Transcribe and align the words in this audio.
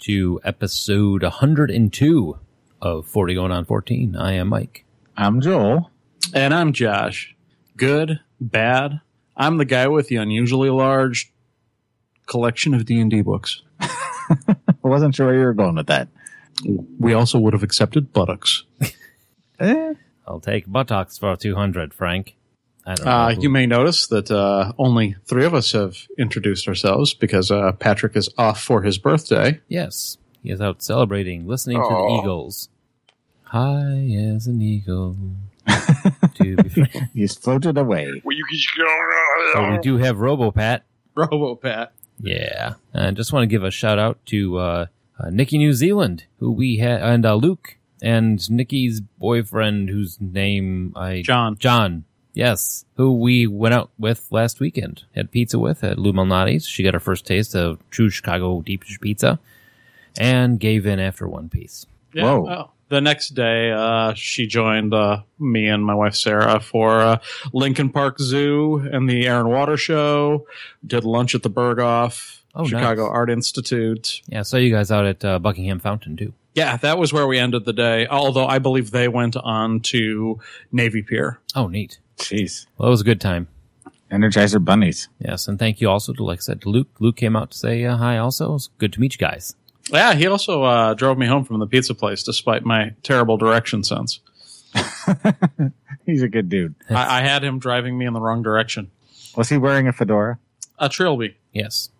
To 0.00 0.40
episode 0.44 1.22
102 1.22 2.38
of 2.80 3.06
40 3.06 3.34
Going 3.34 3.52
on 3.52 3.64
14. 3.64 4.16
I 4.16 4.32
am 4.32 4.48
Mike. 4.48 4.84
I'm 5.16 5.40
Joel. 5.40 5.90
And 6.32 6.54
I'm 6.54 6.72
Josh. 6.72 7.36
Good, 7.76 8.20
bad. 8.40 9.00
I'm 9.36 9.58
the 9.58 9.64
guy 9.64 9.88
with 9.88 10.08
the 10.08 10.16
unusually 10.16 10.70
large 10.70 11.32
collection 12.26 12.72
of 12.74 12.86
D&D 12.86 13.20
books. 13.22 13.62
I 13.80 13.88
wasn't 14.82 15.14
sure 15.14 15.26
where 15.26 15.36
you 15.36 15.44
were 15.44 15.54
going 15.54 15.76
with 15.76 15.88
that. 15.88 16.08
We 16.98 17.12
also 17.12 17.38
would 17.38 17.52
have 17.52 17.62
accepted 17.62 18.12
buttocks. 18.12 18.64
Eh, 19.62 19.92
I'll 20.26 20.40
take 20.40 20.72
buttocks 20.72 21.18
for 21.18 21.36
200, 21.36 21.92
Frank. 21.92 22.34
I 22.90 22.94
don't 22.94 23.06
know. 23.06 23.10
Uh, 23.12 23.34
who- 23.34 23.42
you 23.42 23.50
may 23.50 23.66
notice 23.66 24.06
that 24.08 24.30
uh, 24.30 24.72
only 24.78 25.16
three 25.26 25.44
of 25.44 25.54
us 25.54 25.72
have 25.72 25.96
introduced 26.18 26.66
ourselves 26.68 27.14
because 27.14 27.50
uh, 27.50 27.72
Patrick 27.72 28.16
is 28.16 28.28
off 28.38 28.60
for 28.62 28.82
his 28.82 28.98
birthday. 28.98 29.60
Yes, 29.68 30.18
he 30.42 30.50
is 30.50 30.60
out 30.60 30.82
celebrating, 30.82 31.46
listening 31.46 31.76
to 31.78 31.88
the 31.88 32.18
Eagles. 32.20 32.68
High 33.44 34.10
as 34.34 34.46
an 34.46 34.60
eagle. 34.62 35.16
to 36.34 36.56
be 36.56 36.68
frank. 36.68 36.96
he's 37.14 37.34
floated 37.36 37.76
away. 37.76 38.22
So 39.52 39.70
we 39.70 39.78
do 39.78 39.96
have 39.98 40.16
RoboPat. 40.16 40.80
RoboPat. 41.16 41.88
Yeah. 42.18 42.74
And 42.92 43.16
just 43.16 43.32
want 43.32 43.42
to 43.44 43.46
give 43.46 43.62
a 43.64 43.70
shout 43.70 43.98
out 43.98 44.24
to 44.26 44.58
uh, 44.58 44.86
uh, 45.18 45.30
Nikki 45.30 45.58
New 45.58 45.72
Zealand, 45.72 46.24
who 46.38 46.50
we 46.52 46.78
had, 46.78 47.02
and 47.02 47.26
uh, 47.26 47.34
Luke, 47.34 47.76
and 48.02 48.48
Nikki's 48.50 49.00
boyfriend, 49.00 49.90
whose 49.90 50.20
name 50.20 50.92
I. 50.96 51.22
John. 51.22 51.56
John. 51.58 52.04
Yes. 52.32 52.84
Who 52.96 53.12
we 53.18 53.46
went 53.46 53.74
out 53.74 53.90
with 53.98 54.26
last 54.30 54.60
weekend. 54.60 55.04
Had 55.14 55.30
pizza 55.30 55.58
with 55.58 55.82
at 55.82 55.98
Lou 55.98 56.12
Malnati's. 56.12 56.66
She 56.66 56.82
got 56.82 56.94
her 56.94 57.00
first 57.00 57.26
taste 57.26 57.54
of 57.54 57.78
true 57.90 58.10
Chicago 58.10 58.60
deep 58.62 58.84
dish 58.84 59.00
pizza 59.00 59.38
and 60.18 60.58
gave 60.60 60.86
in 60.86 60.98
after 61.00 61.26
one 61.28 61.48
piece. 61.48 61.86
Yeah. 62.14 62.24
Whoa. 62.24 62.48
Oh. 62.48 62.70
The 62.88 63.00
next 63.00 63.30
day, 63.30 63.70
uh, 63.70 64.14
she 64.14 64.48
joined 64.48 64.92
uh, 64.92 65.22
me 65.38 65.68
and 65.68 65.84
my 65.86 65.94
wife 65.94 66.16
Sarah 66.16 66.58
for 66.58 67.00
uh, 67.00 67.18
Lincoln 67.52 67.90
Park 67.90 68.18
Zoo 68.18 68.78
and 68.78 69.08
the 69.08 69.28
Air 69.28 69.38
and 69.38 69.48
Water 69.48 69.76
Show. 69.76 70.44
Did 70.84 71.04
lunch 71.04 71.36
at 71.36 71.44
the 71.44 71.50
Berghoff, 71.50 72.40
Oh, 72.52 72.66
Chicago 72.66 73.04
nice. 73.04 73.12
Art 73.12 73.30
Institute. 73.30 74.22
Yeah, 74.26 74.40
I 74.40 74.42
saw 74.42 74.56
you 74.56 74.72
guys 74.74 74.90
out 74.90 75.06
at 75.06 75.24
uh, 75.24 75.38
Buckingham 75.38 75.78
Fountain 75.78 76.16
too. 76.16 76.32
Yeah, 76.56 76.78
that 76.78 76.98
was 76.98 77.12
where 77.12 77.28
we 77.28 77.38
ended 77.38 77.64
the 77.64 77.72
day. 77.72 78.08
Although 78.08 78.46
I 78.48 78.58
believe 78.58 78.90
they 78.90 79.06
went 79.06 79.36
on 79.36 79.78
to 79.82 80.40
Navy 80.72 81.02
Pier. 81.02 81.38
Oh, 81.54 81.68
neat. 81.68 82.00
Jeez. 82.20 82.66
Well, 82.78 82.88
it 82.88 82.90
was 82.90 83.00
a 83.00 83.04
good 83.04 83.20
time. 83.20 83.48
Energizer 84.10 84.64
bunnies. 84.64 85.08
Yes, 85.20 85.46
and 85.46 85.58
thank 85.58 85.80
you 85.80 85.88
also 85.88 86.12
to, 86.12 86.24
like 86.24 86.38
I 86.38 86.42
said, 86.42 86.62
to 86.62 86.68
Luke. 86.68 86.88
Luke 86.98 87.16
came 87.16 87.36
out 87.36 87.52
to 87.52 87.58
say 87.58 87.84
uh, 87.84 87.96
hi 87.96 88.18
also. 88.18 88.50
It 88.50 88.52
was 88.52 88.70
good 88.78 88.92
to 88.94 89.00
meet 89.00 89.14
you 89.14 89.18
guys. 89.18 89.54
Yeah, 89.88 90.14
he 90.14 90.26
also 90.26 90.62
uh, 90.64 90.94
drove 90.94 91.18
me 91.18 91.26
home 91.26 91.44
from 91.44 91.58
the 91.60 91.66
pizza 91.66 91.94
place 91.94 92.22
despite 92.22 92.64
my 92.64 92.94
terrible 93.02 93.36
direction 93.36 93.82
sense. 93.84 94.20
He's 96.06 96.22
a 96.22 96.28
good 96.28 96.48
dude. 96.48 96.74
I, 96.88 97.18
I 97.18 97.22
had 97.22 97.42
him 97.42 97.58
driving 97.58 97.96
me 97.98 98.06
in 98.06 98.12
the 98.12 98.20
wrong 98.20 98.42
direction. 98.42 98.90
Was 99.36 99.48
he 99.48 99.58
wearing 99.58 99.88
a 99.88 99.92
fedora? 99.92 100.38
A 100.78 100.88
Trilby. 100.88 101.36
Yes. 101.52 101.90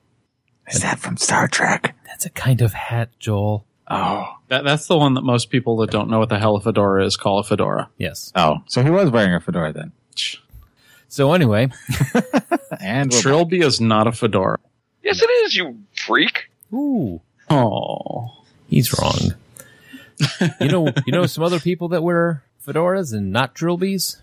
Is 0.68 0.82
that 0.82 0.98
from 0.98 1.16
Star 1.16 1.48
Trek? 1.48 1.96
That's 2.06 2.26
a 2.26 2.30
kind 2.30 2.60
of 2.60 2.72
hat, 2.72 3.10
Joel. 3.18 3.66
Oh. 3.88 4.36
That, 4.48 4.64
that's 4.64 4.86
the 4.86 4.96
one 4.96 5.14
that 5.14 5.22
most 5.22 5.50
people 5.50 5.76
that 5.78 5.90
don't 5.90 6.08
know 6.08 6.20
what 6.20 6.28
the 6.28 6.38
hell 6.38 6.56
a 6.56 6.60
fedora 6.60 7.04
is 7.04 7.16
call 7.16 7.38
a 7.38 7.44
fedora. 7.44 7.90
Yes. 7.98 8.32
Oh. 8.36 8.58
So 8.66 8.82
he 8.82 8.90
was 8.90 9.10
wearing 9.10 9.34
a 9.34 9.40
fedora 9.40 9.72
then. 9.72 9.92
So 11.08 11.32
anyway, 11.32 11.68
And 12.80 13.10
we're 13.12 13.20
Trilby 13.20 13.62
is 13.64 13.80
not 13.80 14.06
a 14.06 14.12
fedora. 14.12 14.58
Yes, 15.02 15.20
it 15.22 15.26
is, 15.44 15.56
you 15.56 15.78
freak. 15.94 16.50
ooh, 16.72 17.20
Oh. 17.48 18.30
he's 18.68 18.96
wrong. 18.98 19.34
you 20.60 20.68
know, 20.68 20.86
you 21.06 21.12
know 21.12 21.26
some 21.26 21.42
other 21.42 21.58
people 21.58 21.88
that 21.88 22.02
wear 22.02 22.44
fedoras 22.66 23.12
and 23.12 23.32
not 23.32 23.54
trilbies. 23.54 24.18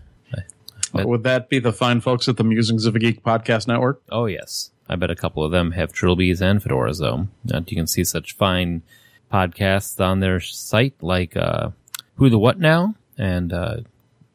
But- 0.93 1.05
Would 1.07 1.23
that 1.23 1.49
be 1.49 1.59
the 1.59 1.73
fine 1.73 1.99
folks 1.99 2.29
at 2.29 2.37
the 2.37 2.43
Musings 2.45 2.85
of 2.85 2.95
a 2.95 2.99
Geek 2.99 3.21
podcast 3.21 3.67
network? 3.67 4.01
Oh 4.09 4.25
yes, 4.25 4.71
I 4.87 4.95
bet 4.95 5.11
a 5.11 5.15
couple 5.15 5.43
of 5.43 5.51
them 5.51 5.71
have 5.71 5.91
trilbies 5.91 6.39
and 6.41 6.63
fedoras 6.63 6.99
though. 6.99 7.27
Uh, 7.53 7.61
you 7.67 7.75
can 7.75 7.87
see 7.87 8.05
such 8.05 8.35
fine 8.37 8.83
podcasts 9.31 9.99
on 9.99 10.21
their 10.21 10.39
site 10.39 10.93
like 11.01 11.35
uh, 11.35 11.71
Who 12.15 12.29
the 12.29 12.39
What 12.39 12.57
Now 12.59 12.95
and 13.17 13.51
uh, 13.51 13.77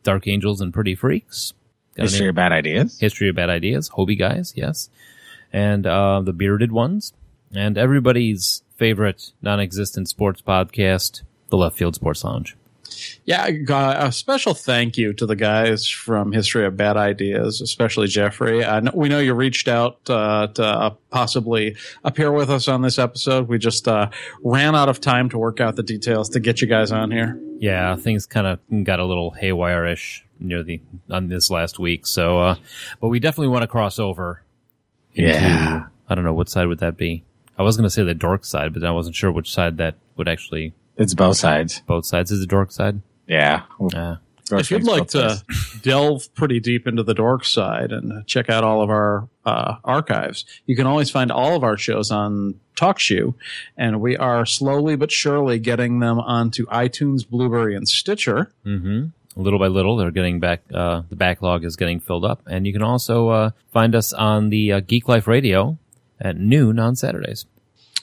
Dark 0.02 0.26
Angels 0.26 0.60
and 0.60 0.72
Pretty 0.72 0.94
Freaks. 0.94 1.54
Got 1.94 2.04
History 2.04 2.28
of 2.28 2.34
bad 2.34 2.52
ideas. 2.52 2.98
History 2.98 3.28
of 3.28 3.36
Bad 3.36 3.50
Ideas, 3.50 3.90
Hobie 3.90 4.18
Guys, 4.18 4.54
yes. 4.56 4.88
And 5.52 5.86
uh, 5.86 6.22
the 6.22 6.32
Bearded 6.32 6.72
Ones. 6.72 7.12
And 7.54 7.76
everybody's 7.76 8.62
favorite 8.76 9.32
non 9.42 9.60
existent 9.60 10.08
sports 10.08 10.40
podcast, 10.40 11.22
The 11.50 11.58
Left 11.58 11.76
Field 11.76 11.94
Sports 11.94 12.24
Lounge. 12.24 12.56
Yeah, 13.25 13.48
uh, 13.69 14.06
a 14.08 14.12
special 14.12 14.54
thank 14.54 14.97
you 14.98 15.12
to 15.14 15.26
the 15.26 15.36
guys 15.36 15.86
from 15.88 16.32
History 16.32 16.66
of 16.66 16.76
Bad 16.76 16.97
Ideas, 16.97 17.60
especially 17.60 18.08
Jeffrey. 18.08 18.64
I 18.64 18.80
know, 18.80 18.91
we 18.94 19.08
know 19.08 19.19
you 19.20 19.34
reached 19.34 19.69
out 19.69 19.98
uh, 20.10 20.48
to 20.48 20.64
uh, 20.64 20.91
possibly 21.10 21.76
appear 22.04 22.32
with 22.32 22.50
us 22.50 22.69
on 22.69 22.82
this 22.82 22.98
episode. 22.98 23.48
We 23.48 23.58
just 23.58 23.86
uh, 23.86 24.10
ran 24.42 24.75
out 24.75 24.88
of 24.88 25.00
time 25.00 25.28
to 25.31 25.38
work 25.38 25.60
out 25.60 25.76
the 25.76 25.82
details 25.82 26.28
to 26.31 26.41
get 26.41 26.60
you 26.60 26.66
guys 26.66 26.91
on 26.92 27.10
here. 27.10 27.41
Yeah, 27.58 27.94
things 27.97 28.26
kind 28.26 28.47
of 28.47 28.84
got 28.84 28.98
a 28.98 29.04
little 29.04 29.31
haywire 29.31 29.86
ish 29.86 30.25
near 30.41 30.62
the 30.64 30.81
on 31.08 31.28
this 31.28 31.50
last 31.50 31.78
week. 31.78 32.06
So, 32.06 32.41
uh, 32.41 32.54
but 33.00 33.08
we 33.08 33.20
definitely 33.20 33.48
want 33.48 33.62
to 33.62 33.69
cross 33.69 33.98
over. 34.00 34.42
into- 35.14 35.31
Yeah. 35.31 35.86
I 36.08 36.14
don't 36.14 36.25
know 36.25 36.34
what 36.34 36.48
side 36.48 36.66
would 36.66 36.81
that 36.81 36.97
be. 36.97 37.22
I 37.58 37.62
was 37.62 37.76
going 37.76 37.84
to 37.84 37.91
say 37.91 38.02
the 38.02 38.14
dark 38.14 38.44
side, 38.44 38.72
but 38.75 38.82
I 38.82 38.91
wasn't 38.91 39.14
sure 39.14 39.31
which 39.31 39.52
side 39.52 39.76
that 39.76 39.94
would 40.16 40.28
actually. 40.28 40.72
It's 40.97 41.14
both 41.14 41.36
sides. 41.36 41.82
Both 41.86 42.06
sides 42.06 42.30
is 42.30 42.41
the 42.41 42.47
dork 42.47 42.70
side. 42.70 43.00
Yeah. 43.26 43.62
Uh, 43.94 44.16
if 44.50 44.70
you'd 44.70 44.84
like 44.84 45.08
to 45.08 45.42
delve 45.82 46.32
pretty 46.34 46.60
deep 46.60 46.86
into 46.86 47.03
the 47.03 47.14
dork 47.14 47.44
side 47.44 47.92
and 47.92 48.26
check 48.26 48.50
out 48.50 48.64
all 48.64 48.82
of 48.82 48.91
our 48.91 49.28
uh, 49.47 49.76
archives, 49.84 50.44
you 50.66 50.76
can 50.76 50.86
always 50.86 51.10
find 51.10 51.32
all 51.32 51.56
of 51.56 51.64
our 51.64 51.78
shows 51.78 52.10
on 52.10 52.60
TalkShoe, 52.76 53.34
and 53.76 54.00
we 54.00 54.16
are 54.16 54.44
slowly 54.44 54.97
but 54.97 55.10
surely 55.10 55.58
getting 55.58 56.00
them 56.00 56.19
onto 56.19 56.66
iTunes, 56.66 57.26
Blubrry, 57.28 57.75
and 57.75 57.88
Stitcher. 57.88 58.52
hmm 58.64 59.06
Little 59.34 59.58
by 59.58 59.69
little, 59.69 59.97
they're 59.97 60.10
getting 60.10 60.41
back. 60.41 60.60
Uh, 60.75 61.02
the 61.08 61.16
backlog 61.16 61.64
is 61.64 61.75
getting 61.76 62.00
filled 62.00 62.22
up, 62.26 62.42
and 62.47 62.66
you 62.66 62.72
can 62.75 62.82
also 62.82 63.31
uh, 63.31 63.50
find 63.70 63.94
us 63.94 64.12
on 64.12 64.50
the 64.50 64.72
uh, 64.72 64.81
Geek 64.81 65.08
Life 65.08 65.26
Radio 65.26 65.78
at 66.20 66.36
noon 66.36 66.78
on 66.78 66.97
Saturdays. 66.97 67.47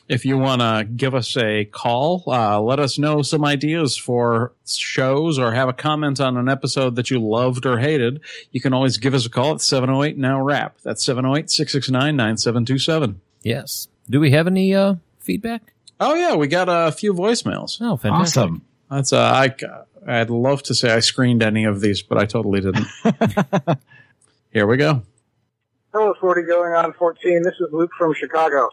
If 0.09 0.25
you 0.25 0.39
want 0.39 0.61
to 0.61 0.87
give 0.95 1.13
us 1.13 1.37
a 1.37 1.65
call, 1.65 2.23
uh, 2.25 2.59
let 2.59 2.79
us 2.79 2.97
know 2.97 3.21
some 3.21 3.45
ideas 3.45 3.95
for 3.95 4.53
shows 4.65 5.37
or 5.37 5.53
have 5.53 5.69
a 5.69 5.73
comment 5.73 6.19
on 6.19 6.35
an 6.35 6.49
episode 6.49 6.95
that 6.95 7.11
you 7.11 7.19
loved 7.19 7.63
or 7.67 7.77
hated, 7.77 8.19
you 8.51 8.59
can 8.59 8.73
always 8.73 8.97
give 8.97 9.13
us 9.13 9.27
a 9.27 9.29
call 9.29 9.53
at 9.53 9.61
708 9.61 10.17
Now 10.17 10.41
Rap. 10.41 10.77
That's 10.83 11.05
708 11.05 11.51
669 11.51 12.15
9727. 12.15 13.21
Yes. 13.43 13.87
Do 14.09 14.19
we 14.19 14.31
have 14.31 14.47
any 14.47 14.73
uh, 14.73 14.95
feedback? 15.19 15.73
Oh, 15.99 16.15
yeah, 16.15 16.35
we 16.35 16.47
got 16.47 16.67
a 16.69 16.91
few 16.91 17.13
voicemails. 17.13 17.77
Oh, 17.79 17.95
fantastic! 17.95 18.41
Awesome. 18.41 18.65
That's 18.89 19.13
uh, 19.13 19.21
I. 19.21 19.55
I'd 20.07 20.31
love 20.31 20.63
to 20.63 20.73
say 20.73 20.91
I 20.91 21.01
screened 21.01 21.43
any 21.43 21.65
of 21.65 21.81
these, 21.81 22.01
but 22.01 22.17
I 22.17 22.25
totally 22.25 22.61
didn't. 22.61 22.87
Here 24.51 24.65
we 24.65 24.77
go. 24.77 25.03
Hello, 25.93 26.13
40 26.19 26.43
going 26.43 26.73
on 26.73 26.93
14. 26.93 27.43
This 27.43 27.53
is 27.59 27.67
Luke 27.71 27.91
from 27.97 28.13
Chicago. 28.15 28.69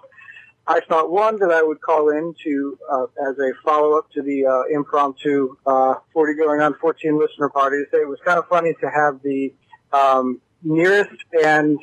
I 0.69 0.81
thought 0.81 1.11
one 1.11 1.39
that 1.39 1.51
I 1.51 1.63
would 1.63 1.81
call 1.81 2.11
in 2.11 2.35
to 2.43 2.79
uh, 2.91 3.07
as 3.29 3.39
a 3.39 3.53
follow 3.65 3.97
up 3.97 4.11
to 4.13 4.23
the 4.23 4.47
uh, 4.47 4.63
impromptu 4.75 5.57
uh, 5.65 5.95
40 6.13 6.35
going 6.35 6.61
on 6.61 6.75
14 6.81 7.19
listener 7.19 7.49
party. 7.49 7.79
to 7.79 7.85
say 7.91 7.99
It 7.99 8.09
was 8.09 8.19
kind 8.25 8.39
of 8.39 8.49
funny 8.49 8.75
to 8.81 8.91
have 8.91 9.23
the 9.23 9.55
um, 9.93 10.41
nearest 10.63 11.23
and 11.45 11.79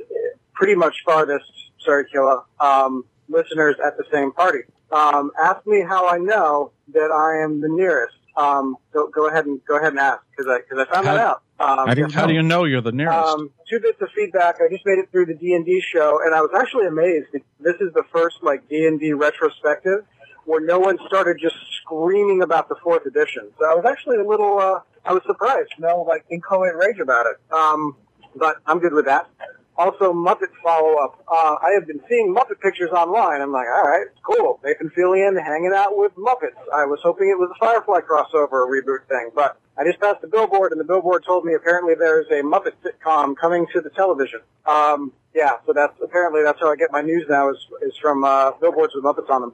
pretty 0.53 0.75
much 0.75 0.95
farthest, 1.05 1.49
sorry, 1.79 2.05
Killa, 2.11 2.43
um, 2.59 3.05
listeners 3.29 3.75
at 3.85 3.97
the 3.97 4.03
same 4.11 4.31
party. 4.33 4.59
Um, 4.91 5.31
ask 5.41 5.65
me 5.65 5.81
how 5.81 6.07
I 6.07 6.17
know 6.17 6.71
that 6.93 7.11
I 7.11 7.43
am 7.43 7.61
the 7.61 7.69
nearest. 7.69 8.15
Um, 8.35 8.75
go, 8.91 9.07
go 9.07 9.27
ahead 9.27 9.45
and 9.45 9.63
go 9.65 9.77
ahead 9.77 9.93
and 9.93 9.99
ask 9.99 10.21
because 10.31 10.51
I 10.51 10.59
because 10.59 10.85
I 10.87 10.93
found 10.93 11.07
that 11.07 11.17
out. 11.17 11.42
Um, 11.59 11.87
how 11.87 11.93
do 11.93 12.01
you 12.01 12.07
How 12.11 12.25
do 12.25 12.33
you 12.33 12.41
know 12.41 12.65
you're 12.65 12.81
the 12.81 12.91
nearest? 12.91 13.15
um, 13.17 13.51
two 13.69 13.79
bits 13.79 14.01
of 14.01 14.09
feedback. 14.15 14.55
I 14.59 14.67
just 14.71 14.85
made 14.85 14.97
it 14.99 15.09
through 15.11 15.27
the 15.27 15.35
D 15.35 15.53
and 15.53 15.65
D 15.65 15.81
show, 15.81 16.19
and 16.23 16.33
I 16.33 16.41
was 16.41 16.51
actually 16.57 16.87
amazed. 16.87 17.27
This 17.59 17.75
is 17.79 17.93
the 17.93 18.03
first 18.11 18.37
like 18.41 18.67
D 18.69 18.85
and 18.87 18.99
D 18.99 19.13
retrospective 19.13 20.05
where 20.45 20.59
no 20.59 20.77
one 20.79 20.97
started 21.07 21.37
just 21.39 21.55
screaming 21.81 22.41
about 22.41 22.67
the 22.67 22.75
fourth 22.83 23.05
edition. 23.05 23.49
So 23.59 23.65
I 23.65 23.75
was 23.75 23.85
actually 23.85 24.17
a 24.17 24.27
little. 24.27 24.59
Uh, 24.59 24.79
I 25.05 25.13
was 25.13 25.21
surprised. 25.25 25.71
No, 25.79 26.01
like 26.01 26.25
inchoate 26.29 26.75
rage 26.75 26.99
about 26.99 27.25
it. 27.27 27.37
Um, 27.53 27.95
but 28.35 28.57
I'm 28.65 28.79
good 28.79 28.93
with 28.93 29.05
that. 29.05 29.29
Also, 29.75 30.13
Muppet 30.13 30.49
follow 30.63 30.95
up. 31.03 31.23
Uh, 31.27 31.55
I 31.61 31.71
have 31.73 31.87
been 31.87 31.99
seeing 32.07 32.33
Muppet 32.33 32.59
pictures 32.61 32.91
online. 32.91 33.41
I'm 33.41 33.51
like, 33.51 33.65
all 33.67 33.83
right, 33.83 34.05
cool. 34.21 34.59
Nathan 34.63 34.91
Fillion 34.95 35.41
hanging 35.41 35.73
out 35.75 35.97
with 35.97 36.15
Muppets. 36.15 36.59
I 36.75 36.85
was 36.85 36.99
hoping 37.01 37.29
it 37.29 37.39
was 37.39 37.49
a 37.55 37.59
Firefly 37.59 38.01
crossover 38.01 38.67
reboot 38.69 39.07
thing, 39.07 39.31
but 39.33 39.57
I 39.77 39.83
just 39.83 39.99
passed 39.99 40.21
the 40.21 40.27
billboard, 40.27 40.71
and 40.71 40.79
the 40.79 40.85
billboard 40.85 41.23
told 41.25 41.45
me 41.45 41.53
apparently 41.55 41.95
there's 41.95 42.27
a 42.27 42.43
Muppet 42.43 42.73
sitcom 42.83 43.35
coming 43.35 43.65
to 43.73 43.81
the 43.81 43.89
television. 43.89 44.39
Um, 44.65 45.11
yeah, 45.33 45.53
so 45.65 45.73
that's 45.73 45.95
apparently 46.01 46.43
that's 46.43 46.59
how 46.59 46.71
I 46.71 46.75
get 46.75 46.91
my 46.91 47.01
news 47.01 47.25
now 47.27 47.49
is 47.49 47.57
is 47.81 47.97
from 48.01 48.23
uh, 48.23 48.51
billboards 48.61 48.93
with 48.93 49.03
Muppets 49.03 49.29
on 49.29 49.41
them. 49.41 49.53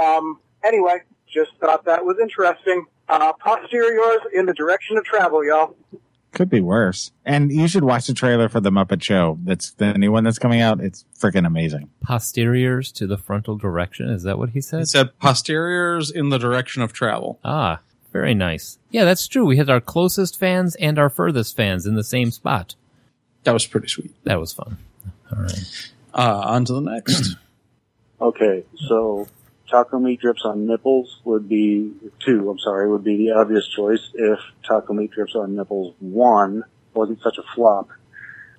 Um, 0.00 0.40
anyway, 0.64 0.98
just 1.32 1.52
thought 1.60 1.84
that 1.84 2.04
was 2.04 2.18
interesting. 2.20 2.86
Uh, 3.08 3.32
posteriors 3.34 4.20
in 4.32 4.46
the 4.46 4.54
direction 4.54 4.96
of 4.96 5.04
travel, 5.04 5.44
y'all. 5.44 5.76
Could 6.32 6.48
be 6.48 6.60
worse. 6.60 7.10
And 7.24 7.50
you 7.50 7.66
should 7.66 7.82
watch 7.82 8.06
the 8.06 8.14
trailer 8.14 8.48
for 8.48 8.60
the 8.60 8.70
Muppet 8.70 9.02
Show. 9.02 9.38
That's 9.42 9.72
the 9.72 9.94
new 9.94 10.12
one 10.12 10.22
that's 10.22 10.38
coming 10.38 10.60
out. 10.60 10.80
It's 10.80 11.04
freaking 11.18 11.44
amazing. 11.44 11.90
Posteriors 12.02 12.92
to 12.92 13.08
the 13.08 13.18
frontal 13.18 13.56
direction. 13.56 14.08
Is 14.08 14.22
that 14.22 14.38
what 14.38 14.50
he 14.50 14.60
said? 14.60 14.80
He 14.80 14.84
said? 14.84 15.06
said 15.08 15.18
posteriors 15.18 16.08
in 16.10 16.28
the 16.28 16.38
direction 16.38 16.82
of 16.82 16.92
travel. 16.92 17.40
Ah, 17.44 17.80
very 18.12 18.34
nice. 18.34 18.78
Yeah, 18.90 19.04
that's 19.04 19.26
true. 19.28 19.44
We 19.44 19.56
had 19.56 19.70
our 19.70 19.80
closest 19.80 20.38
fans 20.38 20.74
and 20.76 20.98
our 20.98 21.08
furthest 21.08 21.56
fans 21.56 21.86
in 21.86 21.94
the 21.94 22.04
same 22.04 22.30
spot. 22.30 22.74
That 23.44 23.52
was 23.52 23.66
pretty 23.66 23.88
sweet. 23.88 24.12
That 24.24 24.40
was 24.40 24.52
fun. 24.52 24.78
All 25.32 25.42
right. 25.42 25.90
Uh, 26.12 26.42
on 26.44 26.64
to 26.66 26.72
the 26.74 26.80
next. 26.80 27.36
Okay, 28.22 28.64
so 28.86 29.28
taco 29.70 29.98
meat 29.98 30.20
drips 30.20 30.42
on 30.44 30.66
nipples 30.66 31.20
would 31.24 31.48
be 31.48 31.90
two. 32.18 32.50
I'm 32.50 32.58
sorry, 32.58 32.86
would 32.86 33.02
be 33.02 33.16
the 33.16 33.30
obvious 33.30 33.66
choice 33.68 34.10
if 34.12 34.38
taco 34.62 34.92
meat 34.92 35.12
drips 35.12 35.34
on 35.34 35.56
nipples 35.56 35.94
one 36.00 36.64
wasn't 36.92 37.22
such 37.22 37.38
a 37.38 37.42
flop. 37.54 37.88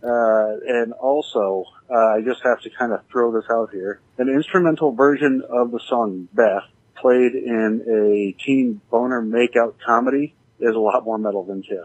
Uh, 0.03 0.56
and 0.68 0.94
also, 0.94 1.65
uh, 1.92 2.15
I 2.15 2.21
just 2.21 2.42
have 2.44 2.59
to 2.62 2.71
kind 2.71 2.92
of 2.92 3.01
throw 3.12 3.31
this 3.31 3.45
out 3.51 3.69
here. 3.71 4.00
An 4.18 4.30
instrumental 4.30 4.94
version 4.94 5.44
of 5.48 5.69
the 5.69 5.80
song 5.88 6.27
Beth 6.33 6.63
played 7.01 7.33
in 7.33 7.83
a 7.89 8.31
teen 8.44 8.80
boner 8.92 9.21
makeout 9.21 9.74
comedy 9.86 10.36
is 10.59 10.75
a 10.75 10.80
lot 10.80 11.03
more 11.03 11.18
metal 11.18 11.44
than 11.44 11.62
Kiss. 11.63 11.80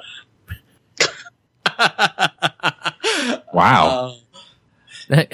Wow. 3.53 3.87
Uh, 3.89 4.15
That, 5.09 5.33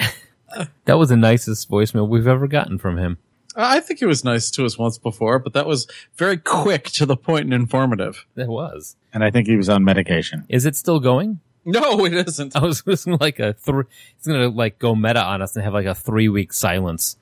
that 0.85 0.97
was 0.99 1.09
the 1.09 1.17
nicest 1.17 1.69
voicemail 1.69 2.07
we've 2.07 2.27
ever 2.27 2.47
gotten 2.47 2.77
from 2.77 2.97
him. 2.97 3.17
I 3.55 3.79
think 3.79 3.99
he 3.99 4.05
was 4.05 4.23
nice 4.23 4.49
to 4.51 4.65
us 4.65 4.77
once 4.77 4.97
before, 4.97 5.39
but 5.39 5.53
that 5.53 5.65
was 5.67 5.87
very 6.15 6.37
quick 6.37 6.85
to 6.91 7.05
the 7.05 7.17
point 7.17 7.45
and 7.45 7.53
informative. 7.53 8.25
It 8.35 8.47
was. 8.47 8.95
and 9.13 9.23
I 9.23 9.31
think 9.31 9.47
he 9.47 9.55
was 9.57 9.69
on 9.69 9.83
medication. 9.83 10.45
Is 10.49 10.65
it 10.65 10.75
still 10.75 10.99
going? 10.99 11.39
No, 11.65 12.05
it 12.05 12.13
isn't. 12.13 12.55
I 12.55 12.63
was 12.65 12.81
just 12.81 13.07
like 13.07 13.39
a 13.39 13.53
three. 13.53 13.85
It's 14.17 14.27
gonna 14.27 14.49
like 14.49 14.79
go 14.79 14.95
meta 14.95 15.23
on 15.23 15.41
us 15.41 15.55
and 15.55 15.63
have 15.63 15.73
like 15.73 15.85
a 15.85 15.95
three 15.95 16.29
week 16.29 16.51
silence. 16.53 17.17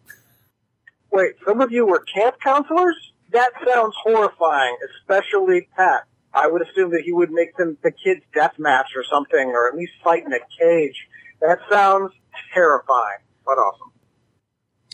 Wait, 1.11 1.33
some 1.45 1.61
of 1.61 1.71
you 1.71 1.85
were 1.85 1.99
camp 1.99 2.35
counselors? 2.43 2.95
That 3.31 3.51
sounds 3.65 3.95
horrifying, 4.03 4.77
especially 4.89 5.67
Pat. 5.75 6.03
I 6.33 6.47
would 6.47 6.61
assume 6.61 6.91
that 6.91 7.01
he 7.01 7.11
would 7.11 7.31
make 7.31 7.55
them 7.57 7.77
the 7.83 7.91
kids 7.91 8.21
death 8.33 8.53
match 8.57 8.91
or 8.95 9.03
something, 9.03 9.49
or 9.49 9.67
at 9.67 9.75
least 9.75 9.93
fight 10.03 10.25
in 10.25 10.31
a 10.33 10.39
cage. 10.59 11.07
That 11.41 11.59
sounds 11.69 12.13
terrifying, 12.53 13.19
but 13.45 13.53
awesome. 13.53 13.91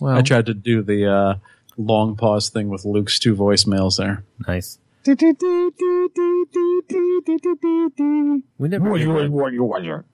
Well, 0.01 0.17
I 0.17 0.21
tried 0.21 0.47
to 0.47 0.53
do 0.53 0.81
the 0.81 1.11
uh, 1.11 1.35
long 1.77 2.15
pause 2.15 2.49
thing 2.49 2.69
with 2.69 2.85
Luke's 2.85 3.19
two 3.19 3.35
voicemails 3.35 3.97
there. 3.97 4.23
nice. 4.47 4.79
We 8.57 8.67
never. 8.67 8.89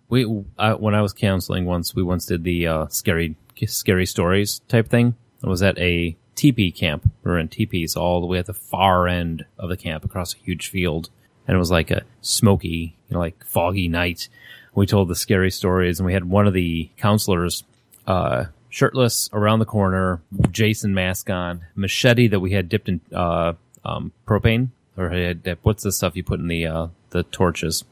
We 0.10 0.44
uh, 0.60 0.76
when 0.76 0.94
I 0.94 1.02
was 1.02 1.14
counseling 1.14 1.66
once, 1.66 1.96
we 1.96 2.04
once 2.04 2.26
did 2.26 2.44
the 2.44 2.68
uh, 2.68 2.88
scary 2.88 3.36
scary 3.66 4.06
stories 4.06 4.60
type 4.68 4.90
thing. 4.90 5.16
It 5.44 5.48
was 5.50 5.62
at 5.62 5.78
a 5.78 6.16
teepee 6.36 6.72
camp. 6.72 7.10
We 7.24 7.32
were 7.32 7.40
in 7.40 7.50
teepees 7.50 7.96
all 7.96 8.22
the 8.22 8.28
way 8.28 8.40
at 8.40 8.46
the 8.46 8.54
far 8.54 9.08
end 9.08 9.46
of 9.60 9.70
the 9.70 9.78
camp 9.78 10.04
across 10.06 10.34
a 10.34 10.38
huge 10.38 10.70
field, 10.70 11.10
and 11.48 11.56
it 11.56 11.60
was 11.60 11.72
like 11.72 11.92
a 11.92 12.04
smoky, 12.22 12.96
you 13.10 13.14
know, 13.14 13.20
like 13.20 13.44
foggy 13.46 13.88
night. 13.88 14.30
We 14.74 14.86
told 14.86 15.10
the 15.10 15.16
scary 15.16 15.52
stories, 15.52 16.00
and 16.00 16.08
we 16.08 16.14
had 16.14 16.26
one 16.26 16.48
of 16.48 16.54
the 16.54 16.90
counselors 16.98 17.64
uh, 18.08 18.46
shirtless 18.70 19.30
around 19.34 19.60
the 19.60 19.66
corner, 19.66 20.22
Jason 20.52 20.94
mask 20.94 21.30
on, 21.30 21.66
machete 21.76 22.28
that 22.28 22.40
we 22.40 22.52
had 22.52 22.70
dipped 22.70 22.90
in 22.90 23.02
uh, 23.14 23.54
um, 23.86 24.12
propane, 24.28 24.70
or 24.98 25.10
had, 25.10 25.58
what's 25.62 25.84
the 25.84 25.92
stuff 25.92 26.16
you 26.16 26.24
put 26.24 26.40
in 26.40 26.48
the 26.48 26.66
uh, 26.66 26.88
the 27.12 27.24
torches? 27.24 27.84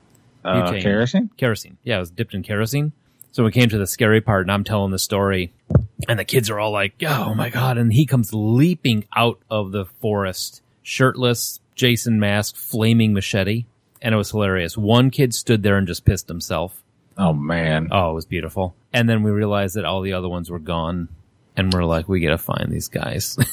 Uh, 0.43 0.71
kerosene? 0.79 1.29
kerosene. 1.37 1.77
Yeah, 1.83 1.97
it 1.97 1.99
was 1.99 2.09
dipped 2.09 2.33
in 2.33 2.41
kerosene. 2.41 2.93
So 3.31 3.43
we 3.43 3.51
came 3.51 3.69
to 3.69 3.77
the 3.77 3.87
scary 3.87 4.21
part, 4.21 4.41
and 4.41 4.51
I'm 4.51 4.63
telling 4.63 4.91
the 4.91 4.99
story, 4.99 5.53
and 6.07 6.19
the 6.19 6.25
kids 6.25 6.49
are 6.49 6.59
all 6.59 6.71
like, 6.71 6.93
"Oh 7.05 7.33
my 7.33 7.49
god!" 7.49 7.77
And 7.77 7.93
he 7.93 8.05
comes 8.05 8.33
leaping 8.33 9.05
out 9.15 9.39
of 9.49 9.71
the 9.71 9.85
forest, 9.85 10.61
shirtless, 10.83 11.59
Jason 11.75 12.19
mask, 12.19 12.55
flaming 12.55 13.13
machete, 13.13 13.65
and 14.01 14.13
it 14.13 14.17
was 14.17 14.31
hilarious. 14.31 14.77
One 14.77 15.09
kid 15.09 15.33
stood 15.33 15.63
there 15.63 15.77
and 15.77 15.87
just 15.87 16.05
pissed 16.05 16.27
himself. 16.27 16.83
Oh 17.17 17.33
man. 17.33 17.89
Oh, 17.91 18.11
it 18.11 18.15
was 18.15 18.25
beautiful. 18.25 18.75
And 18.93 19.09
then 19.09 19.23
we 19.23 19.31
realized 19.31 19.75
that 19.75 19.85
all 19.85 20.01
the 20.01 20.13
other 20.13 20.29
ones 20.29 20.49
were 20.49 20.59
gone, 20.59 21.09
and 21.55 21.73
we're 21.73 21.85
like, 21.85 22.07
"We 22.09 22.19
gotta 22.19 22.37
find 22.37 22.71
these 22.71 22.87
guys." 22.87 23.37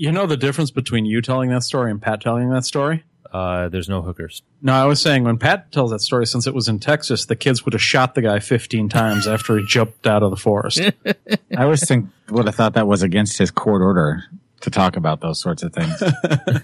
You 0.00 0.10
know 0.12 0.24
the 0.24 0.38
difference 0.38 0.70
between 0.70 1.04
you 1.04 1.20
telling 1.20 1.50
that 1.50 1.62
story 1.62 1.90
and 1.90 2.00
Pat 2.00 2.22
telling 2.22 2.48
that 2.48 2.64
story? 2.64 3.04
Uh, 3.32 3.68
there's 3.68 3.88
no 3.88 4.02
hookers. 4.02 4.42
No, 4.62 4.72
I 4.72 4.84
was 4.86 5.00
saying 5.00 5.24
when 5.24 5.38
Pat 5.38 5.70
tells 5.72 5.90
that 5.90 6.00
story, 6.00 6.26
since 6.26 6.46
it 6.46 6.54
was 6.54 6.68
in 6.68 6.78
Texas, 6.78 7.26
the 7.26 7.36
kids 7.36 7.64
would 7.64 7.72
have 7.72 7.82
shot 7.82 8.14
the 8.14 8.22
guy 8.22 8.38
15 8.40 8.88
times 8.88 9.26
after 9.26 9.56
he 9.58 9.64
jumped 9.64 10.06
out 10.06 10.22
of 10.22 10.30
the 10.30 10.36
forest. 10.36 10.80
I 11.06 11.62
always 11.62 11.86
think 11.86 12.08
would 12.28 12.46
have 12.46 12.54
thought 12.54 12.74
that 12.74 12.86
was 12.86 13.02
against 13.02 13.38
his 13.38 13.50
court 13.50 13.82
order 13.82 14.24
to 14.60 14.70
talk 14.70 14.96
about 14.96 15.20
those 15.20 15.40
sorts 15.40 15.62
of 15.62 15.72
things. 15.72 16.02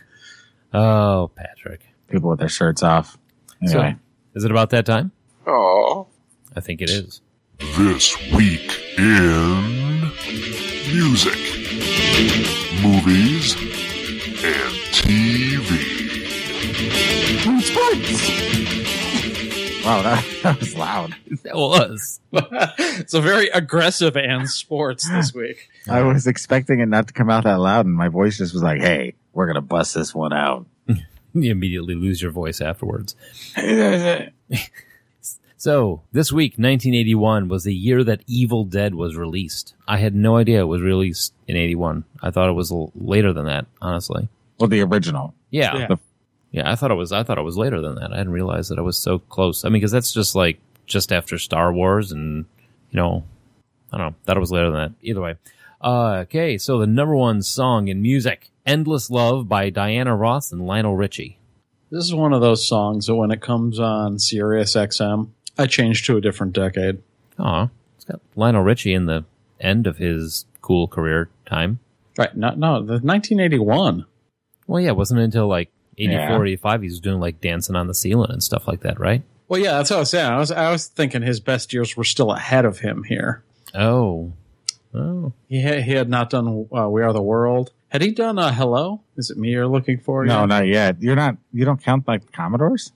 Oh, 0.74 1.30
Patrick. 1.34 1.86
People 2.08 2.28
with 2.28 2.38
their 2.38 2.48
shirts 2.50 2.82
off. 2.82 3.16
Anyway. 3.62 3.96
Is 4.34 4.44
it 4.44 4.50
about 4.50 4.70
that 4.70 4.84
time? 4.84 5.12
Oh, 5.46 6.08
I 6.54 6.60
think 6.60 6.82
it 6.82 6.90
is. 6.90 7.22
This 7.58 8.14
week 8.32 8.78
in 8.98 10.00
music, 10.92 11.38
movies, 12.82 13.54
and 14.44 14.74
TV. 14.92 15.85
Wow, 19.84 20.02
that, 20.02 20.24
that 20.42 20.60
was 20.60 20.76
loud. 20.76 21.14
That 21.44 21.54
was. 21.56 22.20
it's 22.32 23.14
a 23.14 23.20
very 23.20 23.48
aggressive 23.48 24.16
and 24.16 24.48
sports 24.48 25.08
this 25.08 25.34
week. 25.34 25.68
I 25.88 26.02
was 26.02 26.26
expecting 26.26 26.80
it 26.80 26.86
not 26.86 27.08
to 27.08 27.12
come 27.14 27.30
out 27.30 27.44
that 27.44 27.60
loud, 27.60 27.86
and 27.86 27.94
my 27.94 28.08
voice 28.08 28.38
just 28.38 28.52
was 28.54 28.62
like, 28.62 28.80
"Hey, 28.80 29.14
we're 29.32 29.46
gonna 29.46 29.60
bust 29.60 29.94
this 29.94 30.14
one 30.14 30.32
out." 30.32 30.66
You 31.38 31.50
immediately 31.52 31.94
lose 31.94 32.22
your 32.22 32.30
voice 32.30 32.62
afterwards. 32.62 33.14
So, 35.58 36.02
this 36.12 36.32
week, 36.32 36.52
1981, 36.52 37.48
was 37.48 37.64
the 37.64 37.74
year 37.74 38.02
that 38.04 38.22
Evil 38.26 38.64
Dead 38.64 38.94
was 38.94 39.16
released. 39.16 39.74
I 39.86 39.98
had 39.98 40.14
no 40.14 40.36
idea 40.36 40.60
it 40.60 40.64
was 40.64 40.80
released 40.80 41.34
in 41.46 41.56
81. 41.56 42.04
I 42.22 42.30
thought 42.30 42.48
it 42.48 42.52
was 42.52 42.70
l- 42.70 42.90
later 42.94 43.34
than 43.34 43.44
that, 43.46 43.66
honestly. 43.82 44.28
well, 44.58 44.68
the 44.68 44.80
original. 44.80 45.34
Yeah. 45.50 45.76
Yeah. 45.76 45.96
Yeah. 46.56 46.70
I 46.70 46.74
thought 46.74 46.90
it 46.90 46.94
was, 46.94 47.12
I 47.12 47.22
thought 47.22 47.38
it 47.38 47.42
was 47.42 47.56
later 47.56 47.80
than 47.80 47.96
that. 47.96 48.12
I 48.12 48.16
didn't 48.16 48.32
realize 48.32 48.68
that 48.68 48.78
I 48.78 48.82
was 48.82 48.96
so 48.96 49.18
close. 49.18 49.64
I 49.64 49.68
mean, 49.68 49.82
cause 49.82 49.90
that's 49.90 50.12
just 50.12 50.34
like, 50.34 50.58
just 50.86 51.12
after 51.12 51.38
Star 51.38 51.72
Wars 51.72 52.12
and, 52.12 52.46
you 52.90 52.96
know, 52.96 53.24
I 53.92 53.98
don't 53.98 54.06
know. 54.08 54.16
Thought 54.24 54.36
it 54.36 54.40
was 54.40 54.50
later 54.50 54.70
than 54.70 54.80
that. 54.80 54.92
Either 55.02 55.20
way. 55.20 55.34
Uh, 55.80 56.10
okay. 56.22 56.56
So 56.58 56.78
the 56.78 56.86
number 56.86 57.14
one 57.14 57.42
song 57.42 57.88
in 57.88 58.00
music, 58.00 58.50
Endless 58.64 59.10
Love 59.10 59.48
by 59.48 59.70
Diana 59.70 60.16
Ross 60.16 60.50
and 60.50 60.66
Lionel 60.66 60.96
Richie. 60.96 61.38
This 61.90 62.04
is 62.04 62.14
one 62.14 62.32
of 62.32 62.40
those 62.40 62.66
songs 62.66 63.06
that 63.06 63.14
when 63.14 63.30
it 63.30 63.40
comes 63.40 63.78
on 63.78 64.18
Sirius 64.18 64.74
XM, 64.74 65.28
I 65.58 65.66
change 65.66 66.04
to 66.06 66.16
a 66.16 66.20
different 66.20 66.52
decade. 66.52 67.02
Aw, 67.38 67.68
it's 67.94 68.04
got 68.04 68.20
Lionel 68.34 68.62
Richie 68.62 68.94
in 68.94 69.06
the 69.06 69.24
end 69.60 69.86
of 69.86 69.98
his 69.98 70.46
cool 70.62 70.88
career 70.88 71.28
time. 71.46 71.78
Right. 72.18 72.34
No, 72.36 72.50
no, 72.50 72.78
the 72.78 72.94
1981. 72.94 74.06
Well, 74.66 74.80
yeah, 74.80 74.88
it 74.88 74.96
wasn't 74.96 75.20
until 75.20 75.46
like 75.46 75.70
84, 75.98 76.18
Yeah. 76.20 76.42
85 76.42 76.82
he 76.82 76.88
was 76.88 77.00
doing 77.00 77.20
like 77.20 77.40
dancing 77.40 77.76
on 77.76 77.86
the 77.86 77.94
ceiling 77.94 78.30
and 78.30 78.42
stuff 78.42 78.66
like 78.68 78.80
that, 78.80 78.98
right? 79.00 79.22
Well, 79.48 79.60
yeah, 79.60 79.72
that's 79.76 79.90
what 79.90 79.96
I 79.96 80.00
was 80.00 80.10
saying. 80.10 80.26
I 80.32 80.38
was, 80.38 80.50
I 80.50 80.70
was 80.72 80.86
thinking 80.88 81.22
his 81.22 81.38
best 81.40 81.72
years 81.72 81.96
were 81.96 82.04
still 82.04 82.32
ahead 82.32 82.64
of 82.64 82.80
him 82.80 83.04
here. 83.04 83.42
Oh. 83.74 84.32
Oh. 84.94 85.32
He 85.48 85.60
had, 85.62 85.82
he 85.84 85.92
had 85.92 86.08
not 86.08 86.30
done 86.30 86.66
uh, 86.76 86.88
We 86.88 87.02
Are 87.02 87.12
the 87.12 87.22
World. 87.22 87.70
Had 87.88 88.02
he 88.02 88.10
done 88.10 88.38
a 88.38 88.52
hello? 88.52 89.02
Is 89.16 89.30
it 89.30 89.36
me 89.38 89.50
you're 89.50 89.66
looking 89.68 89.98
for? 89.98 90.24
No, 90.26 90.40
yet? 90.40 90.46
not 90.46 90.66
yet. 90.66 91.02
You're 91.02 91.14
not. 91.16 91.36
You 91.52 91.64
don't 91.64 91.80
count 91.82 92.08
like 92.08 92.32
Commodores. 92.32 92.92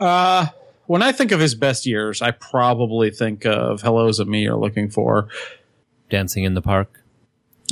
Uh, 0.00 0.46
when 0.86 1.02
I 1.02 1.12
think 1.12 1.32
of 1.32 1.40
his 1.40 1.54
best 1.54 1.86
years, 1.86 2.22
I 2.22 2.30
probably 2.30 3.10
think 3.10 3.44
of 3.44 3.82
hellos 3.82 4.20
at 4.20 4.26
me 4.28 4.42
you're 4.42 4.56
looking 4.56 4.88
for, 4.90 5.28
Dancing 6.08 6.44
in 6.44 6.54
the 6.54 6.62
Park. 6.62 7.02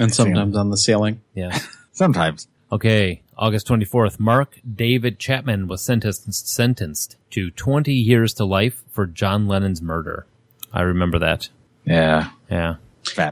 and 0.00 0.12
sometimes 0.14 0.56
on 0.56 0.70
the 0.70 0.76
ceiling. 0.76 1.20
Yeah. 1.34 1.56
Sometimes. 1.92 2.48
Okay, 2.72 3.22
August 3.36 3.66
24th, 3.68 4.20
Mark 4.20 4.60
David 4.74 5.18
Chapman 5.18 5.66
was 5.66 5.82
sentenced 5.82 6.48
sentenced 6.48 7.16
to 7.30 7.50
20 7.50 7.92
years 7.92 8.34
to 8.34 8.44
life 8.44 8.82
for 8.90 9.06
John 9.06 9.46
Lennon's 9.46 9.82
murder. 9.82 10.26
I 10.72 10.82
remember 10.82 11.18
that. 11.18 11.48
Yeah. 11.84 12.30
Yeah. 12.50 12.76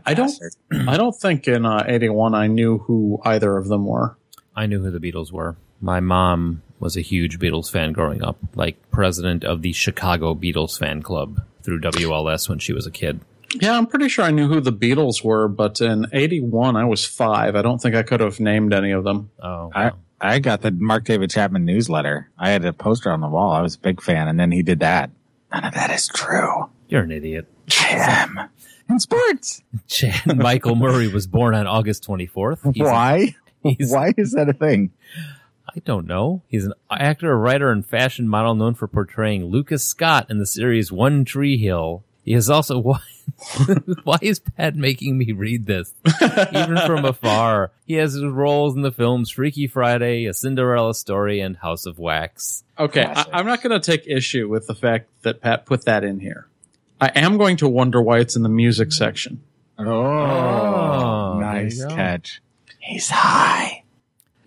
I 0.05 0.15
don't. 0.15 0.33
I 0.89 0.97
don't 0.97 1.15
think 1.19 1.49
in 1.49 1.65
uh, 1.65 1.85
'81 1.87 2.35
I 2.35 2.47
knew 2.47 2.79
who 2.79 3.21
either 3.25 3.57
of 3.57 3.69
them 3.69 3.87
were. 3.87 4.17
I 4.55 4.67
knew 4.67 4.83
who 4.83 4.91
the 4.91 5.01
Beatles 5.01 5.33
were. 5.33 5.57
My 5.81 6.01
mom 6.01 6.63
was 6.79 6.97
a 6.97 7.01
huge 7.01 7.39
Beatles 7.39 7.71
fan 7.71 7.93
growing 7.93 8.23
up, 8.23 8.37
like 8.55 8.77
president 8.91 9.45
of 9.45 9.63
the 9.63 9.73
Chicago 9.73 10.35
Beatles 10.35 10.79
fan 10.79 11.03
club 11.03 11.43
through 11.63 11.81
WLS 11.81 12.49
when 12.49 12.59
she 12.59 12.73
was 12.73 12.87
a 12.87 12.91
kid. 12.91 13.21
Yeah, 13.61 13.77
I'm 13.77 13.87
pretty 13.87 14.09
sure 14.09 14.25
I 14.25 14.31
knew 14.31 14.49
who 14.49 14.61
the 14.61 14.73
Beatles 14.73 15.23
were, 15.25 15.49
but 15.49 15.81
in 15.81 16.07
'81 16.13 16.77
I 16.77 16.85
was 16.85 17.05
five. 17.05 17.55
I 17.57 17.63
don't 17.63 17.81
think 17.81 17.95
I 17.95 18.03
could 18.03 18.21
have 18.21 18.41
named 18.41 18.73
any 18.73 18.93
of 18.93 19.05
them. 19.05 19.31
Oh, 19.43 19.71
I, 19.75 19.85
wow. 19.87 19.99
I 20.21 20.39
got 20.39 20.63
the 20.63 20.71
Mark 20.71 21.05
David 21.05 21.31
Chapman 21.31 21.65
newsletter. 21.65 22.31
I 22.39 22.51
had 22.51 22.65
a 22.65 22.73
poster 22.73 23.11
on 23.11 23.21
the 23.21 23.29
wall. 23.29 23.51
I 23.53 23.61
was 23.61 23.75
a 23.75 23.79
big 23.81 24.01
fan, 24.01 24.29
and 24.29 24.39
then 24.39 24.53
he 24.53 24.63
did 24.63 24.81
that. 24.81 25.11
None 25.53 25.65
of 25.65 25.75
that 25.75 25.91
is 25.91 26.09
true. 26.09 26.71
you're 26.89 27.03
an 27.03 27.11
idiot. 27.11 27.47
I 27.81 27.89
am. 27.91 28.49
In 28.89 28.99
sports. 29.01 29.63
Chad 29.87 30.23
Michael 30.37 30.77
Murray 30.77 31.09
was 31.09 31.27
born 31.27 31.55
on 31.55 31.67
August 31.67 32.07
24th. 32.07 32.73
He's 32.75 32.87
a- 32.87 32.91
Why? 32.91 33.35
he's- 33.63 33.91
Why 33.93 34.13
is 34.17 34.33
that 34.33 34.49
a 34.49 34.53
thing? 34.53 34.93
I 35.69 35.79
don't 35.85 36.07
know. 36.07 36.43
He's 36.49 36.65
an 36.67 36.75
actor, 36.91 37.37
writer, 37.39 37.71
and 37.71 37.85
fashion 37.87 38.29
model 38.29 38.55
known 38.55 38.75
for 38.75 38.87
portraying 38.89 39.45
Lucas 39.47 39.85
Scott 39.85 40.27
in 40.31 40.39
the 40.39 40.47
series 40.47 40.91
One 40.93 41.25
Tree 41.25 41.57
Hill. 41.57 42.05
He 42.25 42.35
is 42.35 42.49
also 42.51 42.79
why, 42.81 43.01
why 44.05 44.19
is 44.23 44.39
Pat 44.39 44.77
making 44.77 45.19
me 45.19 45.33
read 45.33 45.67
this? 45.67 45.93
Even 46.53 46.79
from 46.87 47.05
afar. 47.05 47.73
He 47.87 47.95
has 47.95 48.13
his 48.15 48.25
roles 48.25 48.75
in 48.77 48.83
the 48.83 48.93
films 48.93 49.31
Freaky 49.31 49.67
Friday, 49.67 50.27
A 50.27 50.35
Cinderella 50.35 50.95
Story, 50.95 51.41
and 51.41 51.57
House 51.57 51.85
of 51.87 51.99
Wax. 51.99 52.65
Okay, 52.79 53.05
I, 53.05 53.25
I'm 53.33 53.47
not 53.47 53.63
going 53.63 53.79
to 53.79 53.85
take 53.85 54.07
issue 54.07 54.49
with 54.49 54.67
the 54.67 54.75
fact 54.75 55.09
that 55.23 55.41
Pat 55.41 55.67
put 55.67 55.85
that 55.85 56.05
in 56.05 56.21
here. 56.21 56.47
I 57.01 57.09
am 57.15 57.37
going 57.39 57.57
to 57.59 57.69
wonder 57.69 58.01
why 58.01 58.19
it's 58.21 58.37
in 58.37 58.43
the 58.45 58.49
music 58.49 58.93
section. 58.93 59.43
Oh, 59.79 59.85
Oh, 59.85 61.39
nice 61.41 61.79
there 61.79 61.85
you 61.89 61.91
go. 61.91 61.97
catch. 61.97 62.41
He's 62.79 63.09
high. 63.11 63.83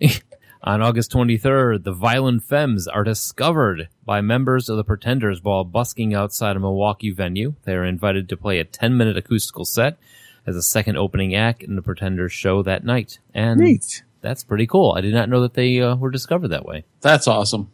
On 0.66 0.82
August 0.82 1.12
23rd, 1.12 1.84
the 1.84 1.92
Violent 1.92 2.42
Femmes 2.42 2.88
are 2.88 3.04
discovered 3.04 3.88
by 4.04 4.20
members 4.20 4.68
of 4.68 4.76
the 4.76 4.82
Pretenders 4.82 5.40
while 5.40 5.62
busking 5.62 6.12
outside 6.12 6.56
a 6.56 6.58
Milwaukee 6.60 7.12
venue. 7.12 7.54
They 7.62 7.74
are 7.74 7.84
invited 7.84 8.28
to 8.28 8.36
play 8.36 8.58
a 8.58 8.64
10 8.64 8.96
minute 8.96 9.16
acoustical 9.16 9.64
set 9.64 9.96
as 10.44 10.56
a 10.56 10.62
second 10.62 10.96
opening 10.96 11.36
act 11.36 11.62
in 11.62 11.76
the 11.76 11.82
Pretenders 11.82 12.32
show 12.32 12.64
that 12.64 12.84
night. 12.84 13.20
And 13.32 13.60
Neat. 13.60 14.02
that's 14.22 14.42
pretty 14.42 14.66
cool. 14.66 14.92
I 14.96 15.02
did 15.02 15.14
not 15.14 15.28
know 15.28 15.40
that 15.42 15.54
they 15.54 15.80
uh, 15.80 15.94
were 15.94 16.10
discovered 16.10 16.48
that 16.48 16.66
way. 16.66 16.84
That's 17.00 17.28
awesome. 17.28 17.70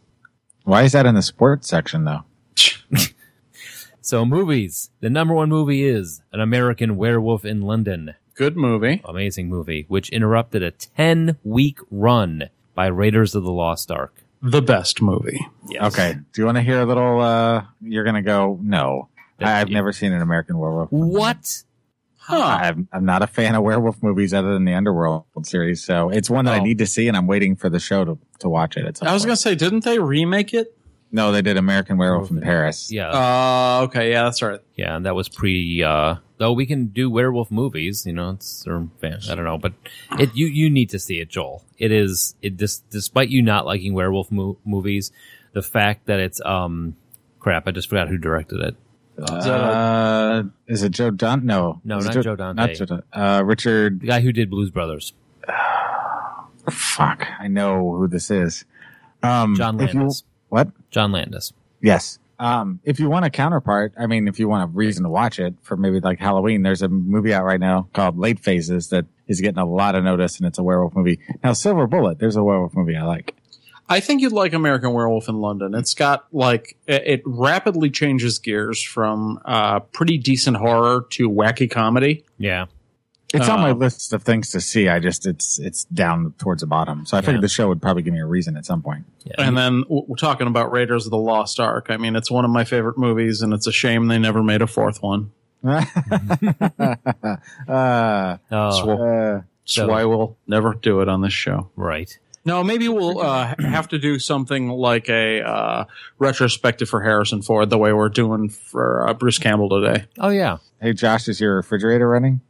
Why 0.63 0.83
is 0.83 0.91
that 0.91 1.07
in 1.07 1.15
the 1.15 1.23
sports 1.23 1.67
section 1.67 2.05
though? 2.05 2.25
So, 4.05 4.25
movies. 4.25 4.89
The 4.99 5.09
number 5.09 5.33
one 5.33 5.47
movie 5.47 5.85
is 5.85 6.21
An 6.33 6.41
American 6.41 6.97
Werewolf 6.97 7.45
in 7.45 7.61
London. 7.61 8.15
Good 8.35 8.57
movie. 8.57 9.01
Amazing 9.05 9.47
movie, 9.47 9.85
which 9.87 10.09
interrupted 10.09 10.61
a 10.61 10.71
10 10.71 11.37
week 11.45 11.79
run 11.89 12.49
by 12.75 12.87
Raiders 12.87 13.35
of 13.35 13.43
the 13.43 13.51
Lost 13.51 13.91
Ark. 13.91 14.23
The 14.41 14.61
best 14.61 15.01
movie. 15.01 15.45
Yes. 15.69 15.93
Okay. 15.93 16.13
Do 16.33 16.41
you 16.41 16.45
want 16.45 16.57
to 16.57 16.61
hear 16.61 16.81
a 16.81 16.85
little? 16.85 17.21
uh 17.21 17.63
You're 17.81 18.03
gonna 18.03 18.21
go. 18.21 18.59
No, 18.61 19.09
I- 19.39 19.61
I've 19.61 19.69
never 19.69 19.91
seen 19.93 20.11
an 20.11 20.21
American 20.21 20.57
werewolf. 20.57 20.89
What? 20.91 21.63
Huh. 22.17 22.37
I'm, 22.61 22.87
I'm 22.93 23.03
not 23.05 23.21
a 23.21 23.27
fan 23.27 23.53
of 23.55 23.63
werewolf 23.63 24.01
movies 24.01 24.33
other 24.33 24.53
than 24.53 24.63
the 24.63 24.73
Underworld 24.73 25.25
series, 25.43 25.83
so 25.83 26.09
it's 26.09 26.29
one 26.29 26.45
that 26.45 26.53
I 26.53 26.59
Oh. 26.59 26.63
need 26.63 26.77
to 26.77 26.85
see, 26.85 27.09
and 27.09 27.17
I'm 27.17 27.27
waiting 27.27 27.57
for 27.57 27.69
the 27.69 27.79
show 27.79 28.05
to, 28.05 28.17
to 28.39 28.47
watch 28.47 28.77
it. 28.77 28.85
At 28.85 28.95
some 28.97 29.09
I 29.09 29.13
was 29.13 29.25
going 29.25 29.35
to 29.35 29.41
say, 29.41 29.55
didn't 29.55 29.83
they 29.83 29.99
remake 29.99 30.53
it? 30.53 30.73
no, 31.11 31.31
they 31.33 31.41
did 31.41 31.57
American 31.57 31.97
Werewolf 31.97 32.31
in 32.31 32.39
Paris. 32.41 32.89
Yeah. 32.91 33.09
Uh, 33.09 33.81
okay, 33.83 34.09
yeah, 34.11 34.23
that's 34.23 34.41
right. 34.41 34.59
Yeah, 34.75 34.95
and 34.95 35.05
that 35.05 35.15
was 35.15 35.27
pre. 35.29 35.83
uh 35.83 36.15
Though 36.43 36.51
we 36.51 36.65
can 36.65 36.87
do 36.87 37.09
werewolf 37.09 37.49
movies, 37.51 38.05
you 38.05 38.11
know, 38.11 38.31
it's 38.31 38.67
or, 38.67 38.89
I 39.01 39.33
don't 39.33 39.45
know, 39.45 39.57
but 39.57 39.71
it 40.19 40.35
you 40.35 40.47
you 40.47 40.69
need 40.69 40.89
to 40.89 40.99
see 40.99 41.21
it, 41.21 41.29
Joel. 41.29 41.63
It 41.77 41.89
is 41.93 42.35
it 42.41 42.57
dis, 42.57 42.79
despite 42.91 43.29
you 43.29 43.41
not 43.41 43.65
liking 43.65 43.93
werewolf 43.93 44.29
mo- 44.29 44.57
movies, 44.65 45.13
the 45.53 45.61
fact 45.61 46.05
that 46.07 46.19
it's 46.19 46.41
um 46.43 46.97
crap. 47.39 47.65
I 47.65 47.71
just 47.71 47.87
forgot 47.87 48.09
who 48.09 48.17
directed 48.17 48.59
it. 48.59 48.75
Uh, 49.17 50.43
is 50.67 50.83
it 50.83 50.89
Joe 50.91 51.11
Dante? 51.11 51.45
No, 51.45 51.79
No, 51.85 51.99
Is 51.99 52.07
not 52.07 52.13
Joe 52.25 52.35
Dante. 52.35 52.61
Not 52.61 52.73
Joe 52.73 52.85
Dante. 52.87 53.03
Uh, 53.13 53.41
Richard. 53.45 54.01
The 54.01 54.07
guy 54.07 54.19
who 54.19 54.33
did 54.33 54.49
Blues 54.49 54.69
Brothers, 54.69 55.13
Fuck, 56.69 57.25
I 57.39 57.47
know 57.47 57.95
who 57.95 58.09
this 58.09 58.29
is. 58.29 58.65
Um, 59.21 59.55
John 59.55 59.79
if 59.79 59.93
you- 59.93 59.99
Landis. 60.01 60.23
what? 60.49 60.67
John 60.91 61.13
Landis. 61.13 61.53
Yes. 61.81 62.19
Um, 62.39 62.79
if 62.83 62.99
you 62.99 63.09
want 63.09 63.25
a 63.25 63.29
counterpart, 63.29 63.93
I 63.97 64.07
mean, 64.07 64.27
if 64.27 64.39
you 64.39 64.49
want 64.49 64.63
a 64.63 64.67
reason 64.67 65.03
to 65.03 65.09
watch 65.09 65.39
it 65.39 65.55
for 65.61 65.77
maybe 65.77 65.99
like 65.99 66.19
Halloween, 66.19 66.63
there's 66.63 66.81
a 66.81 66.89
movie 66.89 67.33
out 67.33 67.43
right 67.43 67.59
now 67.59 67.87
called 67.93 68.17
Late 68.17 68.39
Phases 68.39 68.89
that 68.89 69.05
is 69.27 69.39
getting 69.41 69.59
a 69.59 69.65
lot 69.65 69.95
of 69.95 70.03
notice, 70.03 70.37
and 70.37 70.47
it's 70.47 70.57
a 70.57 70.63
werewolf 70.63 70.95
movie. 70.95 71.19
Now, 71.43 71.53
Silver 71.53 71.87
Bullet, 71.87 72.19
there's 72.19 72.35
a 72.35 72.43
werewolf 72.43 72.75
movie 72.75 72.95
I 72.95 73.03
like. 73.03 73.35
I 73.89 73.99
think 73.99 74.21
you'd 74.21 74.31
like 74.31 74.53
American 74.53 74.93
Werewolf 74.93 75.27
in 75.27 75.35
London. 75.35 75.75
It's 75.75 75.93
got 75.93 76.25
like 76.31 76.77
it, 76.87 77.03
it 77.05 77.21
rapidly 77.25 77.89
changes 77.89 78.39
gears 78.39 78.81
from 78.81 79.39
uh, 79.45 79.81
pretty 79.81 80.17
decent 80.17 80.57
horror 80.57 81.05
to 81.11 81.29
wacky 81.29 81.69
comedy. 81.69 82.25
Yeah, 82.37 82.67
It's 83.33 83.49
on 83.49 83.59
my 83.61 83.71
Uh, 83.71 83.75
list 83.75 84.13
of 84.13 84.21
things 84.23 84.51
to 84.51 84.61
see. 84.61 84.87
I 84.87 84.99
just 84.99 85.25
it's 85.25 85.57
it's 85.59 85.85
down 85.85 86.33
towards 86.37 86.61
the 86.61 86.67
bottom, 86.67 87.05
so 87.05 87.17
I 87.17 87.19
Yeah. 87.21 87.25
figured 87.25 87.41
the 87.43 87.47
show 87.49 87.67
would 87.67 87.81
probably 87.81 88.03
give 88.03 88.13
me 88.13 88.19
a 88.19 88.25
reason 88.25 88.55
at 88.55 88.65
some 88.65 88.81
point. 88.83 89.05
yeah. 89.25 89.33
And 89.39 89.57
then 89.57 89.83
we're 89.89 90.15
talking 90.17 90.45
about 90.47 90.71
Raiders 90.71 91.05
of 91.05 91.11
the 91.11 91.17
Lost 91.17 91.59
Ark. 91.59 91.87
I 91.89 91.97
mean, 91.97 92.15
it's 92.15 92.29
one 92.29 92.45
of 92.45 92.51
my 92.51 92.63
favorite 92.63 92.97
movies, 92.97 93.41
and 93.41 93.51
it's 93.53 93.65
a 93.67 93.71
shame 93.71 94.07
they 94.07 94.19
never 94.19 94.43
made 94.43 94.61
a 94.61 94.67
fourth 94.67 95.01
one. 95.01 95.31
uh, 95.63 95.85
oh, 97.67 98.37
uh, 98.37 98.37
That's 98.51 99.41
So- 99.65 99.87
why 99.87 100.03
we'll 100.05 100.37
never 100.47 100.73
do 100.73 101.01
it 101.01 101.07
on 101.09 101.21
this 101.21 101.33
show. 101.33 101.69
right. 101.75 102.17
No, 102.45 102.61
maybe 102.61 102.89
we'll 102.89 103.21
uh, 103.21 103.55
have 103.59 103.87
to 103.87 103.97
do 103.97 104.19
something 104.19 104.67
like 104.67 105.07
a 105.07 105.41
uh, 105.41 105.85
retrospective 106.19 106.89
for 106.89 107.01
Harrison 107.01 107.41
Ford, 107.41 107.69
the 107.69 107.77
way 107.77 107.93
we're 107.93 108.09
doing 108.09 108.49
for 108.49 109.07
uh, 109.07 109.13
Bruce 109.13 109.39
Campbell 109.39 109.69
today. 109.69 110.03
Oh 110.19 110.27
yeah. 110.27 110.57
hey, 110.81 110.91
Josh, 110.91 111.29
is 111.29 111.39
your 111.39 111.55
refrigerator 111.55 112.09
running? 112.09 112.41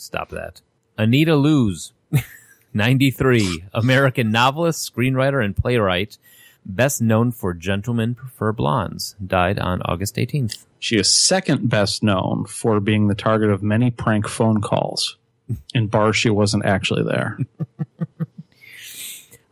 Stop 0.00 0.30
that. 0.30 0.62
Anita 0.96 1.36
Loos, 1.36 1.92
93, 2.72 3.64
American 3.74 4.32
novelist, 4.32 4.90
screenwriter, 4.90 5.44
and 5.44 5.54
playwright, 5.54 6.16
best 6.64 7.02
known 7.02 7.32
for 7.32 7.52
Gentlemen 7.52 8.14
Prefer 8.14 8.52
Blondes, 8.52 9.14
died 9.24 9.58
on 9.58 9.82
August 9.82 10.16
18th. 10.16 10.64
She 10.78 10.96
is 10.96 11.12
second 11.12 11.68
best 11.68 12.02
known 12.02 12.46
for 12.46 12.80
being 12.80 13.08
the 13.08 13.14
target 13.14 13.50
of 13.50 13.62
many 13.62 13.90
prank 13.90 14.26
phone 14.26 14.62
calls 14.62 15.18
in 15.74 15.88
bars 15.88 16.16
she 16.16 16.30
wasn't 16.30 16.64
actually 16.64 17.02
there. 17.02 17.38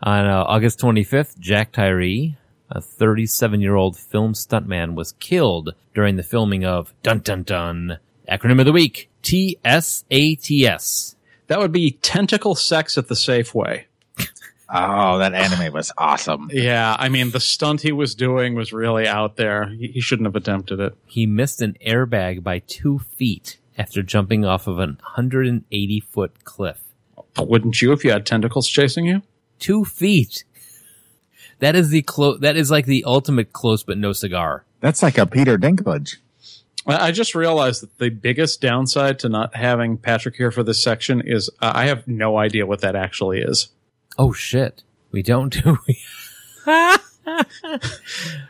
On 0.02 0.26
uh, 0.26 0.44
August 0.44 0.78
25th, 0.78 1.38
Jack 1.38 1.72
Tyree, 1.72 2.38
a 2.70 2.80
37 2.80 3.60
year 3.60 3.74
old 3.74 3.98
film 3.98 4.32
stuntman, 4.32 4.94
was 4.94 5.12
killed 5.12 5.74
during 5.94 6.16
the 6.16 6.22
filming 6.22 6.64
of 6.64 6.94
Dun 7.02 7.18
Dun 7.18 7.42
Dun. 7.42 7.98
Acronym 8.30 8.60
of 8.60 8.66
the 8.66 8.72
week 8.72 9.07
TSATS. 9.22 11.14
That 11.46 11.58
would 11.58 11.72
be 11.72 11.92
tentacle 12.02 12.54
sex 12.54 12.98
at 12.98 13.08
the 13.08 13.14
Safeway. 13.14 13.84
Oh, 14.70 15.18
that 15.18 15.32
anime 15.32 15.72
was 15.72 15.90
awesome. 15.96 16.50
Yeah, 16.52 16.94
I 16.98 17.08
mean, 17.08 17.30
the 17.30 17.40
stunt 17.40 17.80
he 17.80 17.92
was 17.92 18.14
doing 18.14 18.54
was 18.54 18.70
really 18.70 19.06
out 19.08 19.36
there. 19.36 19.68
He, 19.68 19.88
he 19.88 20.00
shouldn't 20.00 20.26
have 20.26 20.36
attempted 20.36 20.78
it. 20.78 20.94
He 21.06 21.24
missed 21.26 21.62
an 21.62 21.76
airbag 21.84 22.42
by 22.42 22.58
two 22.58 22.98
feet 22.98 23.56
after 23.78 24.02
jumping 24.02 24.44
off 24.44 24.66
of 24.66 24.78
an 24.78 24.98
180 25.00 26.00
foot 26.00 26.44
cliff. 26.44 26.80
Wouldn't 27.38 27.80
you 27.80 27.92
if 27.92 28.04
you 28.04 28.10
had 28.10 28.26
tentacles 28.26 28.68
chasing 28.68 29.06
you? 29.06 29.22
Two 29.58 29.84
feet. 29.86 30.44
That 31.60 31.74
is 31.74 31.88
the 31.88 32.02
close. 32.02 32.40
That 32.40 32.56
is 32.56 32.70
like 32.70 32.86
the 32.86 33.04
ultimate 33.04 33.52
close 33.52 33.82
but 33.82 33.96
no 33.96 34.12
cigar. 34.12 34.64
That's 34.80 35.02
like 35.02 35.18
a 35.18 35.26
Peter 35.26 35.56
Dinklage. 35.56 36.16
I 36.88 37.08
I 37.08 37.10
just 37.12 37.34
realized 37.34 37.82
that 37.82 37.96
the 37.98 38.08
biggest 38.10 38.60
downside 38.60 39.18
to 39.20 39.28
not 39.28 39.54
having 39.54 39.96
Patrick 39.98 40.36
here 40.36 40.50
for 40.50 40.62
this 40.62 40.82
section 40.82 41.22
is 41.24 41.50
uh, 41.60 41.72
I 41.74 41.86
have 41.86 42.06
no 42.08 42.38
idea 42.38 42.66
what 42.66 42.80
that 42.80 42.96
actually 42.96 43.40
is. 43.40 43.68
Oh 44.18 44.32
shit. 44.32 44.82
We 45.12 45.22
don't 45.22 45.50
do. 45.64 45.78
Hold 46.66 46.98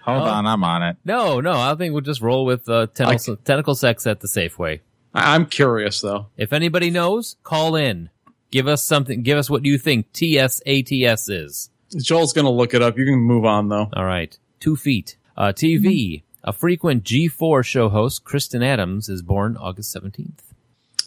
Oh. 0.07 0.13
on, 0.13 0.47
I'm 0.47 0.65
on 0.65 0.83
it. 0.83 0.97
no, 1.05 1.41
no. 1.41 1.53
I 1.53 1.75
think 1.75 1.93
we'll 1.93 2.01
just 2.03 2.21
roll 2.21 2.45
with 2.45 2.69
uh, 2.69 2.87
tentacle, 2.95 3.37
tentacle 3.37 3.75
sex 3.75 4.07
at 4.07 4.21
the 4.21 4.29
Safeway. 4.29 4.81
I- 5.15 5.35
I'm 5.35 5.47
curious 5.47 6.01
though. 6.01 6.27
If 6.37 6.53
anybody 6.53 6.91
knows, 6.91 7.37
call 7.43 7.75
in. 7.77 8.11
Give 8.51 8.67
us 8.69 8.83
something. 8.85 9.23
Give 9.23 9.37
us 9.37 9.51
what 9.51 9.65
you 9.67 9.77
think 9.79 10.13
TSATS 10.13 11.29
is. 11.29 11.71
Joel's 11.97 12.33
going 12.33 12.45
to 12.47 12.51
look 12.51 12.73
it 12.75 12.83
up. 12.83 12.97
You 12.99 13.05
can 13.05 13.17
move 13.19 13.45
on 13.45 13.69
though. 13.69 13.89
All 13.93 14.05
right. 14.05 14.37
Two 14.61 14.77
feet. 14.77 15.17
Uh, 15.37 15.53
TV. 15.53 16.23
A 16.49 16.53
frequent 16.55 17.05
G4 17.05 17.63
show 17.63 17.91
host, 17.91 18.25
Kristin 18.25 18.65
Adams, 18.65 19.11
is 19.11 19.21
born 19.21 19.59
August 19.59 19.95
17th. 19.95 20.55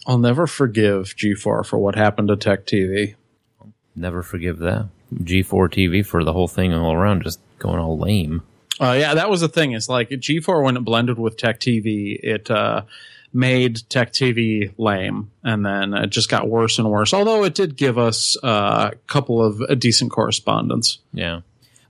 I'll 0.05 0.19
never 0.19 0.45
forgive 0.45 1.15
G4 1.15 1.65
for 1.65 1.79
what 1.79 1.95
happened 1.95 2.27
to 2.27 2.35
Tech 2.35 2.67
TV. 2.67 3.15
Never 3.95 4.21
forgive 4.21 4.59
that. 4.59 4.89
G4 5.11 5.47
TV 5.67 6.05
for 6.05 6.23
the 6.23 6.31
whole 6.31 6.47
thing 6.47 6.71
all 6.75 6.93
around, 6.93 7.23
just 7.23 7.39
going 7.57 7.79
all 7.79 7.97
lame. 7.97 8.43
Uh, 8.79 8.91
yeah, 8.91 9.15
that 9.15 9.31
was 9.31 9.41
the 9.41 9.49
thing. 9.49 9.71
It's 9.71 9.89
like 9.89 10.09
G4 10.09 10.63
when 10.63 10.77
it 10.77 10.85
blended 10.85 11.17
with 11.17 11.37
Tech 11.37 11.59
TV, 11.59 12.19
it 12.21 12.51
uh, 12.51 12.83
made 13.33 13.81
Tech 13.89 14.13
TV 14.13 14.71
lame, 14.77 15.31
and 15.43 15.65
then 15.65 15.95
it 15.95 16.11
just 16.11 16.29
got 16.29 16.49
worse 16.49 16.77
and 16.77 16.87
worse. 16.87 17.15
Although 17.15 17.45
it 17.45 17.55
did 17.55 17.75
give 17.75 17.97
us 17.97 18.37
uh, 18.43 18.91
a 18.93 18.95
couple 19.07 19.43
of 19.43 19.59
uh, 19.59 19.73
decent 19.73 20.11
correspondents. 20.11 20.99
Yeah. 21.13 21.41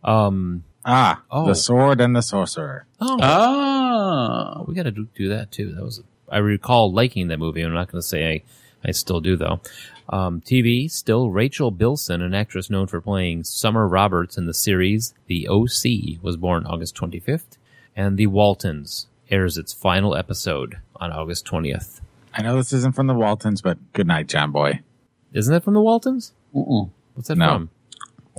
Um. 0.05 0.63
Ah, 0.85 1.21
Oh. 1.29 1.45
the 1.47 1.53
sword 1.55 2.01
and 2.01 2.15
the 2.15 2.21
sorcerer. 2.21 2.85
Oh, 2.99 3.17
Ah, 3.21 4.63
we 4.67 4.73
got 4.73 4.83
to 4.83 4.91
do, 4.91 5.07
do 5.15 5.29
that 5.29 5.51
too. 5.51 5.73
That 5.73 5.83
was. 5.83 6.01
I 6.29 6.37
recall 6.37 6.91
liking 6.91 7.27
that 7.27 7.39
movie. 7.39 7.61
I'm 7.61 7.73
not 7.73 7.91
going 7.91 8.01
to 8.01 8.07
say 8.07 8.31
I. 8.31 8.43
I 8.83 8.91
still 8.91 9.19
do 9.21 9.35
though. 9.35 9.61
Um, 10.09 10.41
TV 10.41 10.89
still 10.89 11.29
Rachel 11.29 11.69
Bilson, 11.69 12.21
an 12.23 12.33
actress 12.33 12.67
known 12.69 12.87
for 12.87 12.99
playing 12.99 13.43
Summer 13.43 13.87
Roberts 13.87 14.37
in 14.39 14.47
the 14.47 14.55
series 14.55 15.13
The 15.27 15.47
OC, 15.47 16.19
was 16.23 16.35
born 16.35 16.65
August 16.65 16.95
25th, 16.95 17.57
and 17.95 18.17
The 18.17 18.25
Waltons 18.25 19.05
airs 19.29 19.55
its 19.59 19.71
final 19.71 20.15
episode 20.15 20.77
on 20.95 21.11
August 21.11 21.45
20th. 21.45 22.01
I 22.33 22.41
know 22.41 22.55
this 22.55 22.73
isn't 22.73 22.95
from 22.95 23.05
the 23.05 23.13
Waltons, 23.13 23.61
but 23.61 23.77
good 23.93 24.07
night, 24.07 24.27
John 24.27 24.51
Boy. 24.51 24.79
Isn't 25.31 25.53
that 25.53 25.63
from 25.63 25.75
The 25.75 25.81
Waltons? 25.81 26.33
Mm-mm. 26.55 26.89
What's 27.13 27.27
that 27.27 27.37
No. 27.37 27.49
from? 27.53 27.69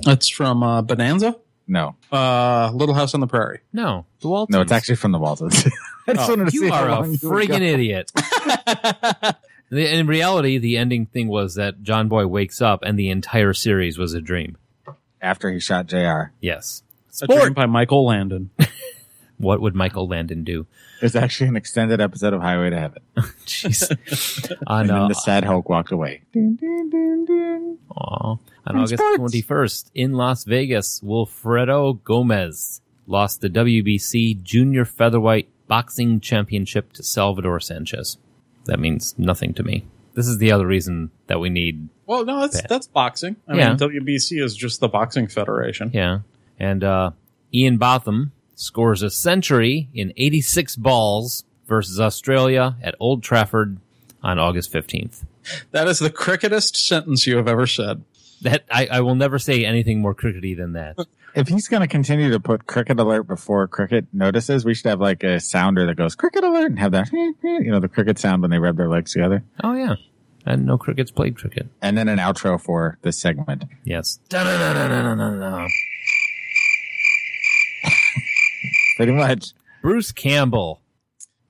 that's 0.02 0.28
from 0.28 0.62
uh, 0.64 0.82
Bonanza, 0.82 1.36
No, 1.72 1.96
uh, 2.12 2.70
Little 2.74 2.94
House 2.94 3.14
on 3.14 3.20
the 3.20 3.26
Prairie. 3.26 3.60
No, 3.72 4.04
The 4.20 4.28
Waltons. 4.28 4.54
no, 4.54 4.60
it's 4.60 4.70
actually 4.72 4.96
from 4.96 5.12
the 5.12 5.18
Waltons. 5.18 5.66
I 6.06 6.12
just 6.12 6.28
Oh, 6.28 6.32
wanted 6.34 6.44
to 6.44 6.50
see 6.50 6.66
You 6.66 6.70
how 6.72 6.82
are 6.84 6.88
a 6.88 6.92
long 6.96 7.04
you 7.04 7.10
would 7.30 7.48
friggin' 7.48 7.58
go. 7.60 7.64
idiot. 7.64 8.12
The- 9.70 9.88
In 9.98 10.06
reality, 10.06 10.58
the 10.58 10.76
ending 10.76 11.06
thing 11.06 11.28
was 11.28 11.54
that 11.54 11.82
John 11.82 12.08
Boy 12.08 12.26
wakes 12.26 12.60
up 12.60 12.82
and 12.82 12.98
the 12.98 13.08
entire 13.08 13.54
series 13.54 13.96
was 13.96 14.12
a 14.12 14.20
dream. 14.20 14.58
After 15.22 15.50
he 15.50 15.60
shot 15.60 15.86
Jr. 15.86 16.24
Yes. 16.42 16.82
A 17.22 17.26
dream 17.26 17.54
by 17.54 17.64
Michael 17.64 18.04
Landon. 18.04 18.50
What 19.42 19.60
would 19.60 19.74
Michael 19.74 20.06
Landon 20.08 20.44
do? 20.44 20.66
There's 21.00 21.16
actually 21.16 21.48
an 21.48 21.56
extended 21.56 22.00
episode 22.00 22.32
of 22.32 22.40
Highway 22.40 22.70
to 22.70 22.78
Heaven. 22.78 23.02
Jeez. 23.44 23.90
on 24.68 24.82
And 24.82 24.90
then 24.90 24.96
uh, 24.96 25.08
the 25.08 25.14
sad 25.14 25.44
Hulk 25.44 25.68
walked 25.68 25.90
away. 25.90 26.22
Ding, 26.32 26.54
ding, 26.54 26.88
ding, 26.90 27.24
ding. 27.26 27.78
aw. 27.90 28.30
on 28.32 28.38
And 28.66 28.78
August 28.78 28.94
sports. 29.02 29.16
twenty 29.18 29.42
first 29.42 29.90
in 29.94 30.12
Las 30.12 30.44
Vegas, 30.44 31.00
Wilfredo 31.00 32.02
Gomez 32.04 32.80
lost 33.08 33.40
the 33.40 33.50
WBC 33.50 34.42
Junior 34.42 34.84
Featherweight 34.84 35.48
Boxing 35.66 36.20
Championship 36.20 36.92
to 36.92 37.02
Salvador 37.02 37.58
Sanchez. 37.58 38.18
That 38.66 38.78
means 38.78 39.14
nothing 39.18 39.54
to 39.54 39.64
me. 39.64 39.84
This 40.14 40.28
is 40.28 40.38
the 40.38 40.52
other 40.52 40.66
reason 40.68 41.10
that 41.26 41.40
we 41.40 41.50
need 41.50 41.88
Well, 42.06 42.24
no, 42.24 42.40
that's 42.42 42.60
Bad. 42.60 42.68
that's 42.68 42.86
boxing. 42.86 43.36
I 43.48 43.56
Yeah. 43.56 43.68
mean, 43.70 43.78
WBC 43.78 44.40
is 44.40 44.54
just 44.54 44.78
the 44.78 44.88
boxing 44.88 45.26
federation. 45.26 45.90
Yeah. 45.92 46.20
And 46.60 46.84
uh, 46.84 47.10
Ian 47.52 47.78
Botham 47.78 48.30
scores 48.54 49.02
a 49.02 49.10
century 49.10 49.88
in 49.94 50.12
86 50.16 50.76
balls 50.76 51.44
versus 51.66 52.00
Australia 52.00 52.76
at 52.82 52.94
Old 53.00 53.22
Trafford 53.22 53.78
on 54.22 54.38
August 54.38 54.72
15th. 54.72 55.24
That 55.72 55.88
is 55.88 55.98
the 55.98 56.10
cricketest 56.10 56.76
sentence 56.76 57.26
you 57.26 57.36
have 57.36 57.48
ever 57.48 57.66
said. 57.66 58.04
That 58.42 58.64
I, 58.70 58.86
I 58.90 59.00
will 59.00 59.14
never 59.14 59.38
say 59.38 59.64
anything 59.64 60.00
more 60.00 60.14
crickety 60.14 60.54
than 60.54 60.72
that. 60.72 60.98
If 61.34 61.48
he's 61.48 61.68
going 61.68 61.80
to 61.80 61.86
continue 61.88 62.30
to 62.30 62.40
put 62.40 62.66
cricket 62.66 62.98
alert 62.98 63.22
before 63.22 63.66
cricket 63.68 64.06
notices, 64.12 64.64
we 64.64 64.74
should 64.74 64.88
have 64.88 65.00
like 65.00 65.22
a 65.22 65.40
sounder 65.40 65.86
that 65.86 65.94
goes 65.94 66.14
cricket 66.14 66.44
alert 66.44 66.66
and 66.66 66.78
have 66.78 66.92
that, 66.92 67.10
you 67.12 67.70
know, 67.70 67.80
the 67.80 67.88
cricket 67.88 68.18
sound 68.18 68.42
when 68.42 68.50
they 68.50 68.58
rub 68.58 68.76
their 68.76 68.88
legs 68.88 69.12
together. 69.12 69.42
Oh 69.62 69.74
yeah. 69.74 69.94
And 70.44 70.66
no 70.66 70.76
crickets 70.76 71.10
played 71.10 71.38
cricket. 71.38 71.68
And 71.80 71.96
then 71.96 72.08
an 72.08 72.18
outro 72.18 72.60
for 72.60 72.98
this 73.02 73.18
segment. 73.18 73.64
Yes. 73.84 74.18
Pretty 78.96 79.12
much. 79.12 79.52
Bruce 79.82 80.12
Campbell. 80.12 80.80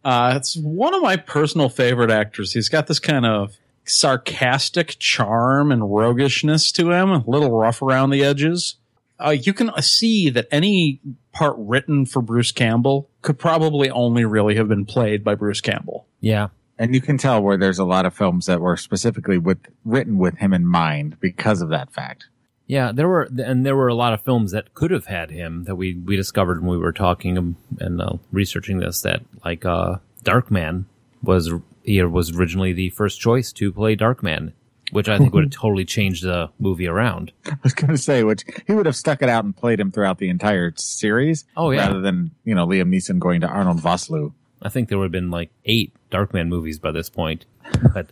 Uh, 0.04 0.34
it's 0.36 0.56
one 0.56 0.94
of 0.94 1.02
my 1.02 1.16
personal 1.16 1.68
favorite 1.68 2.10
actors. 2.10 2.52
He's 2.52 2.68
got 2.68 2.86
this 2.86 2.98
kind 2.98 3.24
of 3.24 3.56
sarcastic 3.84 4.96
charm 4.98 5.70
and 5.70 5.92
roguishness 5.92 6.72
to 6.72 6.90
him, 6.90 7.10
a 7.10 7.24
little 7.26 7.50
rough 7.50 7.82
around 7.82 8.10
the 8.10 8.24
edges. 8.24 8.76
Uh, 9.24 9.30
you 9.30 9.52
can 9.52 9.70
see 9.80 10.30
that 10.30 10.48
any 10.50 11.00
part 11.32 11.54
written 11.56 12.06
for 12.06 12.20
Bruce 12.20 12.50
Campbell 12.50 13.08
could 13.22 13.38
probably 13.38 13.88
only 13.90 14.24
really 14.24 14.56
have 14.56 14.68
been 14.68 14.84
played 14.84 15.22
by 15.22 15.34
Bruce 15.34 15.60
Campbell. 15.60 16.06
Yeah. 16.20 16.48
And 16.78 16.94
you 16.94 17.00
can 17.00 17.18
tell 17.18 17.40
where 17.40 17.56
there's 17.56 17.78
a 17.78 17.84
lot 17.84 18.06
of 18.06 18.14
films 18.14 18.46
that 18.46 18.60
were 18.60 18.76
specifically 18.76 19.38
with 19.38 19.58
written 19.84 20.18
with 20.18 20.38
him 20.38 20.52
in 20.52 20.66
mind 20.66 21.20
because 21.20 21.62
of 21.62 21.68
that 21.68 21.92
fact. 21.92 22.26
Yeah, 22.72 22.90
there 22.90 23.06
were, 23.06 23.28
and 23.36 23.66
there 23.66 23.76
were 23.76 23.88
a 23.88 23.94
lot 23.94 24.14
of 24.14 24.22
films 24.22 24.52
that 24.52 24.72
could 24.72 24.92
have 24.92 25.04
had 25.04 25.30
him 25.30 25.64
that 25.64 25.74
we, 25.74 25.92
we 25.92 26.16
discovered 26.16 26.62
when 26.62 26.70
we 26.70 26.78
were 26.78 26.94
talking 26.94 27.54
and 27.78 28.00
uh, 28.00 28.14
researching 28.30 28.78
this. 28.78 29.02
That 29.02 29.20
like 29.44 29.66
uh, 29.66 29.96
Darkman 30.24 30.86
was 31.22 31.52
he 31.82 32.02
was 32.02 32.34
originally 32.34 32.72
the 32.72 32.88
first 32.88 33.20
choice 33.20 33.52
to 33.52 33.74
play 33.74 33.94
Darkman, 33.94 34.54
which 34.90 35.10
I 35.10 35.18
think 35.18 35.34
would 35.34 35.44
have 35.44 35.50
totally 35.60 35.84
changed 35.84 36.24
the 36.24 36.48
movie 36.58 36.86
around. 36.86 37.32
I 37.44 37.58
was 37.62 37.74
going 37.74 37.90
to 37.90 37.98
say, 37.98 38.24
which 38.24 38.42
he 38.66 38.72
would 38.72 38.86
have 38.86 38.96
stuck 38.96 39.20
it 39.20 39.28
out 39.28 39.44
and 39.44 39.54
played 39.54 39.78
him 39.78 39.92
throughout 39.92 40.16
the 40.16 40.30
entire 40.30 40.72
series. 40.74 41.44
Oh, 41.54 41.72
yeah. 41.72 41.88
Rather 41.88 42.00
than, 42.00 42.30
you 42.42 42.54
know, 42.54 42.66
Liam 42.66 42.88
Neeson 42.88 43.18
going 43.18 43.42
to 43.42 43.48
Arnold 43.48 43.80
Vosloo. 43.82 44.32
I 44.62 44.70
think 44.70 44.88
there 44.88 44.96
would 44.96 45.04
have 45.04 45.12
been 45.12 45.30
like 45.30 45.50
eight 45.66 45.92
Darkman 46.10 46.48
movies 46.48 46.78
by 46.78 46.90
this 46.90 47.10
point. 47.10 47.44
But 47.92 48.10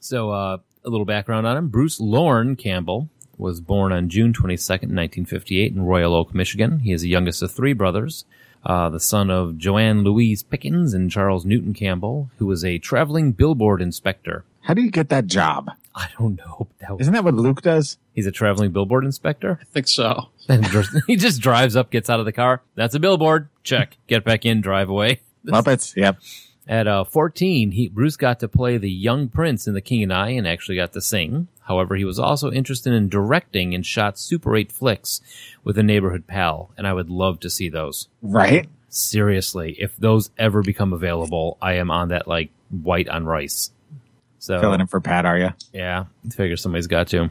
so 0.00 0.30
uh, 0.30 0.58
a 0.82 0.88
little 0.88 1.04
background 1.04 1.46
on 1.46 1.58
him: 1.58 1.68
Bruce 1.68 2.00
Lorne 2.00 2.56
Campbell 2.56 3.10
was 3.42 3.60
born 3.60 3.92
on 3.92 4.08
June 4.08 4.32
twenty 4.32 4.56
second, 4.56 4.92
nineteen 4.92 5.24
fifty 5.26 5.60
eight, 5.60 5.72
in 5.72 5.82
Royal 5.82 6.14
Oak, 6.14 6.34
Michigan. 6.34 6.78
He 6.80 6.92
is 6.92 7.02
the 7.02 7.08
youngest 7.08 7.42
of 7.42 7.52
three 7.52 7.72
brothers. 7.72 8.24
Uh, 8.64 8.88
the 8.88 9.00
son 9.00 9.28
of 9.28 9.58
Joanne 9.58 10.04
Louise 10.04 10.42
Pickens 10.42 10.94
and 10.94 11.10
Charles 11.10 11.44
Newton 11.44 11.74
Campbell, 11.74 12.30
who 12.38 12.46
was 12.46 12.64
a 12.64 12.78
traveling 12.78 13.32
billboard 13.32 13.82
inspector. 13.82 14.44
How 14.62 14.74
do 14.74 14.82
you 14.82 14.90
get 14.92 15.08
that 15.08 15.26
job? 15.26 15.68
I 15.94 16.08
don't 16.18 16.36
know. 16.38 16.68
That 16.80 16.92
was, 16.92 17.02
Isn't 17.02 17.14
that 17.14 17.24
what 17.24 17.34
Luke 17.34 17.62
does? 17.62 17.96
he's 18.12 18.26
a 18.26 18.32
traveling 18.32 18.72
billboard 18.72 19.04
inspector. 19.04 19.58
I 19.60 19.64
think 19.66 19.88
so. 19.88 20.28
And 20.48 20.66
he 21.06 21.14
just 21.16 21.40
drives 21.40 21.76
up, 21.76 21.90
gets 21.90 22.10
out 22.10 22.18
of 22.18 22.26
the 22.26 22.32
car. 22.32 22.62
That's 22.74 22.96
a 22.96 23.00
billboard. 23.00 23.48
Check. 23.62 23.96
Get 24.08 24.24
back 24.24 24.44
in. 24.44 24.60
Drive 24.60 24.88
away. 24.88 25.20
Muppets? 25.46 25.94
Yep. 25.94 26.18
At 26.66 26.88
uh, 26.88 27.04
14, 27.04 27.70
he, 27.70 27.88
Bruce 27.88 28.16
got 28.16 28.40
to 28.40 28.48
play 28.48 28.76
the 28.76 28.90
young 28.90 29.28
prince 29.28 29.68
in 29.68 29.74
The 29.74 29.80
King 29.80 30.02
and 30.02 30.12
I 30.12 30.30
and 30.30 30.46
actually 30.46 30.76
got 30.76 30.92
to 30.94 31.00
sing. 31.00 31.46
However, 31.64 31.94
he 31.94 32.04
was 32.04 32.18
also 32.18 32.50
interested 32.50 32.92
in 32.92 33.08
directing 33.08 33.74
and 33.74 33.86
shot 33.86 34.18
Super 34.18 34.56
8 34.56 34.72
flicks 34.72 35.20
with 35.62 35.78
a 35.78 35.82
neighborhood 35.82 36.26
pal, 36.26 36.70
and 36.76 36.86
I 36.86 36.92
would 36.92 37.08
love 37.08 37.40
to 37.40 37.50
see 37.50 37.68
those. 37.68 38.08
Right? 38.20 38.68
Seriously, 38.88 39.76
if 39.78 39.96
those 39.96 40.30
ever 40.36 40.62
become 40.62 40.92
available, 40.92 41.56
I 41.62 41.74
am 41.74 41.90
on 41.90 42.08
that 42.08 42.26
like 42.26 42.50
white 42.70 43.08
on 43.08 43.24
rice. 43.24 43.70
So 44.38 44.60
Filling 44.60 44.80
in 44.80 44.86
for 44.88 45.00
Pat, 45.00 45.24
are 45.24 45.38
you? 45.38 45.50
yeah, 45.72 46.06
I 46.26 46.30
figure 46.30 46.56
somebody's 46.56 46.88
got 46.88 47.06
to. 47.08 47.30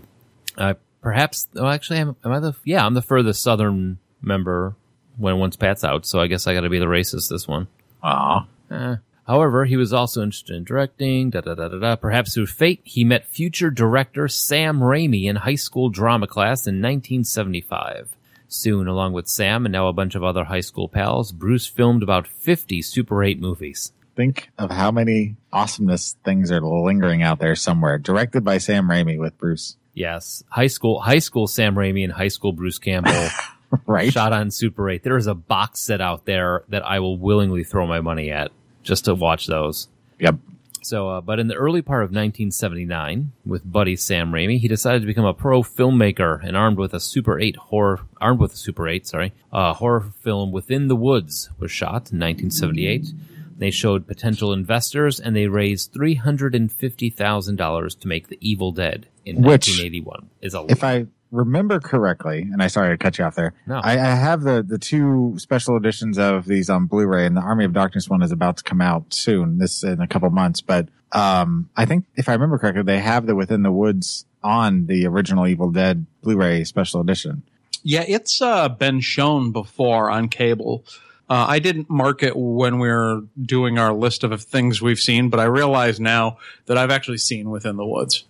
Uh, 0.57 0.75
perhaps. 1.01 1.47
Oh, 1.55 1.67
actually, 1.67 1.99
am, 1.99 2.15
am 2.23 2.31
I 2.31 2.39
the? 2.39 2.53
Yeah, 2.63 2.85
I'm 2.85 2.93
the 2.93 3.01
furthest 3.01 3.43
southern 3.43 3.99
member 4.21 4.75
when 5.17 5.37
once 5.37 5.55
Pat's 5.57 5.83
out. 5.83 6.05
So 6.05 6.21
I 6.21 6.27
guess 6.27 6.47
I 6.47 6.53
got 6.53 6.61
to 6.61 6.69
be 6.69 6.79
the 6.79 6.85
racist 6.85 7.29
this 7.29 7.47
one. 7.47 7.67
Aw. 8.01 8.47
Eh. 8.71 8.95
However, 9.27 9.65
he 9.65 9.77
was 9.77 9.93
also 9.93 10.23
interested 10.23 10.55
in 10.55 10.63
directing. 10.63 11.29
Da 11.29 11.41
da 11.41 11.55
da 11.55 11.67
da 11.67 11.79
da. 11.79 11.95
Perhaps 11.95 12.33
through 12.33 12.47
fate, 12.47 12.81
he 12.83 13.03
met 13.03 13.27
future 13.27 13.69
director 13.69 14.27
Sam 14.27 14.79
Raimi 14.79 15.25
in 15.25 15.37
high 15.37 15.55
school 15.55 15.89
drama 15.89 16.27
class 16.27 16.67
in 16.67 16.81
1975. 16.81 18.15
Soon, 18.47 18.87
along 18.87 19.13
with 19.13 19.27
Sam 19.29 19.65
and 19.65 19.71
now 19.71 19.87
a 19.87 19.93
bunch 19.93 20.15
of 20.15 20.23
other 20.23 20.45
high 20.45 20.59
school 20.59 20.89
pals, 20.89 21.31
Bruce 21.31 21.67
filmed 21.67 22.03
about 22.03 22.27
50 22.27 22.81
Super 22.81 23.23
8 23.23 23.39
movies. 23.39 23.93
Think 24.13 24.49
of 24.57 24.71
how 24.71 24.91
many 24.91 25.37
awesomeness 25.53 26.17
things 26.25 26.51
are 26.51 26.59
lingering 26.59 27.23
out 27.23 27.39
there 27.39 27.55
somewhere. 27.55 27.97
Directed 27.97 28.43
by 28.43 28.57
Sam 28.57 28.89
Raimi 28.89 29.17
with 29.17 29.37
Bruce. 29.37 29.77
Yes, 29.93 30.43
high 30.49 30.67
school, 30.67 30.99
high 30.99 31.19
school 31.19 31.47
Sam 31.47 31.75
Raimi 31.75 32.03
and 32.03 32.11
high 32.11 32.27
school 32.27 32.51
Bruce 32.51 32.77
Campbell 32.77 33.29
Right? 33.85 34.11
shot 34.11 34.33
on 34.33 34.51
Super 34.51 34.89
8. 34.89 35.03
There 35.03 35.15
is 35.15 35.27
a 35.27 35.33
box 35.33 35.79
set 35.79 36.01
out 36.01 36.25
there 36.25 36.63
that 36.67 36.85
I 36.85 36.99
will 36.99 37.17
willingly 37.17 37.63
throw 37.63 37.87
my 37.87 38.01
money 38.01 38.31
at 38.31 38.51
just 38.83 39.05
to 39.05 39.15
watch 39.15 39.47
those. 39.47 39.87
Yep. 40.19 40.35
So, 40.83 41.09
uh, 41.09 41.21
but 41.21 41.39
in 41.39 41.47
the 41.47 41.55
early 41.55 41.83
part 41.83 42.03
of 42.03 42.09
1979, 42.09 43.31
with 43.45 43.71
buddy 43.71 43.95
Sam 43.95 44.31
Raimi, 44.31 44.59
he 44.59 44.67
decided 44.67 45.01
to 45.01 45.05
become 45.05 45.25
a 45.25 45.33
pro 45.33 45.61
filmmaker 45.61 46.43
and 46.43 46.57
armed 46.57 46.77
with 46.77 46.93
a 46.93 46.99
Super 46.99 47.39
8 47.39 47.55
horror, 47.55 48.01
armed 48.19 48.39
with 48.39 48.53
a 48.53 48.57
Super 48.57 48.87
8, 48.87 49.05
sorry, 49.05 49.33
uh, 49.53 49.73
horror 49.73 50.01
film 50.21 50.51
Within 50.51 50.87
the 50.87 50.95
Woods 50.95 51.49
was 51.59 51.71
shot 51.71 52.11
in 52.11 52.19
1978. 52.19 53.13
They 53.61 53.69
showed 53.69 54.07
potential 54.07 54.53
investors, 54.53 55.19
and 55.19 55.35
they 55.35 55.45
raised 55.45 55.93
three 55.93 56.15
hundred 56.15 56.55
and 56.55 56.71
fifty 56.71 57.11
thousand 57.11 57.57
dollars 57.57 57.93
to 57.93 58.07
make 58.07 58.27
The 58.27 58.39
Evil 58.41 58.71
Dead 58.71 59.05
in 59.23 59.43
Which, 59.43 59.67
nineteen 59.67 59.85
eighty 59.85 60.01
one. 60.01 60.31
Is 60.41 60.55
a 60.55 60.65
If 60.67 60.83
I 60.83 61.05
remember 61.31 61.79
correctly, 61.79 62.41
and 62.51 62.61
I 62.61 62.67
sorry 62.67 62.93
to 62.93 62.97
cut 62.97 63.17
you 63.17 63.25
off 63.25 63.35
there, 63.35 63.53
No. 63.65 63.75
I, 63.83 63.93
I 63.93 64.15
have 64.15 64.41
the 64.41 64.61
the 64.61 64.77
two 64.77 65.35
special 65.37 65.75
editions 65.77 66.17
of 66.17 66.45
these 66.45 66.69
on 66.69 66.85
Blu-ray, 66.85 67.25
and 67.25 67.35
the 67.37 67.41
Army 67.41 67.65
of 67.65 67.73
Darkness 67.73 68.09
one 68.09 68.21
is 68.21 68.31
about 68.31 68.57
to 68.57 68.63
come 68.63 68.81
out 68.81 69.13
soon. 69.13 69.57
This 69.57 69.83
in 69.83 70.01
a 70.01 70.07
couple 70.07 70.29
months, 70.29 70.61
but 70.61 70.89
um, 71.13 71.69
I 71.75 71.85
think 71.85 72.05
if 72.15 72.29
I 72.29 72.33
remember 72.33 72.57
correctly, 72.57 72.83
they 72.83 72.99
have 72.99 73.25
the 73.25 73.35
Within 73.35 73.63
the 73.63 73.71
Woods 73.71 74.25
on 74.43 74.87
the 74.87 75.05
original 75.07 75.47
Evil 75.47 75.71
Dead 75.71 76.05
Blu-ray 76.21 76.63
special 76.63 77.01
edition. 77.01 77.43
Yeah, 77.83 78.03
it's 78.07 78.41
uh, 78.41 78.69
been 78.69 78.99
shown 78.99 79.51
before 79.51 80.09
on 80.09 80.29
cable. 80.29 80.85
Uh, 81.29 81.45
I 81.47 81.59
didn't 81.59 81.89
mark 81.89 82.23
it 82.23 82.35
when 82.35 82.77
we 82.79 82.89
were 82.89 83.21
doing 83.41 83.77
our 83.79 83.93
list 83.93 84.23
of 84.23 84.41
things 84.43 84.81
we've 84.81 84.99
seen, 84.99 85.29
but 85.29 85.39
I 85.39 85.45
realize 85.45 85.99
now 85.99 86.37
that 86.65 86.77
I've 86.77 86.91
actually 86.91 87.19
seen 87.19 87.49
Within 87.49 87.77
the 87.77 87.85
Woods. 87.85 88.25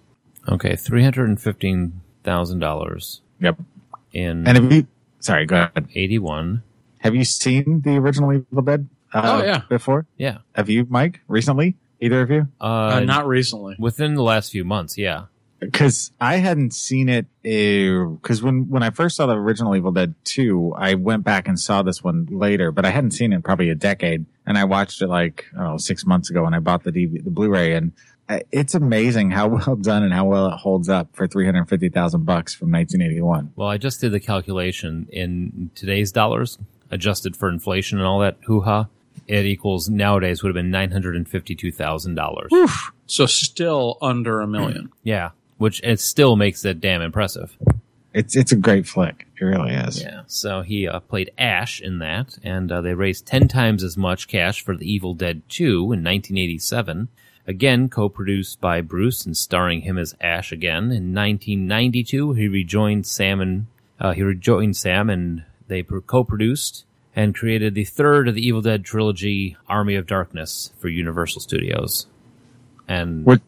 okay, 0.47 0.75
three 0.75 1.03
hundred 1.03 1.27
and 1.29 1.41
fifteen 1.41 2.01
thousand 2.23 2.59
dollars 2.59 3.21
Yep. 3.39 3.59
in 4.13 4.47
And 4.47 4.57
have 4.57 4.71
you? 4.71 4.87
Sorry, 5.19 5.45
go 5.45 5.55
ahead. 5.55 5.87
eighty 5.95 6.19
one. 6.19 6.63
Have 6.99 7.15
you 7.15 7.23
seen 7.25 7.81
the 7.81 7.97
original 7.97 8.31
Evil 8.33 8.61
Dead? 8.63 8.87
Uh, 9.13 9.39
Oh, 9.41 9.43
yeah. 9.45 9.61
Before? 9.69 10.05
Yeah, 10.17 10.37
Have 10.53 10.69
you, 10.69 10.85
Mike? 10.89 11.21
Recently? 11.27 11.75
Either 11.99 12.21
of 12.21 12.29
you? 12.31 12.47
uh, 12.61 12.63
Uh, 12.95 12.99
not 13.01 13.27
recently. 13.27 13.75
within 13.79 14.13
the 14.15 14.23
last 14.23 14.51
few 14.51 14.63
months. 14.63 14.97
Yeah, 14.97 15.25
because 15.59 16.11
I 16.21 16.37
hadn't 16.37 16.73
seen 16.73 17.09
it. 17.09 17.25
Because 17.43 18.41
when 18.41 18.69
when 18.69 18.81
I 18.83 18.89
first 18.89 19.15
saw 19.17 19.25
the 19.27 19.33
original 19.35 19.75
Evil 19.75 19.91
Dead 19.91 20.15
two, 20.23 20.73
I 20.77 20.95
went 20.95 21.23
back 21.23 21.47
and 21.47 21.59
saw 21.59 21.81
this 21.83 22.03
one 22.03 22.27
later, 22.31 22.71
but 22.71 22.85
I 22.85 22.89
hadn't 22.89 23.11
seen 23.11 23.33
it 23.33 23.35
in 23.37 23.41
probably 23.41 23.69
a 23.69 23.75
decade, 23.75 24.25
and 24.47 24.57
I 24.57 24.63
watched 24.63 25.01
it 25.01 25.07
like 25.07 25.45
I 25.55 25.59
don't 25.63 25.71
know 25.73 25.77
six 25.77 26.05
months 26.05 26.29
ago 26.31 26.45
and 26.45 26.55
I 26.55 26.59
bought 26.59 26.83
the 26.83 26.91
DVD, 26.91 27.23
the 27.23 27.29
Blu-ray, 27.31 27.73
and 27.75 27.91
it's 28.51 28.75
amazing 28.75 29.31
how 29.31 29.47
well 29.65 29.75
done 29.75 30.03
and 30.03 30.13
how 30.13 30.25
well 30.25 30.47
it 30.47 30.57
holds 30.57 30.89
up 30.89 31.09
for 31.13 31.27
three 31.27 31.45
hundred 31.45 31.65
fifty 31.69 31.89
thousand 31.89 32.25
bucks 32.25 32.53
from 32.53 32.71
nineteen 32.71 33.01
eighty 33.01 33.21
one. 33.21 33.51
Well, 33.55 33.67
I 33.67 33.77
just 33.77 34.01
did 34.01 34.11
the 34.11 34.19
calculation 34.19 35.07
in 35.11 35.71
today's 35.75 36.11
dollars, 36.11 36.57
adjusted 36.89 37.35
for 37.35 37.49
inflation 37.49 37.97
and 37.97 38.07
all 38.07 38.19
that 38.19 38.37
hoo 38.45 38.61
ha. 38.61 38.87
It 39.27 39.45
equals 39.45 39.89
nowadays 39.89 40.41
would 40.43 40.49
have 40.49 40.55
been 40.55 40.71
nine 40.71 40.91
hundred 40.91 41.15
and 41.15 41.27
fifty-two 41.27 41.71
thousand 41.71 42.15
dollars. 42.15 42.51
So 43.05 43.25
still 43.25 43.97
under 44.01 44.41
a 44.41 44.47
million. 44.47 44.91
Yeah, 45.03 45.31
which 45.57 45.81
it 45.83 45.99
still 45.99 46.35
makes 46.35 46.63
it 46.65 46.79
damn 46.79 47.01
impressive. 47.01 47.57
It's 48.13 48.35
it's 48.35 48.51
a 48.51 48.57
great 48.57 48.87
flick. 48.87 49.25
It 49.39 49.43
really 49.45 49.73
is. 49.73 50.01
Yeah. 50.01 50.23
So 50.27 50.61
he 50.61 50.87
uh, 50.87 50.99
played 50.99 51.31
Ash 51.37 51.79
in 51.81 51.99
that, 51.99 52.37
and 52.43 52.71
uh, 52.71 52.81
they 52.81 52.93
raised 52.93 53.25
ten 53.25 53.47
times 53.47 53.83
as 53.83 53.95
much 53.97 54.27
cash 54.27 54.63
for 54.63 54.75
The 54.75 54.91
Evil 54.91 55.13
Dead 55.13 55.41
Two 55.49 55.93
in 55.93 56.03
1987. 56.03 57.07
Again, 57.47 57.89
co-produced 57.89 58.61
by 58.61 58.81
Bruce 58.81 59.25
and 59.25 59.35
starring 59.35 59.81
him 59.81 59.97
as 59.97 60.15
Ash 60.21 60.51
again. 60.51 60.85
In 60.85 61.13
1992, 61.13 62.33
he 62.33 62.47
rejoined 62.47 63.05
Sam 63.05 63.41
and 63.41 63.67
uh, 63.99 64.13
he 64.13 64.23
rejoined 64.23 64.75
Sam, 64.75 65.09
and 65.09 65.43
they 65.67 65.83
co-produced 65.83 66.85
and 67.15 67.35
created 67.35 67.75
the 67.75 67.85
third 67.85 68.27
of 68.27 68.35
the 68.35 68.45
Evil 68.45 68.61
Dead 68.61 68.83
trilogy, 68.83 69.57
Army 69.67 69.95
of 69.95 70.07
Darkness, 70.07 70.73
for 70.79 70.87
Universal 70.87 71.41
Studios, 71.41 72.07
and 72.87 73.25
What- 73.25 73.41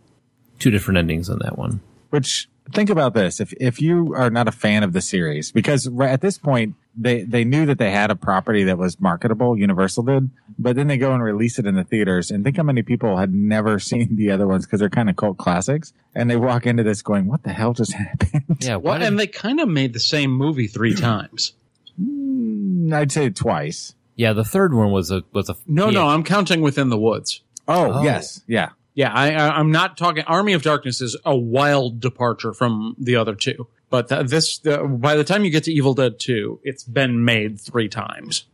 two 0.60 0.70
different 0.70 1.00
endings 1.00 1.30
on 1.30 1.40
that 1.40 1.58
one. 1.58 1.82
Which 2.12 2.48
think 2.72 2.90
about 2.90 3.14
this: 3.14 3.40
if 3.40 3.54
if 3.60 3.82
you 3.82 4.14
are 4.16 4.30
not 4.30 4.48
a 4.48 4.52
fan 4.52 4.84
of 4.84 4.94
the 4.94 5.02
series, 5.02 5.52
because 5.52 5.88
right 5.90 6.10
at 6.12 6.22
this 6.22 6.38
point 6.38 6.76
they 6.96 7.24
they 7.24 7.44
knew 7.44 7.66
that 7.66 7.78
they 7.80 7.92
had 7.92 8.12
a 8.12 8.16
property 8.16 8.64
that 8.66 8.78
was 8.78 9.00
marketable, 9.00 9.58
Universal 9.58 10.04
did, 10.04 10.30
but 10.60 10.76
then 10.76 10.88
they 10.88 10.98
go 10.98 11.12
and 11.14 11.24
release 11.24 11.58
it 11.60 11.66
in 11.66 11.76
the 11.76 11.84
theaters, 11.84 12.30
and 12.32 12.44
think 12.44 12.58
how 12.58 12.64
many 12.64 12.82
people 12.84 13.18
had 13.18 13.34
never 13.34 13.80
seen 13.90 14.16
the 14.16 14.32
other 14.32 14.48
ones 14.48 14.66
because 14.66 14.80
they're 14.80 14.90
kind 14.90 15.10
of 15.10 15.16
cult 15.16 15.38
classics, 15.38 15.92
and 16.16 16.30
they 16.30 16.36
walk 16.38 16.66
into 16.66 16.84
this 16.84 17.02
going, 17.02 17.28
"What 17.28 17.44
the 17.44 17.52
hell 17.54 17.74
just 17.74 17.94
happened?" 18.04 18.58
Yeah. 18.60 18.76
Well, 18.78 19.02
and 19.02 19.20
they 19.20 19.28
kind 19.28 19.60
of 19.60 19.68
made 19.68 19.94
the 19.94 20.00
same 20.00 20.32
movie 20.32 20.68
three 20.68 20.94
times. 20.96 21.54
Mm, 22.02 22.92
I'd 22.94 23.12
say 23.12 23.30
twice. 23.30 23.96
yeah. 24.16 24.34
The 24.34 24.44
third 24.44 24.74
one 24.74 24.92
was 24.92 25.12
a 25.12 25.24
was 25.32 25.50
a 25.50 25.56
No, 25.68 25.86
yeah, 25.86 26.00
no, 26.00 26.08
I'm 26.08 26.24
counting 26.24 26.62
Within 26.62 26.90
the 26.90 26.98
Woods. 26.98 27.42
Oh, 27.68 27.94
Oh. 28.00 28.04
yes, 28.04 28.42
yeah. 28.48 28.70
Yeah, 28.96 29.12
I, 29.12 29.32
I, 29.34 29.58
I'm 29.58 29.72
not 29.72 29.98
talking. 29.98 30.24
Army 30.26 30.54
of 30.54 30.62
Darkness 30.62 31.02
is 31.02 31.18
a 31.26 31.36
wild 31.36 32.00
departure 32.00 32.54
from 32.54 32.96
the 33.00 33.16
other 33.16 33.34
two. 33.36 33.68
But 33.90 34.10
th- 34.10 34.28
this, 34.28 34.58
the, 34.60 34.80
by 34.84 35.16
the 35.16 35.24
time 35.24 35.44
you 35.46 35.52
get 35.52 35.64
to 35.66 35.72
Evil 35.74 35.94
Dead 35.94 36.20
2, 36.20 36.60
it's 36.64 36.84
been 36.84 37.24
made 37.26 37.60
three 37.60 37.90
times. 37.90 38.46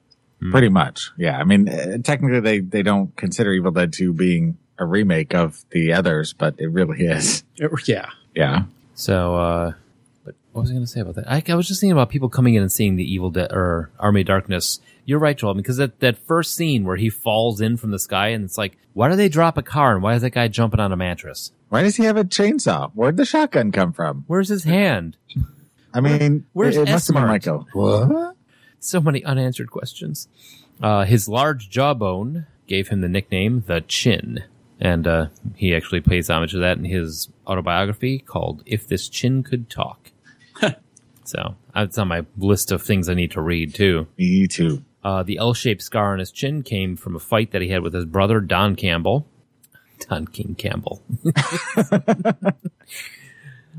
Pretty 0.52 0.70
much, 0.70 1.12
yeah. 1.18 1.38
I 1.38 1.44
mean, 1.44 1.68
uh, 1.68 1.98
technically, 2.02 2.40
they 2.40 2.60
they 2.62 2.82
don't 2.82 3.14
consider 3.18 3.52
Evil 3.52 3.72
Dead 3.72 3.92
Two 3.92 4.14
being 4.14 4.58
a 4.78 4.86
remake 4.86 5.34
of 5.36 5.66
the 5.72 5.92
others, 5.92 6.32
but 6.32 6.56
it 6.60 6.68
really 6.68 7.06
is. 7.06 7.44
It- 7.58 7.70
yeah. 7.90 8.06
Yeah. 8.34 8.64
So, 8.96 9.36
uh, 9.36 9.74
but 10.24 10.36
what 10.54 10.62
was 10.62 10.70
I 10.72 10.76
going 10.76 10.86
to 10.86 10.90
say 10.90 11.02
about 11.02 11.16
that? 11.16 11.30
I, 11.30 11.44
I 11.46 11.56
was 11.56 11.68
just 11.68 11.82
thinking 11.82 11.92
about 11.92 12.10
people 12.10 12.30
coming 12.30 12.54
in 12.54 12.62
and 12.62 12.72
seeing 12.72 12.96
the 12.96 13.04
Evil 13.04 13.32
Dead 13.32 13.52
or 13.52 13.92
Army 14.00 14.22
of 14.22 14.28
Darkness. 14.28 14.80
You're 15.10 15.18
right, 15.18 15.36
Joel, 15.36 15.56
because 15.56 15.78
that, 15.78 16.02
that 16.02 16.20
first 16.20 16.54
scene 16.54 16.84
where 16.84 16.96
he 16.96 17.10
falls 17.10 17.62
in 17.62 17.78
from 17.78 17.90
the 17.90 17.98
sky 17.98 18.28
and 18.28 18.46
it's 18.46 18.60
like, 18.60 18.78
why 18.94 19.10
do 19.10 19.16
they 19.16 19.28
drop 19.28 19.58
a 19.58 19.64
car 19.64 19.96
and 19.96 20.04
why 20.04 20.14
is 20.14 20.22
that 20.22 20.30
guy 20.30 20.48
jumping 20.48 20.80
on 20.80 20.92
a 20.92 20.96
mattress? 20.96 21.52
Why 21.70 21.82
does 21.82 21.96
he 21.96 22.04
have 22.04 22.16
a 22.16 22.24
chainsaw? 22.24 22.92
Where'd 22.94 23.18
the 23.18 23.26
shotgun 23.26 23.72
come 23.72 23.92
from? 23.92 24.24
Where's 24.28 24.50
his 24.50 24.66
hand? 24.66 25.18
I 25.96 26.00
mean, 26.00 26.46
Where's 26.54 26.78
it, 26.78 26.88
it 26.88 26.92
must 26.92 27.08
have 27.08 27.16
been 27.16 27.26
like 27.26 27.48
a 27.48 27.58
what? 27.74 28.36
So 28.80 29.02
many 29.02 29.26
unanswered 29.26 29.72
questions. 29.72 30.28
Uh, 30.80 31.06
his 31.06 31.28
large 31.28 31.72
jawbone 31.72 32.46
gave 32.68 32.90
him 32.90 33.02
the 33.02 33.10
nickname 33.10 33.64
the 33.66 33.82
Chin. 33.82 34.44
And 34.80 35.08
uh, 35.08 35.30
he 35.56 35.76
actually 35.76 36.02
pays 36.02 36.30
homage 36.30 36.52
to 36.52 36.60
that 36.60 36.78
in 36.78 36.86
his 36.86 37.30
autobiography 37.48 38.20
called 38.20 38.62
If 38.68 38.88
This 38.88 39.10
Chin 39.10 39.42
Could 39.42 39.72
Talk. 39.72 40.12
so 41.24 41.56
that's 41.74 41.98
on 41.98 42.10
my 42.10 42.28
list 42.38 42.72
of 42.72 42.84
things 42.84 43.10
I 43.10 43.16
need 43.16 43.32
to 43.32 43.42
read, 43.42 43.74
too. 43.74 44.06
Me 44.16 44.46
too. 44.48 44.84
Uh, 45.04 45.24
the 45.24 45.38
L-shaped 45.38 45.82
scar 45.82 46.14
on 46.14 46.20
his 46.20 46.32
chin 46.32 46.62
came 46.64 46.96
from 46.96 47.16
a 47.16 47.20
fight 47.20 47.52
that 47.52 47.62
he 47.62 47.70
had 47.70 47.82
with 47.82 47.94
his 47.94 48.06
brother 48.06 48.42
Don 48.42 48.76
Campbell. 48.76 49.26
Don 50.10 50.28
King 50.28 50.56
Campbell. 50.56 51.02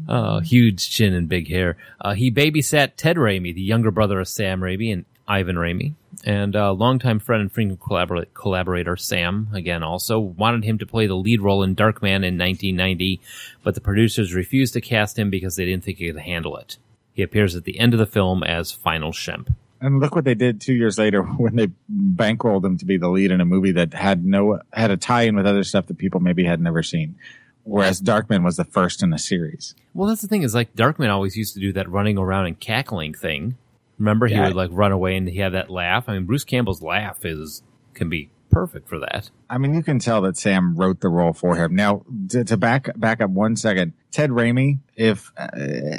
oh, 0.08 0.40
huge 0.44 0.90
chin 0.90 1.14
and 1.14 1.28
big 1.28 1.48
hair. 1.48 1.76
Uh, 2.00 2.14
he 2.14 2.30
babysat 2.30 2.92
Ted 2.96 3.16
Raimi, 3.16 3.54
the 3.54 3.60
younger 3.60 3.90
brother 3.90 4.20
of 4.20 4.28
Sam 4.28 4.60
Raimi 4.60 4.92
and 4.92 5.04
Ivan 5.28 5.56
Raimi. 5.56 5.94
And 6.24 6.54
uh, 6.54 6.72
longtime 6.72 7.20
friend 7.20 7.40
and 7.40 7.52
frequent 7.52 7.80
collabor- 7.80 8.26
collaborator 8.34 8.96
Sam, 8.96 9.48
again, 9.54 9.82
also 9.82 10.18
wanted 10.18 10.64
him 10.64 10.76
to 10.78 10.86
play 10.86 11.06
the 11.06 11.14
lead 11.14 11.40
role 11.40 11.62
in 11.62 11.76
Darkman 11.76 12.24
in 12.26 12.36
1990, 12.36 13.20
but 13.62 13.74
the 13.74 13.80
producers 13.80 14.34
refused 14.34 14.74
to 14.74 14.80
cast 14.80 15.18
him 15.18 15.30
because 15.30 15.56
they 15.56 15.64
didn't 15.64 15.84
think 15.84 15.98
he 15.98 16.10
could 16.10 16.20
handle 16.20 16.56
it. 16.56 16.76
He 17.12 17.22
appears 17.22 17.56
at 17.56 17.64
the 17.64 17.78
end 17.78 17.94
of 17.94 17.98
the 17.98 18.06
film 18.06 18.42
as 18.42 18.72
Final 18.72 19.12
Shemp. 19.12 19.54
And 19.80 19.98
look 20.00 20.14
what 20.14 20.24
they 20.24 20.34
did 20.34 20.60
two 20.60 20.74
years 20.74 20.98
later 20.98 21.22
when 21.38 21.56
they 21.56 21.68
bankrolled 21.90 22.64
him 22.64 22.76
to 22.78 22.84
be 22.84 22.96
the 22.98 23.08
lead 23.08 23.30
in 23.30 23.40
a 23.40 23.44
movie 23.46 23.72
that 23.72 23.94
had 23.94 24.24
no 24.24 24.60
had 24.72 24.90
a 24.90 24.96
tie-in 24.96 25.36
with 25.36 25.46
other 25.46 25.64
stuff 25.64 25.86
that 25.86 25.98
people 25.98 26.20
maybe 26.20 26.44
had 26.44 26.60
never 26.60 26.82
seen. 26.82 27.16
Whereas 27.64 28.00
Darkman 28.00 28.42
was 28.42 28.56
the 28.56 28.64
first 28.64 29.02
in 29.02 29.10
the 29.10 29.18
series. 29.18 29.74
Well, 29.94 30.08
that's 30.08 30.22
the 30.22 30.28
thing 30.28 30.42
is 30.42 30.54
like 30.54 30.74
Darkman 30.74 31.10
always 31.10 31.36
used 31.36 31.54
to 31.54 31.60
do 31.60 31.72
that 31.74 31.88
running 31.90 32.18
around 32.18 32.46
and 32.46 32.58
cackling 32.58 33.14
thing. 33.14 33.56
Remember, 33.98 34.26
he 34.26 34.34
Yeah. 34.34 34.46
would 34.48 34.56
like 34.56 34.70
run 34.72 34.92
away 34.92 35.16
and 35.16 35.28
he 35.28 35.38
had 35.38 35.52
that 35.52 35.70
laugh. 35.70 36.08
I 36.08 36.14
mean, 36.14 36.24
Bruce 36.24 36.44
Campbell's 36.44 36.82
laugh 36.82 37.24
is 37.24 37.62
can 37.94 38.08
be 38.08 38.30
perfect 38.50 38.88
for 38.88 38.98
that. 38.98 39.30
I 39.48 39.58
mean, 39.58 39.74
you 39.74 39.82
can 39.82 39.98
tell 39.98 40.20
that 40.22 40.36
Sam 40.36 40.74
wrote 40.76 41.00
the 41.00 41.08
role 41.08 41.32
for 41.32 41.56
him. 41.56 41.74
Now, 41.74 42.04
to, 42.28 42.44
to 42.44 42.56
back 42.56 42.88
back 42.98 43.20
up 43.20 43.30
one 43.30 43.56
second, 43.56 43.92
Ted 44.10 44.30
Raimi. 44.30 44.78
If 44.96 45.32
uh, 45.36 45.48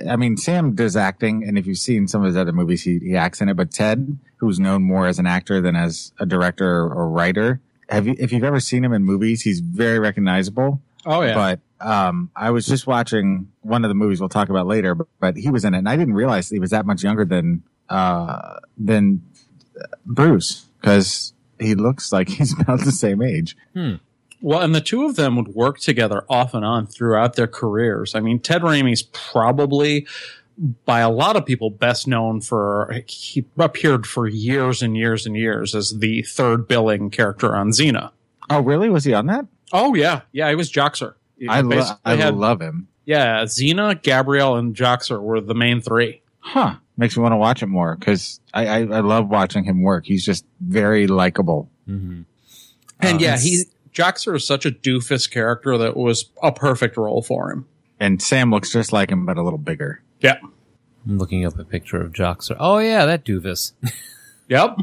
I 0.10 0.16
mean, 0.16 0.38
Sam 0.38 0.76
does 0.76 0.96
acting, 0.96 1.44
and 1.44 1.58
if 1.58 1.66
you've 1.66 1.78
seen 1.78 2.08
some 2.08 2.22
of 2.22 2.28
his 2.28 2.38
other 2.38 2.52
movies, 2.52 2.84
he, 2.84 3.00
he 3.00 3.16
acts 3.16 3.42
in 3.42 3.50
it. 3.50 3.56
But 3.56 3.72
Ted, 3.72 4.18
who's 4.38 4.60
known 4.60 4.84
more 4.84 5.08
as 5.08 5.20
an 5.20 5.28
actor 5.28 5.62
than 5.62 5.76
as 5.76 6.12
a 6.20 6.26
director 6.26 6.84
or 6.84 7.10
writer, 7.10 7.62
have 7.90 8.08
you 8.08 8.16
if 8.20 8.32
you've 8.32 8.44
ever 8.44 8.60
seen 8.60 8.84
him 8.84 8.94
in 8.94 9.04
movies, 9.04 9.42
he's 9.42 9.60
very 9.60 10.00
recognizable. 10.00 10.82
Oh, 11.06 11.22
yeah. 11.24 11.34
But 11.34 11.60
um, 11.86 12.30
I 12.36 12.52
was 12.52 12.68
just 12.68 12.86
watching 12.86 13.52
one 13.62 13.84
of 13.84 13.90
the 13.90 13.96
movies 13.96 14.20
we'll 14.20 14.30
talk 14.30 14.50
about 14.50 14.68
later, 14.68 14.94
but, 14.94 15.08
but 15.20 15.36
he 15.36 15.50
was 15.50 15.66
in 15.66 15.74
it, 15.74 15.80
and 15.80 15.90
I 15.90 15.96
didn't 15.96 16.14
realize 16.14 16.50
he 16.50 16.60
was 16.60 16.70
that 16.72 16.86
much 16.86 17.04
younger 17.04 17.26
than 17.26 17.64
uh, 17.90 18.60
than 18.78 19.22
Bruce 20.06 20.68
because 20.80 21.34
he 21.62 21.76
looks 21.76 22.12
like 22.12 22.30
he's 22.30 22.54
about 22.60 22.82
the 22.82 22.92
same 22.92 23.22
age. 23.22 23.56
Hmm. 23.74 23.96
Well, 24.42 24.62
and 24.62 24.74
the 24.74 24.82
two 24.82 25.06
of 25.06 25.16
them 25.18 25.36
would 25.36 25.50
work 25.50 25.80
together 25.80 26.24
off 26.28 26.54
and 26.56 26.66
on 26.66 26.88
throughout 26.88 27.36
their 27.36 27.48
careers. 27.48 28.16
I 28.16 28.22
mean, 28.22 28.40
Ted 28.40 28.64
Raimi's 28.64 29.04
probably, 29.04 30.08
by 30.86 31.00
a 31.02 31.12
lot 31.12 31.36
of 31.36 31.46
people, 31.46 31.70
best 31.70 32.08
known 32.08 32.42
for 32.42 32.92
he 33.06 33.46
appeared 33.60 34.08
for 34.08 34.28
years 34.28 34.82
and 34.82 34.98
years 34.98 35.28
and 35.28 35.38
years 35.38 35.76
as 35.76 36.00
the 36.00 36.24
third 36.24 36.68
billing 36.68 37.12
character 37.12 37.56
on 37.56 37.70
Xena. 37.70 38.12
Oh, 38.50 38.62
really? 38.62 38.90
Was 38.90 39.04
he 39.06 39.14
on 39.14 39.28
that? 39.28 39.46
Oh 39.72 39.94
yeah, 39.94 40.22
yeah, 40.32 40.50
he 40.50 40.56
was 40.56 40.72
Joxer. 40.72 41.14
I, 41.48 41.62
lo- 41.62 41.86
I 42.04 42.16
had- 42.16 42.36
love 42.36 42.62
him. 42.62 42.88
Yeah, 43.06 43.44
Xena, 43.44 44.00
Gabrielle, 44.02 44.58
and 44.58 44.76
Joxer 44.76 45.22
were 45.22 45.40
the 45.42 45.56
main 45.56 45.82
three. 45.82 46.22
Huh. 46.42 46.76
Makes 46.98 47.16
me 47.18 47.24
want 47.24 47.34
to 47.34 47.38
watch 47.38 47.64
it 47.64 47.68
more 47.68 47.96
because 47.96 48.40
I, 48.54 48.68
I, 48.68 48.78
I 48.80 49.00
love 49.00 49.30
watching 49.30 49.64
him 49.64 49.82
work. 49.82 50.06
He's 50.06 50.26
just 50.26 50.46
very 50.60 51.08
likable. 51.08 51.70
hmm 51.86 52.22
And 53.00 53.16
Uh, 53.18 53.20
yeah, 53.20 53.28
it's- 53.36 53.44
he 53.44 53.64
Joxer 53.94 54.36
is 54.36 54.46
such 54.48 54.66
a 54.66 54.72
doofus 54.72 55.30
character 55.30 55.78
that 55.78 55.98
was 55.98 56.26
a 56.42 56.52
perfect 56.52 56.96
role 56.98 57.22
for 57.22 57.52
him. 57.52 57.66
and 58.00 58.22
Sam 58.22 58.50
looks 58.52 58.72
just 58.72 58.94
like 58.94 59.10
him, 59.12 59.26
but 59.26 59.38
a 59.38 59.44
little 59.44 59.60
bigger. 59.60 60.02
Yeah. 60.22 60.38
I'm 61.06 61.18
looking 61.18 61.46
up 61.46 61.58
a 61.60 61.64
picture 61.66 62.00
of 62.02 62.14
Joxer. 62.14 62.56
Oh 62.60 62.78
yeah, 62.78 63.06
that 63.06 63.24
doofus. 63.26 63.74
Yep. 64.48 64.80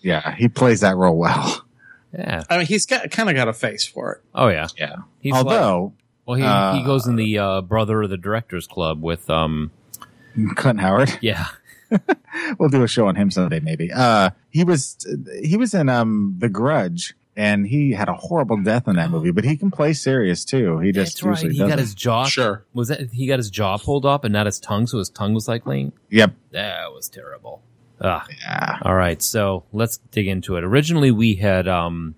Yeah, 0.00 0.34
he 0.34 0.48
plays 0.48 0.80
that 0.80 0.96
role 0.96 1.16
well. 1.16 1.64
yeah. 2.12 2.42
I 2.50 2.58
mean, 2.58 2.66
he's 2.66 2.86
got 2.86 3.08
kind 3.12 3.28
of 3.30 3.36
got 3.36 3.46
a 3.46 3.52
face 3.52 3.86
for 3.86 4.14
it. 4.14 4.20
Oh 4.34 4.48
yeah. 4.48 4.66
Yeah. 4.76 4.96
He's 5.20 5.32
like- 5.32 5.44
Although 5.46 5.92
well, 6.26 6.36
he 6.38 6.42
uh, 6.44 6.74
he 6.74 6.82
goes 6.82 7.06
in 7.06 7.14
the 7.16 7.38
uh, 7.38 7.60
brother 7.60 8.02
of 8.02 8.10
the 8.10 8.16
directors 8.16 8.66
club 8.66 9.00
with 9.02 9.28
um. 9.30 9.70
Clint 10.56 10.80
Howard, 10.80 11.18
Yeah. 11.20 11.46
we'll 12.58 12.68
do 12.70 12.82
a 12.82 12.88
show 12.88 13.06
on 13.06 13.16
him 13.16 13.30
someday, 13.30 13.60
maybe. 13.60 13.92
Uh, 13.92 14.30
he 14.50 14.64
was 14.64 14.96
he 15.42 15.56
was 15.56 15.74
in 15.74 15.88
um 15.90 16.36
The 16.38 16.48
Grudge, 16.48 17.14
and 17.36 17.66
he 17.66 17.92
had 17.92 18.08
a 18.08 18.14
horrible 18.14 18.56
death 18.62 18.88
in 18.88 18.96
that 18.96 19.10
movie. 19.10 19.30
But 19.30 19.44
he 19.44 19.56
can 19.58 19.70
play 19.70 19.92
serious 19.92 20.44
too. 20.44 20.78
He 20.78 20.90
just 20.92 21.16
That's 21.16 21.22
right. 21.22 21.30
usually 21.32 21.52
He 21.52 21.58
got 21.58 21.64
doesn't. 21.66 21.78
his 21.80 21.94
jaw. 21.94 22.24
Sure. 22.24 22.64
Was 22.72 22.88
that 22.88 23.10
he 23.12 23.26
got 23.26 23.38
his 23.38 23.50
jaw 23.50 23.76
pulled 23.76 24.06
up 24.06 24.24
and 24.24 24.32
not 24.32 24.46
his 24.46 24.58
tongue? 24.58 24.86
So 24.86 24.98
his 24.98 25.10
tongue 25.10 25.34
was 25.34 25.48
like 25.48 25.64
clean. 25.64 25.92
Yep. 26.10 26.34
That 26.52 26.92
was 26.92 27.08
terrible. 27.10 27.62
Ah. 28.00 28.26
Yeah. 28.40 28.78
All 28.82 28.94
right. 28.94 29.20
So 29.20 29.64
let's 29.72 29.98
dig 30.12 30.26
into 30.28 30.56
it. 30.56 30.64
Originally, 30.64 31.10
we 31.10 31.34
had 31.34 31.68
um. 31.68 32.14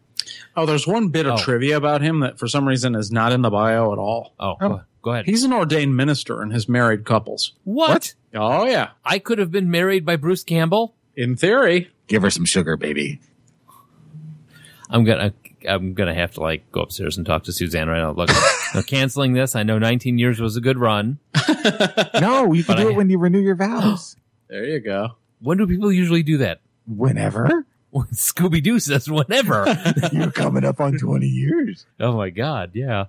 Oh, 0.56 0.66
there's 0.66 0.86
one 0.86 1.08
bit 1.08 1.26
of 1.26 1.32
Oh. 1.40 1.42
trivia 1.42 1.76
about 1.76 2.00
him 2.00 2.20
that 2.20 2.38
for 2.38 2.46
some 2.46 2.66
reason 2.66 2.94
is 2.94 3.10
not 3.10 3.32
in 3.32 3.42
the 3.42 3.50
bio 3.50 3.92
at 3.92 3.98
all. 3.98 4.34
Oh, 4.38 4.54
Go, 4.60 4.82
go 5.04 5.12
ahead. 5.12 5.26
He's 5.26 5.44
an 5.44 5.52
ordained 5.52 5.96
minister 5.96 6.40
and 6.42 6.52
has 6.52 6.68
married 6.68 7.04
couples. 7.04 7.52
what? 7.62 8.14
Oh 8.34 8.66
yeah. 8.66 8.90
I 9.04 9.18
could 9.20 9.38
have 9.38 9.52
been 9.52 9.70
married 9.70 10.04
by 10.04 10.16
Bruce 10.16 10.42
Campbell. 10.42 10.94
In 11.14 11.36
theory. 11.36 11.90
Give 12.08 12.22
her 12.22 12.30
some 12.30 12.44
sugar, 12.44 12.76
baby. 12.76 13.20
I'm 14.90 15.04
gonna 15.04 15.32
I'm 15.68 15.94
gonna 15.94 16.14
have 16.14 16.32
to 16.34 16.40
like 16.40 16.70
go 16.72 16.80
upstairs 16.82 17.16
and 17.16 17.24
talk 17.26 17.44
to 17.44 17.52
Suzanne 17.52 17.88
right 17.88 17.98
now. 18.00 18.12
Look, 18.12 18.30
I'm 18.74 18.82
canceling 18.82 19.32
this. 19.32 19.54
I 19.56 19.62
know 19.62 19.78
19 19.78 20.18
years 20.18 20.40
was 20.40 20.56
a 20.56 20.60
good 20.60 20.78
run. 20.78 21.18
No, 22.20 22.52
you 22.52 22.62
can 22.64 22.76
do 22.76 22.88
I- 22.88 22.90
it 22.90 22.96
when 22.96 23.08
you 23.10 23.18
renew 23.18 23.40
your 23.40 23.54
vows. 23.54 24.16
There 24.48 24.64
you 24.64 24.78
go. 24.80 25.16
When 25.40 25.56
do 25.58 25.66
people 25.66 25.90
usually 25.90 26.22
do 26.22 26.36
that? 26.38 26.60
Whenever 26.86 27.66
Scooby 28.12 28.62
Doo 28.62 28.78
says 28.78 29.08
whenever. 29.10 29.64
you're 30.12 30.30
coming 30.30 30.64
up 30.64 30.80
on 30.80 30.98
20 30.98 31.26
years. 31.26 31.86
oh 31.98 32.12
my 32.16 32.28
god, 32.30 32.72
yeah. 32.74 33.06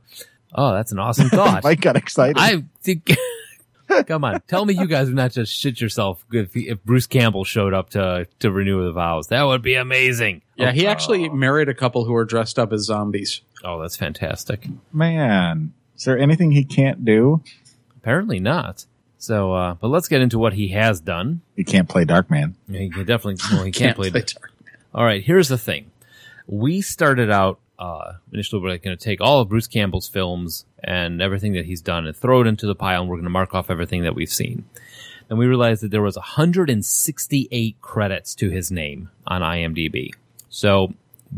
Oh, 0.56 0.74
that's 0.74 0.92
an 0.92 1.00
awesome 1.00 1.30
thought. 1.30 1.64
Mike 1.64 1.82
got 1.82 1.96
excited. 1.98 2.38
I 2.40 2.64
think. 2.82 3.16
Come 4.08 4.24
on, 4.24 4.42
tell 4.48 4.66
me 4.66 4.74
you 4.74 4.88
guys 4.88 5.08
would 5.08 5.16
not 5.16 5.32
just 5.32 5.54
shit 5.54 5.80
yourself 5.80 6.26
if, 6.32 6.56
if 6.56 6.84
Bruce 6.84 7.06
Campbell 7.06 7.44
showed 7.44 7.72
up 7.72 7.92
to 7.92 8.28
to 8.40 8.52
renew 8.52 8.84
the 8.84 8.92
vows. 8.92 9.28
That 9.28 9.44
would 9.44 9.62
be 9.62 9.76
amazing. 9.76 10.42
Yeah, 10.56 10.72
he 10.72 10.88
actually 10.88 11.30
married 11.30 11.70
a 11.70 11.76
couple 11.76 12.04
who 12.06 12.14
were 12.14 12.26
dressed 12.26 12.58
up 12.58 12.74
as 12.74 12.86
zombies. 12.86 13.42
Oh, 13.64 13.80
that's 13.80 13.96
fantastic. 13.96 14.68
Man, 14.92 15.74
is 15.96 16.04
there 16.04 16.18
anything 16.18 16.52
he 16.52 16.64
can't 16.64 17.06
do? 17.06 17.44
Apparently 17.98 18.40
not. 18.40 18.86
So, 19.18 19.54
uh, 19.54 19.74
but 19.76 19.88
let's 19.88 20.08
get 20.08 20.22
into 20.22 20.38
what 20.38 20.54
he 20.54 20.70
has 20.70 21.00
done. 21.00 21.42
He 21.56 21.64
can't 21.64 21.90
play 21.90 22.06
Darkman. 22.06 22.54
He 22.70 22.90
can 22.90 23.06
definitely. 23.06 23.38
Well, 23.52 23.64
he 23.66 23.72
can't, 23.72 23.96
play. 23.96 24.10
Dark. 24.10 24.52
All 24.94 25.04
right, 25.04 25.24
here's 25.24 25.48
the 25.48 25.58
thing. 25.58 25.92
We 26.48 26.82
started 26.82 27.32
out 27.32 27.60
uh, 27.80 28.14
initially 28.32 28.62
we're 28.62 28.78
going 28.78 28.98
to 28.98 29.04
take 29.04 29.22
all 29.22 29.42
of 29.42 29.50
Bruce 29.50 29.68
Campbell's 29.68 30.08
films 30.08 30.66
and 30.84 31.22
everything 31.22 31.54
that 31.54 31.66
he's 31.66 31.82
done 31.82 32.06
and 32.06 32.16
throw 32.16 32.42
it 32.42 32.48
into 32.48 32.66
the 32.68 32.76
pile, 32.76 33.02
and 33.02 33.10
we're 33.10 33.18
going 33.18 33.26
to 33.26 33.30
mark 33.30 33.54
off 33.54 33.70
everything 33.70 34.04
that 34.04 34.16
we've 34.16 34.32
seen. 34.32 34.66
Then 35.28 35.38
we 35.38 35.48
realized 35.48 35.82
that 35.82 35.92
there 35.92 36.02
was 36.02 36.16
168 36.16 37.82
credits 37.82 38.36
to 38.36 38.50
his 38.50 38.72
name 38.72 39.10
on 39.26 39.42
IMDb. 39.42 40.12
So 40.50 40.94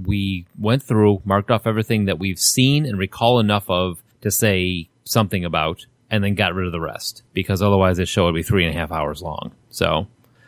we 0.06 0.45
went 0.60 0.84
through, 0.84 1.21
marked 1.26 1.52
off 1.52 1.65
everything 1.65 2.06
that 2.06 2.19
we've 2.19 2.39
seen 2.39 2.86
and 2.86 3.00
recall 3.00 3.39
enough 3.39 3.69
of 3.69 4.04
to 4.21 4.30
say 4.30 4.89
something 5.06 5.45
about, 5.45 5.86
and 6.10 6.23
then 6.23 6.36
got 6.36 6.54
rid 6.54 6.65
of 6.65 6.71
the 6.71 6.80
rest 6.80 7.23
because 7.34 7.62
otherwise 7.62 7.97
this 7.97 8.10
show 8.10 8.26
would 8.26 8.36
be 8.36 8.43
three 8.43 8.65
and 8.65 8.76
a 8.76 8.80
half 8.80 8.91
hours 8.91 9.21
long. 9.21 9.52
So 9.69 10.08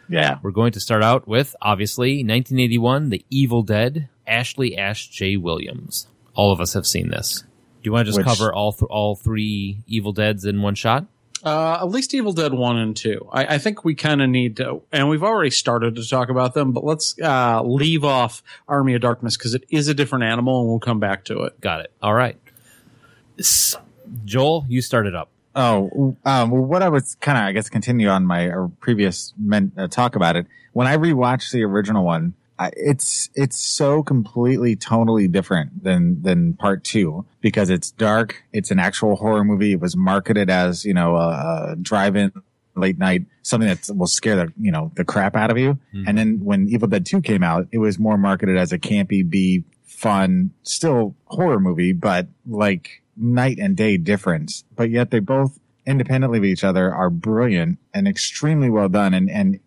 Yeah. 0.10 0.40
we're 0.42 0.52
going 0.52 0.72
to 0.74 0.80
start 0.80 1.04
out 1.04 1.28
with, 1.28 1.56
obviously, 1.62 2.18
1981, 2.24 3.10
The 3.10 3.26
Evil 3.30 3.64
Dead, 3.64 4.10
Ashley 4.28 4.78
Ash 4.78 5.08
J. 5.08 5.38
Williams. 5.38 6.08
All 6.34 6.52
of 6.52 6.60
us 6.60 6.74
have 6.74 6.88
seen 6.88 7.10
this. 7.10 7.42
Do 7.42 7.48
you 7.84 7.92
want 7.94 8.06
to 8.06 8.10
just 8.12 8.18
Which- 8.18 8.28
cover 8.28 8.54
all 8.54 8.74
th- 8.74 8.88
all 8.90 9.16
three 9.16 9.84
Evil 9.88 10.12
Deads 10.12 10.46
in 10.46 10.62
one 10.62 10.76
shot? 10.76 11.06
Uh, 11.42 11.78
at 11.80 11.88
least 11.88 12.14
Evil 12.14 12.34
Dead 12.34 12.54
1 12.54 12.78
and 12.78 12.98
2. 12.98 13.30
I, 13.32 13.56
I 13.56 13.58
think 13.60 13.86
we 13.86 13.96
kind 13.96 14.22
of 14.22 14.30
need 14.30 14.58
to, 14.58 14.82
and 14.92 15.08
we've 15.08 15.24
already 15.24 15.52
started 15.52 15.96
to 15.96 16.06
talk 16.06 16.28
about 16.28 16.54
them, 16.54 16.74
but 16.74 16.84
let's 16.84 17.16
uh, 17.22 17.62
leave 17.64 18.04
off 18.04 18.44
Army 18.68 18.94
of 18.96 19.00
Darkness 19.02 19.38
because 19.38 19.54
it 19.54 19.64
is 19.70 19.88
a 19.88 19.94
different 19.94 20.26
animal 20.26 20.60
and 20.60 20.70
we'll 20.70 20.80
come 20.82 21.00
back 21.00 21.24
to 21.26 21.44
it. 21.44 21.62
Got 21.62 21.80
it. 21.80 21.94
All 22.02 22.14
right. 22.14 22.38
Joel, 24.26 24.66
you 24.68 24.82
started 24.82 25.16
up. 25.16 25.30
Oh, 25.60 26.16
um, 26.24 26.52
well, 26.52 26.62
what 26.62 26.82
I 26.82 26.88
was 26.88 27.16
kind 27.16 27.38
of, 27.38 27.44
I 27.44 27.52
guess, 27.52 27.70
continue 27.70 28.08
on 28.08 28.26
my 28.26 28.50
uh, 28.50 28.70
previous 28.80 29.34
men, 29.38 29.74
uh, 29.78 29.90
talk 29.90 30.16
about 30.16 30.38
it. 30.38 30.48
When 30.72 30.88
I 30.88 30.96
rewatched 30.96 31.52
the 31.52 31.64
original 31.64 32.06
one, 32.06 32.34
I, 32.58 32.72
it's 32.78 33.30
it's 33.36 33.58
so 33.58 34.02
completely 34.02 34.78
tonally 34.78 35.30
different 35.30 35.84
than 35.84 36.22
than 36.22 36.54
part 36.54 36.86
two 36.86 37.26
because 37.42 37.70
it's 37.70 37.92
dark. 37.92 38.42
It's 38.54 38.72
an 38.72 38.80
actual 38.80 39.18
horror 39.18 39.44
movie. 39.44 39.74
It 39.74 39.82
was 39.82 39.98
marketed 39.98 40.50
as 40.50 40.86
you 40.86 40.94
know 40.94 41.18
a, 41.18 41.72
a 41.72 41.76
drive-in 41.76 42.32
late 42.76 42.98
night 42.98 43.26
something 43.42 43.68
that 43.68 43.90
will 43.94 44.08
scare 44.08 44.38
the 44.38 44.54
you 44.58 44.72
know 44.72 44.94
the 44.96 45.04
crap 45.04 45.36
out 45.36 45.52
of 45.52 45.58
you. 45.58 45.78
And 46.08 46.18
then 46.18 46.40
when 46.42 46.70
Evil 46.70 46.88
Dead 46.88 47.06
Two 47.06 47.22
came 47.22 47.44
out, 47.44 47.68
it 47.74 47.80
was 47.80 48.00
more 48.00 48.18
marketed 48.18 48.56
as 48.56 48.72
a 48.72 48.80
campy, 48.80 49.30
B, 49.30 49.66
fun, 49.84 50.52
still 50.64 51.16
horror 51.26 51.60
movie, 51.60 51.92
but 51.92 52.28
like 52.48 53.02
night 53.20 53.58
and 53.60 53.76
day 53.76 53.98
difference. 53.98 54.64
But 54.76 54.90
yet 54.90 55.12
they 55.12 55.20
both 55.20 55.60
independently 55.86 56.38
of 56.38 56.46
each 56.46 56.64
other 56.64 56.94
are 56.94 57.10
brilliant 57.10 57.80
and 57.94 58.08
extremely 58.08 58.70
well 58.70 58.90
done 58.90 59.14
and, 59.14 59.30
and 59.30 59.60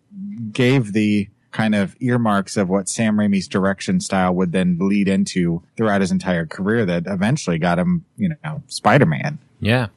gave 0.51 0.93
the 0.93 1.29
kind 1.51 1.75
of 1.75 1.95
earmarks 1.99 2.57
of 2.57 2.67
what 2.67 2.89
Sam 2.89 3.17
Raimi's 3.17 3.47
direction 3.47 3.99
style 3.99 4.33
would 4.33 4.51
then 4.51 4.75
bleed 4.75 5.07
into 5.07 5.63
throughout 5.77 6.01
his 6.01 6.11
entire 6.11 6.45
career 6.45 6.85
that 6.85 7.03
eventually 7.05 7.59
got 7.59 7.77
him, 7.77 8.05
you 8.17 8.35
know, 8.43 8.63
Spider-Man. 8.67 9.37
Yeah. 9.59 9.87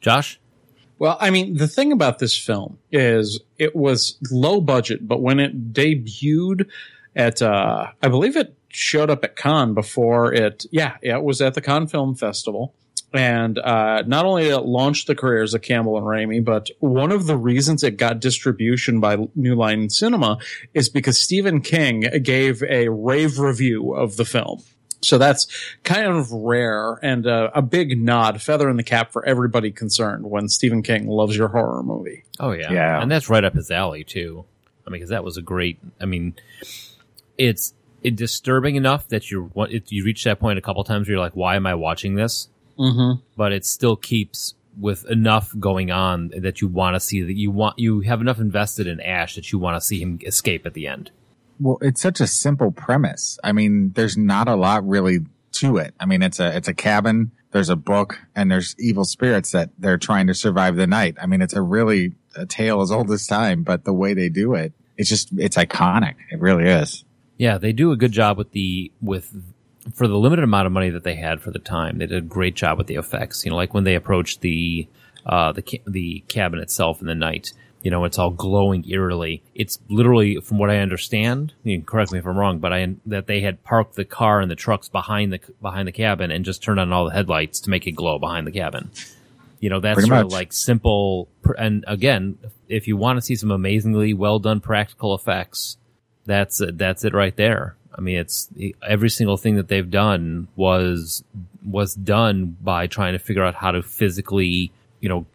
Josh? 0.00 0.40
Well, 0.98 1.16
I 1.20 1.30
mean, 1.30 1.56
the 1.56 1.68
thing 1.68 1.92
about 1.92 2.18
this 2.18 2.36
film 2.36 2.78
is 2.90 3.40
it 3.58 3.76
was 3.76 4.18
low 4.30 4.60
budget, 4.60 5.06
but 5.06 5.22
when 5.22 5.40
it 5.40 5.72
debuted 5.72 6.68
at, 7.14 7.42
uh, 7.42 7.88
I 8.02 8.08
believe 8.08 8.36
it 8.36 8.54
showed 8.70 9.10
up 9.10 9.24
at 9.24 9.36
Cannes 9.36 9.74
before 9.74 10.32
it, 10.32 10.64
yeah, 10.70 10.96
yeah, 11.02 11.16
it 11.16 11.22
was 11.24 11.40
at 11.40 11.54
the 11.54 11.60
Cannes 11.60 11.88
Film 11.88 12.14
Festival. 12.14 12.74
And 13.12 13.58
uh, 13.58 14.02
not 14.06 14.24
only 14.24 14.44
did 14.44 14.52
it 14.52 14.60
launch 14.60 15.06
the 15.06 15.16
careers 15.16 15.52
of 15.52 15.62
Campbell 15.62 15.96
and 15.98 16.06
Raimi, 16.06 16.44
but 16.44 16.70
one 16.78 17.10
of 17.10 17.26
the 17.26 17.36
reasons 17.36 17.82
it 17.82 17.96
got 17.96 18.20
distribution 18.20 19.00
by 19.00 19.16
New 19.34 19.56
Line 19.56 19.90
Cinema 19.90 20.38
is 20.74 20.88
because 20.88 21.18
Stephen 21.18 21.60
King 21.60 22.04
gave 22.22 22.62
a 22.62 22.88
rave 22.88 23.40
review 23.40 23.94
of 23.94 24.16
the 24.16 24.24
film. 24.24 24.62
So 25.02 25.18
that's 25.18 25.48
kind 25.82 26.06
of 26.06 26.30
rare 26.30 27.00
and 27.02 27.26
uh, 27.26 27.50
a 27.52 27.62
big 27.62 27.98
nod, 28.00 28.40
feather 28.42 28.68
in 28.70 28.76
the 28.76 28.82
cap 28.84 29.10
for 29.12 29.24
everybody 29.26 29.72
concerned 29.72 30.26
when 30.30 30.46
Stephen 30.48 30.82
King 30.82 31.08
loves 31.08 31.36
your 31.36 31.48
horror 31.48 31.82
movie. 31.82 32.22
Oh 32.38 32.52
yeah, 32.52 32.70
Yeah. 32.70 33.02
and 33.02 33.10
that's 33.10 33.28
right 33.28 33.42
up 33.42 33.54
his 33.54 33.70
alley 33.72 34.04
too. 34.04 34.44
I 34.86 34.90
mean, 34.90 35.00
because 35.00 35.10
that 35.10 35.24
was 35.24 35.36
a 35.36 35.42
great. 35.42 35.78
I 36.00 36.04
mean, 36.04 36.34
it's 37.38 37.70
it 37.70 37.79
disturbing 38.02 38.76
enough 38.76 39.08
that 39.08 39.30
you 39.30 39.50
want 39.54 39.72
it, 39.72 39.90
you 39.92 40.04
reach 40.04 40.24
that 40.24 40.40
point 40.40 40.58
a 40.58 40.62
couple 40.62 40.82
times 40.84 41.06
where 41.06 41.14
you're 41.14 41.24
like, 41.24 41.36
why 41.36 41.56
am 41.56 41.66
I 41.66 41.74
watching 41.74 42.14
this? 42.14 42.48
Mm-hmm. 42.78 43.20
But 43.36 43.52
it 43.52 43.64
still 43.64 43.96
keeps 43.96 44.54
with 44.78 45.04
enough 45.10 45.52
going 45.58 45.90
on 45.90 46.30
that 46.38 46.60
you 46.60 46.68
want 46.68 46.94
to 46.94 47.00
see 47.00 47.22
that 47.22 47.36
you 47.36 47.50
want 47.50 47.78
you 47.78 48.00
have 48.00 48.20
enough 48.20 48.38
invested 48.38 48.86
in 48.86 49.00
Ash 49.00 49.34
that 49.34 49.52
you 49.52 49.58
want 49.58 49.80
to 49.80 49.86
see 49.86 50.00
him 50.00 50.18
escape 50.24 50.64
at 50.66 50.74
the 50.74 50.86
end. 50.86 51.10
Well, 51.58 51.78
it's 51.82 52.00
such 52.00 52.20
a 52.20 52.26
simple 52.26 52.70
premise. 52.70 53.38
I 53.44 53.52
mean, 53.52 53.92
there's 53.94 54.16
not 54.16 54.48
a 54.48 54.54
lot 54.54 54.86
really 54.88 55.20
to 55.52 55.76
it. 55.76 55.94
I 56.00 56.06
mean, 56.06 56.22
it's 56.22 56.40
a 56.40 56.56
it's 56.56 56.68
a 56.68 56.74
cabin. 56.74 57.32
There's 57.52 57.68
a 57.68 57.76
book, 57.76 58.20
and 58.34 58.50
there's 58.50 58.76
evil 58.78 59.04
spirits 59.04 59.50
that 59.50 59.70
they're 59.76 59.98
trying 59.98 60.28
to 60.28 60.34
survive 60.34 60.76
the 60.76 60.86
night. 60.86 61.16
I 61.20 61.26
mean, 61.26 61.42
it's 61.42 61.54
a 61.54 61.62
really 61.62 62.12
a 62.36 62.46
tale 62.46 62.80
as 62.80 62.92
old 62.92 63.10
as 63.10 63.26
time, 63.26 63.64
but 63.64 63.84
the 63.84 63.92
way 63.92 64.14
they 64.14 64.28
do 64.28 64.54
it, 64.54 64.72
it's 64.96 65.08
just 65.08 65.30
it's 65.36 65.56
iconic. 65.56 66.14
It 66.30 66.40
really 66.40 66.64
is. 66.64 67.04
Yeah, 67.40 67.56
they 67.56 67.72
do 67.72 67.90
a 67.90 67.96
good 67.96 68.12
job 68.12 68.36
with 68.36 68.52
the 68.52 68.92
with 69.00 69.34
for 69.94 70.06
the 70.06 70.18
limited 70.18 70.42
amount 70.42 70.66
of 70.66 70.72
money 70.72 70.90
that 70.90 71.04
they 71.04 71.14
had 71.14 71.40
for 71.40 71.50
the 71.50 71.58
time. 71.58 71.96
They 71.96 72.04
did 72.04 72.18
a 72.18 72.20
great 72.20 72.54
job 72.54 72.76
with 72.76 72.86
the 72.86 72.96
effects. 72.96 73.46
You 73.46 73.50
know, 73.50 73.56
like 73.56 73.72
when 73.72 73.84
they 73.84 73.94
approached 73.94 74.42
the 74.42 74.86
uh, 75.24 75.50
the 75.52 75.62
ca- 75.62 75.82
the 75.86 76.22
cabin 76.28 76.60
itself 76.60 77.00
in 77.00 77.06
the 77.06 77.14
night. 77.14 77.54
You 77.80 77.90
know, 77.90 78.04
it's 78.04 78.18
all 78.18 78.28
glowing 78.28 78.84
eerily. 78.86 79.42
It's 79.54 79.78
literally, 79.88 80.36
from 80.36 80.58
what 80.58 80.68
I 80.68 80.80
understand, 80.80 81.54
you 81.64 81.78
can 81.78 81.86
correct 81.86 82.12
me 82.12 82.18
if 82.18 82.26
I'm 82.26 82.36
wrong, 82.36 82.58
but 82.58 82.74
I 82.74 82.94
that 83.06 83.26
they 83.26 83.40
had 83.40 83.64
parked 83.64 83.94
the 83.94 84.04
car 84.04 84.42
and 84.42 84.50
the 84.50 84.54
trucks 84.54 84.90
behind 84.90 85.32
the 85.32 85.40
behind 85.62 85.88
the 85.88 85.92
cabin 85.92 86.30
and 86.30 86.44
just 86.44 86.62
turned 86.62 86.78
on 86.78 86.92
all 86.92 87.06
the 87.06 87.14
headlights 87.14 87.58
to 87.60 87.70
make 87.70 87.86
it 87.86 87.92
glow 87.92 88.18
behind 88.18 88.46
the 88.46 88.52
cabin. 88.52 88.90
You 89.60 89.70
know, 89.70 89.80
that's 89.80 89.94
Pretty 89.94 90.10
sort 90.10 90.26
of 90.26 90.32
like 90.32 90.52
simple. 90.52 91.30
And 91.56 91.86
again, 91.88 92.36
if 92.68 92.86
you 92.86 92.98
want 92.98 93.16
to 93.16 93.22
see 93.22 93.34
some 93.34 93.50
amazingly 93.50 94.12
well 94.12 94.38
done 94.40 94.60
practical 94.60 95.14
effects, 95.14 95.78
that's 96.30 96.60
it, 96.60 96.78
that's 96.78 97.04
it 97.04 97.14
right 97.14 97.34
there. 97.36 97.76
I 97.94 98.00
mean, 98.00 98.18
it's 98.18 98.48
every 98.86 99.10
single 99.10 99.36
thing 99.36 99.56
that 99.56 99.68
they've 99.68 99.90
done 99.90 100.48
was 100.56 101.24
was 101.64 101.94
done 101.94 102.56
by 102.62 102.86
trying 102.86 103.12
to 103.12 103.18
figure 103.18 103.44
out 103.44 103.54
how 103.54 103.72
to 103.72 103.82
physically, 103.82 104.72
you 105.00 105.08
know, 105.08 105.26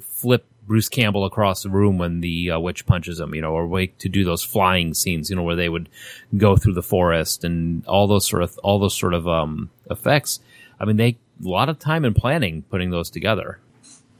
flip 0.00 0.44
Bruce 0.66 0.88
Campbell 0.88 1.24
across 1.24 1.62
the 1.62 1.70
room 1.70 1.96
when 1.96 2.20
the 2.20 2.50
uh, 2.50 2.58
witch 2.58 2.86
punches 2.86 3.20
him, 3.20 3.34
you 3.34 3.40
know, 3.40 3.52
or 3.52 3.66
wait 3.66 3.98
to 4.00 4.08
do 4.08 4.24
those 4.24 4.42
flying 4.42 4.94
scenes, 4.94 5.30
you 5.30 5.36
know, 5.36 5.42
where 5.42 5.56
they 5.56 5.68
would 5.68 5.88
go 6.36 6.56
through 6.56 6.74
the 6.74 6.82
forest 6.82 7.44
and 7.44 7.86
all 7.86 8.06
those 8.06 8.26
sort 8.26 8.42
of 8.42 8.58
all 8.58 8.78
those 8.78 8.96
sort 8.96 9.14
of 9.14 9.28
um, 9.28 9.70
effects. 9.90 10.40
I 10.80 10.84
mean, 10.84 10.96
they 10.96 11.18
a 11.44 11.48
lot 11.48 11.68
of 11.68 11.78
time 11.78 12.04
and 12.04 12.16
planning 12.16 12.62
putting 12.62 12.90
those 12.90 13.10
together. 13.10 13.58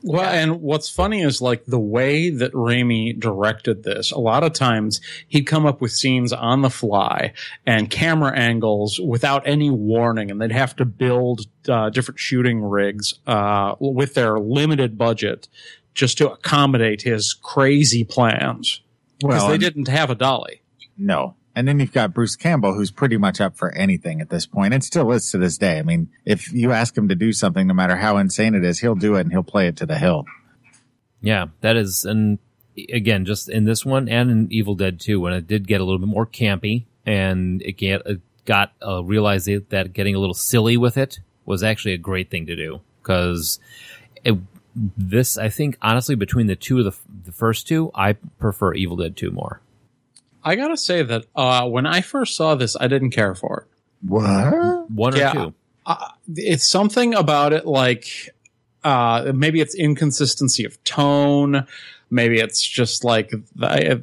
Well, 0.09 0.23
and 0.23 0.61
what's 0.63 0.89
funny 0.89 1.23
is 1.23 1.43
like 1.43 1.65
the 1.65 1.81
way 1.81 2.31
that 2.31 2.53
Raimi 2.53 3.19
directed 3.19 3.83
this. 3.83 4.13
A 4.13 4.19
lot 4.19 4.45
of 4.45 4.53
times 4.53 5.01
he'd 5.27 5.45
come 5.45 5.67
up 5.67 5.81
with 5.81 5.91
scenes 5.91 6.33
on 6.33 6.63
the 6.63 6.71
fly 6.71 7.33
and 7.67 7.91
camera 7.91 8.33
angles 8.39 9.01
without 9.01 9.43
any 9.47 9.69
warning, 9.69 10.31
and 10.31 10.41
they'd 10.41 10.53
have 10.53 10.77
to 10.77 10.85
build 10.85 11.47
uh, 11.69 11.91
different 11.91 12.21
shooting 12.21 12.63
rigs 12.63 13.15
uh, 13.27 13.75
with 13.81 14.15
their 14.15 14.39
limited 14.39 14.97
budget 14.97 15.49
just 15.93 16.19
to 16.19 16.31
accommodate 16.31 17.03
his 17.03 17.35
crazy 17.35 18.05
plans 18.05 18.83
because 19.19 19.43
Well, 19.43 19.49
they 19.49 19.59
didn't 19.59 19.89
have 19.89 20.11
a 20.11 20.15
dolly. 20.15 20.63
No. 20.97 21.35
And 21.57 21.67
then 21.67 21.81
you've 21.81 21.93
got 21.93 22.13
Bruce 22.13 22.37
Campbell, 22.37 22.75
who's 22.75 22.91
pretty 22.91 23.17
much 23.17 23.41
up 23.41 23.57
for 23.57 23.73
anything 23.73 24.21
at 24.21 24.29
this 24.29 24.45
point, 24.45 24.75
and 24.75 24.85
still 24.85 25.11
is 25.13 25.31
to 25.31 25.39
this 25.39 25.57
day. 25.57 25.79
I 25.79 25.83
mean, 25.83 26.11
if 26.27 26.53
you 26.53 26.71
ask 26.71 26.97
him 26.97 27.09
to 27.09 27.15
do 27.15 27.33
something, 27.33 27.67
no 27.67 27.73
matter 27.73 27.97
how 27.97 28.19
insane 28.19 28.55
it 28.55 28.63
is, 28.63 28.81
he'll 28.81 28.95
do 28.95 29.15
it 29.15 29.23
and 29.23 29.33
he'll 29.33 29.43
play 29.43 29.67
it 29.67 29.77
to 29.79 29.87
the 29.87 29.97
hill. 29.97 30.27
Yeah, 31.23 31.47
that 31.63 31.77
is, 31.77 32.05
and 32.05 32.39
again, 32.93 33.25
just 33.25 33.49
in 33.49 33.65
this 33.65 33.87
one 33.87 34.07
and 34.07 34.31
in 34.31 34.53
Evil 34.53 34.75
Dead 34.75 35.01
2, 35.01 35.19
when 35.19 35.33
it 35.33 35.47
did 35.47 35.67
get 35.67 35.81
a 35.81 35.85
little 35.85 35.99
bit 35.99 36.09
more 36.09 36.27
campy 36.27 36.85
and 37.07 37.63
it 37.63 37.79
get, 37.79 38.03
got 38.45 38.75
uh, 38.87 39.03
realized 39.03 39.49
that 39.71 39.95
getting 39.95 40.15
a 40.15 40.19
little 40.19 40.35
silly 40.35 40.77
with 40.77 40.99
it 40.99 41.21
was 41.47 41.63
actually 41.63 41.95
a 41.95 41.99
great 41.99 42.31
thing 42.31 42.45
to 42.47 42.55
do 42.55 42.83
because 43.01 43.59
this, 44.77 45.39
I 45.39 45.49
think, 45.49 45.79
honestly, 45.81 46.17
between 46.17 46.49
the 46.49 46.57
two 46.57 46.81
of 46.81 46.85
the, 46.85 46.95
the 47.25 47.33
first 47.33 47.67
two, 47.67 47.91
I 47.95 48.13
prefer 48.13 48.75
Evil 48.75 48.97
Dead 48.97 49.17
2 49.17 49.31
more. 49.31 49.63
I 50.47 50.55
gotta 50.57 50.77
say 50.77 51.03
that 51.03 51.27
uh, 51.35 51.69
when 51.69 51.85
I 51.87 52.01
first 52.01 52.37
saw 52.37 52.55
this, 52.55 52.77
I 52.81 52.87
didn't 52.89 53.11
care 53.11 53.35
for 53.35 53.61
it. 53.67 54.09
What? 54.09 54.91
One 54.91 55.15
or 55.15 55.19
Yeah. 55.19 55.33
two. 55.33 55.55
uh, 55.85 56.09
it's 56.35 56.67
something 56.67 57.15
about 57.15 57.53
it 57.53 57.67
like 57.67 58.31
uh 58.85 59.33
maybe 59.35 59.61
it's 59.61 59.75
inconsistency 59.75 60.65
of 60.65 60.83
tone 60.85 61.67
maybe 62.11 62.39
it's 62.39 62.63
just 62.63 63.03
like 63.05 63.33
I, 63.63 64.01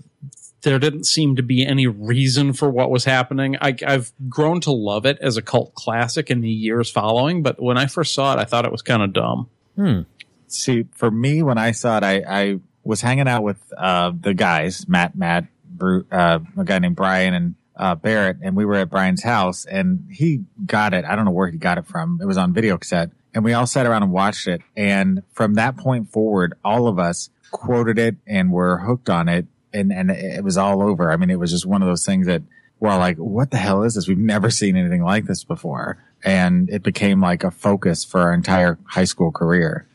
there 0.61 0.79
didn't 0.79 1.05
seem 1.05 1.35
to 1.37 1.43
be 1.43 1.65
any 1.65 1.87
reason 1.87 2.53
for 2.53 2.69
what 2.69 2.89
was 2.89 3.05
happening 3.05 3.55
I, 3.61 3.75
i've 3.85 4.11
grown 4.29 4.59
to 4.61 4.71
love 4.71 5.05
it 5.05 5.17
as 5.21 5.37
a 5.37 5.41
cult 5.41 5.73
classic 5.75 6.29
in 6.31 6.41
the 6.41 6.49
years 6.49 6.89
following 6.89 7.43
but 7.43 7.61
when 7.61 7.77
i 7.77 7.85
first 7.85 8.13
saw 8.13 8.33
it 8.33 8.39
i 8.39 8.45
thought 8.45 8.65
it 8.65 8.71
was 8.71 8.81
kind 8.81 9.03
of 9.03 9.13
dumb 9.13 9.49
Hmm. 9.75 10.01
See, 10.47 10.85
for 10.93 11.09
me, 11.09 11.41
when 11.41 11.57
I 11.57 11.71
saw 11.71 11.97
it, 11.97 12.03
I, 12.03 12.23
I 12.27 12.59
was 12.83 13.01
hanging 13.01 13.27
out 13.27 13.41
with 13.41 13.57
uh, 13.75 14.11
the 14.19 14.35
guys, 14.35 14.87
Matt, 14.87 15.15
Matt, 15.15 15.45
Bru- 15.77 16.05
uh, 16.11 16.39
a 16.57 16.63
guy 16.63 16.79
named 16.79 16.95
Brian 16.95 17.33
and 17.33 17.55
uh, 17.75 17.95
Barrett, 17.95 18.37
and 18.41 18.55
we 18.55 18.65
were 18.65 18.75
at 18.75 18.89
Brian's 18.89 19.23
house, 19.23 19.65
and 19.65 20.07
he 20.11 20.43
got 20.65 20.93
it. 20.93 21.05
I 21.05 21.15
don't 21.15 21.25
know 21.25 21.31
where 21.31 21.49
he 21.49 21.57
got 21.57 21.77
it 21.77 21.87
from. 21.87 22.19
It 22.21 22.25
was 22.25 22.37
on 22.37 22.53
video 22.53 22.77
cassette, 22.77 23.11
and 23.33 23.43
we 23.43 23.53
all 23.53 23.65
sat 23.65 23.85
around 23.85 24.03
and 24.03 24.11
watched 24.11 24.47
it. 24.47 24.61
And 24.75 25.23
from 25.31 25.55
that 25.55 25.77
point 25.77 26.09
forward, 26.09 26.53
all 26.63 26.87
of 26.87 26.99
us 26.99 27.29
quoted 27.51 27.97
it 27.97 28.15
and 28.27 28.51
were 28.51 28.79
hooked 28.79 29.09
on 29.09 29.27
it, 29.27 29.47
and 29.73 29.91
and 29.91 30.11
it 30.11 30.43
was 30.43 30.57
all 30.57 30.81
over. 30.83 31.11
I 31.11 31.17
mean, 31.17 31.29
it 31.29 31.39
was 31.39 31.51
just 31.51 31.65
one 31.65 31.81
of 31.81 31.87
those 31.87 32.05
things 32.05 32.27
that 32.27 32.43
we're 32.79 32.89
all 32.89 32.99
like, 32.99 33.17
"What 33.17 33.51
the 33.51 33.57
hell 33.57 33.83
is 33.83 33.95
this? 33.95 34.07
We've 34.07 34.17
never 34.17 34.49
seen 34.49 34.75
anything 34.75 35.03
like 35.03 35.25
this 35.25 35.43
before." 35.43 36.03
And 36.23 36.69
it 36.69 36.83
became 36.83 37.21
like 37.21 37.43
a 37.43 37.51
focus 37.51 38.05
for 38.05 38.21
our 38.21 38.33
entire 38.33 38.77
high 38.85 39.03
school 39.03 39.31
career. 39.31 39.87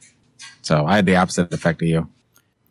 So 0.62 0.84
I 0.84 0.96
had 0.96 1.06
the 1.06 1.16
opposite 1.16 1.54
effect 1.54 1.80
of 1.80 1.88
you. 1.88 2.08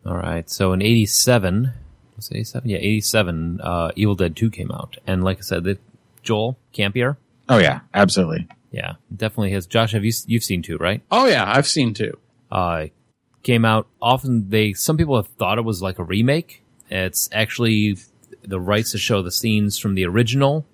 All 0.05 0.17
right. 0.17 0.49
So 0.49 0.73
in 0.73 0.81
87, 0.81 1.73
was 2.17 2.29
it 2.29 2.35
87? 2.37 2.69
Yeah, 2.69 2.77
87, 2.79 3.61
uh, 3.61 3.91
Evil 3.95 4.15
Dead 4.15 4.35
2 4.35 4.49
came 4.51 4.71
out. 4.71 4.97
And 5.07 5.23
like 5.23 5.37
I 5.37 5.41
said, 5.41 5.63
the, 5.63 5.77
Joel 6.23 6.57
Campier, 6.73 7.15
Oh 7.47 7.57
yeah, 7.59 7.79
absolutely. 7.93 8.47
yeah, 8.71 8.95
definitely 9.15 9.51
has. 9.51 9.65
Josh, 9.67 9.93
have 9.93 10.03
you, 10.03 10.11
you've 10.25 10.43
seen 10.43 10.61
2, 10.61 10.77
right? 10.77 11.01
oh 11.11 11.25
yeah 11.27 11.45
i've 11.55 11.67
seen 11.67 11.93
two 11.93 12.17
uh, 12.51 12.87
came 13.43 13.63
out. 13.63 13.87
Often 14.01 14.49
they, 14.49 14.73
some 14.73 14.97
people 14.97 15.15
have 15.15 15.27
thought 15.29 15.57
it 15.57 15.63
was 15.63 15.81
like 15.81 15.99
a 15.99 16.03
remake. 16.03 16.63
It's 16.89 17.29
actually 17.31 17.97
the 18.43 18.59
rights 18.59 18.91
to 18.91 18.97
show 18.97 19.21
the 19.21 19.31
scenes 19.31 19.77
from 19.77 19.95
the 19.95 20.05
original. 20.05 20.65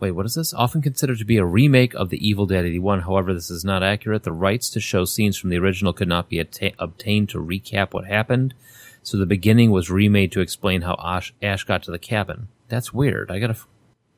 Wait, 0.00 0.12
what 0.12 0.24
is 0.24 0.34
this? 0.34 0.54
Often 0.54 0.80
considered 0.82 1.18
to 1.18 1.26
be 1.26 1.36
a 1.36 1.44
remake 1.44 1.92
of 1.94 2.08
the 2.08 2.26
Evil 2.26 2.46
Dead 2.46 2.64
81. 2.64 3.00
However, 3.02 3.34
this 3.34 3.50
is 3.50 3.64
not 3.66 3.82
accurate. 3.82 4.22
The 4.22 4.32
rights 4.32 4.70
to 4.70 4.80
show 4.80 5.04
scenes 5.04 5.36
from 5.36 5.50
the 5.50 5.58
original 5.58 5.92
could 5.92 6.08
not 6.08 6.30
be 6.30 6.38
atta- 6.40 6.72
obtained 6.78 7.28
to 7.30 7.38
recap 7.38 7.92
what 7.92 8.06
happened. 8.06 8.54
So 9.02 9.16
the 9.16 9.26
beginning 9.26 9.70
was 9.70 9.90
remade 9.90 10.30
to 10.32 10.40
explain 10.40 10.82
how 10.82 10.96
Ash, 11.02 11.32
Ash 11.42 11.64
got 11.64 11.82
to 11.84 11.90
the 11.90 11.98
cabin. 11.98 12.48
That's 12.68 12.92
weird. 12.92 13.30
I 13.30 13.38
gotta. 13.38 13.56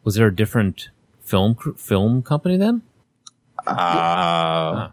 Was 0.04 0.16
there 0.16 0.26
a 0.26 0.34
different 0.34 0.90
film 1.20 1.54
film 1.76 2.22
company 2.22 2.56
then? 2.56 2.82
Uh, 3.66 4.88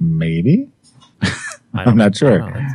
maybe. 0.00 0.68
I 1.22 1.30
I'm 1.74 1.84
don't 1.86 1.96
not 1.96 2.16
sure. 2.16 2.38
know. 2.40 2.50
That's, 2.52 2.72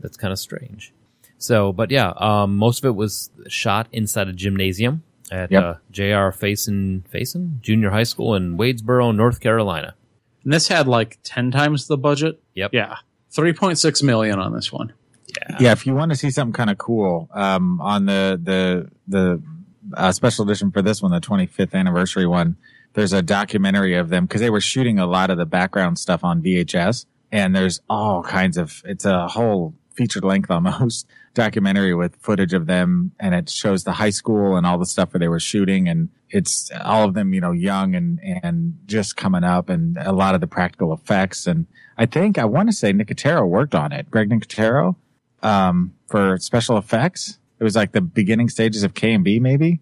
that's 0.00 0.16
kind 0.16 0.32
of 0.32 0.38
strange. 0.38 0.92
So, 1.38 1.72
but 1.72 1.90
yeah, 1.90 2.12
um, 2.16 2.56
most 2.56 2.78
of 2.78 2.84
it 2.88 2.94
was 2.96 3.30
shot 3.48 3.88
inside 3.92 4.28
a 4.28 4.32
gymnasium 4.32 5.02
at 5.30 5.50
Yep. 5.50 5.62
uh, 5.64 5.74
J.R. 5.90 6.32
Faison 6.32 7.02
Faison 7.12 7.60
Junior 7.60 7.90
High 7.90 8.04
School 8.04 8.34
in 8.36 8.56
Wadesboro, 8.56 9.14
North 9.14 9.40
Carolina. 9.40 9.94
and 10.44 10.52
this 10.52 10.68
had 10.68 10.86
like 10.86 11.18
10 11.24 11.50
times 11.50 11.88
the 11.88 11.98
budget 11.98 12.40
Yep. 12.54 12.70
yeah 12.72 12.96
3.6 13.32 14.02
million 14.04 14.38
on 14.38 14.54
this 14.54 14.72
one 14.72 14.92
Yeah, 15.60 15.72
if 15.72 15.86
you 15.86 15.94
want 15.94 16.10
to 16.12 16.16
see 16.16 16.30
something 16.30 16.52
kind 16.52 16.70
of 16.70 16.78
cool, 16.78 17.28
um, 17.32 17.80
on 17.80 18.06
the 18.06 18.40
the 18.42 18.90
the 19.06 19.42
uh, 19.94 20.12
special 20.12 20.44
edition 20.44 20.70
for 20.70 20.82
this 20.82 21.02
one, 21.02 21.12
the 21.12 21.20
25th 21.20 21.74
anniversary 21.74 22.26
one, 22.26 22.56
there's 22.94 23.12
a 23.12 23.22
documentary 23.22 23.94
of 23.94 24.08
them 24.08 24.26
because 24.26 24.40
they 24.40 24.50
were 24.50 24.60
shooting 24.60 24.98
a 24.98 25.06
lot 25.06 25.30
of 25.30 25.38
the 25.38 25.46
background 25.46 25.98
stuff 25.98 26.24
on 26.24 26.42
VHS, 26.42 27.06
and 27.30 27.54
there's 27.54 27.80
all 27.88 28.22
kinds 28.22 28.56
of. 28.56 28.82
It's 28.84 29.04
a 29.04 29.28
whole 29.28 29.74
feature 29.94 30.20
length 30.20 30.50
almost 30.50 31.06
documentary 31.34 31.94
with 31.94 32.16
footage 32.16 32.52
of 32.52 32.66
them, 32.66 33.12
and 33.20 33.34
it 33.34 33.50
shows 33.50 33.84
the 33.84 33.92
high 33.92 34.10
school 34.10 34.56
and 34.56 34.66
all 34.66 34.78
the 34.78 34.86
stuff 34.86 35.12
where 35.12 35.18
they 35.18 35.28
were 35.28 35.40
shooting, 35.40 35.88
and 35.88 36.08
it's 36.30 36.70
all 36.84 37.04
of 37.04 37.14
them, 37.14 37.32
you 37.32 37.40
know, 37.40 37.52
young 37.52 37.94
and 37.94 38.20
and 38.22 38.78
just 38.86 39.16
coming 39.16 39.44
up, 39.44 39.68
and 39.68 39.96
a 39.98 40.12
lot 40.12 40.34
of 40.34 40.40
the 40.40 40.46
practical 40.46 40.92
effects, 40.92 41.46
and 41.46 41.66
I 41.98 42.06
think 42.06 42.38
I 42.38 42.44
want 42.44 42.68
to 42.68 42.72
say 42.72 42.92
Nicotero 42.92 43.46
worked 43.46 43.74
on 43.74 43.92
it, 43.92 44.10
Greg 44.10 44.30
Nicotero 44.30 44.96
um, 45.46 45.94
for 46.08 46.38
special 46.38 46.76
effects. 46.76 47.38
It 47.58 47.64
was 47.64 47.74
like 47.76 47.92
the 47.92 48.00
beginning 48.00 48.48
stages 48.48 48.82
of 48.82 48.94
K 48.94 49.12
and 49.12 49.24
B, 49.24 49.38
maybe. 49.38 49.80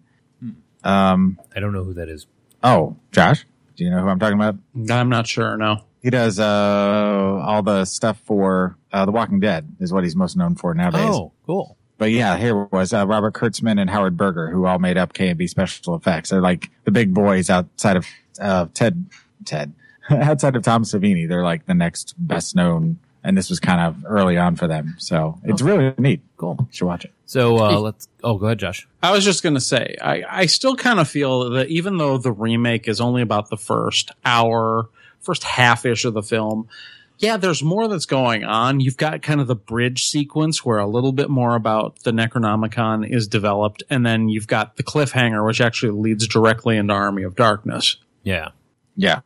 Um, 0.83 1.39
I 1.55 1.59
don't 1.59 1.73
know 1.73 1.83
who 1.83 1.93
that 1.95 2.09
is. 2.09 2.27
oh, 2.63 2.95
Josh, 3.11 3.45
do 3.75 3.83
you 3.83 3.89
know 3.89 3.99
who 4.01 4.07
I'm 4.07 4.19
talking 4.19 4.39
about? 4.39 4.55
i'm 4.91 5.09
not 5.09 5.25
sure 5.27 5.57
no 5.57 5.83
He 6.01 6.09
does 6.11 6.39
uh, 6.39 7.41
all 7.43 7.63
the 7.63 7.85
stuff 7.85 8.19
for 8.23 8.77
uh, 8.93 9.05
The 9.05 9.11
Walking 9.11 9.39
Dead, 9.39 9.75
is 9.79 9.91
what 9.91 10.03
he's 10.03 10.15
most 10.15 10.37
known 10.37 10.55
for 10.55 10.73
nowadays. 10.75 11.09
Oh, 11.09 11.31
cool. 11.45 11.77
But 11.97 12.11
yeah, 12.11 12.37
here 12.37 12.55
was 12.65 12.93
uh, 12.93 13.07
Robert 13.07 13.33
Kurtzman 13.33 13.79
and 13.79 13.89
Howard 13.89 14.15
Berger, 14.17 14.49
who 14.51 14.65
all 14.65 14.79
made 14.79 14.97
up 14.97 15.13
K 15.13 15.29
and 15.29 15.37
B 15.37 15.47
special 15.47 15.95
effects. 15.95 16.29
They're 16.29 16.41
like 16.41 16.69
the 16.83 16.91
big 16.91 17.13
boys 17.13 17.49
outside 17.49 17.97
of 17.97 18.05
uh, 18.39 18.67
Ted. 18.73 19.09
Ted 19.45 19.73
outside 20.09 20.55
of 20.55 20.63
Tom 20.63 20.83
Savini. 20.83 21.27
They're 21.27 21.43
like 21.43 21.65
the 21.65 21.73
next 21.73 22.13
best 22.17 22.55
known, 22.55 22.99
and 23.25 23.35
this 23.37 23.49
was 23.49 23.59
kind 23.59 23.81
of 23.81 24.05
early 24.07 24.37
on 24.37 24.55
for 24.55 24.67
them. 24.67 24.95
So 24.99 25.39
it's 25.43 25.61
really 25.61 25.93
neat. 25.97 26.21
Cool. 26.37 26.57
You 26.59 26.67
should 26.71 26.85
watch 26.85 27.05
it. 27.05 27.11
So 27.25 27.57
uh, 27.57 27.79
let's. 27.79 28.07
Oh, 28.23 28.37
go 28.37 28.45
ahead, 28.45 28.59
Josh. 28.59 28.87
I 29.01 29.11
was 29.11 29.25
just 29.25 29.41
going 29.41 29.55
to 29.55 29.61
say, 29.61 29.95
I, 30.01 30.23
I 30.29 30.45
still 30.45 30.75
kind 30.75 30.99
of 30.99 31.09
feel 31.09 31.49
that 31.51 31.67
even 31.69 31.97
though 31.97 32.17
the 32.17 32.31
remake 32.31 32.87
is 32.87 33.01
only 33.01 33.23
about 33.23 33.49
the 33.49 33.57
first 33.57 34.11
hour, 34.23 34.89
first 35.19 35.43
half 35.43 35.85
ish 35.85 36.05
of 36.05 36.13
the 36.13 36.21
film, 36.21 36.69
yeah, 37.17 37.37
there's 37.37 37.63
more 37.63 37.87
that's 37.87 38.05
going 38.05 38.43
on. 38.43 38.79
You've 38.79 38.97
got 38.97 39.21
kind 39.21 39.41
of 39.41 39.47
the 39.47 39.55
bridge 39.55 40.05
sequence 40.05 40.63
where 40.63 40.79
a 40.79 40.87
little 40.87 41.13
bit 41.13 41.29
more 41.29 41.55
about 41.55 42.03
the 42.03 42.11
Necronomicon 42.11 43.09
is 43.09 43.27
developed, 43.27 43.83
and 43.89 44.05
then 44.05 44.29
you've 44.29 44.47
got 44.47 44.75
the 44.75 44.83
cliffhanger, 44.83 45.45
which 45.45 45.61
actually 45.61 45.99
leads 45.99 46.27
directly 46.27 46.77
into 46.77 46.93
Army 46.93 47.23
of 47.23 47.35
Darkness. 47.35 47.97
Yeah. 48.23 48.49
Yeah, 48.97 49.21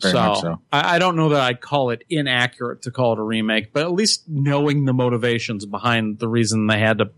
very 0.00 0.12
so 0.12 0.20
much 0.20 0.40
so. 0.40 0.60
I, 0.72 0.96
I 0.96 0.98
don't 0.98 1.16
know 1.16 1.30
that 1.30 1.40
I'd 1.40 1.60
call 1.60 1.90
it 1.90 2.04
inaccurate 2.08 2.82
to 2.82 2.90
call 2.90 3.12
it 3.12 3.18
a 3.18 3.22
remake, 3.22 3.72
but 3.72 3.82
at 3.82 3.92
least 3.92 4.24
knowing 4.28 4.84
the 4.84 4.92
motivations 4.92 5.66
behind 5.66 6.18
the 6.18 6.28
reason 6.28 6.66
they 6.66 6.78
had 6.78 6.98
to 6.98 7.10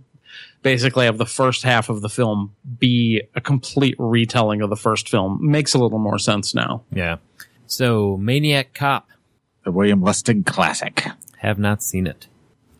basically 0.62 1.06
have 1.06 1.18
the 1.18 1.26
first 1.26 1.62
half 1.62 1.88
of 1.88 2.02
the 2.02 2.08
film 2.08 2.54
be 2.78 3.22
a 3.34 3.40
complete 3.40 3.96
retelling 3.98 4.62
of 4.62 4.70
the 4.70 4.76
first 4.76 5.08
film 5.08 5.38
makes 5.40 5.74
a 5.74 5.78
little 5.78 5.98
more 5.98 6.18
sense 6.18 6.54
now. 6.54 6.84
Yeah. 6.92 7.16
So 7.66 8.16
Maniac 8.16 8.74
Cop. 8.74 9.08
The 9.64 9.70
William 9.70 10.00
Lustig 10.00 10.44
classic. 10.44 11.06
Have 11.38 11.58
not 11.58 11.82
seen 11.82 12.06
it. 12.06 12.26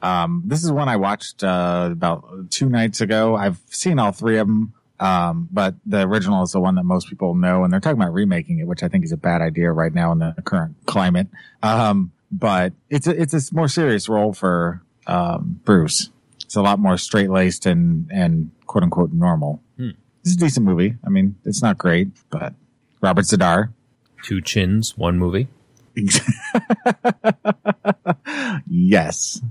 Um, 0.02 0.42
this 0.44 0.64
is 0.64 0.72
one 0.72 0.88
I 0.88 0.96
watched 0.96 1.44
uh, 1.44 1.90
about 1.92 2.50
two 2.50 2.68
nights 2.68 3.00
ago. 3.00 3.36
I've 3.36 3.60
seen 3.68 4.00
all 4.00 4.10
three 4.10 4.38
of 4.38 4.48
them. 4.48 4.74
Um, 5.02 5.48
but 5.50 5.74
the 5.84 6.02
original 6.02 6.44
is 6.44 6.52
the 6.52 6.60
one 6.60 6.76
that 6.76 6.84
most 6.84 7.08
people 7.08 7.34
know, 7.34 7.64
and 7.64 7.72
they're 7.72 7.80
talking 7.80 8.00
about 8.00 8.12
remaking 8.12 8.60
it, 8.60 8.68
which 8.68 8.84
I 8.84 8.88
think 8.88 9.04
is 9.04 9.10
a 9.10 9.16
bad 9.16 9.40
idea 9.42 9.72
right 9.72 9.92
now 9.92 10.12
in 10.12 10.20
the 10.20 10.32
current 10.44 10.76
climate. 10.86 11.26
Um, 11.60 12.12
but 12.30 12.72
it's 12.88 13.08
a, 13.08 13.20
it's 13.20 13.34
a 13.34 13.54
more 13.54 13.66
serious 13.66 14.08
role 14.08 14.32
for 14.32 14.80
um, 15.08 15.60
Bruce. 15.64 16.10
It's 16.44 16.54
a 16.54 16.62
lot 16.62 16.78
more 16.78 16.96
straight 16.96 17.30
laced 17.30 17.66
and 17.66 18.08
and 18.12 18.52
quote 18.66 18.84
unquote 18.84 19.12
normal. 19.12 19.60
Hmm. 19.76 19.90
It's 20.20 20.34
a 20.34 20.38
decent 20.38 20.64
movie. 20.64 20.94
I 21.04 21.08
mean, 21.08 21.34
it's 21.44 21.62
not 21.62 21.78
great, 21.78 22.10
but 22.30 22.54
Robert 23.00 23.24
Z'Dar. 23.24 23.72
Two 24.22 24.40
chins, 24.40 24.96
one 24.96 25.18
movie. 25.18 25.48
yes. 28.68 29.42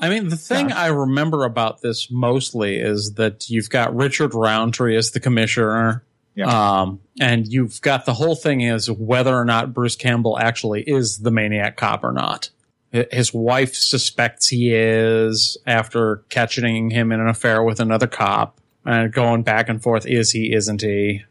I 0.00 0.08
mean, 0.08 0.28
the 0.28 0.36
thing 0.36 0.72
I 0.72 0.86
remember 0.86 1.44
about 1.44 1.82
this 1.82 2.10
mostly 2.10 2.78
is 2.78 3.14
that 3.14 3.50
you've 3.50 3.68
got 3.68 3.94
Richard 3.94 4.34
Roundtree 4.34 4.96
as 4.96 5.10
the 5.10 5.20
commissioner. 5.20 6.02
Yeah. 6.34 6.80
Um, 6.80 7.00
and 7.20 7.46
you've 7.46 7.82
got 7.82 8.06
the 8.06 8.14
whole 8.14 8.34
thing 8.34 8.62
is 8.62 8.90
whether 8.90 9.36
or 9.36 9.44
not 9.44 9.74
Bruce 9.74 9.96
Campbell 9.96 10.38
actually 10.38 10.82
is 10.82 11.18
the 11.18 11.30
maniac 11.30 11.76
cop 11.76 12.02
or 12.02 12.12
not. 12.12 12.48
His 12.92 13.34
wife 13.34 13.74
suspects 13.74 14.48
he 14.48 14.74
is 14.74 15.58
after 15.66 16.24
catching 16.28 16.90
him 16.90 17.12
in 17.12 17.20
an 17.20 17.28
affair 17.28 17.62
with 17.62 17.78
another 17.78 18.06
cop 18.06 18.58
and 18.84 19.12
going 19.12 19.42
back 19.42 19.68
and 19.68 19.82
forth. 19.82 20.06
Is 20.06 20.32
he? 20.32 20.52
Isn't 20.52 20.80
he? 20.80 21.24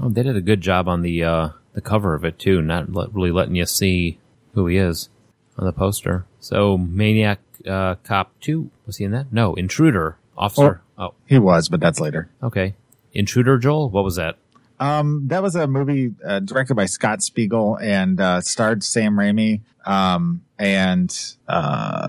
Oh, 0.00 0.08
they 0.08 0.22
did 0.22 0.36
a 0.36 0.40
good 0.40 0.60
job 0.60 0.88
on 0.88 1.02
the 1.02 1.24
uh, 1.24 1.48
the 1.74 1.80
cover 1.80 2.14
of 2.14 2.24
it 2.24 2.38
too, 2.38 2.62
not 2.62 2.92
let, 2.92 3.12
really 3.12 3.32
letting 3.32 3.56
you 3.56 3.66
see 3.66 4.18
who 4.54 4.66
he 4.66 4.76
is 4.76 5.08
on 5.58 5.66
the 5.66 5.72
poster. 5.72 6.24
So, 6.40 6.78
Maniac 6.78 7.40
uh, 7.66 7.96
Cop 8.04 8.32
Two 8.40 8.70
was 8.86 8.96
he 8.98 9.04
in 9.04 9.10
that? 9.12 9.32
No, 9.32 9.54
Intruder 9.54 10.16
Officer. 10.36 10.82
Oh, 10.98 11.14
He 11.26 11.38
was, 11.38 11.68
but 11.68 11.80
that's 11.80 12.00
later. 12.00 12.28
okay. 12.42 12.74
Intruder 13.12 13.58
Joel. 13.58 13.90
What 13.90 14.02
was 14.04 14.16
that? 14.16 14.36
Um, 14.80 15.28
that 15.28 15.40
was 15.42 15.54
a 15.54 15.66
movie 15.68 16.14
uh, 16.26 16.40
directed 16.40 16.74
by 16.74 16.86
Scott 16.86 17.22
Spiegel 17.22 17.78
and 17.80 18.20
uh, 18.20 18.40
starred 18.40 18.82
Sam 18.82 19.14
Raimi. 19.14 19.60
Um, 19.86 20.42
and 20.58 21.16
uh, 21.46 22.06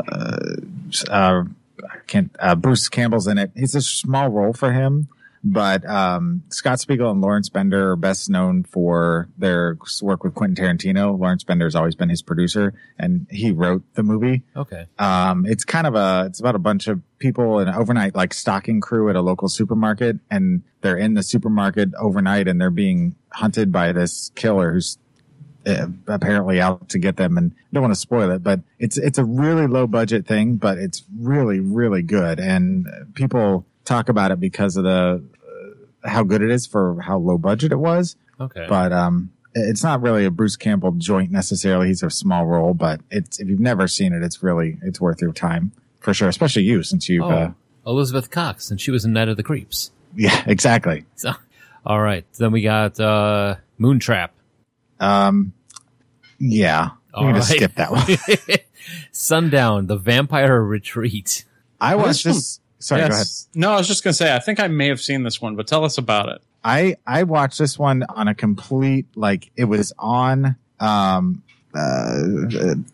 uh, 1.10 1.44
I 1.84 1.98
can't. 2.08 2.36
Uh, 2.40 2.56
Bruce 2.56 2.90
Campbell's 2.90 3.28
in 3.28 3.38
it. 3.38 3.52
It's 3.56 3.76
a 3.76 3.82
small 3.82 4.30
role 4.30 4.54
for 4.54 4.72
him, 4.72 5.10
but 5.48 5.88
um, 5.88 6.42
Scott 6.50 6.80
Spiegel 6.80 7.12
and 7.12 7.22
Lawrence 7.22 7.50
Bender 7.50 7.92
are 7.92 7.96
best 7.96 8.32
known 8.32 8.64
for 8.64 9.30
their 9.38 9.78
work 10.02 10.24
with 10.24 10.34
Quentin 10.34 10.56
Tarantino. 10.56 11.18
Lawrence 11.20 11.44
Bender 11.44 11.68
has 11.68 11.76
always 11.76 11.94
been 11.94 12.10
his 12.10 12.24
producer, 12.24 12.74
and 12.98 13.28
he 13.30 13.52
wrote 13.52 13.84
the 13.94 14.02
movie. 14.02 14.42
Okay. 14.56 14.88
Um, 14.98 15.46
it's 15.46 15.64
kind 15.64 15.86
of 15.86 15.94
a, 15.94 16.26
it's 16.26 16.40
about 16.40 16.56
a 16.56 16.60
bunch 16.60 16.88
of 16.88 17.00
people, 17.20 17.60
an 17.60 17.70
overnight 17.70 18.16
like 18.16 18.34
stocking 18.34 18.82
crew 18.82 19.08
at 19.08 19.16
a 19.16 19.22
local 19.22 19.48
supermarket, 19.48 20.18
and 20.32 20.64
they're 20.82 20.98
in 20.98 21.14
the 21.14 21.22
supermarket 21.22 21.90
overnight 22.00 22.48
and 22.48 22.60
they're 22.60 22.72
being 22.72 23.16
hunted 23.32 23.72
by 23.72 23.92
this 23.92 24.32
killer 24.34 24.74
who's 24.74 24.98
uh, 25.68 25.88
apparently 26.08 26.60
out 26.60 26.90
to 26.90 26.98
get 26.98 27.18
them. 27.18 27.38
And 27.38 27.52
I 27.52 27.68
don't 27.72 27.84
want 27.84 27.94
to 27.94 28.00
spoil 28.00 28.32
it, 28.32 28.42
but 28.42 28.62
it's, 28.80 28.98
it's 28.98 29.20
a 29.20 29.26
really 29.26 29.68
low 29.68 29.86
budget 29.86 30.26
thing, 30.26 30.56
but 30.56 30.80
it's 30.80 31.04
really, 31.20 31.60
really 31.60 32.02
good. 32.02 32.40
And 32.40 32.88
people 33.14 33.66
talk 33.86 34.10
about 34.10 34.32
it 34.32 34.40
because 34.40 34.76
of 34.78 34.84
the, 34.84 35.24
uh, 36.04 36.10
how 36.10 36.24
good 36.24 36.42
it 36.42 36.52
is 36.52 36.66
for 36.68 37.00
how 37.02 37.18
low 37.18 37.38
budget 37.38 37.72
it 37.72 37.78
was 37.78 38.16
Okay. 38.40 38.66
but 38.68 38.92
um 38.92 39.32
it's 39.58 39.84
not 39.84 40.02
really 40.02 40.26
a 40.26 40.32
Bruce 40.32 40.58
Campbell 40.58 40.92
joint 40.92 41.32
necessarily. 41.32 41.88
He's 41.88 42.04
a 42.04 42.10
small 42.10 42.46
role, 42.46 42.74
but 42.74 43.00
it's 43.10 43.40
if 43.40 43.48
you've 43.48 43.62
never 43.62 43.88
seen 43.88 44.12
it, 44.12 44.22
it's 44.22 44.44
really 44.44 44.78
it's 44.82 45.00
worth 45.00 45.22
your 45.22 45.32
time 45.32 45.72
for 46.02 46.14
sure. 46.14 46.28
Especially 46.28 46.64
you, 46.64 46.84
since 46.84 47.08
you've 47.08 47.24
oh, 47.24 47.30
uh, 47.30 47.52
Elizabeth 47.88 48.30
Cox, 48.30 48.70
and 48.70 48.82
she 48.82 48.92
was 48.92 49.06
in 49.06 49.14
Night 49.14 49.30
of 49.30 49.38
the 49.38 49.44
Creeps. 49.44 49.92
yeah, 50.14 50.44
exactly. 50.48 51.06
So, 51.16 51.32
all 51.86 52.02
right. 52.02 52.26
Then 52.38 52.52
we 52.52 52.64
got 52.64 53.00
uh, 53.00 53.56
Moontrap. 53.80 54.32
Um, 55.00 55.54
yeah, 56.38 56.90
I'm 57.14 57.26
right. 57.28 57.32
gonna 57.32 57.44
skip 57.44 57.76
that 57.76 57.92
one. 57.92 58.06
Sundown, 59.14 59.88
The 59.88 59.96
Vampire 59.96 60.62
Retreat. 60.62 61.46
I 61.80 61.96
watched 61.96 62.26
this. 62.26 62.60
Sorry, 62.86 63.02
go 63.02 63.08
ahead. 63.08 63.18
Yes. 63.18 63.48
No, 63.56 63.72
I 63.72 63.78
was 63.78 63.88
just 63.88 64.04
going 64.04 64.12
to 64.12 64.18
say, 64.18 64.36
I 64.36 64.38
think 64.38 64.60
I 64.60 64.68
may 64.68 64.90
have 64.90 65.02
seen 65.02 65.24
this 65.24 65.42
one, 65.42 65.56
but 65.56 65.66
tell 65.66 65.84
us 65.84 65.98
about 65.98 66.30
it. 66.30 66.44
I 66.64 66.98
I 67.06 67.24
watched 67.24 67.58
this 67.58 67.80
one 67.80 68.04
on 68.10 68.28
a 68.28 68.36
complete 68.36 69.08
like 69.16 69.50
it 69.56 69.66
was 69.66 69.92
on 69.98 70.56
um 70.80 71.42
uh, 71.74 72.24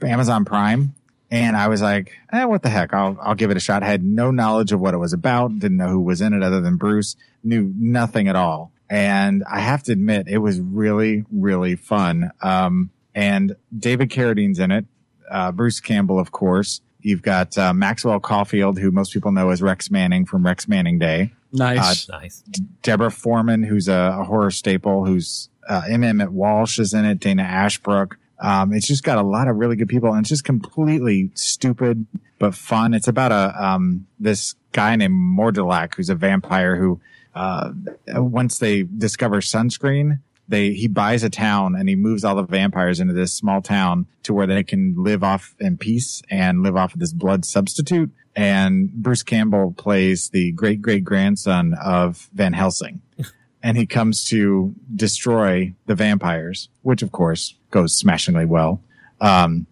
Amazon 0.01 0.45
Prime 0.45 0.93
and 1.29 1.55
I 1.55 1.67
was 1.67 1.81
like, 1.81 2.11
eh, 2.33 2.43
what 2.45 2.63
the 2.63 2.69
heck? 2.69 2.93
I'll 2.93 3.17
I'll 3.21 3.35
give 3.35 3.51
it 3.51 3.57
a 3.57 3.61
shot. 3.61 3.83
I 3.83 3.87
had 3.87 4.03
no 4.03 4.31
knowledge 4.31 4.71
of 4.71 4.79
what 4.79 4.93
it 4.93 4.97
was 4.97 5.11
about, 5.13 5.59
didn't 5.59 5.77
know 5.77 5.89
who 5.89 6.01
was 6.01 6.21
in 6.21 6.33
it 6.33 6.41
other 6.43 6.61
than 6.61 6.77
Bruce, 6.77 7.15
knew 7.43 7.73
nothing 7.77 8.27
at 8.29 8.35
all. 8.35 8.71
And 8.89 9.43
I 9.49 9.59
have 9.59 9.83
to 9.83 9.93
admit, 9.93 10.27
it 10.27 10.39
was 10.39 10.59
really, 10.59 11.25
really 11.31 11.75
fun. 11.75 12.31
Um 12.41 12.91
and 13.13 13.57
David 13.77 14.09
Carradine's 14.09 14.59
in 14.59 14.71
it, 14.71 14.85
uh 15.29 15.51
Bruce 15.51 15.81
Campbell, 15.81 16.19
of 16.19 16.31
course. 16.31 16.81
You've 17.01 17.21
got 17.21 17.57
uh, 17.57 17.73
Maxwell 17.73 18.19
Caulfield, 18.19 18.79
who 18.79 18.91
most 18.91 19.13
people 19.13 19.31
know 19.31 19.49
as 19.49 19.61
Rex 19.61 19.89
Manning 19.89 20.25
from 20.25 20.45
Rex 20.45 20.67
Manning 20.67 20.99
Day. 20.99 21.33
Nice. 21.51 22.07
Nice. 22.09 22.43
Deborah 22.81 23.11
Foreman, 23.11 23.63
who's 23.63 23.87
a, 23.87 24.17
a 24.19 24.23
horror 24.23 24.51
staple, 24.51 25.05
who's 25.05 25.49
uh, 25.67 25.83
M. 25.89 26.03
Emmett 26.03 26.31
Walsh 26.31 26.79
is 26.79 26.93
in 26.93 27.05
it, 27.05 27.19
Dana 27.19 27.43
Ashbrook. 27.43 28.17
Um, 28.39 28.73
it's 28.73 28.87
just 28.87 29.03
got 29.03 29.17
a 29.17 29.21
lot 29.21 29.47
of 29.47 29.57
really 29.57 29.75
good 29.75 29.89
people, 29.89 30.09
and 30.11 30.21
it's 30.21 30.29
just 30.29 30.43
completely 30.43 31.29
stupid 31.35 32.05
but 32.39 32.55
fun. 32.55 32.93
It's 32.93 33.07
about 33.07 33.31
a 33.31 33.63
um, 33.63 34.07
this 34.19 34.55
guy 34.71 34.95
named 34.95 35.13
Mardulak, 35.13 35.95
who's 35.95 36.09
a 36.09 36.15
vampire 36.15 36.75
who, 36.75 36.99
uh, 37.35 37.71
once 38.07 38.57
they 38.57 38.83
discover 38.83 39.41
sunscreen, 39.41 40.19
they 40.51 40.73
he 40.73 40.87
buys 40.87 41.23
a 41.23 41.29
town 41.29 41.75
and 41.75 41.89
he 41.89 41.95
moves 41.95 42.23
all 42.23 42.35
the 42.35 42.43
vampires 42.43 42.99
into 42.99 43.13
this 43.13 43.33
small 43.33 43.61
town 43.61 44.05
to 44.23 44.33
where 44.33 44.45
they 44.45 44.63
can 44.63 44.93
live 44.97 45.23
off 45.23 45.55
in 45.59 45.77
peace 45.77 46.21
and 46.29 46.61
live 46.61 46.75
off 46.75 46.93
of 46.93 46.99
this 46.99 47.13
blood 47.13 47.45
substitute. 47.45 48.11
And 48.35 48.91
Bruce 48.91 49.23
Campbell 49.23 49.73
plays 49.75 50.29
the 50.29 50.51
great 50.51 50.81
great 50.81 51.03
grandson 51.03 51.73
of 51.83 52.29
Van 52.33 52.53
Helsing. 52.53 53.01
and 53.63 53.77
he 53.77 53.85
comes 53.85 54.23
to 54.25 54.75
destroy 54.95 55.73
the 55.87 55.95
vampires, 55.95 56.69
which 56.83 57.01
of 57.01 57.11
course 57.11 57.55
goes 57.71 57.95
smashingly 57.95 58.45
well. 58.45 58.81
Um, 59.19 59.67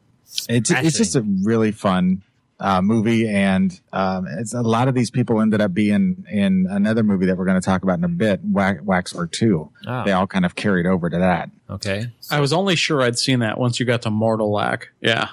it's, 0.48 0.70
it's 0.72 0.98
just 0.98 1.16
a 1.16 1.22
really 1.22 1.72
fun 1.72 2.24
uh, 2.60 2.82
movie, 2.82 3.28
and 3.28 3.80
um, 3.94 4.28
it's 4.28 4.54
a 4.54 4.62
lot 4.62 4.88
of 4.88 4.96
these 4.96 5.10
people 5.10 5.42
ended 5.42 5.62
up 5.62 5.74
being 5.74 6.26
in 6.30 6.68
another 6.70 7.04
movie 7.04 7.26
that 7.26 7.38
we're 7.38 7.46
going 7.46 7.60
to 7.60 7.66
talk 7.66 7.84
about 7.84 7.98
in 7.98 8.04
a 8.04 8.10
bit, 8.10 8.42
Wax, 8.44 8.82
Waxwork 8.82 9.32
Two. 9.32 9.72
Ah. 9.88 10.04
They 10.04 10.12
all 10.12 10.28
kind 10.28 10.46
of 10.46 10.56
carried 10.56 10.86
over 10.86 11.10
to 11.10 11.18
that. 11.18 11.50
Okay. 11.70 12.12
I 12.30 12.40
was 12.40 12.52
only 12.52 12.76
sure 12.76 13.02
I'd 13.02 13.18
seen 13.18 13.40
that 13.40 13.58
once 13.58 13.80
you 13.80 13.86
got 13.86 14.02
to 14.04 14.10
Mardulak. 14.10 14.86
Yeah. 15.02 15.30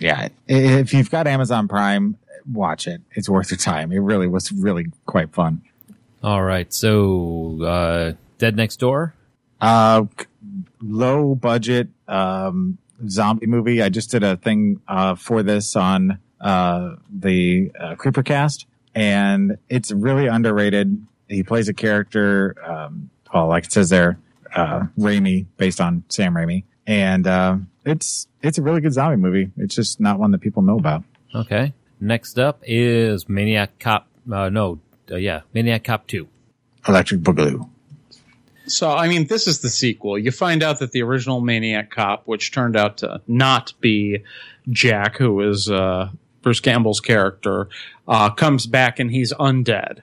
Yeah, 0.00 0.28
if 0.46 0.94
you've 0.94 1.10
got 1.10 1.26
Amazon 1.26 1.66
Prime, 1.66 2.16
watch 2.52 2.86
it. 2.86 3.00
It's 3.12 3.28
worth 3.28 3.50
your 3.50 3.58
time. 3.58 3.90
It 3.90 3.98
really 3.98 4.28
was 4.28 4.52
really 4.52 4.86
quite 5.06 5.32
fun. 5.32 5.62
All 6.22 6.42
right. 6.42 6.72
So, 6.72 7.60
uh, 7.62 8.12
Dead 8.38 8.54
Next 8.54 8.76
Door. 8.76 9.14
Uh, 9.60 10.04
low 10.80 11.34
budget 11.34 11.88
um, 12.06 12.78
zombie 13.08 13.46
movie. 13.46 13.82
I 13.82 13.88
just 13.88 14.10
did 14.12 14.22
a 14.22 14.36
thing 14.36 14.80
uh, 14.86 15.16
for 15.16 15.42
this 15.42 15.74
on 15.74 16.20
uh, 16.40 16.96
the 17.10 17.70
uh, 17.78 17.94
Creepercast, 17.94 18.66
and 18.94 19.58
it's 19.68 19.90
really 19.92 20.26
underrated. 20.26 21.06
He 21.28 21.42
plays 21.42 21.68
a 21.68 21.74
character, 21.74 22.54
um, 22.64 23.10
well, 23.32 23.48
like 23.48 23.64
it 23.64 23.72
says 23.72 23.90
there, 23.90 24.18
uh, 24.54 24.86
Raimi, 24.98 25.46
based 25.56 25.80
on 25.80 26.04
Sam 26.08 26.34
Raimi, 26.34 26.64
and 26.86 27.26
uh, 27.26 27.56
it's 27.84 28.28
it's 28.42 28.58
a 28.58 28.62
really 28.62 28.80
good 28.80 28.92
zombie 28.92 29.16
movie. 29.16 29.50
It's 29.56 29.74
just 29.74 30.00
not 30.00 30.18
one 30.18 30.30
that 30.30 30.40
people 30.40 30.62
know 30.62 30.78
about. 30.78 31.04
Okay. 31.34 31.74
Next 32.00 32.38
up 32.38 32.62
is 32.64 33.28
Maniac 33.28 33.78
Cop. 33.78 34.06
Uh, 34.30 34.48
no, 34.48 34.78
uh, 35.10 35.16
yeah, 35.16 35.40
Maniac 35.52 35.84
Cop 35.84 36.06
Two. 36.06 36.28
Electric 36.86 37.20
Boogaloo. 37.20 37.68
So, 38.66 38.90
I 38.90 39.08
mean, 39.08 39.26
this 39.26 39.46
is 39.46 39.60
the 39.60 39.70
sequel. 39.70 40.18
You 40.18 40.30
find 40.30 40.62
out 40.62 40.78
that 40.80 40.92
the 40.92 41.02
original 41.02 41.40
Maniac 41.40 41.90
Cop, 41.90 42.26
which 42.26 42.52
turned 42.52 42.76
out 42.76 42.98
to 42.98 43.20
not 43.26 43.72
be 43.80 44.22
Jack, 44.68 45.16
who 45.16 45.40
is 45.40 45.70
uh, 45.70 46.10
Bruce 46.48 46.60
Campbell's 46.60 47.00
character, 47.00 47.68
uh, 48.08 48.30
comes 48.30 48.64
back 48.64 48.98
and 48.98 49.10
he's 49.10 49.34
undead. 49.34 50.00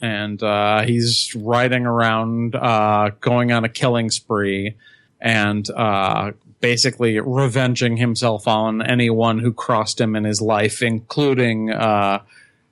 And 0.00 0.40
uh, 0.40 0.82
he's 0.82 1.34
riding 1.34 1.86
around, 1.86 2.54
uh, 2.54 3.10
going 3.20 3.50
on 3.50 3.64
a 3.64 3.68
killing 3.68 4.08
spree, 4.10 4.76
and 5.20 5.68
uh, 5.70 6.30
basically 6.60 7.18
revenging 7.18 7.96
himself 7.96 8.46
on 8.46 8.80
anyone 8.80 9.40
who 9.40 9.52
crossed 9.52 10.00
him 10.00 10.14
in 10.14 10.22
his 10.22 10.40
life, 10.40 10.82
including 10.82 11.72
uh, 11.72 12.22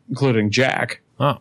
including 0.09 0.51
Jack. 0.53 1.01
Oh, 1.19 1.39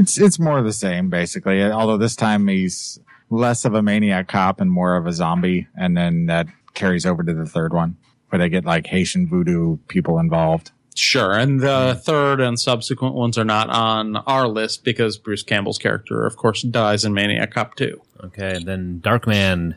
It's 0.00 0.18
it's 0.18 0.40
more 0.40 0.58
of 0.58 0.64
the 0.64 0.72
same 0.72 1.10
basically. 1.10 1.62
Although 1.62 1.98
this 1.98 2.16
time 2.16 2.48
he's 2.48 2.98
less 3.30 3.64
of 3.64 3.74
a 3.74 3.82
maniac 3.82 4.26
cop 4.26 4.60
and 4.60 4.68
more 4.68 4.96
of 4.96 5.06
a 5.06 5.12
zombie, 5.12 5.68
and 5.76 5.96
then 5.96 6.26
that 6.26 6.48
carries 6.74 7.06
over 7.06 7.22
to 7.22 7.34
the 7.34 7.46
third 7.46 7.72
one 7.72 7.96
where 8.30 8.38
they 8.38 8.48
get 8.48 8.64
like 8.64 8.88
Haitian 8.88 9.28
voodoo 9.28 9.76
people 9.88 10.18
involved. 10.18 10.72
Sure, 10.98 11.32
and 11.32 11.60
the 11.60 12.00
third 12.02 12.40
and 12.40 12.58
subsequent 12.58 13.14
ones 13.14 13.38
are 13.38 13.44
not 13.44 13.70
on 13.70 14.16
our 14.16 14.48
list 14.48 14.82
because 14.82 15.16
Bruce 15.16 15.44
Campbell's 15.44 15.78
character, 15.78 16.26
of 16.26 16.36
course, 16.36 16.62
dies 16.62 17.04
in 17.04 17.14
Maniac 17.14 17.52
Cop 17.52 17.76
2. 17.76 18.00
Okay, 18.24 18.56
and 18.56 18.66
then 18.66 19.00
Darkman. 19.00 19.76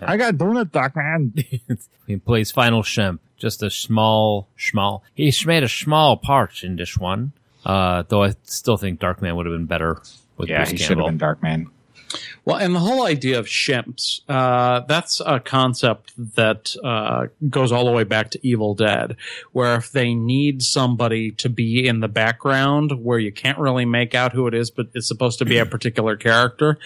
I 0.00 0.16
got 0.16 0.36
donut, 0.36 0.72
Doc 0.72 0.96
Man. 0.96 1.34
he 2.06 2.16
plays 2.16 2.50
Final 2.50 2.82
Shemp. 2.82 3.18
Just 3.36 3.62
a 3.62 3.68
small, 3.68 4.48
small. 4.56 5.04
He's 5.12 5.44
made 5.44 5.62
a 5.62 5.68
small 5.68 6.16
part 6.16 6.64
in 6.64 6.76
this 6.76 6.96
one. 6.96 7.32
Uh, 7.66 8.04
though 8.08 8.22
I 8.22 8.34
still 8.44 8.78
think 8.78 8.98
Darkman 8.98 9.36
would 9.36 9.44
have 9.44 9.54
been 9.54 9.66
better 9.66 10.00
with 10.38 10.48
Yeah, 10.48 10.64
Bruce 10.64 10.70
he 10.70 10.76
should 10.78 10.96
have 10.96 11.06
been 11.06 11.18
Dark 11.18 11.42
Man. 11.42 11.70
Well, 12.44 12.56
and 12.56 12.74
the 12.74 12.80
whole 12.80 13.04
idea 13.04 13.38
of 13.38 13.46
shemps, 13.46 14.20
uh, 14.28 14.80
that's 14.80 15.20
a 15.24 15.40
concept 15.40 16.12
that 16.36 16.76
uh, 16.82 17.26
goes 17.48 17.72
all 17.72 17.84
the 17.84 17.90
way 17.90 18.04
back 18.04 18.30
to 18.30 18.46
Evil 18.46 18.74
Dead, 18.74 19.16
where 19.52 19.74
if 19.74 19.90
they 19.90 20.14
need 20.14 20.62
somebody 20.62 21.32
to 21.32 21.48
be 21.48 21.86
in 21.86 22.00
the 22.00 22.08
background 22.08 22.92
where 23.02 23.18
you 23.18 23.32
can't 23.32 23.58
really 23.58 23.84
make 23.84 24.14
out 24.14 24.32
who 24.32 24.46
it 24.46 24.54
is, 24.54 24.70
but 24.70 24.86
it's 24.94 25.08
supposed 25.08 25.38
to 25.40 25.44
be 25.44 25.58
a 25.58 25.66
particular 25.66 26.16
character, 26.16 26.78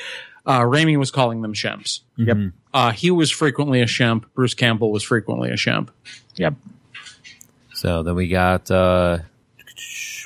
uh, 0.46 0.60
Raimi 0.60 0.96
was 0.96 1.10
calling 1.10 1.42
them 1.42 1.52
shimps. 1.52 2.00
Yep. 2.16 2.52
Uh, 2.72 2.92
he 2.92 3.10
was 3.10 3.30
frequently 3.30 3.82
a 3.82 3.86
shemp. 3.86 4.24
Bruce 4.34 4.54
Campbell 4.54 4.90
was 4.90 5.02
frequently 5.02 5.50
a 5.50 5.54
shemp. 5.54 5.88
Yep. 6.36 6.54
So 7.74 8.02
then 8.02 8.14
we 8.14 8.28
got 8.28 8.70
uh, 8.70 9.18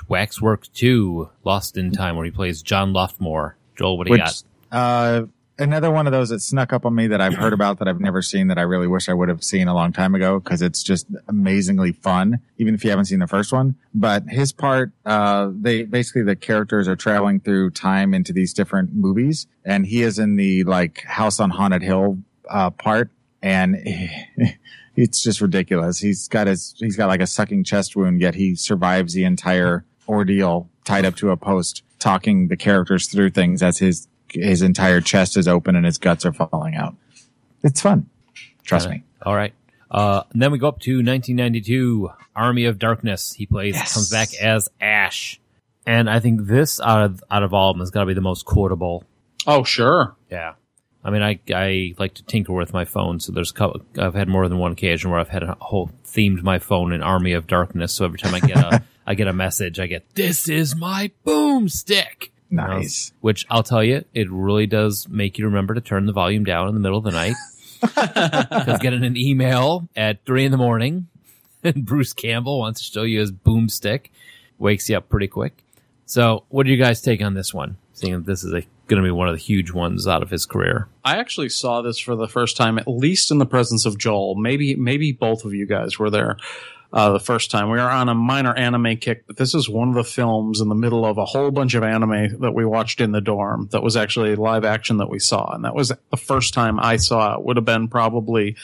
Waxwork 0.09 0.73
2, 0.75 1.29
Lost 1.45 1.77
in 1.77 1.93
Time, 1.93 2.17
where 2.17 2.25
he 2.25 2.31
plays 2.31 2.63
John 2.63 2.93
Loftmore. 2.93 3.55
Joel, 3.77 3.99
what 3.99 4.07
do 4.07 4.13
you 4.13 4.13
Which, 4.13 4.23
got? 4.23 4.43
Uh, 4.75 5.27
another 5.59 5.91
one 5.91 6.07
of 6.07 6.13
those 6.13 6.31
that 6.31 6.41
snuck 6.41 6.73
up 6.73 6.85
on 6.85 6.95
me 6.95 7.07
that 7.07 7.21
I've 7.21 7.35
heard 7.35 7.53
about 7.53 7.79
that 7.79 7.89
I've 7.89 8.01
never 8.01 8.23
seen 8.23 8.49
that 8.49 8.59
I 8.59 8.63
really 8.63 8.87
wish 8.89 9.09
I 9.09 9.15
would 9.15 9.29
have 9.29 9.45
seen 9.45 9.69
a 9.69 9.75
long 9.75 9.93
time 9.93 10.15
ago 10.15 10.41
because 10.41 10.63
it's 10.63 10.83
just 10.83 11.07
amazingly 11.29 11.93
fun, 11.93 12.41
even 12.59 12.75
if 12.75 12.83
you 12.83 12.91
haven't 12.91 13.07
seen 13.07 13.21
the 13.21 13.27
first 13.27 13.53
one. 13.53 13.77
But 13.95 14.25
his 14.29 14.53
part, 14.53 14.93
uh, 15.07 15.51
they 15.53 15.85
basically 15.85 16.23
the 16.23 16.37
characters 16.37 16.89
are 16.89 16.97
traveling 16.97 17.41
through 17.41 17.71
time 17.71 18.15
into 18.15 18.33
these 18.33 18.53
different 18.53 18.95
movies, 18.95 19.47
and 19.65 19.87
he 19.87 20.03
is 20.03 20.19
in 20.19 20.37
the 20.37 20.65
like 20.65 21.03
House 21.05 21.39
on 21.39 21.51
Haunted 21.51 21.83
Hill 21.83 22.19
uh, 22.51 22.71
part, 22.71 23.11
and 23.43 23.77
it's 24.97 25.23
just 25.23 25.41
ridiculous. 25.41 26.01
He's 26.01 26.27
got 26.27 26.49
his 26.49 26.75
he's 26.79 26.97
got 26.97 27.07
like 27.07 27.21
a 27.21 27.27
sucking 27.29 27.63
chest 27.65 27.95
wound, 27.95 28.21
yet 28.21 28.35
he 28.35 28.57
survives 28.57 29.15
the 29.15 29.25
entire 29.25 29.85
ordeal 30.09 30.69
tied 30.85 31.05
up 31.05 31.15
to 31.17 31.31
a 31.31 31.37
post, 31.37 31.83
talking 31.99 32.49
the 32.49 32.57
characters 32.57 33.07
through 33.07 33.31
things 33.31 33.63
as 33.63 33.79
his 33.79 34.09
his 34.35 34.63
entire 34.63 35.01
chest 35.01 35.37
is 35.37 35.49
open 35.49 35.77
and 35.77 35.85
his 35.87 35.99
guts 35.99 36.27
are 36.27 36.33
falling 36.33 36.75
out. 36.75 36.95
It's 37.63 37.81
fun. 37.81 38.09
Trust 38.65 38.89
me. 38.91 39.03
All 39.23 39.35
right. 39.35 39.55
Uh, 39.91 40.23
and 40.33 40.43
then 40.43 40.51
we 40.53 40.59
go 40.59 40.69
up 40.69 40.81
to 40.81 40.97
1992, 40.97 42.11
Army 42.35 42.65
of 42.65 42.79
Darkness. 42.79 43.33
He 43.33 43.47
plays, 43.47 43.75
Yes. 43.75 43.95
comes 43.95 44.11
back 44.11 44.35
as 44.35 44.69
Ash. 44.81 45.41
And 45.87 46.09
I 46.11 46.19
think 46.21 46.47
this 46.47 46.81
out 46.81 47.03
of, 47.05 47.25
out 47.31 47.43
of 47.43 47.55
all 47.55 47.71
of 47.71 47.77
them 47.77 47.81
has 47.81 47.91
got 47.91 48.01
to 48.01 48.07
be 48.07 48.15
the 48.15 48.21
most 48.21 48.45
quotable. 48.45 49.05
Oh, 49.47 49.63
sure. 49.65 50.17
Yeah. 50.31 50.55
I 51.05 51.11
mean, 51.11 51.23
I, 51.23 51.39
I 51.55 51.95
like 51.99 52.15
to 52.15 52.25
tinker 52.25 52.55
with 52.55 52.73
my 52.73 52.87
phone. 52.87 53.21
So 53.21 53.31
there's, 53.33 53.51
a 53.51 53.55
couple, 53.55 53.83
I've 53.99 54.15
had 54.15 54.27
more 54.29 54.49
than 54.49 54.59
one 54.59 54.73
occasion 54.73 55.11
where 55.11 55.21
I've 55.21 55.29
had 55.29 55.43
a 55.43 55.57
whole 55.61 55.91
themed 56.07 56.43
my 56.43 56.59
phone 56.59 56.93
in 56.93 57.03
Army 57.03 57.33
of 57.35 57.47
Darkness. 57.47 57.93
So 57.93 58.07
every 58.07 58.19
time 58.19 58.35
I 58.35 58.41
get 58.41 58.57
a, 58.57 58.83
I 59.07 59.15
get 59.15 59.29
a 59.29 59.35
message, 59.35 59.79
I 59.79 59.87
get, 59.87 60.15
this 60.15 60.49
is 60.49 60.75
my 60.75 61.11
boomstick. 61.27 62.31
Know, 62.55 62.67
Nice. 62.67 63.13
which 63.21 63.47
I'll 63.51 63.63
tell 63.63 63.83
you, 63.83 64.05
it 64.15 64.31
really 64.31 64.67
does 64.67 65.09
make 65.09 65.39
you 65.39 65.47
remember 65.47 65.75
to 65.75 65.81
turn 65.81 66.07
the 66.07 66.13
volume 66.13 66.45
down 66.45 66.69
in 66.69 66.75
the 66.75 66.81
middle 66.81 66.99
of 66.99 67.05
the 67.05 67.11
night. 67.11 67.35
Because 67.85 68.79
getting 68.81 69.05
an 69.05 69.15
email 69.17 69.89
at 69.95 70.25
three 70.25 70.47
in 70.47 70.51
the 70.53 70.57
morning 70.57 71.09
and 71.65 71.85
Bruce 71.85 72.15
Campbell 72.15 72.59
wants 72.59 72.81
to 72.87 72.91
show 72.93 73.03
you 73.03 73.21
his 73.21 73.31
boomstick 73.31 74.07
wakes 74.59 74.89
you 74.89 74.97
up 74.97 75.11
pretty 75.11 75.27
quick. 75.29 75.63
So, 76.07 76.45
what 76.49 76.65
do 76.65 76.73
you 76.73 76.79
guys 76.83 77.03
take 77.03 77.21
on 77.21 77.35
this 77.35 77.53
one? 77.53 77.77
Seeing 77.93 78.15
that 78.15 78.27
this 78.27 78.43
is 78.43 78.53
a 78.55 78.63
going 78.87 79.03
to 79.03 79.07
be 79.07 79.11
one 79.11 79.29
of 79.29 79.35
the 79.35 79.41
huge 79.41 79.71
ones 79.71 80.07
out 80.07 80.23
of 80.23 80.31
his 80.31 80.47
career. 80.47 80.89
I 81.05 81.17
actually 81.19 81.49
saw 81.51 81.83
this 81.83 81.99
for 81.99 82.17
the 82.17 82.29
first 82.29 82.57
time, 82.57 82.79
at 82.79 82.87
least 82.89 83.31
in 83.31 83.39
the 83.39 83.47
presence 83.47 83.85
of 83.87 83.99
Joel. 83.99 84.35
Maybe, 84.35 84.75
maybe 84.77 85.13
both 85.13 85.45
of 85.45 85.55
you 85.55 85.67
guys 85.67 85.99
were 85.99 86.11
there 86.11 86.37
uh, 86.95 87.11
the 87.11 87.21
first 87.21 87.51
time. 87.51 87.69
We 87.69 87.79
were 87.79 87.91
on 87.91 88.09
a 88.09 88.15
minor 88.15 88.55
anime 88.55 88.97
kick, 88.99 89.27
but 89.27 89.37
this 89.37 89.53
is 89.53 89.69
one 89.69 89.89
of 89.89 89.95
the 89.97 90.05
films 90.05 90.61
in 90.61 90.69
the 90.69 90.77
middle 90.77 91.05
of 91.05 91.19
a 91.19 91.25
whole 91.25 91.51
bunch 91.51 91.75
of 91.75 91.83
anime 91.83 92.41
that 92.41 92.55
we 92.55 92.65
watched 92.65 93.01
in 93.01 93.11
the 93.11 93.21
dorm. 93.21 93.69
That 93.73 93.83
was 93.83 93.97
actually 93.97 94.37
live 94.37 94.65
action 94.65 94.99
that 94.99 95.11
we 95.11 95.19
saw, 95.19 95.53
and 95.53 95.65
that 95.65 95.75
was 95.75 95.89
the 95.89 96.17
first 96.17 96.55
time 96.55 96.79
I 96.79 96.97
saw 96.97 97.35
it. 97.35 97.45
Would 97.45 97.57
have 97.57 97.65
been 97.65 97.89
probably 97.89 98.55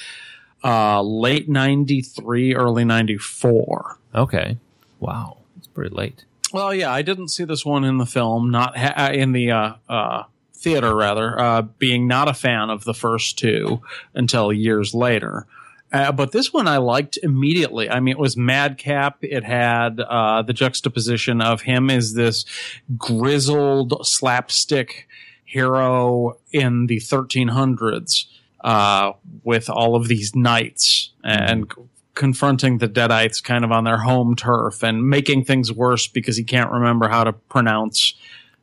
uh, 0.63 1.03
late 1.03 1.49
'93, 1.49 2.55
early 2.55 2.85
'94. 2.85 3.99
Okay, 4.15 4.59
wow, 5.01 5.39
it's 5.59 5.67
pretty 5.67 5.95
late. 5.95 6.25
Well, 6.53 6.73
yeah, 6.73 6.93
I 6.93 7.03
didn't 7.03 7.29
see 7.29 7.45
this 7.45 7.67
one 7.67 7.83
in 7.83 7.99
the 7.99 8.07
film, 8.07 8.51
not 8.51 8.77
ha- 8.77 9.11
in 9.13 9.33
the 9.33 9.51
uh, 9.51 9.75
uh, 9.89 10.23
theater, 10.55 10.95
rather, 10.95 11.39
uh, 11.39 11.63
being 11.63 12.07
not 12.07 12.29
a 12.29 12.35
fan 12.35 12.71
of 12.71 12.85
the 12.85 12.95
first 12.95 13.39
two 13.39 13.83
until 14.15 14.53
years 14.53 14.95
later. 14.95 15.47
Uh, 15.93 16.13
but 16.13 16.33
this 16.33 16.53
one 16.53 16.69
I 16.69 16.77
liked 16.77 17.19
immediately. 17.23 17.91
I 17.91 18.01
mean, 18.01 18.13
it 18.13 18.19
was 18.19 18.37
madcap. 18.37 19.19
It 19.23 19.45
had 19.45 20.01
uh, 20.01 20.43
the 20.43 20.53
juxtaposition 20.53 21.41
of 21.41 21.63
him 21.63 21.91
as 21.91 22.15
this 22.15 22.45
grizzled 22.97 24.07
slapstick 24.07 25.09
hero 25.45 26.39
in 26.53 26.87
the 26.87 26.99
1300s 26.99 28.27
uh, 28.61 29.13
with 29.43 29.69
all 29.69 29.97
of 29.97 30.07
these 30.07 30.37
knights 30.37 31.11
and 31.25 31.71
confronting 32.15 32.79
the 32.79 32.89
Deadites 32.89 33.43
kind 33.43 33.65
of 33.65 33.73
on 33.73 33.85
their 33.85 33.99
home 33.99 34.37
turf 34.37 34.85
and 34.85 35.09
making 35.09 35.45
things 35.45 35.73
worse 35.73 36.07
because 36.07 36.37
he 36.37 36.45
can't 36.45 36.71
remember 36.71 37.09
how 37.09 37.25
to 37.25 37.33
pronounce 37.33 38.15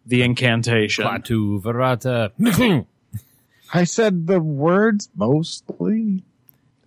the 0.05 0.21
incantation. 0.21 1.03
Klaatu 1.03 1.61
Verata. 1.61 2.85
I 3.73 3.83
said 3.83 4.27
the 4.27 4.39
words 4.39 5.09
mostly. 5.15 6.23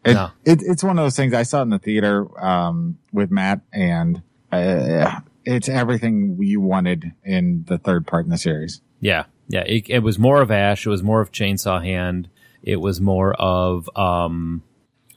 It, 0.04 0.14
No. 0.14 0.30
it, 0.44 0.62
it's 0.62 0.82
one 0.82 0.98
of 0.98 1.04
those 1.04 1.16
things 1.16 1.34
I 1.34 1.42
saw 1.42 1.62
in 1.62 1.68
the 1.70 1.78
theater 1.78 2.26
um, 2.42 2.98
with 3.12 3.30
Matt, 3.30 3.60
and 3.72 4.22
uh, 4.50 5.20
it's 5.44 5.68
everything 5.68 6.36
we 6.36 6.56
wanted 6.56 7.12
in 7.24 7.64
the 7.68 7.78
third 7.78 8.06
part 8.06 8.24
in 8.24 8.30
the 8.30 8.38
series. 8.38 8.80
Yeah, 9.00 9.24
yeah. 9.48 9.64
It, 9.66 9.90
it 9.90 9.98
was 10.00 10.18
more 10.18 10.40
of 10.40 10.50
Ash. 10.50 10.86
It 10.86 10.90
was 10.90 11.02
more 11.02 11.20
of 11.20 11.32
Chainsaw 11.32 11.82
Hand. 11.84 12.28
It 12.62 12.76
was 12.76 13.00
more 13.00 13.34
of 13.34 13.88
um, 13.96 14.62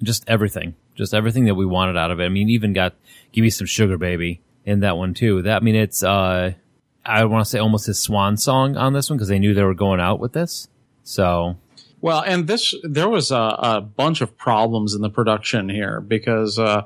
just 0.01 0.23
everything, 0.27 0.75
just 0.95 1.13
everything 1.13 1.45
that 1.45 1.55
we 1.55 1.65
wanted 1.65 1.97
out 1.97 2.11
of 2.11 2.19
it. 2.19 2.25
I 2.25 2.29
mean, 2.29 2.49
even 2.49 2.73
got 2.73 2.93
give 3.31 3.41
me 3.41 3.49
some 3.49 3.67
sugar, 3.67 3.97
baby, 3.97 4.41
in 4.65 4.81
that 4.81 4.97
one 4.97 5.13
too. 5.13 5.41
That 5.41 5.57
I 5.57 5.59
mean, 5.59 5.75
it's 5.75 6.03
uh, 6.03 6.53
I 7.05 7.25
want 7.25 7.43
to 7.45 7.49
say 7.49 7.59
almost 7.59 7.85
his 7.87 7.99
swan 7.99 8.37
song 8.37 8.77
on 8.77 8.93
this 8.93 9.09
one 9.09 9.17
because 9.17 9.27
they 9.27 9.39
knew 9.39 9.53
they 9.53 9.63
were 9.63 9.73
going 9.73 9.99
out 9.99 10.19
with 10.19 10.31
this. 10.33 10.67
So 11.03 11.57
Well, 12.03 12.21
and 12.21 12.47
this 12.47 12.75
there 12.83 13.07
was 13.07 13.31
a, 13.31 13.55
a 13.59 13.79
bunch 13.79 14.19
of 14.19 14.37
problems 14.37 14.93
in 14.93 14.99
the 14.99 15.09
production 15.09 15.69
here 15.69 16.01
because 16.01 16.59
uh, 16.59 16.81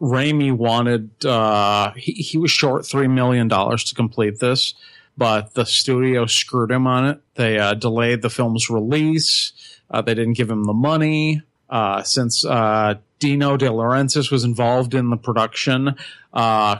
Raimi 0.00 0.56
wanted 0.56 1.26
uh, 1.26 1.92
he, 1.92 2.12
he 2.12 2.38
was 2.38 2.50
short 2.50 2.86
three 2.86 3.08
million 3.08 3.48
dollars 3.48 3.84
to 3.84 3.94
complete 3.94 4.38
this, 4.38 4.72
but 5.18 5.52
the 5.52 5.66
studio 5.66 6.24
screwed 6.24 6.70
him 6.70 6.86
on 6.86 7.04
it. 7.04 7.20
They 7.34 7.58
uh, 7.58 7.74
delayed 7.74 8.22
the 8.22 8.30
film's 8.30 8.70
release. 8.70 9.52
Uh, 9.90 10.00
they 10.00 10.14
didn't 10.14 10.38
give 10.38 10.48
him 10.48 10.64
the 10.64 10.72
money 10.72 11.42
uh, 11.68 12.02
since 12.04 12.42
uh, 12.42 12.94
Dino 13.18 13.58
De 13.58 13.66
Laurentiis 13.66 14.32
was 14.32 14.44
involved 14.44 14.94
in 14.94 15.10
the 15.10 15.18
production. 15.18 15.94
Uh, 16.32 16.78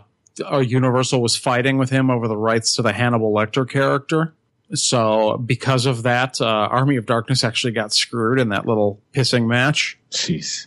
uh, 0.50 0.58
Universal 0.60 1.20
was 1.20 1.36
fighting 1.36 1.76
with 1.76 1.90
him 1.90 2.10
over 2.10 2.28
the 2.28 2.36
rights 2.36 2.76
to 2.76 2.82
the 2.82 2.94
Hannibal 2.94 3.30
Lecter 3.30 3.68
character. 3.68 4.32
So 4.74 5.38
because 5.38 5.86
of 5.86 6.02
that, 6.02 6.40
uh, 6.40 6.44
Army 6.44 6.96
of 6.96 7.06
Darkness 7.06 7.42
actually 7.44 7.72
got 7.72 7.92
screwed 7.94 8.38
in 8.38 8.50
that 8.50 8.66
little 8.66 9.00
pissing 9.14 9.46
match. 9.46 9.98
Jeez. 10.10 10.66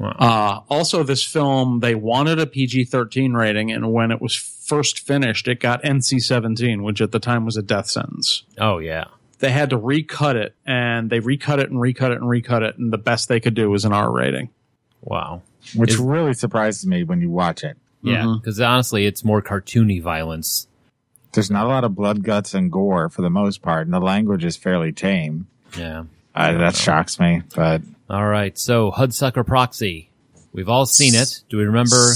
Uh, 0.00 0.60
also, 0.68 1.02
this 1.04 1.22
film, 1.22 1.78
they 1.80 1.94
wanted 1.94 2.38
a 2.40 2.46
PG 2.46 2.84
13 2.84 3.32
rating, 3.32 3.70
and 3.70 3.92
when 3.92 4.10
it 4.10 4.20
was 4.20 4.34
first 4.34 4.98
finished, 5.00 5.46
it 5.46 5.60
got 5.60 5.82
NC 5.84 6.20
17, 6.20 6.82
which 6.82 7.00
at 7.00 7.12
the 7.12 7.20
time 7.20 7.44
was 7.44 7.56
a 7.56 7.62
death 7.62 7.86
sentence. 7.88 8.42
oh 8.58 8.78
yeah, 8.78 9.04
They 9.38 9.50
had 9.50 9.70
to 9.70 9.76
recut 9.76 10.34
it, 10.36 10.54
and 10.66 11.10
they 11.10 11.20
recut 11.20 11.60
it 11.60 11.70
and 11.70 11.80
recut 11.80 12.10
it 12.10 12.18
and 12.20 12.28
recut 12.28 12.62
it, 12.64 12.76
and 12.76 12.92
the 12.92 12.98
best 12.98 13.28
they 13.28 13.38
could 13.38 13.54
do 13.54 13.70
was 13.70 13.84
an 13.84 13.92
R 13.92 14.10
rating. 14.12 14.50
wow. 15.00 15.42
Which 15.76 15.90
Is- 15.92 15.98
really 15.98 16.34
surprises 16.34 16.86
me 16.86 17.04
when 17.04 17.20
you 17.20 17.30
watch 17.30 17.62
it. 17.62 17.76
Yeah, 18.02 18.24
Mhm. 18.24 18.40
because 18.42 18.60
honestly, 18.60 19.06
it's 19.06 19.24
more 19.24 19.40
cartoony 19.42 20.02
violence. 20.02 20.66
There's 21.34 21.50
not 21.50 21.66
a 21.66 21.68
lot 21.68 21.84
of 21.84 21.94
blood, 21.94 22.22
guts, 22.22 22.54
and 22.54 22.70
gore 22.70 23.08
for 23.08 23.22
the 23.22 23.30
most 23.30 23.60
part, 23.62 23.86
and 23.86 23.94
the 23.94 24.00
language 24.00 24.44
is 24.44 24.56
fairly 24.56 24.92
tame. 24.92 25.46
Yeah. 25.76 26.04
Uh, 26.34 26.58
that 26.58 26.74
shocks 26.76 27.18
me, 27.20 27.42
but 27.54 27.82
All 28.10 28.26
right. 28.26 28.56
So 28.58 28.90
Hudsucker 28.90 29.46
Proxy. 29.46 30.10
We've 30.52 30.68
all 30.68 30.86
seen 30.86 31.14
it. 31.14 31.42
Do 31.48 31.58
we 31.58 31.64
remember? 31.64 32.12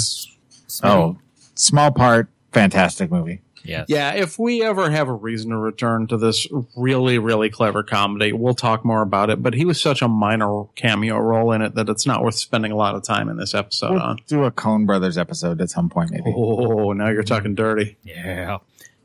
oh, 0.82 1.18
small 1.54 1.90
part, 1.90 2.28
fantastic 2.52 3.10
movie. 3.10 3.40
Yes. 3.64 3.86
Yeah, 3.88 4.14
if 4.14 4.38
we 4.38 4.62
ever 4.62 4.88
have 4.88 5.08
a 5.08 5.12
reason 5.12 5.50
to 5.50 5.58
return 5.58 6.06
to 6.06 6.16
this 6.16 6.46
really, 6.74 7.18
really 7.18 7.50
clever 7.50 7.82
comedy, 7.82 8.32
we'll 8.32 8.54
talk 8.54 8.82
more 8.82 9.02
about 9.02 9.28
it. 9.28 9.42
But 9.42 9.52
he 9.52 9.66
was 9.66 9.78
such 9.78 10.00
a 10.00 10.08
minor 10.08 10.64
cameo 10.74 11.18
role 11.18 11.52
in 11.52 11.60
it 11.60 11.74
that 11.74 11.88
it's 11.90 12.06
not 12.06 12.22
worth 12.22 12.36
spending 12.36 12.72
a 12.72 12.76
lot 12.76 12.94
of 12.94 13.02
time 13.02 13.28
in 13.28 13.36
this 13.36 13.54
episode 13.54 13.90
We'll 13.92 14.00
on. 14.00 14.18
do 14.26 14.44
a 14.44 14.50
Coen 14.50 14.86
Brothers 14.86 15.18
episode 15.18 15.60
at 15.60 15.68
some 15.68 15.90
point, 15.90 16.12
maybe. 16.12 16.32
Oh, 16.34 16.92
now 16.92 17.08
you're 17.10 17.22
talking 17.22 17.54
dirty. 17.54 17.98
Yeah. 18.04 18.58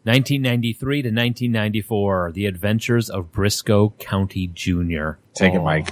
1993 0.03 1.01
to 1.01 1.07
1994, 1.09 2.31
The 2.33 2.45
Adventures 2.45 3.09
of 3.09 3.31
Brisco 3.31 3.97
County 3.99 4.47
Jr. 4.47 5.11
Take 5.33 5.53
it, 5.53 5.57
Oh. 5.59 5.63
Mike. 5.63 5.89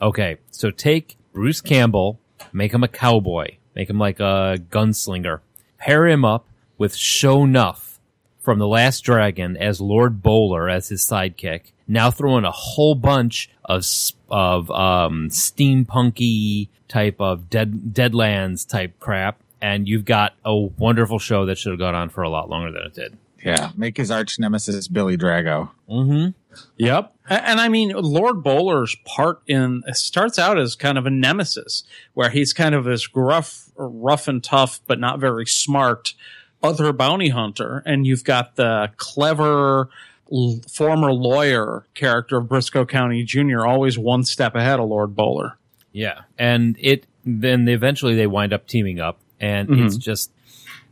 Okay, 0.00 0.36
so 0.50 0.70
take 0.70 1.16
Bruce 1.32 1.60
Campbell, 1.60 2.20
make 2.52 2.72
him 2.72 2.82
a 2.84 2.88
cowboy, 2.88 3.56
make 3.74 3.88
him 3.90 3.98
like 3.98 4.20
a 4.20 4.58
gunslinger, 4.70 5.40
pair 5.78 6.06
him 6.06 6.24
up 6.24 6.46
with 6.78 6.94
Show 6.96 7.44
Nuff 7.46 8.00
from 8.40 8.58
The 8.58 8.66
Last 8.66 9.00
Dragon 9.02 9.56
as 9.56 9.80
Lord 9.80 10.22
Bowler 10.22 10.68
as 10.68 10.88
his 10.88 11.02
sidekick. 11.04 11.72
Now 11.86 12.10
throw 12.10 12.38
in 12.38 12.44
a 12.44 12.50
whole 12.50 12.94
bunch 12.94 13.50
of 13.64 13.84
of 14.28 14.70
um, 14.70 15.28
steampunky 15.28 16.68
type 16.88 17.16
of 17.20 17.50
dead 17.50 17.92
Deadlands 17.92 18.68
type 18.68 18.98
crap, 18.98 19.40
and 19.60 19.86
you've 19.88 20.04
got 20.04 20.34
a 20.44 20.56
wonderful 20.56 21.18
show 21.18 21.46
that 21.46 21.58
should 21.58 21.70
have 21.70 21.78
gone 21.78 21.94
on 21.94 22.08
for 22.08 22.22
a 22.22 22.30
lot 22.30 22.48
longer 22.48 22.72
than 22.72 22.82
it 22.82 22.94
did. 22.94 23.16
Yeah, 23.44 23.70
make 23.76 23.96
his 23.96 24.10
arch 24.10 24.38
nemesis 24.38 24.88
Billy 24.88 25.16
Drago. 25.16 25.70
Mm-hmm. 25.88 26.30
Yep. 26.76 27.14
And 27.28 27.60
I 27.60 27.68
mean, 27.68 27.92
Lord 27.94 28.42
Bowler's 28.42 28.96
part 29.04 29.42
in 29.46 29.82
starts 29.92 30.38
out 30.38 30.58
as 30.58 30.74
kind 30.74 30.98
of 30.98 31.06
a 31.06 31.10
nemesis, 31.10 31.84
where 32.14 32.30
he's 32.30 32.52
kind 32.52 32.74
of 32.74 32.84
this 32.84 33.06
gruff, 33.06 33.70
rough 33.76 34.28
and 34.28 34.42
tough, 34.42 34.80
but 34.86 35.00
not 35.00 35.18
very 35.18 35.46
smart 35.46 36.14
other 36.62 36.92
bounty 36.92 37.30
hunter. 37.30 37.82
And 37.86 38.06
you've 38.06 38.24
got 38.24 38.56
the 38.56 38.90
clever 38.96 39.88
l- 40.32 40.60
former 40.70 41.12
lawyer 41.12 41.86
character 41.94 42.36
of 42.38 42.46
Brisco 42.46 42.88
County 42.88 43.24
Jr., 43.24 43.64
always 43.66 43.98
one 43.98 44.24
step 44.24 44.54
ahead 44.54 44.78
of 44.78 44.88
Lord 44.88 45.16
Bowler. 45.16 45.58
Yeah, 45.92 46.22
and 46.38 46.76
it 46.80 47.06
then 47.24 47.68
eventually 47.68 48.14
they 48.14 48.26
wind 48.26 48.52
up 48.52 48.66
teaming 48.66 48.98
up, 48.98 49.18
and 49.40 49.68
it's 49.80 49.96
just 49.96 50.30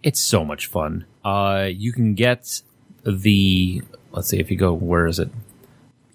it's 0.02 0.20
so 0.20 0.44
much 0.44 0.66
fun. 0.66 1.06
Uh, 1.24 1.68
you 1.70 1.92
can 1.92 2.14
get 2.14 2.62
the 3.04 3.82
let's 4.12 4.28
see 4.28 4.38
if 4.38 4.50
you 4.50 4.56
go 4.56 4.72
where 4.72 5.06
is 5.06 5.18
it? 5.18 5.30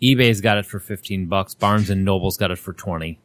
eBay's 0.02 0.42
got 0.42 0.58
it 0.58 0.66
for 0.66 0.80
fifteen 0.80 1.28
bucks. 1.28 1.54
Barnes 1.54 1.90
and 1.90 2.06
Noble's 2.06 2.38
got 2.38 2.52
it 2.52 2.58
for 2.58 2.74
twenty. 2.74 3.20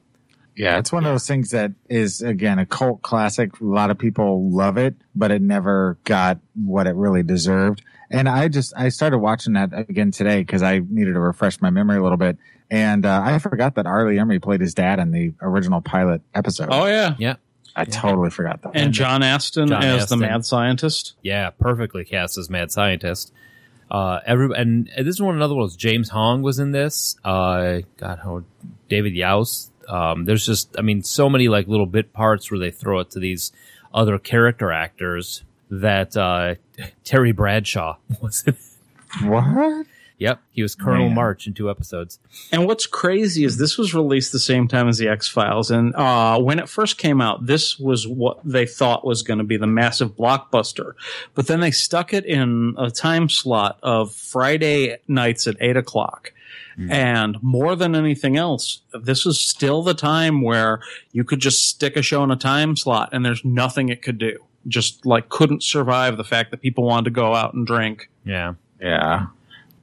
Yeah, 0.57 0.79
it's 0.79 0.93
one 0.93 1.05
of 1.07 1.13
those 1.13 1.27
things 1.27 1.51
that 1.51 1.73
is 1.89 2.23
again 2.23 2.59
a 2.59 2.67
cult 2.67 3.03
classic. 3.03 3.61
A 3.61 3.65
lot 3.65 3.91
of 3.91 3.99
people 3.99 4.51
love 4.51 4.77
it, 4.77 4.95
but 5.15 5.31
it 5.31 5.43
never 5.43 5.99
got 6.05 6.39
what 6.55 6.87
it 6.87 6.95
really 6.95 7.23
deserved. 7.23 7.83
And 8.11 8.29
I 8.29 8.49
just 8.49 8.73
I 8.77 8.89
started 8.89 9.19
watching 9.19 9.55
that 9.55 9.71
again 9.73 10.11
today 10.11 10.41
because 10.41 10.63
I 10.63 10.81
needed 10.81 11.15
to 11.15 11.21
refresh 11.21 11.61
my 11.61 11.71
memory 11.71 11.99
a 11.99 12.03
little 12.03 12.19
bit. 12.19 12.37
And 12.71 13.05
uh, 13.05 13.21
I 13.25 13.39
forgot 13.39 13.75
that 13.75 13.87
R. 13.87 14.09
Lee 14.09 14.17
Ermey 14.17 14.41
played 14.41 14.61
his 14.61 14.75
dad 14.75 15.01
in 15.01 15.11
the 15.11 15.35
original 15.43 15.81
pilot 15.81 16.23
episode. 16.35 16.69
Oh, 16.71 16.87
yeah. 16.87 17.17
Yeah, 17.19 17.35
I 17.77 17.85
totally 17.85 18.31
forgot 18.31 18.63
that. 18.63 18.73
And 18.75 18.93
John 18.93 19.23
Astin 19.23 19.69
John 19.69 19.83
as 19.83 20.03
Astin. 20.03 20.19
the 20.19 20.27
mad 20.27 20.45
scientist. 20.45 21.15
yeah, 21.23 21.51
perfectly 21.51 22.05
cast 22.05 22.37
as 22.39 22.51
mad 22.51 22.71
scientist. 22.71 23.33
Uh, 23.91 24.21
every 24.25 24.55
and 24.57 24.89
this 24.99 25.07
is 25.17 25.23
one 25.23 25.35
another 25.35 25.55
one 25.55 25.65
was 25.65 25.77
James 25.77 26.11
Hong 26.11 26.43
was 26.43 26.59
in 26.59 26.73
this. 26.73 27.17
Uh, 27.25 27.81
God, 27.97 28.21
how 28.23 28.45
David 28.89 29.15
Yaus. 29.15 29.71
Um, 29.89 30.25
there's 30.25 30.47
just, 30.47 30.77
I 30.79 30.83
mean, 30.83 31.03
so 31.03 31.29
many 31.29 31.49
like 31.49 31.67
little 31.67 31.87
bit 31.87 32.13
parts 32.13 32.51
where 32.51 32.61
they 32.61 32.71
throw 32.71 33.01
it 33.01 33.11
to 33.11 33.19
these 33.19 33.51
other 33.93 34.19
character 34.19 34.71
actors 34.71 35.43
that 35.71 36.17
uh, 36.17 36.55
Terry 37.03 37.33
Bradshaw 37.33 37.97
was. 38.23 38.45
in 38.47 38.55
what? 39.29 39.87
Yep, 40.21 40.41
he 40.51 40.63
was 40.63 40.75
Colonel 40.75 41.07
Man. 41.07 41.15
March 41.15 41.47
in 41.47 41.55
two 41.55 41.71
episodes. 41.71 42.19
And 42.53 42.67
what's 42.67 42.87
crazy 42.87 43.43
is 43.43 43.57
this 43.57 43.79
was 43.79 43.95
released 43.95 44.33
the 44.33 44.39
same 44.39 44.69
time 44.69 44.87
as 44.87 44.99
the 44.99 45.09
X 45.09 45.27
Files, 45.29 45.71
and 45.71 45.95
uh, 45.97 46.39
when 46.39 46.59
it 46.59 46.69
first 46.69 46.99
came 46.99 47.23
out, 47.23 47.47
this 47.47 47.79
was 47.79 48.07
what 48.07 48.39
they 48.45 48.67
thought 48.67 49.05
was 49.05 49.23
going 49.23 49.39
to 49.39 49.45
be 49.45 49.57
the 49.57 49.67
massive 49.67 50.15
blockbuster. 50.17 50.93
But 51.35 51.47
then 51.47 51.61
they 51.61 51.71
stuck 51.71 52.13
it 52.13 52.27
in 52.27 52.75
a 52.77 52.91
time 52.91 53.31
slot 53.31 53.79
of 53.83 54.13
Friday 54.13 54.99
nights 55.09 55.47
at 55.47 55.57
eight 55.61 55.77
o'clock. 55.77 56.33
And 56.89 57.37
more 57.43 57.77
than 57.77 57.95
anything 57.95 58.39
else, 58.39 58.81
this 58.95 59.27
is 59.27 59.39
still 59.39 59.83
the 59.83 59.93
time 59.93 60.41
where 60.41 60.81
you 61.13 61.25
could 61.25 61.39
just 61.41 61.69
stick 61.69 61.95
a 61.95 62.01
show 62.01 62.25
in 62.25 62.31
a 62.31 62.37
time 62.37 62.75
slot, 62.75 63.11
and 63.13 63.23
there's 63.25 63.45
nothing 63.45 63.91
it 63.91 64.01
could 64.01 64.17
do. 64.17 64.39
Just 64.67 65.05
like 65.05 65.29
couldn't 65.29 65.63
survive 65.63 66.17
the 66.17 66.25
fact 66.25 66.51
that 66.51 66.63
people 66.63 66.85
wanted 66.85 67.05
to 67.05 67.11
go 67.11 67.35
out 67.35 67.53
and 67.53 67.67
drink. 67.67 68.09
Yeah, 68.25 68.55
Yeah. 68.81 69.27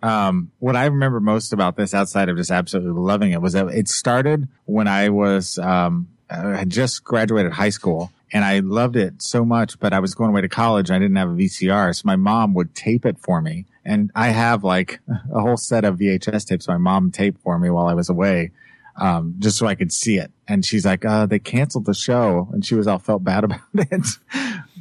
Um, 0.03 0.51
what 0.59 0.75
I 0.75 0.85
remember 0.85 1.19
most 1.19 1.53
about 1.53 1.75
this, 1.75 1.93
outside 1.93 2.29
of 2.29 2.37
just 2.37 2.51
absolutely 2.51 3.01
loving 3.01 3.31
it, 3.31 3.41
was 3.41 3.53
that 3.53 3.67
it 3.67 3.87
started 3.87 4.47
when 4.65 4.87
I 4.87 5.09
was 5.09 5.57
um, 5.57 6.07
I 6.29 6.57
had 6.57 6.69
just 6.69 7.03
graduated 7.03 7.53
high 7.53 7.69
school, 7.69 8.11
and 8.31 8.45
I 8.45 8.59
loved 8.59 8.95
it 8.95 9.21
so 9.21 9.43
much. 9.43 9.79
But 9.79 9.93
I 9.93 9.99
was 9.99 10.13
going 10.13 10.29
away 10.29 10.41
to 10.41 10.49
college, 10.49 10.89
and 10.89 10.95
I 10.95 10.99
didn't 10.99 11.17
have 11.17 11.29
a 11.29 11.33
VCR, 11.33 11.95
so 11.95 12.01
my 12.05 12.15
mom 12.15 12.53
would 12.53 12.75
tape 12.75 13.05
it 13.05 13.17
for 13.19 13.41
me, 13.41 13.65
and 13.83 14.11
I 14.15 14.29
have 14.29 14.63
like 14.63 14.99
a 15.33 15.41
whole 15.41 15.57
set 15.57 15.83
of 15.85 15.97
VHS 15.97 16.47
tapes 16.47 16.67
my 16.67 16.77
mom 16.77 17.11
taped 17.11 17.41
for 17.41 17.57
me 17.57 17.69
while 17.69 17.87
I 17.87 17.93
was 17.93 18.09
away. 18.09 18.51
Um, 18.99 19.35
just 19.37 19.57
so 19.57 19.67
I 19.67 19.75
could 19.75 19.93
see 19.93 20.17
it. 20.17 20.31
And 20.47 20.65
she's 20.65 20.83
like, 20.83 21.05
uh, 21.05 21.27
they 21.27 21.37
canceled 21.37 21.85
the 21.85 21.93
show. 21.93 22.49
And 22.51 22.65
she 22.65 22.73
was 22.73 22.87
all 22.87 22.97
felt 22.97 23.23
bad 23.23 23.43
about 23.43 23.59
it 23.75 24.07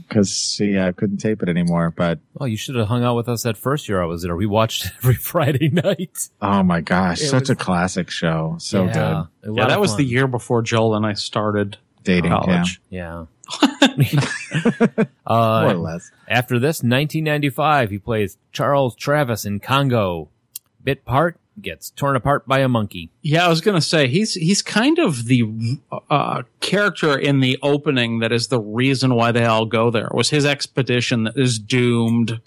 because 0.08 0.30
she 0.30 0.78
I 0.78 0.92
couldn't 0.92 1.18
tape 1.18 1.42
it 1.42 1.48
anymore. 1.48 1.92
But 1.96 2.18
oh, 2.40 2.44
you 2.44 2.56
should 2.56 2.74
have 2.76 2.88
hung 2.88 3.04
out 3.04 3.16
with 3.16 3.28
us 3.28 3.42
that 3.42 3.56
first 3.56 3.88
year 3.88 4.02
I 4.02 4.06
was 4.06 4.22
there. 4.22 4.36
We 4.36 4.46
watched 4.46 4.86
it 4.86 4.92
every 4.98 5.14
Friday 5.14 5.68
night. 5.68 6.28
Oh 6.40 6.62
my 6.62 6.80
gosh, 6.80 7.20
It 7.22 7.28
such 7.28 7.42
was- 7.42 7.50
a 7.50 7.56
classic 7.56 8.10
show. 8.10 8.56
So 8.58 8.84
yeah, 8.86 9.24
good. 9.42 9.56
Yeah, 9.56 9.66
that 9.68 9.80
was 9.80 9.96
the 9.96 10.04
year 10.04 10.26
before 10.26 10.62
Joel 10.62 10.94
and 10.94 11.04
I 11.06 11.12
started 11.14 11.78
Dating, 12.04 12.30
college. 12.30 12.80
Yeah. 12.88 13.24
yeah. 13.26 13.26
More 14.96 15.06
uh, 15.26 15.72
or 15.72 15.74
less. 15.74 16.10
After 16.28 16.58
this, 16.58 16.78
1995, 16.82 17.90
he 17.90 17.98
plays 17.98 18.38
Charles 18.52 18.94
Travis 18.96 19.44
in 19.44 19.60
Congo. 19.60 20.28
Bit 20.82 21.04
part 21.04 21.38
gets 21.60 21.90
torn 21.90 22.16
apart 22.16 22.46
by 22.46 22.60
a 22.60 22.68
monkey. 22.68 23.10
Yeah, 23.22 23.46
I 23.46 23.48
was 23.48 23.60
gonna 23.60 23.80
say 23.80 24.08
he's 24.08 24.34
he's 24.34 24.62
kind 24.62 24.98
of 24.98 25.26
the 25.26 25.78
uh, 26.10 26.42
character 26.60 27.16
in 27.16 27.40
the 27.40 27.58
opening 27.62 28.18
that 28.20 28.32
is 28.32 28.48
the 28.48 28.60
reason 28.60 29.14
why 29.14 29.32
they 29.32 29.44
all 29.44 29.66
go 29.66 29.90
there. 29.90 30.06
It 30.06 30.14
Was 30.14 30.30
his 30.30 30.44
expedition 30.44 31.24
that 31.24 31.36
is 31.36 31.58
doomed? 31.58 32.40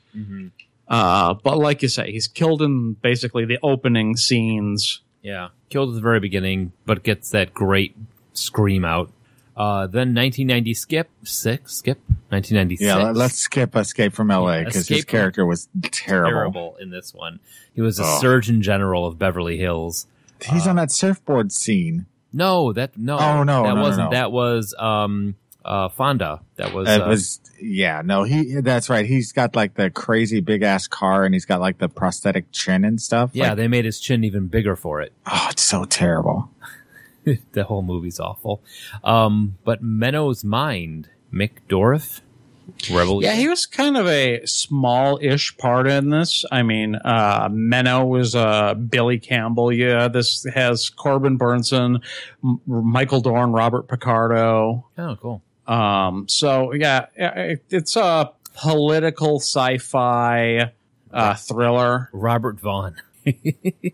Uh, 0.87 1.35
but 1.35 1.57
like 1.57 1.81
you 1.81 1.87
say, 1.87 2.11
he's 2.11 2.27
killed 2.27 2.61
in 2.61 2.93
basically 2.93 3.45
the 3.45 3.59
opening 3.61 4.17
scenes. 4.17 5.01
Yeah, 5.21 5.49
killed 5.69 5.89
at 5.89 5.95
the 5.95 6.01
very 6.01 6.19
beginning, 6.19 6.71
but 6.85 7.03
gets 7.03 7.29
that 7.31 7.53
great 7.53 7.95
scream 8.33 8.85
out. 8.85 9.11
Uh, 9.59 9.85
then 9.87 10.15
1990 10.15 10.73
skip 10.73 11.09
six 11.23 11.75
skip 11.75 11.97
1996. 12.29 12.81
Yeah, 12.87 12.95
let- 12.95 13.15
let's 13.17 13.35
skip 13.35 13.75
Escape 13.75 14.13
from 14.13 14.29
LA 14.29 14.63
because 14.63 14.87
his 14.87 15.03
character 15.03 15.45
was 15.45 15.67
terrible. 15.91 16.31
terrible 16.31 16.77
in 16.79 16.89
this 16.91 17.13
one. 17.13 17.41
He 17.73 17.81
was 17.81 17.99
a 17.99 18.03
Oh. 18.05 18.19
surgeon 18.21 18.61
general 18.61 19.05
of 19.05 19.19
Beverly 19.19 19.57
Hills. 19.57 20.07
He's 20.49 20.65
on 20.65 20.77
that 20.77 20.91
surfboard 20.91 21.51
scene. 21.51 22.05
No, 22.31 22.71
that 22.71 22.97
no, 22.97 23.17
Oh, 23.19 23.43
no, 23.43 23.63
that 23.63 23.69
no, 23.69 23.75
no, 23.75 23.81
wasn't. 23.81 24.11
no. 24.11 24.17
That 24.17 24.31
was 24.31 24.73
um 24.79 25.35
uh 25.65 25.89
Fonda. 25.89 26.39
That 26.55 26.73
was, 26.73 26.87
It 26.87 27.01
uh, 27.01 27.07
was 27.09 27.41
yeah, 27.61 28.01
no, 28.05 28.23
he 28.23 28.61
that's 28.61 28.89
right. 28.89 29.05
He's 29.05 29.33
got 29.33 29.57
like 29.57 29.73
the 29.73 29.89
crazy 29.89 30.39
big 30.39 30.61
ass 30.63 30.87
car 30.87 31.25
and 31.25 31.33
he's 31.35 31.43
got 31.45 31.59
like 31.59 31.79
the 31.79 31.89
prosthetic 31.89 32.51
chin 32.53 32.85
and 32.85 33.01
stuff. 33.01 33.31
yeah. 33.33 33.49
Like, 33.49 33.57
they 33.57 33.67
made 33.67 33.83
his 33.83 33.99
chin 33.99 34.23
even 34.23 34.47
bigger 34.47 34.77
for 34.77 35.01
it. 35.01 35.11
oh, 35.25 35.47
it's 35.51 35.63
so 35.63 35.83
terrible. 35.83 36.49
the 37.51 37.63
whole 37.63 37.81
movie's 37.81 38.19
awful. 38.19 38.61
Um, 39.03 39.57
but 39.63 39.83
Menno's 39.83 40.43
mind, 40.43 41.09
Mick 41.33 41.51
Dorff, 41.67 42.21
Rebel. 42.91 43.23
Yeah, 43.23 43.33
he 43.33 43.47
was 43.47 43.65
kind 43.65 43.97
of 43.97 44.07
a 44.07 44.45
small-ish 44.45 45.57
part 45.57 45.87
in 45.87 46.09
this. 46.09 46.45
I 46.51 46.63
mean, 46.63 46.95
uh, 46.95 47.49
Menno 47.49 48.07
was 48.07 48.35
uh, 48.35 48.73
Billy 48.75 49.19
Campbell. 49.19 49.71
Yeah, 49.71 50.07
this 50.07 50.43
has 50.53 50.89
Corbin 50.89 51.37
Bernsen, 51.37 52.01
M- 52.43 52.61
Michael 52.67 53.21
Dorn, 53.21 53.51
Robert 53.51 53.87
Picardo. 53.87 54.85
Oh, 54.97 55.17
cool. 55.19 55.41
Um, 55.67 56.27
so 56.27 56.73
yeah, 56.73 57.07
it, 57.15 57.63
it's 57.69 57.95
a 57.95 58.31
political 58.55 59.39
sci-fi 59.39 60.71
uh, 61.11 61.35
thriller. 61.35 62.09
Robert 62.13 62.59
Vaughn. 62.59 62.95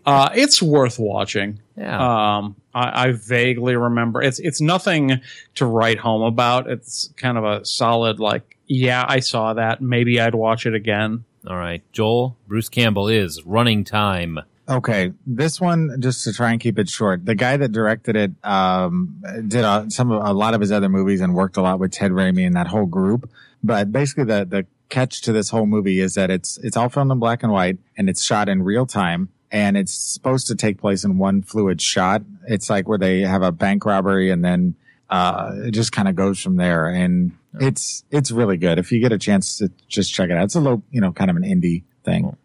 Uh, 0.06 0.30
it's 0.34 0.62
worth 0.62 0.98
watching. 1.00 1.60
Yeah. 1.76 2.36
Um, 2.38 2.56
I, 2.74 3.08
I 3.08 3.12
vaguely 3.12 3.76
remember 3.76 4.22
it's 4.22 4.38
it's 4.38 4.60
nothing 4.60 5.20
to 5.56 5.66
write 5.66 5.98
home 5.98 6.22
about. 6.22 6.70
It's 6.70 7.12
kind 7.16 7.36
of 7.36 7.44
a 7.44 7.64
solid 7.64 8.18
like, 8.18 8.56
yeah, 8.66 9.04
I 9.06 9.20
saw 9.20 9.54
that. 9.54 9.80
Maybe 9.80 10.20
I'd 10.20 10.34
watch 10.34 10.66
it 10.66 10.74
again. 10.74 11.24
All 11.46 11.56
right, 11.56 11.82
Joel. 11.92 12.36
Bruce 12.48 12.68
Campbell 12.68 13.08
is 13.08 13.44
running 13.44 13.84
time. 13.84 14.40
Okay, 14.68 15.12
this 15.26 15.60
one 15.60 16.00
just 16.00 16.24
to 16.24 16.32
try 16.32 16.50
and 16.50 16.60
keep 16.60 16.76
it 16.78 16.88
short. 16.88 17.24
The 17.24 17.36
guy 17.36 17.56
that 17.56 17.70
directed 17.70 18.16
it 18.16 18.32
um, 18.42 19.22
did 19.46 19.64
a, 19.64 19.86
some 19.90 20.10
of, 20.10 20.26
a 20.26 20.32
lot 20.32 20.54
of 20.54 20.60
his 20.60 20.72
other 20.72 20.88
movies 20.88 21.20
and 21.20 21.34
worked 21.34 21.56
a 21.56 21.62
lot 21.62 21.78
with 21.78 21.92
Ted 21.92 22.10
Raimi 22.10 22.44
and 22.44 22.56
that 22.56 22.66
whole 22.66 22.86
group. 22.86 23.30
But 23.62 23.92
basically, 23.92 24.24
the 24.24 24.44
the 24.44 24.66
catch 24.88 25.20
to 25.22 25.32
this 25.32 25.50
whole 25.50 25.66
movie 25.66 26.00
is 26.00 26.14
that 26.14 26.30
it's 26.30 26.58
it's 26.58 26.76
all 26.76 26.88
filmed 26.88 27.12
in 27.12 27.18
black 27.18 27.42
and 27.42 27.52
white 27.52 27.78
and 27.96 28.08
it's 28.08 28.24
shot 28.24 28.48
in 28.48 28.62
real 28.62 28.86
time 28.86 29.28
and 29.50 29.76
it's 29.76 29.94
supposed 29.94 30.46
to 30.48 30.54
take 30.54 30.78
place 30.78 31.04
in 31.04 31.18
one 31.18 31.42
fluid 31.42 31.80
shot. 31.80 32.22
It's 32.46 32.68
like 32.68 32.88
where 32.88 32.98
they 32.98 33.20
have 33.20 33.42
a 33.42 33.52
bank 33.52 33.84
robbery 33.84 34.30
and 34.30 34.44
then 34.44 34.74
uh, 35.08 35.52
it 35.56 35.70
just 35.70 35.92
kind 35.92 36.08
of 36.08 36.16
goes 36.16 36.40
from 36.40 36.56
there. 36.56 36.88
And 36.88 37.32
it's 37.60 38.04
it's 38.10 38.30
really 38.30 38.56
good. 38.56 38.78
If 38.78 38.92
you 38.92 39.00
get 39.00 39.12
a 39.12 39.18
chance 39.18 39.58
to 39.58 39.70
just 39.88 40.12
check 40.12 40.30
it 40.30 40.36
out, 40.36 40.44
it's 40.44 40.54
a 40.54 40.60
low, 40.60 40.82
you 40.90 41.00
know, 41.00 41.12
kind 41.12 41.30
of 41.30 41.36
an 41.36 41.44
indie 41.44 41.84
thing. 42.04 42.36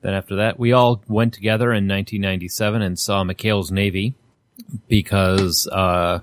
Then 0.00 0.14
after 0.14 0.36
that, 0.36 0.58
we 0.58 0.72
all 0.72 1.02
went 1.08 1.34
together 1.34 1.66
in 1.66 1.88
1997 1.88 2.82
and 2.82 2.98
saw 2.98 3.24
McHale's 3.24 3.70
Navy 3.70 4.14
because 4.88 5.66
uh, 5.68 6.20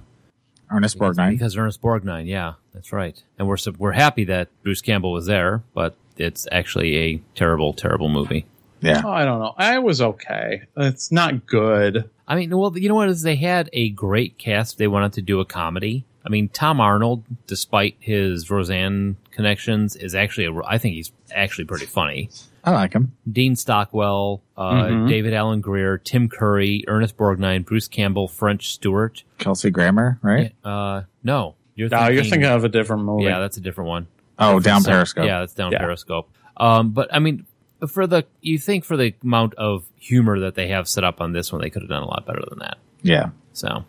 Ernest 0.70 0.98
Borgnine. 0.98 1.32
because 1.32 1.58
Ernest 1.58 1.82
Borgnine. 1.82 2.28
Yeah, 2.28 2.54
that's 2.74 2.94
right. 2.94 3.22
And 3.38 3.48
we're 3.48 3.58
we're 3.78 3.92
happy 3.92 4.24
that 4.26 4.50
Bruce 4.64 4.82
Campbell 4.82 5.12
was 5.12 5.26
there, 5.26 5.64
but 5.74 5.96
it's 6.18 6.48
actually 6.52 6.98
a 6.98 7.22
terrible, 7.36 7.74
terrible 7.74 8.10
movie. 8.10 8.46
Yeah. 8.82 9.02
Oh, 9.06 9.12
I 9.12 9.26
don't 9.26 9.40
know. 9.40 9.54
I 9.58 9.80
was 9.80 10.02
okay. 10.02 10.64
It's 10.78 11.12
not 11.12 11.46
good. 11.46 12.10
I 12.28 12.36
mean, 12.36 12.56
well, 12.58 12.78
you 12.78 12.90
know 12.90 12.96
what 12.96 13.10
is 13.10 13.22
they 13.24 13.36
had 13.36 13.70
a 13.74 13.90
great 13.90 14.38
cast. 14.38 14.78
They 14.78 14.88
wanted 14.88 15.14
to 15.14 15.22
do 15.22 15.40
a 15.40 15.46
comedy. 15.46 16.06
I 16.26 16.30
mean, 16.30 16.50
Tom 16.50 16.80
Arnold, 16.80 17.24
despite 17.48 17.96
his 18.00 18.50
Roseanne 18.50 19.18
connections, 19.32 19.96
is 19.96 20.14
actually 20.16 20.46
a, 20.46 20.54
I 20.68 20.78
think 20.78 20.96
he's 20.96 21.12
actually 21.34 21.66
pretty 21.66 21.88
funny. 21.88 22.30
I 22.64 22.72
like 22.72 22.94
him. 22.94 23.14
Dean 23.32 23.56
Stockwell, 23.56 24.42
uh, 24.56 24.72
Mhm. 24.84 25.10
David 25.10 25.34
Alan 25.34 25.62
Grier, 25.62 25.98
Tim 25.98 26.30
Curry, 26.30 26.84
Ernest 26.88 27.18
Borgnine, 27.18 27.66
Bruce 27.66 27.88
Campbell, 27.88 28.28
French 28.28 28.72
Stewart. 28.72 29.24
Kelsey 29.40 29.72
Grammer, 29.72 30.20
right? 30.22 30.54
Uh, 30.64 31.02
no, 31.24 31.56
you're 31.76 31.90
No, 31.90 32.08
you're 32.08 32.24
thinking 32.24 32.46
of 32.46 32.64
a 32.64 32.70
different 32.70 33.04
movie. 33.04 33.24
Yeah, 33.24 33.40
that's 33.40 33.58
a 33.58 33.62
different 33.62 33.88
one. 33.90 34.08
Oh, 34.38 34.60
down 34.60 34.84
Periscope. 34.84 35.26
Yeah, 35.26 35.40
that's 35.40 35.56
down 35.56 35.72
Yeah. 35.72 35.80
Periscope. 35.80 36.30
Um, 36.58 36.92
but 36.92 37.12
I 37.12 37.18
mean, 37.18 37.46
for 37.88 38.08
the 38.08 38.26
you 38.42 38.58
think 38.58 38.86
for 38.86 38.98
the 38.98 39.14
amount 39.24 39.54
of 39.56 39.86
humor 39.98 40.40
that 40.40 40.56
they 40.56 40.68
have 40.68 40.88
set 40.88 41.04
up 41.04 41.22
on 41.22 41.34
this 41.34 41.52
one, 41.52 41.62
they 41.62 41.70
could 41.70 41.82
have 41.82 41.90
done 41.90 42.04
a 42.04 42.08
lot 42.08 42.26
better 42.26 42.44
than 42.50 42.60
that. 42.60 42.78
Yeah. 43.02 43.30
So, 43.54 43.86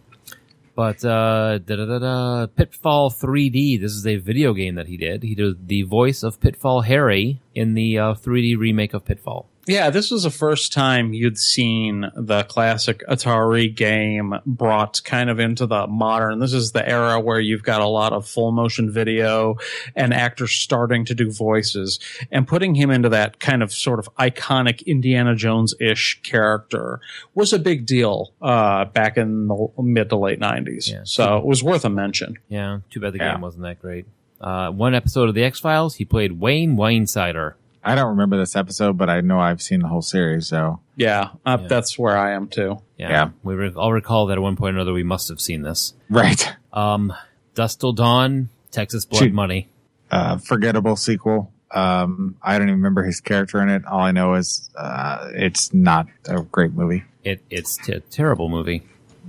but 0.75 1.05
uh, 1.05 1.59
da 1.59 1.77
da 1.77 1.85
da 1.87 1.99
da, 1.99 2.47
Pitfall 2.47 3.11
3D. 3.11 3.81
This 3.81 3.93
is 3.93 4.07
a 4.07 4.17
video 4.17 4.55
game 4.55 4.75
that 4.77 4.89
he 4.89 4.97
did. 4.97 5.23
He 5.23 5.35
did 5.35 5.69
the 5.69 5.83
voice 5.83 6.23
of 6.23 6.41
Pitfall 6.41 6.83
Harry 6.83 7.41
in 7.55 7.75
the 7.75 7.99
uh, 7.99 8.15
3D 8.15 8.59
remake 8.59 8.95
of 8.95 9.05
Pitfall. 9.05 9.49
Yeah, 9.69 9.91
this 9.91 10.11
was 10.11 10.25
the 10.25 10.31
first 10.31 10.73
time 10.73 11.13
you'd 11.13 11.39
seen 11.39 12.11
the 12.17 12.43
classic 12.43 13.05
Atari 13.09 13.73
game 13.73 14.35
brought 14.45 15.01
kind 15.05 15.31
of 15.31 15.39
into 15.39 15.67
the 15.67 15.87
modern. 15.87 16.41
This 16.41 16.53
is 16.53 16.73
the 16.73 16.87
era 16.89 17.21
where 17.21 17.39
you've 17.39 17.63
got 17.63 17.81
a 17.81 17.87
lot 17.87 18.13
of 18.13 18.27
full 18.27 18.51
motion 18.51 18.91
video 18.91 19.59
and 19.95 20.13
actors 20.13 20.51
starting 20.51 21.05
to 21.05 21.15
do 21.15 21.31
voices 21.31 22.01
and 22.33 22.49
putting 22.49 22.75
him 22.75 22.91
into 22.91 23.09
that 23.11 23.39
kind 23.39 23.63
of 23.63 23.73
sort 23.73 24.01
of 24.01 24.09
iconic 24.17 24.85
Indiana 24.85 25.37
Jones 25.37 25.75
ish 25.79 26.21
character 26.25 27.01
was 27.37 27.53
a 27.53 27.59
big 27.61 27.87
deal, 27.87 28.33
uh, 28.43 28.87
back 28.87 29.17
in 29.17 29.47
the 29.47 29.69
mid 29.79 30.09
to 30.09 30.17
late 30.17 30.41
nineties. 30.41 30.91
Yeah. 30.91 31.03
So 31.05 31.37
it 31.39 31.45
was 31.45 31.63
worth 31.63 31.85
a 31.85 31.91
mention. 31.91 32.37
Yeah, 32.49 32.81
too 32.91 32.99
bad 32.99 33.13
the 33.13 33.19
Yeah. 33.19 33.33
game 33.35 33.43
wasn't 33.43 33.63
that 33.63 33.81
great. 33.81 34.07
Uh, 34.41 34.71
one 34.73 34.93
episode 34.93 35.29
of 35.29 35.37
the 35.37 35.45
X 35.45 35.61
Files, 35.61 35.95
he 35.95 36.05
played 36.05 36.41
Wayne 36.41 36.77
Weinsider. 36.77 37.55
I 37.85 37.95
don't 37.95 38.11
remember 38.11 38.37
this 38.37 38.55
episode, 38.55 38.97
but 38.97 39.11
I 39.11 39.21
know 39.23 39.41
I've 39.41 39.61
seen 39.63 39.81
the 39.81 39.89
whole 39.89 40.03
series. 40.03 40.47
So 40.49 40.81
Yeah, 40.97 41.31
uh, 41.45 41.59
Yeah. 41.61 41.69
that's 41.69 41.99
where 41.99 42.17
I 42.17 42.33
am 42.33 42.49
too. 42.49 42.79
Yeah, 42.99 43.09
Yeah. 43.11 43.29
we 43.43 43.55
re- 43.55 43.73
all 43.75 43.93
recall 43.93 44.27
that 44.27 44.35
at 44.35 44.43
one 44.43 44.57
point 44.57 44.75
or 44.77 44.79
another 44.81 44.93
we 44.93 45.03
must 45.03 45.29
have 45.29 45.41
seen 45.41 45.63
this. 45.63 45.95
right, 46.11 46.55
Um, 46.73 47.13
Dusk 47.55 47.81
Till 47.81 47.93
Dawn, 47.93 48.49
Texas 48.71 49.05
Blood 49.05 49.19
Shoot. 49.21 49.33
Money. 49.35 49.69
uh, 50.11 50.37
forgettable 50.39 50.95
sequel. 50.97 51.51
Um, 51.71 52.37
I 52.43 52.59
don't 52.59 52.69
even 52.69 52.79
remember 52.81 53.03
his 53.03 53.21
character 53.21 53.61
in 53.63 53.69
it. 53.71 53.85
All 53.87 54.01
I 54.01 54.13
know 54.13 54.35
is 54.35 54.69
uh, 54.77 55.29
it's 55.33 55.73
not 55.73 56.07
a 56.29 56.43
great 56.43 56.75
movie. 56.75 57.05
It 57.25 57.41
it's 57.49 57.79
t- 57.79 57.93
a 57.95 58.01
terrible 58.01 58.49
movie. 58.51 58.83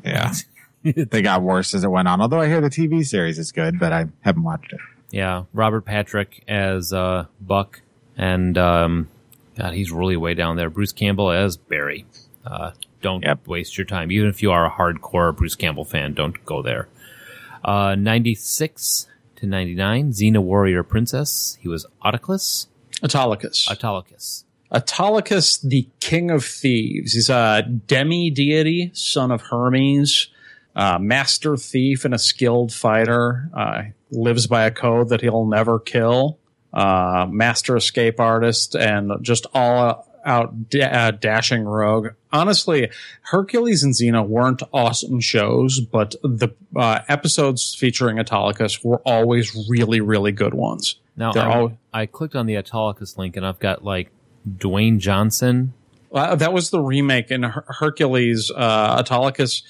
Yeah, 0.04 0.34
they 0.84 1.22
got 1.22 1.41
worse 1.41 1.74
as 1.74 1.86
it 1.86 1.88
went 1.89 2.10
on. 2.10 2.20
Although 2.20 2.41
I 2.41 2.47
hear 2.47 2.60
the 2.60 2.70
TV 2.70 3.06
series 3.06 3.39
is 3.39 3.54
good, 3.54 3.80
but 3.80 3.93
I 3.93 4.08
haven't 4.22 4.43
watched 4.43 4.74
it. 4.74 4.80
Yeah, 5.10 5.43
Robert 5.54 5.86
Patrick 5.86 6.43
as 6.47 6.91
uh, 6.91 7.28
Buck, 7.39 7.82
and 8.18 8.57
um, 8.57 9.07
God, 9.57 9.74
he's 9.74 9.91
really 9.91 10.18
way 10.18 10.34
down 10.34 10.55
there. 10.57 10.70
Bruce 10.70 10.91
Campbell 10.91 11.32
as 11.32 11.57
Barry. 11.57 12.05
Uh, 12.45 12.72
don't 13.01 13.24
Yep. 13.24 13.47
waste 13.47 13.78
your 13.78 13.86
time, 13.86 14.11
even 14.11 14.30
if 14.30 14.41
you 14.41 14.51
are 14.51 14.66
a 14.66 14.72
hardcore 14.72 15.36
Bruce 15.36 15.55
Campbell 15.55 15.86
fan. 15.86 16.14
Don't 16.14 16.43
go 16.45 16.61
there. 16.61 16.88
Uh, 17.64 17.95
Ninety 17.95 18.36
six 18.36 19.07
to 19.38 19.45
ninety 19.45 19.76
nine, 19.76 20.11
Xena 20.11 20.39
Warrior 20.39 20.84
Princess. 20.84 21.57
He 21.61 21.68
was 21.68 21.86
Autolycus. 22.01 22.68
Autolycus. 23.03 23.68
Autolycus. 23.70 24.43
Autolycus, 24.72 25.57
the 25.59 25.88
king 25.99 26.32
of 26.32 26.43
thieves. 26.43 27.14
He's 27.14 27.30
a 27.30 27.61
demi 27.61 28.30
deity, 28.32 28.91
son 28.93 29.32
of 29.32 29.41
Hermes, 29.43 30.28
uh, 30.76 30.97
master 30.99 31.55
thief 31.57 32.05
and 32.05 32.14
a 32.14 32.18
skilled 32.20 32.74
fighter. 32.74 33.49
Uh, 33.53 33.84
lives 34.11 34.47
by 34.47 34.66
a 34.66 34.72
code 34.72 35.09
that 35.09 35.22
he'll 35.22 35.45
never 35.45 35.80
kill. 35.80 36.38
Uh, 36.74 37.28
master 37.30 37.76
escape 37.76 38.19
artist 38.19 38.76
and 38.76 39.11
just 39.21 39.45
all 39.53 40.07
out 40.26 40.69
da- 40.69 40.82
uh, 40.84 41.11
dashing 41.11 41.65
rogue. 41.65 42.07
Honestly, 42.32 42.89
Hercules 43.24 43.84
and 43.84 43.93
Xena 43.93 44.26
weren't 44.28 44.63
awesome 44.74 45.19
shows, 45.19 45.80
but 45.82 46.15
the 46.24 46.49
uh, 46.76 46.99
episodes 47.07 47.76
featuring 47.76 48.17
Autolycus 48.17 48.84
were 48.84 48.99
always 49.05 49.55
really, 49.69 50.01
really 50.01 50.32
good 50.32 50.53
ones. 50.53 50.95
Now 51.15 51.34
I, 51.34 51.55
all- 51.59 51.78
I 51.93 52.05
clicked 52.07 52.36
on 52.36 52.47
the 52.47 52.57
Autolycus 52.57 53.17
link, 53.17 53.38
and 53.38 53.45
I've 53.45 53.59
got 53.59 53.84
like 53.84 54.09
Dwayne 54.49 54.97
Johnson. 54.97 55.74
Uh, 56.11 56.36
that 56.36 56.53
was 56.53 56.69
the 56.71 56.80
remake 56.80 57.30
in 57.30 57.43
Her- 57.43 57.65
Hercules. 57.67 58.49
Uh, 58.49 58.95
Autolycus 59.03 59.61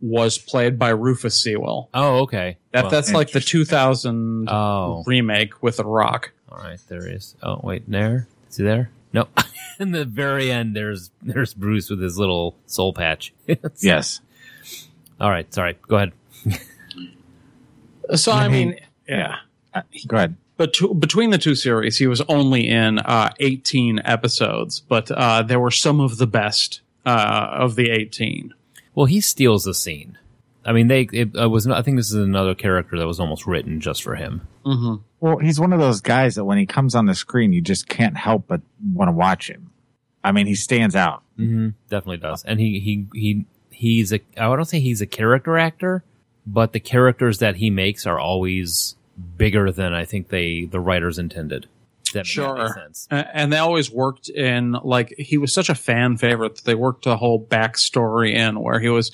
was 0.00 0.38
played 0.38 0.78
by 0.78 0.90
Rufus 0.90 1.40
Sewell. 1.42 1.88
Oh, 1.94 2.20
okay. 2.20 2.56
That 2.72 2.84
Well, 2.84 2.90
that's 2.90 3.12
like 3.12 3.32
the 3.32 3.40
2000 3.40 4.48
Oh. 4.48 5.02
remake 5.06 5.62
with 5.62 5.78
The 5.78 5.84
Rock. 5.86 6.32
All 6.50 6.58
right, 6.58 6.80
there. 6.88 7.18
Oh, 7.42 7.60
wait, 7.62 7.88
there. 7.90 8.26
Is 8.48 8.56
he 8.56 8.64
there? 8.64 8.90
No. 9.12 9.28
In 9.80 9.92
the 9.92 10.04
very 10.04 10.50
end, 10.50 10.74
there's 10.74 11.10
there's 11.22 11.54
Bruce 11.54 11.90
with 11.90 12.00
his 12.00 12.18
little 12.18 12.56
soul 12.66 12.92
patch. 12.92 13.32
Yes, 13.80 14.20
All 15.20 15.30
right, 15.30 15.52
sorry. 15.52 15.76
Go 15.86 15.96
ahead. 15.96 16.12
So 18.14 18.32
I 18.32 18.48
mean, 18.48 18.76
yeah. 19.08 19.36
Uh, 19.74 19.82
go 20.06 20.16
ahead. 20.16 20.36
But 20.56 20.72
to, 20.74 20.94
between 20.94 21.30
the 21.30 21.38
two 21.38 21.54
series, 21.54 21.98
he 21.98 22.06
was 22.06 22.20
only 22.22 22.66
in 22.68 22.98
uh, 22.98 23.32
18 23.38 24.00
episodes, 24.04 24.80
but 24.80 25.10
uh, 25.10 25.42
there 25.42 25.60
were 25.60 25.70
some 25.70 26.00
of 26.00 26.16
the 26.18 26.26
best 26.26 26.80
uh, 27.06 27.48
of 27.52 27.76
the 27.76 27.90
18. 27.90 28.54
Well, 28.94 29.06
he 29.06 29.20
steals 29.20 29.64
the 29.64 29.74
scene. 29.74 30.18
I 30.64 30.72
mean, 30.72 30.88
they 30.88 31.08
it, 31.12 31.30
uh, 31.40 31.48
was. 31.48 31.66
I 31.66 31.82
think 31.82 31.96
this 31.96 32.08
is 32.08 32.14
another 32.14 32.54
character 32.54 32.98
that 32.98 33.06
was 33.06 33.20
almost 33.20 33.46
written 33.46 33.80
just 33.80 34.02
for 34.02 34.16
him. 34.16 34.46
Mm-hmm. 34.66 35.02
Well, 35.20 35.38
he's 35.38 35.58
one 35.58 35.72
of 35.72 35.80
those 35.80 36.00
guys 36.00 36.34
that 36.34 36.44
when 36.44 36.58
he 36.58 36.66
comes 36.66 36.94
on 36.94 37.06
the 37.06 37.14
screen, 37.14 37.52
you 37.52 37.60
just 37.60 37.88
can't 37.88 38.16
help 38.16 38.46
but 38.46 38.60
want 38.92 39.08
to 39.08 39.12
watch 39.12 39.48
him. 39.48 39.70
I 40.22 40.32
mean, 40.32 40.46
he 40.46 40.54
stands 40.54 40.94
out. 40.94 41.22
Mm-hmm. 41.38 41.70
Definitely 41.88 42.18
does. 42.18 42.44
And 42.44 42.60
he 42.60 42.80
he 42.80 43.06
he 43.14 43.46
he's 43.70 44.12
a. 44.12 44.20
I 44.36 44.54
don't 44.54 44.64
say 44.64 44.80
he's 44.80 45.00
a 45.00 45.06
character 45.06 45.56
actor, 45.56 46.04
but 46.46 46.72
the 46.72 46.80
characters 46.80 47.38
that 47.38 47.56
he 47.56 47.70
makes 47.70 48.06
are 48.06 48.18
always 48.18 48.96
bigger 49.36 49.72
than 49.72 49.92
I 49.94 50.04
think 50.04 50.28
they 50.28 50.64
the 50.64 50.80
writers 50.80 51.18
intended. 51.18 51.68
That, 52.14 52.26
Sure. 52.26 52.56
Makes 52.56 52.74
sense. 52.74 53.08
And 53.10 53.52
they 53.52 53.58
always 53.58 53.90
worked 53.90 54.28
in 54.28 54.72
like 54.72 55.14
he 55.18 55.38
was 55.38 55.52
such 55.52 55.68
a 55.68 55.74
fan 55.74 56.16
favorite 56.16 56.56
that 56.56 56.64
they 56.64 56.74
worked 56.74 57.06
a 57.06 57.16
whole 57.16 57.42
backstory 57.42 58.34
in 58.34 58.60
where 58.60 58.80
he 58.80 58.88
was 58.88 59.12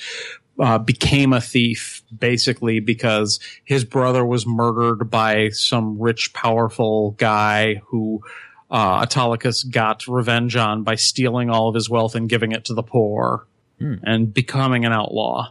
uh, 0.59 0.79
became 0.79 1.33
a 1.33 1.41
thief 1.41 2.03
basically 2.17 2.81
because 2.81 3.41
his 3.65 3.85
brother 3.85 4.25
was 4.25 4.47
murdered 4.47 5.11
by 5.11 5.49
some 5.51 5.99
rich, 5.99 6.33
powerful 6.33 7.13
guy 7.13 7.83
who 7.87 8.23
uh, 8.71 9.05
Autolycus 9.05 9.69
got 9.71 10.07
revenge 10.07 10.57
on 10.57 10.83
by 10.83 10.95
stealing 10.95 11.51
all 11.51 11.69
of 11.69 11.75
his 11.75 11.91
wealth 11.91 12.15
and 12.15 12.29
giving 12.29 12.53
it 12.53 12.65
to 12.67 12.75
the 12.75 12.83
poor 12.83 13.47
Hmm. 13.81 13.95
and 14.05 14.33
becoming 14.33 14.85
an 14.85 14.93
outlaw. 14.93 15.51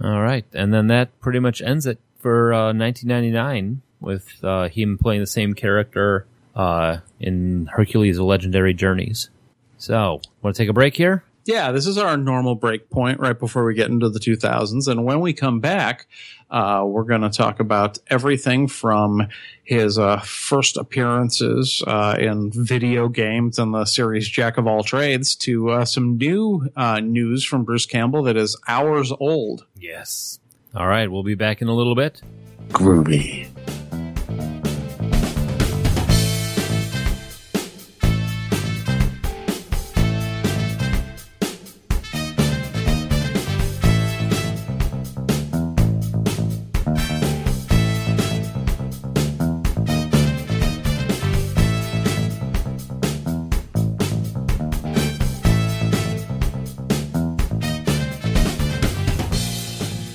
All 0.00 0.22
right, 0.22 0.44
and 0.52 0.72
then 0.72 0.86
that 0.86 1.18
pretty 1.20 1.40
much 1.40 1.60
ends 1.60 1.84
it 1.84 1.98
for 2.18 2.52
uh, 2.52 2.72
1999 2.72 3.82
with 4.00 4.44
uh, 4.44 4.68
him 4.68 4.98
playing 4.98 5.20
the 5.20 5.26
same 5.26 5.52
character 5.54 6.26
uh, 6.54 6.98
in 7.18 7.66
Hercules: 7.72 8.20
Legendary 8.20 8.72
Journeys. 8.72 9.30
So, 9.78 10.20
want 10.42 10.54
to 10.54 10.62
take 10.62 10.68
a 10.68 10.72
break 10.72 10.96
here? 10.96 11.24
Yeah, 11.46 11.70
this 11.70 11.86
is 11.86 11.96
our 11.96 12.16
normal 12.16 12.56
break 12.56 12.90
point 12.90 13.20
right 13.20 13.38
before 13.38 13.64
we 13.64 13.74
get 13.74 13.88
into 13.88 14.08
the 14.08 14.18
2000s. 14.18 14.88
And 14.88 15.04
when 15.04 15.20
we 15.20 15.32
come 15.32 15.60
back, 15.60 16.08
uh, 16.50 16.82
we're 16.84 17.04
going 17.04 17.20
to 17.20 17.30
talk 17.30 17.60
about 17.60 17.98
everything 18.08 18.66
from 18.66 19.28
his 19.62 19.96
uh, 19.96 20.18
first 20.20 20.76
appearances 20.76 21.84
uh, 21.86 22.16
in 22.18 22.50
video 22.52 23.08
games 23.08 23.60
and 23.60 23.72
the 23.72 23.84
series 23.84 24.28
Jack 24.28 24.58
of 24.58 24.66
All 24.66 24.82
Trades 24.82 25.36
to 25.36 25.70
uh, 25.70 25.84
some 25.84 26.18
new 26.18 26.68
uh, 26.74 26.98
news 26.98 27.44
from 27.44 27.62
Bruce 27.62 27.86
Campbell 27.86 28.24
that 28.24 28.36
is 28.36 28.56
hours 28.66 29.12
old. 29.20 29.66
Yes. 29.76 30.40
All 30.74 30.88
right, 30.88 31.10
we'll 31.10 31.22
be 31.22 31.36
back 31.36 31.62
in 31.62 31.68
a 31.68 31.74
little 31.74 31.94
bit. 31.94 32.22
Groovy. 32.70 33.48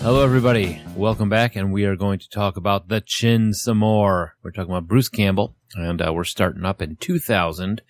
Hello, 0.04 0.24
everybody. 0.24 0.82
Welcome 0.96 1.30
back, 1.30 1.56
and 1.56 1.72
we 1.72 1.86
are 1.86 1.96
going 1.96 2.18
to 2.18 2.28
talk 2.28 2.58
about 2.58 2.88
the 2.88 3.02
Chin 3.02 3.54
some 3.54 3.78
more. 3.78 4.34
We're 4.42 4.50
talking 4.50 4.72
about 4.72 4.88
Bruce 4.88 5.10
Campbell, 5.10 5.56
and 5.76 6.02
uh, 6.02 6.12
we're 6.12 6.24
starting 6.24 6.66
up 6.66 6.82
in 6.82 6.96
2000 6.96 7.84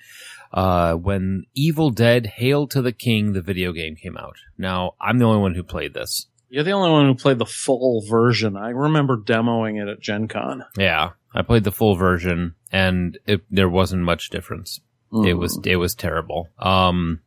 uh, 0.51 0.95
when 0.95 1.45
Evil 1.55 1.89
Dead: 1.89 2.25
Hail 2.35 2.67
to 2.67 2.81
the 2.81 2.91
King, 2.91 3.31
the 3.31 3.41
video 3.41 3.71
game, 3.71 3.95
came 3.95 4.17
out. 4.17 4.35
Now, 4.57 4.95
I'm 4.99 5.19
the 5.19 5.25
only 5.25 5.39
one 5.39 5.55
who 5.55 5.63
played 5.63 5.93
this. 5.93 6.27
You're 6.49 6.65
the 6.65 6.71
only 6.71 6.91
one 6.91 7.05
who 7.05 7.15
played 7.15 7.39
the 7.39 7.45
full 7.45 8.03
version. 8.05 8.57
I 8.57 8.71
remember 8.71 9.15
demoing 9.15 9.81
it 9.81 9.87
at 9.87 10.01
Gen 10.01 10.27
Con. 10.27 10.65
Yeah, 10.77 11.11
I 11.33 11.43
played 11.43 11.63
the 11.63 11.71
full 11.71 11.95
version, 11.95 12.55
and 12.73 13.17
it, 13.25 13.43
there 13.49 13.69
wasn't 13.69 14.03
much 14.03 14.29
difference. 14.29 14.81
It 15.13 15.35
was 15.35 15.57
it 15.63 15.77
was 15.77 15.95
terrible. 15.95 16.49
Um, 16.59 17.21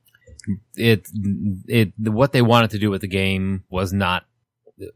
it 0.74 1.08
it 1.66 1.94
what 1.98 2.32
they 2.32 2.42
wanted 2.42 2.70
to 2.72 2.78
do 2.78 2.90
with 2.90 3.00
the 3.00 3.08
game 3.08 3.64
was 3.70 3.94
not 3.94 4.24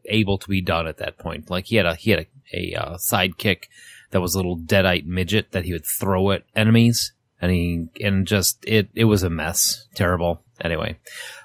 able 0.05 0.37
to 0.37 0.49
be 0.49 0.61
done 0.61 0.87
at 0.87 0.97
that 0.97 1.17
point. 1.17 1.49
Like 1.49 1.65
he 1.65 1.75
had 1.75 1.85
a 1.85 1.95
he 1.95 2.11
had 2.11 2.27
a, 2.53 2.73
a 2.73 2.81
uh, 2.81 2.97
sidekick 2.97 3.65
that 4.11 4.21
was 4.21 4.33
a 4.33 4.37
little 4.37 4.57
deadite 4.57 5.05
midget 5.05 5.51
that 5.51 5.65
he 5.65 5.73
would 5.73 5.85
throw 5.85 6.31
at 6.31 6.43
enemies, 6.55 7.13
and 7.41 7.51
he 7.51 7.87
and 8.01 8.25
just 8.27 8.63
it 8.65 8.89
it 8.95 9.05
was 9.05 9.23
a 9.23 9.29
mess, 9.29 9.87
terrible. 9.95 10.43
Anyway, 10.61 10.97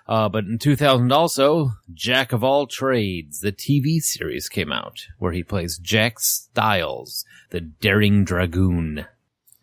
uh, 0.09 0.29
but 0.29 0.45
in 0.45 0.59
2000 0.59 1.13
also, 1.13 1.71
Jack 1.93 2.33
of 2.33 2.43
All 2.43 2.67
Trades, 2.67 3.41
the 3.41 3.53
TV 3.53 4.01
series 4.01 4.49
came 4.49 4.73
out 4.73 5.07
where 5.19 5.33
he 5.33 5.45
plays 5.45 5.79
Jack 5.79 6.19
Stiles, 6.19 7.25
the 7.51 7.61
daring 7.61 8.25
dragoon. 8.25 9.07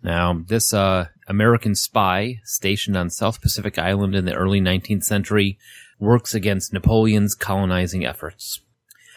Now, 0.04 0.42
this 0.48 0.74
uh, 0.74 1.08
American 1.28 1.76
spy 1.76 2.40
stationed 2.44 2.98
on 2.98 3.10
South 3.10 3.42
Pacific 3.42 3.78
Island 3.78 4.16
in 4.16 4.26
the 4.26 4.34
early 4.34 4.62
19th 4.62 5.04
century 5.04 5.60
works 6.02 6.34
against 6.34 6.74
Napoleon's 6.74 7.36
colonizing 7.36 8.06
efforts. 8.06 8.60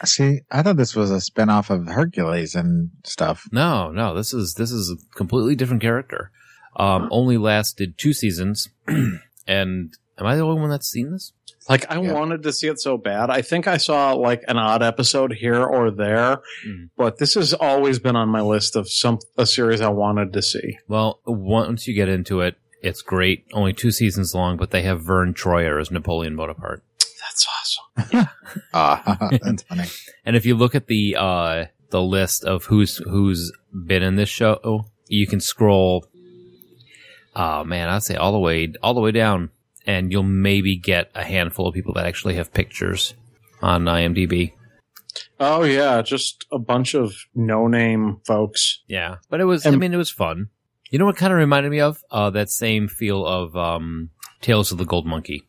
See, 0.05 0.41
I 0.51 0.63
thought 0.63 0.77
this 0.77 0.95
was 0.95 1.11
a 1.11 1.15
spinoff 1.17 1.71
of 1.71 1.87
Hercules 1.87 2.55
and 2.55 2.91
stuff. 3.05 3.49
No, 3.51 3.91
no, 3.91 4.15
this 4.15 4.35
is 4.35 4.55
this 4.55 4.71
is 4.71 4.91
a 4.91 5.17
completely 5.17 5.57
different 5.57 5.83
character. 5.83 6.31
Um, 6.77 7.09
only 7.11 7.39
lasted 7.39 7.97
two 7.97 8.13
seasons, 8.13 8.69
and 9.47 9.97
am 10.19 10.27
I 10.27 10.37
the 10.37 10.43
only 10.43 10.61
one 10.61 10.71
that's 10.71 10.89
seen 10.91 11.13
this? 11.13 11.33
Like 11.69 11.91
I 11.91 12.01
Yeah. 12.03 12.13
wanted 12.13 12.43
to 12.43 12.53
see 12.53 12.67
it 12.67 12.81
so 12.81 12.99
bad. 12.99 13.31
I 13.31 13.41
think 13.41 13.67
I 13.67 13.79
saw 13.79 14.13
like 14.13 14.43
an 14.49 14.59
odd 14.59 14.83
episode 14.83 15.33
here 15.33 15.65
or 15.65 15.91
there, 15.91 16.41
Mm. 16.69 16.91
but 16.97 17.19
this 17.19 17.35
has 17.35 17.55
always 17.55 17.99
been 17.99 18.17
on 18.17 18.29
my 18.29 18.43
list 18.43 18.77
of 18.77 18.91
some 18.91 19.21
a 19.39 19.47
series 19.47 19.81
I 19.81 19.89
wanted 19.89 20.33
to 20.35 20.43
see. 20.43 20.77
Well, 20.89 21.21
once 21.25 21.87
you 21.89 21.95
get 21.95 22.09
into 22.11 22.41
it, 22.43 22.57
it's 22.85 23.03
great. 23.03 23.47
Only 23.53 23.73
two 23.73 23.91
seasons 23.91 24.35
long, 24.35 24.57
but 24.57 24.71
they 24.71 24.83
have 24.83 25.03
Vern 25.03 25.33
Troyer 25.35 25.81
as 25.81 25.91
Napoleon 25.91 26.37
Bonaparte. 26.37 26.83
That's 26.99 27.47
awesome. 27.49 28.29
Ah, 28.73 29.29
that's 29.43 29.63
funny. 29.65 29.85
And 30.25 30.37
if 30.37 30.47
you 30.47 30.55
look 30.55 30.75
at 30.75 30.87
the 30.87 31.17
uh 31.19 31.65
the 31.91 32.03
list 32.03 32.45
of 32.45 32.67
who's 32.67 32.99
who's 32.99 33.53
been 33.73 34.03
in 34.03 34.17
this 34.17 34.29
show, 34.29 34.87
you 35.09 35.27
can 35.27 35.41
scroll. 35.41 36.07
Oh 37.35 37.65
man, 37.65 37.89
I'd 37.89 38.03
say 38.03 38.15
all 38.15 38.33
the 38.33 38.39
way 38.39 38.73
all 38.83 38.95
the 38.95 39.01
way 39.01 39.11
down, 39.11 39.51
and 39.87 40.13
you'll 40.13 40.23
maybe 40.23 40.77
get 40.77 41.11
a 41.15 41.25
handful 41.25 41.67
of 41.67 41.75
people 41.75 41.95
that 41.95 42.07
actually 42.07 42.35
have 42.35 42.53
pictures 42.53 43.15
on 43.61 43.85
IMDb. 43.85 44.53
Oh 45.41 45.65
yeah, 45.65 46.03
just 46.03 46.47
a 46.53 46.59
bunch 46.59 46.95
of 46.95 47.15
no 47.35 47.67
name 47.67 48.21
folks. 48.25 48.83
Yeah, 48.87 49.17
but 49.31 49.41
it 49.41 49.45
was. 49.45 49.67
I 49.67 49.71
mean, 49.71 49.95
it 49.95 49.99
was 49.99 50.11
fun. 50.11 50.51
You 50.91 50.99
know 50.99 51.07
what 51.07 51.17
kind 51.17 51.33
of 51.33 51.39
reminded 51.39 51.71
me 51.71 51.81
of? 51.81 52.03
Uh, 52.11 52.31
that 52.31 52.51
same 52.51 52.89
feel 52.89 53.27
of 53.27 53.57
um, 53.57 54.11
Tales 54.41 54.71
of 54.71 54.79
the 54.79 54.85
Gold 54.85 55.07
Monkey, 55.07 55.43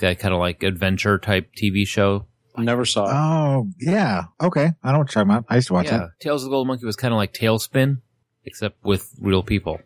that 0.00 0.18
kind 0.18 0.34
of 0.34 0.40
like 0.40 0.62
adventure 0.62 1.18
type 1.18 1.50
TV 1.54 1.86
show. 1.86 2.26
Never 2.56 2.84
saw 2.84 3.04
it. 3.06 3.12
Oh, 3.14 3.68
yeah. 3.78 4.24
Okay. 4.40 4.72
I 4.82 4.88
don't 4.88 4.92
know 4.92 4.98
what 4.98 5.14
you're 5.14 5.24
talking 5.24 5.30
about. 5.30 5.44
I 5.48 5.56
used 5.56 5.68
to 5.68 5.74
watch 5.74 5.86
yeah, 5.86 5.98
that. 5.98 6.10
Tales 6.20 6.42
of 6.42 6.46
the 6.46 6.50
Gold 6.50 6.66
Monkey 6.66 6.86
was 6.86 6.96
kind 6.96 7.14
of 7.14 7.18
like 7.18 7.32
TaleSpin, 7.32 8.00
except 8.44 8.84
with 8.84 9.14
real 9.20 9.44
people. 9.44 9.80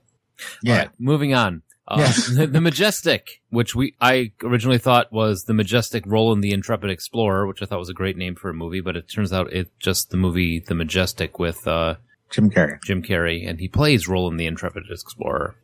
Yeah. 0.62 0.72
All 0.72 0.78
right, 0.78 0.90
moving 0.98 1.34
on. 1.34 1.62
Uh, 1.86 1.96
Yes. 1.98 2.28
the, 2.34 2.46
the 2.59 2.61
Majestic, 2.61 3.42
which 3.50 3.74
we 3.74 3.94
I 4.00 4.32
originally 4.42 4.78
thought 4.78 5.12
was 5.12 5.44
the 5.44 5.53
Majestic 5.53 6.05
Roland 6.07 6.42
the 6.42 6.53
Intrepid 6.53 6.88
Explorer, 6.88 7.46
which 7.46 7.61
I 7.62 7.66
thought 7.66 7.78
was 7.78 7.90
a 7.90 7.94
great 7.94 8.16
name 8.16 8.36
for 8.36 8.48
a 8.48 8.55
movie, 8.55 8.80
but 8.80 8.96
it 8.96 9.11
turns 9.11 9.32
out 9.32 9.53
it's 9.53 9.70
just 9.78 10.11
the 10.11 10.16
movie 10.16 10.61
The 10.61 10.74
Majestic 10.74 11.38
with 11.38 11.66
uh, 11.66 11.96
Jim 12.33 12.51
Carrey. 12.51 12.83
Jim 12.83 13.03
Carrey, 13.03 13.49
and 13.49 13.61
he 13.61 13.68
plays 13.68 14.09
Roland 14.09 14.41
the 14.41 14.47
Intrepid 14.47 14.85
Explorer. 14.91 15.55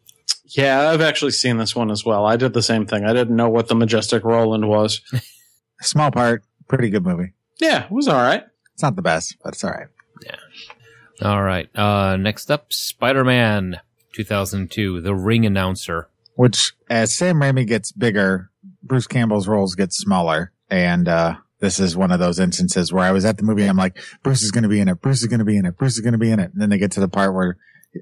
Yeah, 0.44 0.88
I've 0.90 1.00
actually 1.00 1.32
seen 1.32 1.58
this 1.58 1.74
one 1.74 1.90
as 1.90 2.04
well. 2.04 2.24
I 2.24 2.36
did 2.36 2.52
the 2.52 2.62
same 2.62 2.86
thing. 2.86 3.04
I 3.04 3.12
didn't 3.12 3.36
know 3.36 3.48
what 3.48 3.68
the 3.68 3.74
Majestic 3.74 4.24
Roland 4.24 4.68
was. 4.68 5.00
Small 5.82 6.10
part. 6.10 6.42
Pretty 6.68 6.90
good 6.90 7.04
movie. 7.04 7.32
Yeah, 7.60 7.84
it 7.84 7.90
was 7.90 8.08
all 8.08 8.20
right. 8.20 8.44
It's 8.74 8.82
not 8.82 8.96
the 8.96 9.02
best, 9.02 9.36
but 9.42 9.54
it's 9.54 9.64
all 9.64 9.70
right. 9.70 9.88
Yeah. 10.24 11.28
All 11.28 11.42
right. 11.42 11.68
Uh, 11.76 12.16
next 12.16 12.50
up, 12.50 12.72
Spider-Man 12.72 13.80
2002, 14.12 15.00
The 15.00 15.14
Ring 15.14 15.44
Announcer. 15.44 16.08
Which, 16.34 16.72
as 16.88 17.14
Sam 17.14 17.36
Raimi 17.36 17.66
gets 17.66 17.92
bigger, 17.92 18.50
Bruce 18.82 19.06
Campbell's 19.06 19.48
roles 19.48 19.74
get 19.74 19.92
smaller. 19.92 20.52
And, 20.70 21.08
uh, 21.08 21.36
this 21.60 21.80
is 21.80 21.96
one 21.96 22.12
of 22.12 22.20
those 22.20 22.38
instances 22.38 22.92
where 22.92 23.04
I 23.04 23.10
was 23.10 23.24
at 23.24 23.36
the 23.36 23.42
movie. 23.42 23.64
I'm 23.64 23.76
like, 23.76 23.98
Bruce 24.22 24.42
is 24.42 24.50
going 24.50 24.62
to 24.62 24.68
be 24.68 24.80
in 24.80 24.88
it. 24.88 25.00
Bruce 25.00 25.20
is 25.20 25.26
going 25.26 25.40
to 25.40 25.44
be 25.44 25.56
in 25.56 25.66
it. 25.66 25.76
Bruce 25.76 25.94
is 25.94 26.00
going 26.00 26.12
to 26.12 26.18
be 26.18 26.30
in 26.30 26.38
it. 26.38 26.52
And 26.52 26.60
then 26.60 26.70
they 26.70 26.78
get 26.78 26.92
to 26.92 27.00
the 27.00 27.08
part 27.08 27.34
where 27.34 27.56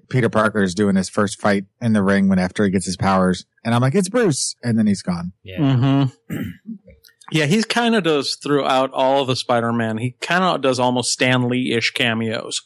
Peter 0.08 0.28
Parker 0.28 0.62
is 0.62 0.74
doing 0.74 0.96
his 0.96 1.08
first 1.08 1.40
fight 1.40 1.64
in 1.80 1.92
the 1.92 2.02
ring 2.02 2.28
when 2.28 2.38
after 2.38 2.64
he 2.64 2.70
gets 2.70 2.86
his 2.86 2.96
powers. 2.96 3.46
And 3.64 3.74
I'm 3.74 3.80
like, 3.80 3.94
it's 3.94 4.08
Bruce. 4.08 4.56
And 4.62 4.78
then 4.78 4.86
he's 4.86 5.02
gone. 5.02 5.32
Yeah. 5.42 5.58
Mm-hmm. 5.58 6.36
yeah, 7.32 7.46
he 7.46 7.62
kind 7.62 7.94
of 7.94 8.04
does 8.04 8.36
throughout 8.36 8.90
all 8.92 9.22
of 9.22 9.28
the 9.28 9.36
Spider-Man. 9.36 9.98
He 9.98 10.16
kind 10.20 10.44
of 10.44 10.60
does 10.60 10.78
almost 10.78 11.12
Stan 11.12 11.48
Lee-ish 11.48 11.92
cameos. 11.92 12.62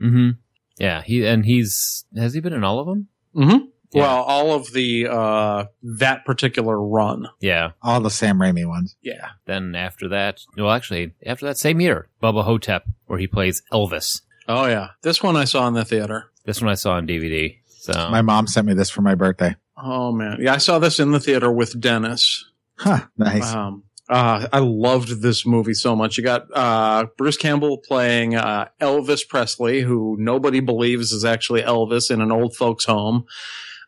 Mm-hmm. 0.00 0.30
Yeah. 0.78 1.02
He 1.02 1.24
and 1.24 1.44
he's 1.44 2.04
has 2.16 2.34
he 2.34 2.40
been 2.40 2.52
in 2.52 2.64
all 2.64 2.80
of 2.80 2.86
them? 2.86 3.08
Mm-hmm. 3.36 3.66
Yeah. 3.92 4.02
Well, 4.02 4.22
all 4.22 4.52
of 4.54 4.72
the 4.72 5.06
uh 5.08 5.64
that 5.82 6.24
particular 6.24 6.80
run. 6.80 7.28
Yeah. 7.40 7.72
All 7.82 8.00
the 8.00 8.10
Sam 8.10 8.38
Raimi 8.38 8.66
ones. 8.66 8.96
Yeah. 9.02 9.28
Then 9.46 9.74
after 9.74 10.08
that, 10.08 10.40
well, 10.56 10.70
actually, 10.70 11.12
after 11.26 11.46
that 11.46 11.58
same 11.58 11.80
year, 11.80 12.08
Bubba 12.22 12.44
Ho-Tep, 12.44 12.84
where 13.06 13.18
he 13.18 13.26
plays 13.26 13.62
Elvis. 13.72 14.22
Oh 14.48 14.66
yeah. 14.66 14.88
This 15.02 15.22
one 15.22 15.36
I 15.36 15.44
saw 15.44 15.66
in 15.68 15.74
the 15.74 15.84
theater. 15.84 16.30
This 16.44 16.60
one 16.60 16.70
I 16.70 16.74
saw 16.74 16.92
on 16.92 17.06
DVD. 17.06 17.58
So 17.66 17.92
My 18.10 18.22
mom 18.22 18.46
sent 18.46 18.66
me 18.66 18.74
this 18.74 18.90
for 18.90 19.02
my 19.02 19.14
birthday. 19.14 19.56
Oh 19.76 20.12
man. 20.12 20.38
Yeah, 20.40 20.54
I 20.54 20.58
saw 20.58 20.78
this 20.78 20.98
in 20.98 21.10
the 21.10 21.20
theater 21.20 21.50
with 21.50 21.80
Dennis. 21.80 22.44
Huh. 22.78 23.06
Nice. 23.16 23.52
Um, 23.52 23.84
uh, 24.08 24.46
I 24.52 24.58
loved 24.58 25.22
this 25.22 25.46
movie 25.46 25.74
so 25.74 25.96
much. 25.96 26.18
You 26.18 26.24
got 26.24 26.46
uh, 26.54 27.06
Bruce 27.16 27.36
Campbell 27.36 27.78
playing 27.78 28.34
uh, 28.34 28.68
Elvis 28.80 29.26
Presley, 29.26 29.80
who 29.80 30.16
nobody 30.18 30.60
believes 30.60 31.12
is 31.12 31.24
actually 31.24 31.62
Elvis 31.62 32.10
in 32.10 32.20
an 32.20 32.30
old 32.32 32.54
folks' 32.54 32.84
home, 32.84 33.24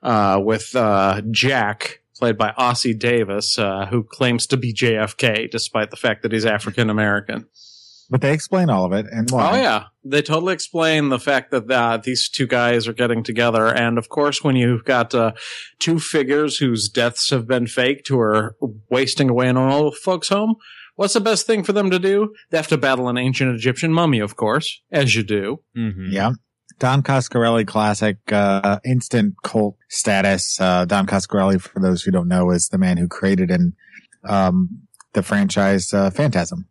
uh, 0.05 0.39
with 0.43 0.77
uh, 0.77 1.23
Jack, 1.31 2.01
played 2.17 2.39
by 2.39 2.53
Ossie 2.59 2.97
Davis, 2.97 3.59
uh, 3.59 3.87
who 3.87 4.05
claims 4.05 4.47
to 4.49 4.57
be 4.57 4.73
JFK, 4.73 5.51
despite 5.51 5.91
the 5.91 5.97
fact 5.97 6.23
that 6.23 6.33
he's 6.33 6.47
African 6.47 6.91
American. 6.91 7.47
But 8.11 8.21
they 8.21 8.35
explain 8.35 8.69
all 8.69 8.85
of 8.85 8.93
it 8.93 9.07
and 9.11 9.31
why. 9.31 9.51
Oh 9.53 9.57
yeah, 9.63 9.85
they 10.05 10.21
totally 10.21 10.53
explain 10.53 11.09
the 11.09 11.19
fact 11.19 11.51
that 11.53 11.71
uh, 11.71 11.97
these 11.97 12.29
two 12.29 12.47
guys 12.47 12.87
are 12.87 12.93
getting 12.93 13.23
together, 13.25 13.67
and 13.67 13.97
of 13.97 14.11
course, 14.11 14.45
when 14.45 14.57
you've 14.57 14.85
got 14.85 15.15
uh, 15.15 15.33
two 15.79 15.99
figures 15.99 16.59
whose 16.59 16.91
deaths 16.91 17.31
have 17.31 17.49
been 17.49 17.67
faked, 17.67 18.09
who 18.09 18.21
are 18.21 18.57
wasting 18.91 19.31
away 19.31 19.49
in 19.49 19.57
an 19.57 19.71
old 19.73 19.97
folks' 19.97 20.29
home, 20.29 20.57
what's 20.97 21.15
the 21.15 21.21
best 21.21 21.47
thing 21.47 21.65
for 21.65 21.73
them 21.73 21.91
to 21.91 21.99
do? 21.99 22.35
They 22.51 22.59
have 22.59 22.69
to 22.69 22.77
battle 22.79 23.09
an 23.09 23.17
ancient 23.17 23.55
Egyptian 23.55 23.91
mummy, 23.91 24.19
of 24.21 24.37
course, 24.37 24.83
as 24.93 25.17
you 25.17 25.23
do. 25.23 25.61
Mhm. 25.77 26.13
Yeah. 26.13 26.33
Don 26.79 27.03
Coscarelli 27.03 27.67
classic, 27.67 28.19
uh, 28.33 28.79
instant 28.85 29.35
cult 29.43 29.77
status. 29.89 30.61
Uh, 30.61 30.85
Don 30.85 31.07
Coscarelli, 31.07 31.61
for 31.61 31.81
those 31.81 32.03
who 32.03 32.11
don't 32.11 32.29
know, 32.29 32.51
is 32.51 32.69
the 32.69 32.79
man 32.79 32.97
who 32.97 33.09
created 33.09 33.51
and, 33.51 33.73
um, 34.25 34.83
the 35.13 35.23
franchise, 35.23 35.93
uh, 35.95 36.11
Phantasm. 36.11 36.67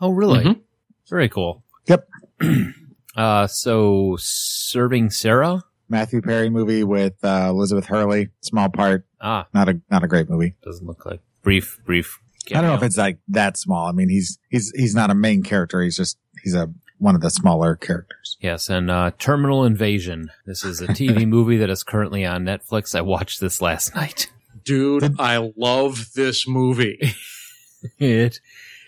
Oh, 0.00 0.10
really? 0.10 0.44
Mhm. 0.44 0.60
Very 1.08 1.28
cool. 1.28 1.64
Yep. 1.86 2.08
uh, 3.16 3.46
so 3.46 4.16
serving 4.18 5.10
Sara. 5.10 5.62
Matthew 5.88 6.20
Perry 6.20 6.50
movie 6.50 6.84
with, 6.84 7.14
uh, 7.24 7.46
Elizabeth 7.48 7.86
Hurley. 7.86 8.28
Small 8.42 8.68
part. 8.68 9.06
Ah, 9.20 9.46
Not 9.54 9.68
a, 9.70 9.80
not 9.90 10.04
a 10.04 10.06
great 10.08 10.28
movie. 10.28 10.54
doesn't 10.62 10.86
look 10.86 11.06
like 11.06 11.20
brief, 11.42 11.80
brief. 11.86 12.20
I 12.50 12.60
don't 12.60 12.64
know 12.64 12.74
if 12.74 12.82
it's 12.82 12.96
like 12.98 13.18
that 13.28 13.56
small. 13.58 13.86
I 13.86 13.92
mean, 13.92 14.08
he's, 14.08 14.38
he's, 14.50 14.70
he's 14.76 14.94
not 14.94 15.10
a 15.10 15.14
main 15.14 15.42
character. 15.42 15.82
He's 15.82 15.96
just, 15.96 16.18
he's 16.42 16.54
a, 16.54 16.70
one 16.98 17.14
of 17.14 17.20
the 17.20 17.30
smaller 17.30 17.74
characters. 17.76 18.17
Yes, 18.40 18.68
and 18.68 18.90
uh, 18.90 19.12
Terminal 19.18 19.64
Invasion. 19.64 20.30
This 20.46 20.64
is 20.64 20.80
a 20.80 20.88
TV 20.88 21.26
movie 21.28 21.56
that 21.58 21.70
is 21.70 21.82
currently 21.82 22.24
on 22.24 22.44
Netflix. 22.44 22.94
I 22.94 23.00
watched 23.00 23.40
this 23.40 23.62
last 23.62 23.94
night. 23.94 24.30
Dude, 24.64 25.18
I 25.18 25.52
love 25.56 26.12
this 26.14 26.46
movie. 26.46 27.14
It 28.00 28.40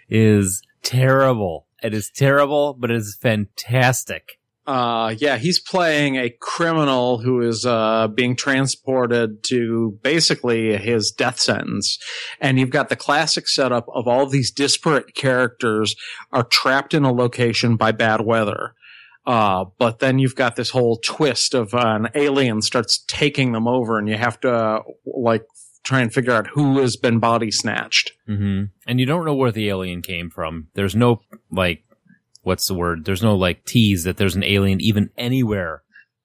is 0.08 0.62
terrible. 0.82 1.66
It 1.80 1.94
is 1.94 2.10
terrible, 2.10 2.74
but 2.74 2.90
it 2.90 2.96
is 2.96 3.16
fantastic. 3.20 4.40
Uh, 4.66 5.14
yeah, 5.18 5.36
he's 5.36 5.58
playing 5.58 6.16
a 6.16 6.30
criminal 6.40 7.18
who 7.18 7.40
is 7.40 7.64
uh, 7.66 8.06
being 8.08 8.36
transported 8.36 9.42
to 9.42 9.98
basically 10.02 10.76
his 10.76 11.10
death 11.10 11.40
sentence. 11.40 11.98
And 12.40 12.58
you've 12.58 12.70
got 12.70 12.88
the 12.88 12.96
classic 12.96 13.48
setup 13.48 13.86
of 13.92 14.06
all 14.06 14.26
these 14.26 14.50
disparate 14.50 15.14
characters 15.14 15.96
are 16.30 16.44
trapped 16.44 16.94
in 16.94 17.04
a 17.04 17.12
location 17.12 17.76
by 17.76 17.92
bad 17.92 18.20
weather. 18.20 18.74
Uh, 19.30 19.64
but 19.78 20.00
then 20.00 20.18
you've 20.18 20.34
got 20.34 20.56
this 20.56 20.70
whole 20.70 20.96
twist 21.04 21.54
of 21.54 21.72
uh, 21.74 21.78
an 22.00 22.08
alien 22.14 22.60
starts 22.62 23.04
taking 23.06 23.52
them 23.52 23.68
over, 23.68 23.96
and 23.98 24.08
you 24.08 24.16
have 24.16 24.40
to 24.40 24.52
uh, 24.52 24.82
like 25.06 25.44
try 25.84 26.00
and 26.00 26.12
figure 26.12 26.32
out 26.32 26.48
who 26.54 26.78
has 26.80 26.96
been 26.96 27.18
body 27.20 27.50
snatched. 27.50 28.12
hmm 28.26 28.64
And 28.88 28.98
you 28.98 29.06
don't 29.06 29.24
know 29.24 29.34
where 29.34 29.52
the 29.52 29.68
alien 29.68 30.02
came 30.02 30.30
from. 30.30 30.68
There's 30.74 30.96
no 30.96 31.20
like, 31.50 31.84
what's 32.42 32.66
the 32.66 32.74
word? 32.74 33.04
There's 33.04 33.22
no 33.22 33.36
like 33.36 33.64
tease 33.64 34.02
that 34.04 34.16
there's 34.16 34.36
an 34.36 34.44
alien 34.44 34.80
even 34.80 35.10
anywhere. 35.16 35.82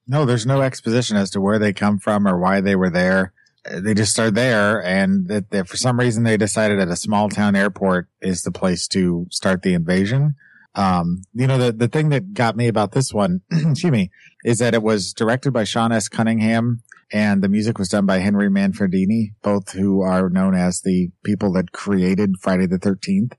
No, 0.08 0.26
there's 0.26 0.46
no 0.46 0.62
exposition 0.62 1.16
as 1.18 1.30
to 1.32 1.42
where 1.42 1.60
they 1.60 1.74
come 1.74 2.00
from 2.00 2.28
or 2.28 2.40
why 2.40 2.60
they 2.62 2.76
were 2.76 2.90
there. 2.92 3.34
Uh, 3.70 3.82
They 3.82 3.94
just 3.94 4.20
are 4.20 4.32
there, 4.32 4.84
and 4.84 5.28
that 5.28 5.52
that 5.52 5.68
for 5.68 5.78
some 5.78 6.00
reason 6.00 6.24
they 6.24 6.38
decided 6.38 6.80
that 6.80 6.90
a 6.90 6.96
small 7.08 7.30
town 7.30 7.56
airport 7.56 8.08
is 8.22 8.42
the 8.42 8.52
place 8.52 8.88
to 8.90 9.28
start 9.32 9.62
the 9.62 9.74
invasion. 9.74 10.36
Um, 10.76 11.22
you 11.34 11.48
know, 11.48 11.58
the 11.58 11.72
the 11.72 11.88
thing 11.88 12.10
that 12.10 12.34
got 12.34 12.56
me 12.56 12.68
about 12.68 12.92
this 12.92 13.14
one, 13.14 13.42
excuse 13.52 13.92
me, 13.92 14.12
is 14.44 14.60
that 14.60 14.74
it 14.74 14.84
was 14.84 15.14
directed 15.14 15.52
by 15.52 15.64
Sean 15.64 15.92
S. 15.92 16.08
Cunningham, 16.10 16.82
and 17.12 17.42
the 17.42 17.50
music 17.50 17.78
was 17.78 17.90
done 17.90 18.06
by 18.06 18.20
Henry 18.20 18.50
Manfredini, 18.50 19.34
both 19.42 19.72
who 19.72 20.02
are 20.02 20.30
known 20.30 20.56
as 20.56 20.82
the 20.82 21.10
people 21.24 21.54
that 21.54 21.72
created 21.72 22.36
Friday 22.42 22.68
the 22.68 22.78
Thirteenth, 22.78 23.34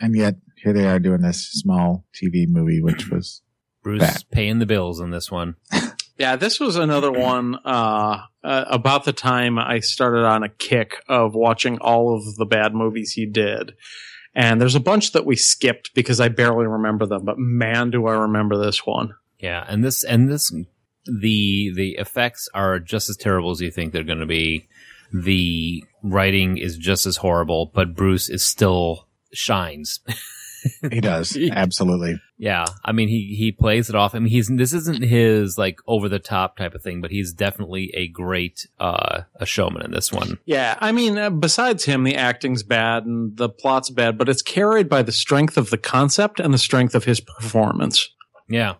and 0.00 0.16
yet 0.16 0.36
here 0.56 0.72
they 0.72 0.86
are 0.86 0.98
doing 0.98 1.20
this 1.20 1.48
small 1.50 2.04
TV 2.14 2.46
movie, 2.48 2.82
which 2.82 3.08
was 3.10 3.42
Bruce 3.82 4.00
Bad. 4.00 4.24
paying 4.30 4.58
the 4.58 4.66
bills 4.66 5.00
in 5.00 5.10
this 5.10 5.30
one. 5.30 5.56
Yeah, 6.18 6.34
this 6.34 6.58
was 6.58 6.74
another 6.74 7.12
one 7.12 7.60
uh, 7.64 8.22
uh, 8.42 8.64
about 8.66 9.04
the 9.04 9.12
time 9.12 9.56
I 9.56 9.78
started 9.78 10.24
on 10.24 10.42
a 10.42 10.48
kick 10.48 11.00
of 11.08 11.36
watching 11.36 11.78
all 11.78 12.16
of 12.16 12.34
the 12.34 12.44
bad 12.44 12.74
movies 12.74 13.12
he 13.12 13.24
did. 13.24 13.74
And 14.38 14.60
there's 14.60 14.76
a 14.76 14.80
bunch 14.80 15.12
that 15.12 15.26
we 15.26 15.34
skipped 15.34 15.94
because 15.94 16.20
I 16.20 16.28
barely 16.28 16.68
remember 16.68 17.06
them, 17.06 17.24
but 17.24 17.38
man, 17.38 17.90
do 17.90 18.06
I 18.06 18.12
remember 18.12 18.56
this 18.56 18.86
one. 18.86 19.14
Yeah, 19.40 19.64
and 19.66 19.84
this 19.84 20.04
and 20.04 20.30
this 20.30 20.54
the 21.04 21.72
the 21.74 21.96
effects 21.98 22.48
are 22.54 22.78
just 22.78 23.10
as 23.10 23.16
terrible 23.16 23.50
as 23.50 23.60
you 23.60 23.72
think 23.72 23.92
they're 23.92 24.04
going 24.04 24.20
to 24.20 24.26
be. 24.26 24.68
The 25.12 25.82
writing 26.04 26.56
is 26.56 26.76
just 26.76 27.04
as 27.04 27.16
horrible, 27.16 27.72
but 27.74 27.96
Bruce 27.96 28.28
is 28.28 28.44
still 28.44 29.08
shines. 29.32 29.98
he 30.90 31.00
does 31.00 31.36
absolutely. 31.52 32.20
Yeah, 32.36 32.66
I 32.84 32.92
mean 32.92 33.08
he 33.08 33.34
he 33.36 33.52
plays 33.52 33.88
it 33.88 33.94
off. 33.94 34.14
I 34.14 34.18
mean 34.18 34.30
he's 34.30 34.48
this 34.48 34.72
isn't 34.72 35.02
his 35.02 35.58
like 35.58 35.80
over 35.86 36.08
the 36.08 36.18
top 36.18 36.56
type 36.56 36.74
of 36.74 36.82
thing, 36.82 37.00
but 37.00 37.10
he's 37.10 37.32
definitely 37.32 37.90
a 37.94 38.08
great 38.08 38.66
uh 38.78 39.22
a 39.36 39.46
showman 39.46 39.84
in 39.84 39.90
this 39.90 40.12
one. 40.12 40.38
Yeah, 40.44 40.76
I 40.80 40.92
mean, 40.92 41.18
uh, 41.18 41.30
besides 41.30 41.84
him, 41.84 42.04
the 42.04 42.16
acting's 42.16 42.62
bad 42.62 43.06
and 43.06 43.36
the 43.36 43.48
plot's 43.48 43.90
bad, 43.90 44.18
but 44.18 44.28
it's 44.28 44.42
carried 44.42 44.88
by 44.88 45.02
the 45.02 45.12
strength 45.12 45.56
of 45.56 45.70
the 45.70 45.78
concept 45.78 46.40
and 46.40 46.52
the 46.54 46.58
strength 46.58 46.94
of 46.94 47.04
his 47.04 47.20
performance. 47.20 48.08
Yeah, 48.48 48.74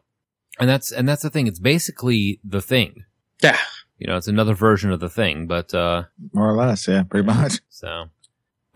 and 0.58 0.68
that's 0.68 0.92
and 0.92 1.08
that's 1.08 1.22
the 1.22 1.30
thing. 1.30 1.46
It's 1.46 1.60
basically 1.60 2.40
the 2.44 2.62
thing. 2.62 3.04
Yeah. 3.42 3.58
You 3.98 4.06
know, 4.06 4.16
it's 4.16 4.28
another 4.28 4.54
version 4.54 4.92
of 4.92 5.00
the 5.00 5.08
thing, 5.08 5.46
but 5.46 5.74
uh 5.74 6.04
More 6.32 6.50
or 6.50 6.56
less, 6.56 6.86
yeah, 6.86 7.02
pretty 7.02 7.26
much. 7.26 7.60
So, 7.68 8.06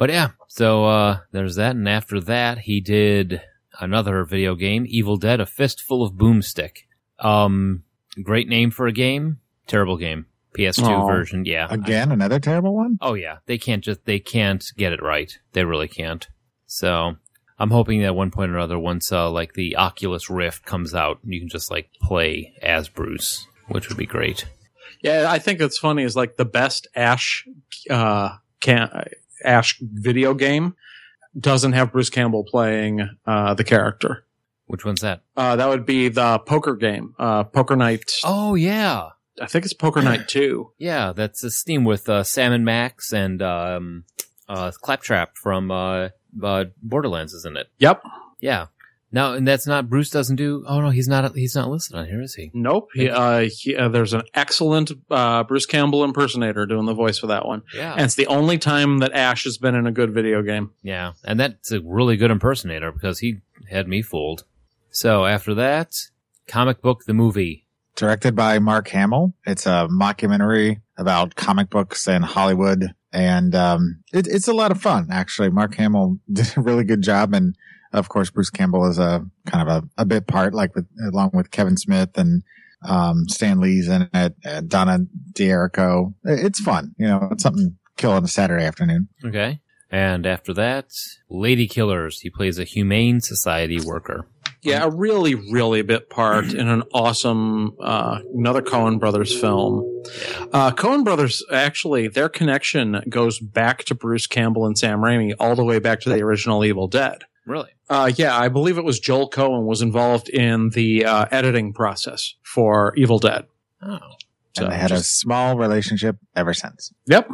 but 0.02 0.10
yeah, 0.10 0.30
so 0.48 0.84
uh 0.84 1.18
there's 1.30 1.54
that, 1.54 1.76
and 1.76 1.88
after 1.88 2.18
that, 2.22 2.58
he 2.58 2.80
did 2.80 3.40
another 3.78 4.24
video 4.24 4.56
game, 4.56 4.84
Evil 4.88 5.16
Dead: 5.16 5.40
A 5.40 5.46
Fistful 5.46 6.02
of 6.02 6.14
Boomstick. 6.14 6.78
Um, 7.20 7.84
great 8.20 8.48
name 8.48 8.72
for 8.72 8.88
a 8.88 8.92
game, 8.92 9.38
terrible 9.68 9.96
game. 9.96 10.26
PS2 10.58 10.88
Aw. 10.88 11.06
version, 11.06 11.44
yeah. 11.44 11.68
Again, 11.70 12.10
another 12.10 12.40
terrible 12.40 12.74
one. 12.74 12.98
Oh 13.00 13.14
yeah, 13.14 13.36
they 13.46 13.58
can't 13.58 13.84
just 13.84 14.04
they 14.04 14.18
can't 14.18 14.72
get 14.76 14.92
it 14.92 15.00
right. 15.00 15.38
They 15.52 15.64
really 15.64 15.86
can't. 15.86 16.26
So 16.66 17.14
I'm 17.56 17.70
hoping 17.70 18.00
that 18.00 18.06
at 18.06 18.16
one 18.16 18.32
point 18.32 18.50
or 18.50 18.56
another, 18.56 18.80
once 18.80 19.12
uh, 19.12 19.30
like 19.30 19.52
the 19.52 19.76
Oculus 19.76 20.28
Rift 20.28 20.64
comes 20.64 20.96
out, 20.96 21.20
you 21.22 21.38
can 21.38 21.48
just 21.48 21.70
like 21.70 21.90
play 22.02 22.54
as 22.60 22.88
Bruce, 22.88 23.46
which 23.68 23.88
would 23.88 23.98
be 23.98 24.06
great. 24.06 24.46
Yeah, 25.00 25.26
I 25.28 25.38
think 25.38 25.60
it's 25.60 25.78
funny 25.78 26.02
is 26.02 26.16
like 26.16 26.38
the 26.38 26.44
best 26.44 26.88
Ash 26.96 27.46
uh 27.88 28.38
can 28.60 29.04
Ash 29.44 29.78
video 29.80 30.34
game 30.34 30.74
doesn't 31.38 31.72
have 31.72 31.92
Bruce 31.92 32.10
Campbell 32.10 32.44
playing 32.44 33.08
uh 33.26 33.54
the 33.54 33.64
character. 33.64 34.24
Which 34.66 34.84
one's 34.84 35.00
that? 35.00 35.22
Uh 35.36 35.56
that 35.56 35.68
would 35.68 35.86
be 35.86 36.08
the 36.08 36.38
poker 36.40 36.74
game. 36.76 37.14
Uh 37.18 37.44
Poker 37.44 37.76
Night. 37.76 38.12
Oh 38.24 38.54
yeah, 38.54 39.10
I 39.40 39.46
think 39.46 39.64
it's 39.64 39.74
Poker 39.74 40.02
Night 40.02 40.28
2. 40.28 40.72
Yeah, 40.78 41.12
that's 41.12 41.42
a 41.42 41.50
Steam 41.50 41.84
with 41.84 42.08
uh, 42.08 42.22
Sam 42.22 42.52
and 42.52 42.64
Max 42.64 43.12
and 43.12 43.40
um, 43.42 44.04
uh, 44.48 44.70
Claptrap 44.72 45.36
from 45.36 45.70
uh, 45.70 46.10
uh, 46.42 46.64
Borderlands, 46.82 47.32
isn't 47.32 47.56
it? 47.56 47.68
Yep. 47.78 48.02
Yeah. 48.40 48.66
Now, 49.12 49.34
and 49.34 49.46
that's 49.46 49.66
not 49.66 49.90
Bruce 49.90 50.08
doesn't 50.08 50.36
do. 50.36 50.64
Oh 50.66 50.80
no, 50.80 50.88
he's 50.90 51.06
not. 51.06 51.34
He's 51.36 51.54
not 51.54 51.68
listed 51.68 51.96
on 51.96 52.06
here, 52.06 52.22
is 52.22 52.34
he? 52.34 52.50
Nope. 52.54 52.88
He, 52.94 53.10
uh, 53.10 53.48
he, 53.52 53.76
uh, 53.76 53.88
there's 53.88 54.14
an 54.14 54.22
excellent 54.32 54.90
uh, 55.10 55.44
Bruce 55.44 55.66
Campbell 55.66 56.02
impersonator 56.02 56.64
doing 56.64 56.86
the 56.86 56.94
voice 56.94 57.18
for 57.18 57.26
that 57.26 57.46
one. 57.46 57.62
Yeah. 57.74 57.92
And 57.92 58.02
it's 58.02 58.14
the 58.14 58.26
only 58.26 58.56
time 58.56 58.98
that 58.98 59.12
Ash 59.12 59.44
has 59.44 59.58
been 59.58 59.74
in 59.74 59.86
a 59.86 59.92
good 59.92 60.14
video 60.14 60.42
game. 60.42 60.70
Yeah, 60.82 61.12
and 61.24 61.38
that's 61.38 61.70
a 61.70 61.80
really 61.80 62.16
good 62.16 62.30
impersonator 62.30 62.90
because 62.90 63.18
he 63.18 63.40
had 63.70 63.86
me 63.86 64.00
fooled. 64.02 64.44
So 64.90 65.26
after 65.26 65.54
that, 65.54 65.94
comic 66.46 66.80
book 66.80 67.04
the 67.04 67.14
movie. 67.14 67.66
directed 67.96 68.34
by 68.34 68.58
Mark 68.58 68.88
Hamill. 68.88 69.34
It's 69.46 69.66
a 69.66 69.88
mockumentary 69.90 70.80
about 70.96 71.34
comic 71.34 71.68
books 71.68 72.08
and 72.08 72.24
Hollywood, 72.24 72.94
and 73.12 73.54
um, 73.54 74.02
it, 74.12 74.26
it's 74.26 74.48
a 74.48 74.54
lot 74.54 74.70
of 74.70 74.80
fun. 74.80 75.08
Actually, 75.10 75.50
Mark 75.50 75.74
Hamill 75.74 76.18
did 76.32 76.56
a 76.56 76.60
really 76.62 76.84
good 76.84 77.02
job, 77.02 77.34
and 77.34 77.54
of 77.92 78.08
course, 78.08 78.30
Bruce 78.30 78.50
Campbell 78.50 78.88
is 78.88 78.98
a 78.98 79.24
kind 79.46 79.68
of 79.68 79.84
a, 79.84 80.02
a 80.02 80.04
bit 80.04 80.26
part, 80.26 80.54
like 80.54 80.74
with 80.74 80.86
along 81.06 81.30
with 81.32 81.50
Kevin 81.50 81.76
Smith 81.76 82.16
and 82.16 82.42
um, 82.86 83.28
Stan 83.28 83.60
Lee's 83.60 83.88
in 83.88 84.08
it, 84.12 84.34
uh, 84.44 84.60
Donna 84.62 85.06
D'Errico. 85.32 86.14
It's 86.24 86.60
fun, 86.60 86.94
you 86.98 87.06
know. 87.06 87.28
It's 87.32 87.42
something 87.42 87.70
to 87.70 87.74
kill 87.96 88.12
on 88.12 88.24
a 88.24 88.28
Saturday 88.28 88.64
afternoon. 88.64 89.08
Okay. 89.24 89.60
And 89.90 90.26
after 90.26 90.54
that, 90.54 90.86
Lady 91.28 91.68
Killers. 91.68 92.20
He 92.20 92.30
plays 92.30 92.58
a 92.58 92.64
humane 92.64 93.20
society 93.20 93.78
worker. 93.78 94.26
Yeah, 94.62 94.84
a 94.84 94.90
really, 94.90 95.34
really 95.34 95.82
bit 95.82 96.08
part 96.08 96.54
in 96.54 96.68
an 96.68 96.84
awesome, 96.94 97.76
uh, 97.80 98.20
another 98.32 98.62
Coen 98.62 99.00
Brothers 99.00 99.38
film. 99.38 99.82
Uh, 100.52 100.70
Coen 100.70 101.04
Brothers, 101.04 101.44
actually, 101.52 102.06
their 102.06 102.28
connection 102.28 103.02
goes 103.08 103.40
back 103.40 103.84
to 103.84 103.94
Bruce 103.94 104.28
Campbell 104.28 104.66
and 104.66 104.78
Sam 104.78 105.00
Raimi 105.00 105.34
all 105.38 105.56
the 105.56 105.64
way 105.64 105.80
back 105.80 106.00
to 106.00 106.10
the 106.10 106.22
original 106.22 106.64
Evil 106.64 106.86
Dead. 106.86 107.24
Really? 107.44 107.70
Uh, 107.92 108.10
yeah, 108.16 108.34
I 108.34 108.48
believe 108.48 108.78
it 108.78 108.84
was 108.84 108.98
Joel 108.98 109.28
Coen 109.28 109.64
was 109.66 109.82
involved 109.82 110.30
in 110.30 110.70
the 110.70 111.04
uh, 111.04 111.26
editing 111.30 111.74
process 111.74 112.36
for 112.42 112.94
Evil 112.96 113.18
Dead. 113.18 113.44
Oh. 113.82 113.98
And 114.56 114.72
they 114.72 114.76
had 114.76 114.92
a 114.92 115.02
small 115.02 115.58
relationship 115.58 116.16
ever 116.34 116.54
since. 116.54 116.90
Yep. 117.06 117.28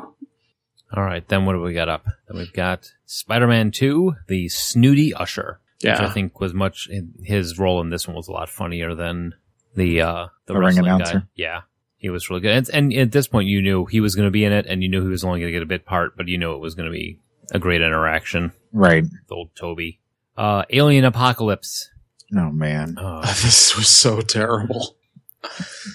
All 0.96 1.02
right. 1.04 1.26
Then 1.28 1.44
what 1.44 1.52
do 1.52 1.61
we 1.61 1.74
got 1.74 1.88
up? 1.88 2.06
Then 2.26 2.38
we've 2.38 2.52
got 2.52 2.92
Spider-Man 3.06 3.70
2, 3.70 4.14
the 4.26 4.48
snooty 4.48 5.14
usher. 5.14 5.61
Which 5.76 5.84
Yeah. 5.84 6.04
I 6.04 6.09
think 6.11 6.40
was 6.40 6.54
much, 6.54 6.88
his 7.22 7.56
role 7.56 7.80
in 7.80 7.90
this 7.90 8.09
one 8.09 8.16
was 8.16 8.26
a 8.26 8.32
lot 8.32 8.48
funnier 8.48 8.96
than 8.96 9.34
the, 9.76 10.02
uh, 10.02 10.26
the, 10.46 10.54
The 10.54 10.59
ring 10.59 10.66
wrestling 10.76 10.98
guy. 10.98 11.22
Yeah. 11.36 11.61
He 11.98 12.11
was 12.11 12.30
really 12.30 12.40
good. 12.40 12.52
And, 12.52 12.68
and 12.72 12.92
at 12.94 13.12
this 13.12 13.28
point, 13.28 13.46
you 13.46 13.62
knew 13.62 13.84
he 13.84 14.00
was 14.00 14.16
going 14.16 14.26
to 14.26 14.32
be 14.32 14.44
in 14.44 14.52
it 14.52 14.66
and 14.66 14.82
you 14.82 14.88
knew 14.88 15.02
he 15.02 15.09
was 15.09 15.22
only 15.22 15.38
going 15.38 15.52
to 15.52 15.56
get 15.56 15.62
a 15.62 15.66
bit 15.66 15.86
part, 15.86 16.16
but 16.16 16.26
you 16.26 16.36
knew 16.36 16.52
it 16.54 16.61
was 16.61 16.74
going 16.74 16.86
to 16.90 16.92
be 16.92 17.20
a 17.52 17.61
great 17.61 17.80
interaction. 17.80 18.50
Right. 18.72 19.04
with 19.04 19.12
old 19.30 19.50
Toby. 19.56 20.00
Uh, 20.39 20.62
Alien 20.70 21.05
Apocalypse. 21.05 21.91
Oh 22.34 22.51
man. 22.53 22.95
Oh, 22.99 23.20
this 23.43 23.76
was 23.76 23.89
so 23.89 24.20
terrible. 24.20 24.95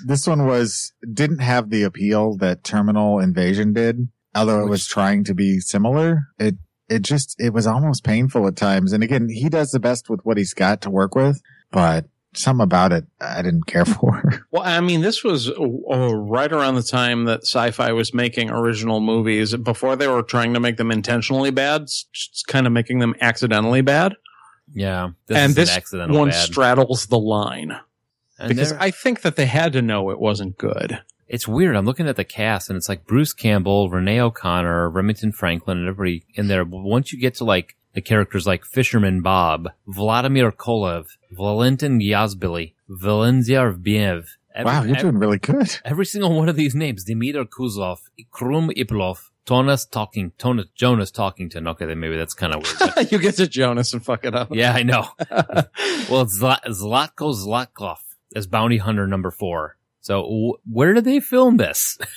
this 0.05 0.27
one 0.27 0.45
was 0.45 0.91
didn't 1.13 1.39
have 1.39 1.69
the 1.69 1.83
appeal 1.83 2.35
that 2.37 2.63
Terminal 2.63 3.19
Invasion 3.19 3.73
did, 3.73 4.07
although 4.35 4.61
it 4.65 4.69
was 4.69 4.85
trying 4.85 5.23
to 5.25 5.33
be 5.33 5.59
similar. 5.59 6.27
It 6.39 6.55
it 6.89 7.01
just 7.03 7.35
it 7.39 7.53
was 7.53 7.65
almost 7.65 8.03
painful 8.03 8.45
at 8.47 8.55
times. 8.57 8.91
And 8.93 9.03
again, 9.03 9.29
he 9.29 9.47
does 9.49 9.71
the 9.71 9.79
best 9.79 10.09
with 10.09 10.19
what 10.23 10.37
he's 10.37 10.53
got 10.53 10.81
to 10.81 10.89
work 10.89 11.15
with, 11.15 11.41
but 11.71 12.05
some 12.35 12.59
about 12.59 12.91
it 12.91 13.05
I 13.21 13.41
didn't 13.43 13.67
care 13.67 13.85
for. 13.99 14.43
Well, 14.51 14.63
I 14.63 14.81
mean, 14.81 15.01
this 15.01 15.23
was 15.23 15.49
uh, 15.49 16.15
right 16.15 16.51
around 16.51 16.75
the 16.75 16.83
time 16.83 17.25
that 17.25 17.43
sci-fi 17.43 17.91
was 17.93 18.13
making 18.13 18.49
original 18.49 18.99
movies. 18.99 19.55
Before 19.55 19.95
they 19.95 20.07
were 20.07 20.23
trying 20.23 20.53
to 20.55 20.59
make 20.59 20.77
them 20.77 20.91
intentionally 20.91 21.51
bad, 21.51 21.83
s- 21.83 22.05
just 22.11 22.47
kind 22.47 22.65
of 22.67 22.73
making 22.73 22.99
them 22.99 23.13
accidentally 23.21 23.81
bad. 23.81 24.15
Yeah. 24.73 25.09
This 25.27 25.37
and 25.37 25.51
is 25.51 25.57
an 25.57 25.61
this 25.61 25.77
accidental 25.77 26.17
one 26.17 26.29
bad. 26.29 26.35
straddles 26.45 27.05
the 27.07 27.19
line 27.19 27.71
And 28.39 28.49
because 28.49 28.73
I 28.73 28.91
think 28.91 29.21
that 29.21 29.35
they 29.35 29.45
had 29.45 29.73
to 29.73 29.81
know 29.81 30.09
it 30.09 30.19
wasn't 30.19 30.57
good. 30.57 31.01
it's 31.27 31.47
weird. 31.47 31.75
I'm 31.75 31.85
looking 31.85 32.07
at 32.07 32.15
the 32.15 32.23
cast 32.23 32.69
and 32.69 32.77
it's 32.77 32.89
like 32.89 33.05
Bruce 33.07 33.33
Campbell, 33.33 33.89
Renee 33.89 34.19
O'Connor, 34.19 34.89
Remington 34.89 35.31
Franklin, 35.31 35.77
and 35.79 35.87
everybody 35.89 36.25
in 36.35 36.47
there. 36.47 36.65
But 36.65 36.81
once 36.83 37.11
you 37.13 37.19
get 37.19 37.35
to 37.35 37.43
like 37.43 37.75
the 37.93 38.01
characters 38.01 38.45
like 38.47 38.65
Fisherman 38.65 39.21
Bob, 39.21 39.69
Vladimir 39.87 40.51
Kolev, 40.51 41.05
Valentin 41.31 41.99
Yazbili, 41.99 42.73
Valenziar 42.89 43.77
Biev. 43.81 44.25
Wow, 44.55 44.83
you're 44.83 44.95
ev- 44.95 45.01
doing 45.01 45.17
really 45.17 45.39
good. 45.39 45.79
Every 45.85 46.05
single 46.05 46.35
one 46.35 46.49
of 46.49 46.55
these 46.55 46.75
names, 46.75 47.05
Dimitar 47.09 47.45
Kuzov, 47.47 47.97
Krum 48.31 48.69
Iplov, 48.77 49.29
Tonas 49.45 49.89
talking, 49.89 50.31
Tonas, 50.39 50.67
Jonas 50.73 51.11
Talkington. 51.11 51.67
Okay, 51.69 51.85
then 51.85 51.99
maybe 51.99 52.15
that's 52.17 52.33
kind 52.33 52.53
of 52.53 52.63
weird. 52.63 53.11
you 53.11 53.19
get 53.19 53.35
to 53.35 53.47
Jonas 53.47 53.93
and 53.93 54.03
fuck 54.03 54.23
it 54.25 54.33
up. 54.35 54.49
yeah, 54.51 54.71
I 54.73 54.83
know. 54.83 55.07
well, 56.09 56.25
Zla- 56.25 56.63
Zlatko 56.67 57.33
Zlatkov 57.35 57.97
as 58.35 58.47
bounty 58.47 58.77
hunter 58.77 59.05
number 59.07 59.31
four. 59.31 59.77
So 60.01 60.21
w- 60.23 60.53
where 60.71 60.93
did 60.93 61.03
they 61.05 61.19
film 61.19 61.57
this? 61.57 61.97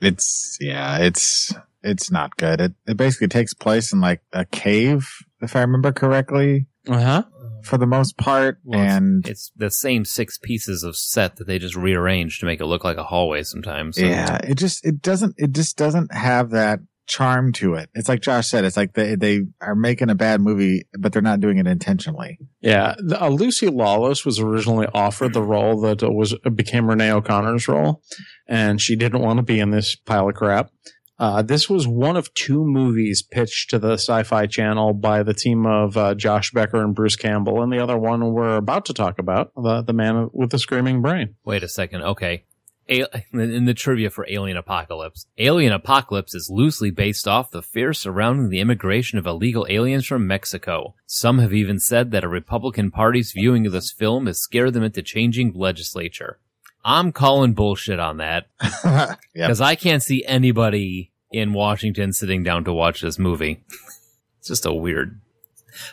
It's 0.00 0.56
yeah, 0.60 0.98
it's 0.98 1.52
it's 1.82 2.08
not 2.10 2.36
good. 2.36 2.60
It 2.60 2.72
it 2.86 2.96
basically 2.96 3.26
takes 3.26 3.52
place 3.52 3.92
in 3.92 4.00
like 4.00 4.20
a 4.32 4.44
cave, 4.44 5.08
if 5.40 5.56
I 5.56 5.60
remember 5.62 5.90
correctly, 5.90 6.66
Uh 6.86 7.00
huh. 7.00 7.22
For 7.62 7.78
the 7.78 7.86
most 7.86 8.16
part. 8.16 8.58
Well, 8.64 8.80
and 8.80 9.26
It's 9.28 9.52
the 9.56 9.70
same 9.70 10.04
six 10.04 10.38
pieces 10.38 10.82
of 10.82 10.96
set 10.96 11.36
that 11.36 11.46
they 11.46 11.58
just 11.58 11.76
rearrange 11.76 12.40
to 12.40 12.46
make 12.46 12.60
it 12.60 12.66
look 12.66 12.84
like 12.84 12.96
a 12.96 13.04
hallway 13.04 13.42
sometimes. 13.42 13.96
So- 13.96 14.04
yeah, 14.04 14.38
it 14.42 14.56
just 14.56 14.84
it 14.86 15.02
doesn't 15.02 15.34
it 15.38 15.52
just 15.52 15.76
doesn't 15.76 16.12
have 16.12 16.50
that 16.50 16.80
charm 17.06 17.52
to 17.54 17.72
it. 17.72 17.88
It's 17.94 18.06
like 18.08 18.20
Josh 18.20 18.48
said. 18.48 18.64
It's 18.66 18.76
like 18.76 18.92
they 18.92 19.14
they 19.14 19.40
are 19.62 19.74
making 19.74 20.10
a 20.10 20.14
bad 20.14 20.42
movie, 20.42 20.82
but 20.98 21.10
they're 21.12 21.22
not 21.22 21.40
doing 21.40 21.56
it 21.56 21.66
intentionally. 21.66 22.38
Yeah, 22.60 22.94
the- 22.98 23.22
uh, 23.22 23.28
Lucy 23.30 23.68
Lawless 23.68 24.26
was 24.26 24.38
originally 24.40 24.86
offered 24.92 25.32
the 25.32 25.42
role 25.42 25.80
that 25.82 26.02
uh, 26.02 26.10
was 26.10 26.34
became 26.54 26.86
Renee 26.88 27.10
O'Connor's 27.12 27.66
role, 27.66 28.02
and 28.46 28.78
she 28.80 28.94
didn't 28.94 29.22
want 29.22 29.38
to 29.38 29.42
be 29.42 29.58
in 29.58 29.70
this 29.70 29.96
pile 29.96 30.28
of 30.28 30.34
crap. 30.34 30.70
Uh, 31.18 31.42
this 31.42 31.68
was 31.68 31.88
one 31.88 32.16
of 32.16 32.32
two 32.34 32.64
movies 32.64 33.22
pitched 33.22 33.70
to 33.70 33.78
the 33.78 33.94
Sci-Fi 33.94 34.46
Channel 34.46 34.94
by 34.94 35.22
the 35.24 35.34
team 35.34 35.66
of 35.66 35.96
uh, 35.96 36.14
Josh 36.14 36.52
Becker 36.52 36.82
and 36.82 36.94
Bruce 36.94 37.16
Campbell, 37.16 37.62
and 37.62 37.72
the 37.72 37.82
other 37.82 37.98
one 37.98 38.32
we're 38.32 38.56
about 38.56 38.84
to 38.86 38.94
talk 38.94 39.18
about, 39.18 39.52
the 39.56 39.82
the 39.82 39.92
man 39.92 40.30
with 40.32 40.50
the 40.50 40.58
screaming 40.58 41.02
brain. 41.02 41.34
Wait 41.44 41.62
a 41.62 41.68
second. 41.68 42.02
Okay. 42.02 42.44
A- 42.90 43.04
in 43.32 43.66
the 43.66 43.74
trivia 43.74 44.08
for 44.08 44.26
Alien 44.30 44.56
Apocalypse, 44.56 45.26
Alien 45.36 45.72
Apocalypse 45.72 46.34
is 46.34 46.48
loosely 46.50 46.90
based 46.90 47.28
off 47.28 47.50
the 47.50 47.60
fear 47.60 47.92
surrounding 47.92 48.48
the 48.48 48.60
immigration 48.60 49.18
of 49.18 49.26
illegal 49.26 49.66
aliens 49.68 50.06
from 50.06 50.26
Mexico. 50.26 50.94
Some 51.04 51.38
have 51.38 51.52
even 51.52 51.80
said 51.80 52.12
that 52.12 52.24
a 52.24 52.28
Republican 52.28 52.90
Party's 52.90 53.32
viewing 53.32 53.66
of 53.66 53.72
this 53.72 53.92
film 53.92 54.26
has 54.26 54.40
scared 54.40 54.72
them 54.72 54.84
into 54.84 55.02
changing 55.02 55.52
legislature. 55.54 56.38
I'm 56.84 57.12
calling 57.12 57.52
bullshit 57.54 57.98
on 57.98 58.18
that 58.18 58.46
because 59.34 59.60
I 59.60 59.74
can't 59.74 60.02
see 60.02 60.24
anybody 60.24 61.12
in 61.30 61.52
Washington 61.52 62.12
sitting 62.12 62.42
down 62.42 62.64
to 62.64 62.72
watch 62.72 63.00
this 63.02 63.18
movie. 63.18 63.62
it's 64.38 64.48
just 64.48 64.66
a 64.66 64.72
weird. 64.72 65.20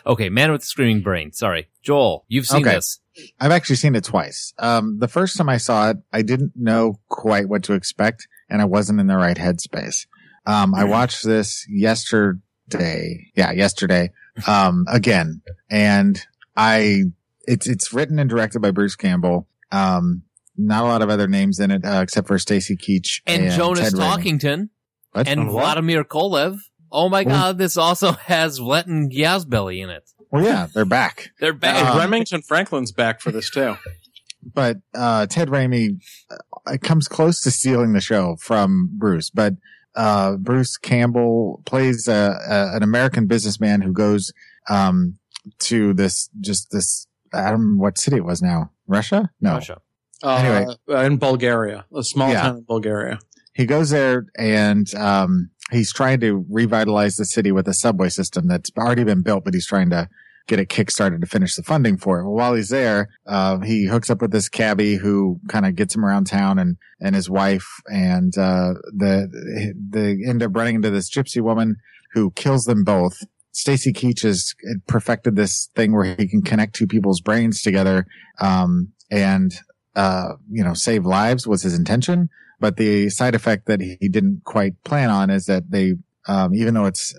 Okay, 0.06 0.28
Man 0.30 0.50
with 0.50 0.62
the 0.62 0.66
Screaming 0.66 1.02
Brain. 1.02 1.32
Sorry, 1.32 1.68
Joel, 1.82 2.24
you've 2.28 2.46
seen 2.46 2.62
Okay. 2.62 2.74
this. 2.74 3.00
I've 3.40 3.52
actually 3.52 3.76
seen 3.76 3.94
it 3.94 4.04
twice. 4.04 4.52
Um, 4.58 4.98
the 4.98 5.08
first 5.08 5.36
time 5.36 5.48
I 5.48 5.56
saw 5.56 5.90
it, 5.90 5.98
I 6.12 6.22
didn't 6.22 6.52
know 6.54 6.98
quite 7.08 7.48
what 7.48 7.62
to 7.64 7.74
expect, 7.74 8.26
and 8.50 8.60
I 8.60 8.64
wasn't 8.66 9.00
in 9.00 9.06
the 9.06 9.16
right 9.16 9.36
headspace. 9.36 10.06
Um, 10.44 10.74
I 10.74 10.84
watched 10.84 11.24
this 11.24 11.66
yesterday. 11.68 13.30
Yeah, 13.34 13.52
yesterday. 13.52 14.10
Um, 14.46 14.84
again, 14.90 15.40
and 15.70 16.20
I, 16.56 17.04
it's 17.46 17.66
it's 17.66 17.92
written 17.92 18.18
and 18.18 18.28
directed 18.28 18.60
by 18.60 18.70
Bruce 18.70 18.96
Campbell. 18.96 19.46
Um, 19.72 20.22
not 20.58 20.84
a 20.84 20.86
lot 20.86 21.02
of 21.02 21.10
other 21.10 21.26
names 21.28 21.58
in 21.58 21.70
it 21.70 21.84
uh, 21.84 22.00
except 22.02 22.26
for 22.28 22.38
Stacy 22.38 22.76
Keach 22.76 23.20
And, 23.26 23.50
Jonas 23.52 23.90
Ted 23.90 23.92
Raimi. 23.94 24.40
Talkington. 24.40 24.68
What? 25.12 25.28
and 25.28 25.40
And 25.40 25.52
what? 25.52 25.62
Vladimir 25.62 26.04
Kolev. 26.04 26.58
Oh 26.92 27.08
my 27.08 27.24
god, 27.24 27.58
this 27.58 27.76
also 27.76 28.12
has 28.26 28.60
Letten 28.60 29.10
Yazbeli 29.10 29.82
in 29.82 29.90
it. 29.90 30.08
well, 30.30 30.44
yeah, 30.44 30.66
they're 30.72 30.84
back. 30.84 31.30
They're 31.40 31.52
back. 31.52 31.84
Um, 31.84 31.98
Remington 31.98 32.42
Franklin's 32.42 32.92
back 32.92 33.20
for 33.20 33.30
this 33.32 33.50
too. 33.50 33.76
but 34.54 34.78
uh, 34.94 35.26
Ted 35.26 35.48
Raimi 35.48 36.00
uh, 36.30 36.36
it 36.72 36.82
comes 36.82 37.08
close 37.08 37.40
to 37.42 37.50
stealing 37.50 37.92
the 37.92 38.00
show 38.00 38.36
from 38.40 38.90
Bruce. 38.92 39.30
But 39.30 39.54
uh, 39.94 40.36
Bruce 40.36 40.76
Campbell 40.76 41.62
plays 41.66 42.06
a, 42.08 42.38
a, 42.48 42.76
an 42.76 42.82
American 42.82 43.26
businessman 43.26 43.80
who 43.80 43.92
goes 43.92 44.32
um, 44.68 45.18
to 45.60 45.94
this 45.94 46.28
just 46.40 46.70
this 46.70 47.06
I 47.32 47.50
don't 47.50 47.60
remember 47.60 47.82
what 47.82 47.98
city 47.98 48.16
it 48.16 48.24
was 48.24 48.40
now. 48.42 48.70
Russia? 48.86 49.30
No. 49.40 49.54
Russia. 49.54 49.80
Uh, 50.22 50.36
Anyway. 50.88 51.06
in 51.06 51.16
Bulgaria, 51.18 51.84
a 51.94 52.02
small 52.02 52.30
Yeah. 52.30 52.42
town 52.42 52.56
in 52.58 52.64
Bulgaria. 52.64 53.18
He 53.54 53.66
goes 53.66 53.90
there 53.90 54.26
and 54.38 54.92
um, 54.94 55.50
he's 55.70 55.92
trying 55.92 56.20
to 56.20 56.44
revitalize 56.50 57.16
the 57.16 57.24
city 57.24 57.52
with 57.52 57.66
a 57.68 57.74
subway 57.74 58.08
system 58.08 58.48
that's 58.48 58.70
already 58.78 59.04
been 59.04 59.22
built, 59.22 59.44
but 59.44 59.54
he's 59.54 59.66
trying 59.66 59.90
to 59.90 60.08
get 60.46 60.60
it 60.60 60.68
kickstarted 60.68 61.20
to 61.20 61.26
finish 61.26 61.56
the 61.56 61.62
funding 61.62 61.96
for 61.98 62.20
it. 62.20 62.24
Well, 62.24 62.34
while 62.34 62.54
he's 62.54 62.68
there, 62.68 63.08
uh, 63.26 63.58
he 63.60 63.86
hooks 63.86 64.10
up 64.10 64.20
with 64.22 64.30
this 64.30 64.48
cabbie 64.48 64.94
who 64.96 65.40
kind 65.48 65.66
of 65.66 65.74
gets 65.74 65.94
him 65.94 66.04
around 66.04 66.26
town 66.26 66.58
and, 66.58 66.76
and 67.00 67.14
his 67.16 67.28
wife 67.28 67.66
and, 67.88 68.36
uh, 68.38 68.74
the, 68.94 69.74
they 69.90 70.18
end 70.28 70.42
up 70.42 70.54
running 70.54 70.76
into 70.76 70.90
this 70.90 71.10
gypsy 71.10 71.40
woman 71.42 71.76
who 72.12 72.30
kills 72.32 72.64
them 72.64 72.84
both. 72.84 73.18
Stacy 73.52 73.92
Keach 73.92 74.22
has 74.22 74.54
perfected 74.86 75.34
this 75.34 75.68
thing 75.74 75.92
where 75.94 76.14
he 76.16 76.28
can 76.28 76.42
connect 76.42 76.74
two 76.76 76.86
people's 76.86 77.20
brains 77.20 77.60
together, 77.62 78.06
um, 78.40 78.92
and, 79.10 79.52
uh, 79.96 80.34
you 80.50 80.62
know, 80.62 80.74
save 80.74 81.04
lives 81.04 81.46
was 81.46 81.62
his 81.62 81.76
intention. 81.76 82.28
But 82.60 82.76
the 82.76 83.10
side 83.10 83.34
effect 83.34 83.66
that 83.66 83.80
he 83.80 84.08
didn't 84.08 84.42
quite 84.44 84.82
plan 84.84 85.10
on 85.10 85.28
is 85.30 85.46
that 85.46 85.70
they, 85.70 85.94
um, 86.26 86.54
even 86.54 86.74
though 86.74 86.86
it's 86.86 87.14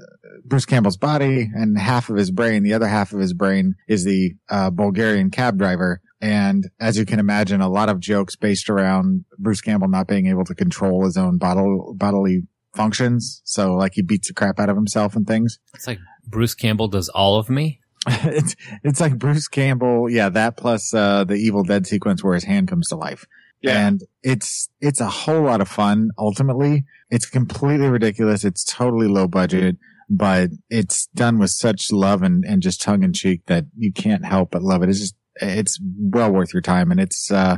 Bruce 0.45 0.65
Campbell's 0.65 0.97
body 0.97 1.49
and 1.53 1.77
half 1.77 2.09
of 2.09 2.15
his 2.15 2.31
brain, 2.31 2.63
the 2.63 2.73
other 2.73 2.87
half 2.87 3.13
of 3.13 3.19
his 3.19 3.33
brain 3.33 3.75
is 3.87 4.03
the 4.03 4.33
uh, 4.49 4.69
Bulgarian 4.69 5.29
cab 5.29 5.57
driver. 5.57 6.01
And 6.21 6.65
as 6.79 6.97
you 6.97 7.05
can 7.05 7.19
imagine, 7.19 7.61
a 7.61 7.69
lot 7.69 7.89
of 7.89 7.99
jokes 7.99 8.35
based 8.35 8.69
around 8.69 9.25
Bruce 9.37 9.61
Campbell 9.61 9.89
not 9.89 10.07
being 10.07 10.25
able 10.27 10.45
to 10.45 10.55
control 10.55 11.05
his 11.05 11.17
own 11.17 11.37
bodily, 11.37 11.77
bodily 11.93 12.43
functions. 12.73 13.41
So 13.43 13.75
like 13.75 13.93
he 13.93 14.01
beats 14.01 14.27
the 14.27 14.33
crap 14.33 14.59
out 14.59 14.69
of 14.69 14.75
himself 14.75 15.15
and 15.15 15.27
things. 15.27 15.59
It's 15.75 15.87
like 15.87 15.99
Bruce 16.25 16.55
Campbell 16.55 16.87
does 16.87 17.09
all 17.09 17.37
of 17.37 17.49
me. 17.49 17.81
it's, 18.25 18.55
it's 18.83 19.01
like 19.01 19.17
Bruce 19.17 19.47
Campbell. 19.47 20.09
Yeah. 20.09 20.29
That 20.29 20.57
plus, 20.57 20.93
uh, 20.93 21.23
the 21.23 21.35
Evil 21.35 21.63
Dead 21.63 21.85
sequence 21.85 22.23
where 22.23 22.33
his 22.33 22.45
hand 22.45 22.67
comes 22.67 22.87
to 22.89 22.95
life. 22.95 23.25
Yeah. 23.61 23.87
And 23.87 24.01
it's, 24.23 24.69
it's 24.81 25.01
a 25.01 25.07
whole 25.07 25.41
lot 25.41 25.61
of 25.61 25.67
fun. 25.67 26.11
Ultimately, 26.17 26.85
it's 27.09 27.25
completely 27.25 27.87
ridiculous. 27.87 28.45
It's 28.45 28.63
totally 28.63 29.07
low 29.07 29.27
budget, 29.27 29.77
but 30.09 30.51
it's 30.69 31.07
done 31.15 31.39
with 31.39 31.51
such 31.51 31.91
love 31.91 32.21
and, 32.21 32.45
and 32.45 32.61
just 32.61 32.81
tongue 32.81 33.03
in 33.03 33.13
cheek 33.13 33.41
that 33.47 33.65
you 33.75 33.91
can't 33.91 34.25
help 34.25 34.51
but 34.51 34.61
love 34.61 34.83
it. 34.83 34.89
It's 34.89 34.99
just, 34.99 35.15
it's 35.35 35.79
well 35.99 36.31
worth 36.31 36.53
your 36.53 36.61
time. 36.61 36.91
And 36.91 36.99
it's, 36.99 37.31
uh, 37.31 37.57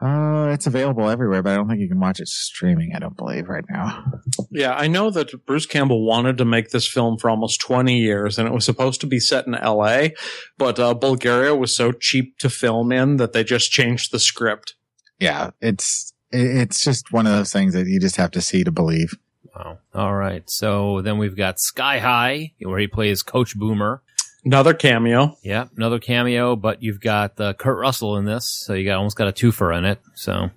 uh, 0.00 0.48
it's 0.50 0.66
available 0.66 1.10
everywhere, 1.10 1.42
but 1.42 1.52
I 1.52 1.56
don't 1.56 1.68
think 1.68 1.80
you 1.80 1.88
can 1.88 2.00
watch 2.00 2.20
it 2.20 2.28
streaming. 2.28 2.92
I 2.94 2.98
don't 2.98 3.16
believe 3.16 3.48
right 3.48 3.64
now. 3.68 4.04
Yeah, 4.50 4.72
I 4.72 4.86
know 4.86 5.10
that 5.10 5.44
Bruce 5.44 5.66
Campbell 5.66 6.06
wanted 6.06 6.38
to 6.38 6.44
make 6.46 6.70
this 6.70 6.88
film 6.88 7.18
for 7.18 7.28
almost 7.28 7.60
20 7.60 7.98
years, 7.98 8.38
and 8.38 8.48
it 8.48 8.54
was 8.54 8.64
supposed 8.64 9.02
to 9.02 9.06
be 9.06 9.20
set 9.20 9.46
in 9.46 9.52
LA, 9.52 10.08
but 10.56 10.78
uh, 10.78 10.94
Bulgaria 10.94 11.54
was 11.54 11.76
so 11.76 11.92
cheap 11.92 12.38
to 12.38 12.48
film 12.48 12.92
in 12.92 13.18
that 13.18 13.34
they 13.34 13.44
just 13.44 13.70
changed 13.70 14.10
the 14.10 14.18
script. 14.18 14.74
Yeah. 15.18 15.50
It's, 15.60 16.14
it's 16.30 16.82
just 16.82 17.12
one 17.12 17.26
of 17.26 17.32
those 17.32 17.52
things 17.52 17.74
that 17.74 17.86
you 17.86 18.00
just 18.00 18.16
have 18.16 18.30
to 18.30 18.40
see 18.40 18.64
to 18.64 18.70
believe. 18.70 19.18
Wow. 19.54 19.78
All 19.94 20.14
right. 20.14 20.48
So 20.48 21.02
then 21.02 21.18
we've 21.18 21.36
got 21.36 21.58
Sky 21.58 21.98
High, 21.98 22.52
where 22.60 22.78
he 22.78 22.86
plays 22.86 23.22
Coach 23.22 23.56
Boomer. 23.56 24.02
Another 24.44 24.72
cameo. 24.74 25.36
Yeah, 25.42 25.66
another 25.76 25.98
cameo, 25.98 26.56
but 26.56 26.82
you've 26.82 27.00
got 27.00 27.38
uh, 27.40 27.52
Kurt 27.52 27.76
Russell 27.78 28.16
in 28.16 28.24
this, 28.24 28.46
so 28.46 28.72
you 28.74 28.84
got 28.86 28.96
almost 28.96 29.16
got 29.16 29.28
a 29.28 29.32
twofer 29.32 29.76
in 29.76 29.84
it. 29.84 30.00
So 30.14 30.50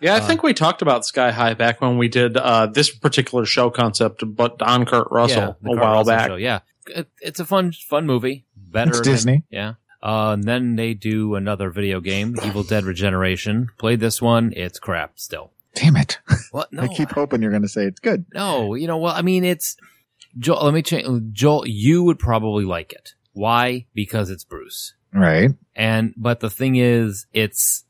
Yeah, 0.00 0.14
I 0.14 0.18
Uh, 0.18 0.26
think 0.26 0.42
we 0.42 0.52
talked 0.54 0.82
about 0.82 1.04
Sky 1.06 1.30
High 1.30 1.54
back 1.54 1.80
when 1.80 1.96
we 1.98 2.08
did 2.08 2.36
uh, 2.36 2.66
this 2.66 2.90
particular 2.90 3.44
show 3.46 3.70
concept, 3.70 4.22
but 4.26 4.60
on 4.62 4.84
Kurt 4.86 5.08
Russell 5.10 5.38
yeah, 5.42 5.52
the 5.62 5.70
a 5.70 5.74
Kurt 5.74 5.82
while 5.82 5.92
Russell 5.98 6.04
back. 6.16 6.26
show, 6.28 6.36
Yeah, 6.36 6.60
it, 6.88 7.08
it's 7.20 7.40
a 7.40 7.44
fun, 7.44 7.72
fun 7.72 8.06
movie. 8.06 8.44
Better 8.56 8.90
It's 8.90 8.98
than- 9.00 9.12
Disney. 9.12 9.44
yeah. 9.50 9.74
Uh, 10.00 10.30
and 10.34 10.44
then 10.44 10.76
they 10.76 10.94
do 10.94 11.34
another 11.34 11.70
video 11.70 12.00
game, 12.00 12.36
Evil 12.44 12.62
Dead 12.62 12.84
Regeneration. 12.84 13.68
Played 13.78 13.98
this 13.98 14.22
one. 14.22 14.52
It's 14.54 14.78
crap 14.78 15.18
still. 15.18 15.50
Damn 15.74 15.96
it. 15.96 16.18
What? 16.52 16.72
No. 16.72 16.82
I 16.82 16.88
keep 16.88 17.10
hoping 17.10 17.42
you're 17.42 17.50
going 17.50 17.62
to 17.62 17.68
say 17.68 17.82
it's 17.84 17.98
good. 17.98 18.24
No, 18.32 18.74
you 18.74 18.86
know, 18.86 18.98
well, 18.98 19.12
I 19.14 19.22
mean, 19.22 19.42
it's 19.44 19.76
Joel. 20.38 20.64
Let 20.64 20.74
me 20.74 20.82
change. 20.82 21.32
Joel, 21.32 21.66
you 21.66 22.04
would 22.04 22.18
probably 22.18 22.64
like 22.64 22.92
it. 22.92 23.14
Why? 23.32 23.86
Because 23.94 24.30
it's 24.30 24.44
Bruce. 24.44 24.94
Right. 25.12 25.50
And 25.74 26.14
but 26.16 26.40
the 26.40 26.50
thing 26.50 26.76
is, 26.76 27.26
it's 27.32 27.84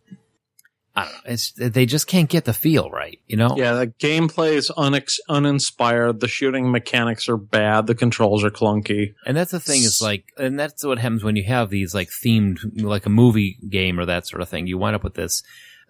I 0.98 1.04
don't 1.04 1.12
know. 1.12 1.20
It's 1.26 1.52
they 1.52 1.86
just 1.86 2.08
can't 2.08 2.28
get 2.28 2.44
the 2.44 2.52
feel 2.52 2.90
right. 2.90 3.20
You 3.26 3.36
know. 3.36 3.54
Yeah, 3.56 3.74
the 3.74 3.86
gameplay 3.86 4.54
is 4.54 4.70
unex- 4.76 5.20
uninspired. 5.28 6.20
The 6.20 6.28
shooting 6.28 6.70
mechanics 6.72 7.28
are 7.28 7.36
bad. 7.36 7.86
The 7.86 7.94
controls 7.94 8.44
are 8.44 8.50
clunky. 8.50 9.14
And 9.24 9.36
that's 9.36 9.52
the 9.52 9.60
thing 9.60 9.82
is 9.82 10.02
like, 10.02 10.32
and 10.36 10.58
that's 10.58 10.84
what 10.84 10.98
happens 10.98 11.22
when 11.22 11.36
you 11.36 11.44
have 11.44 11.70
these 11.70 11.94
like 11.94 12.08
themed, 12.10 12.58
like 12.82 13.06
a 13.06 13.10
movie 13.10 13.58
game 13.68 14.00
or 14.00 14.06
that 14.06 14.26
sort 14.26 14.42
of 14.42 14.48
thing. 14.48 14.66
You 14.66 14.76
wind 14.76 14.96
up 14.96 15.04
with 15.04 15.14
this. 15.14 15.42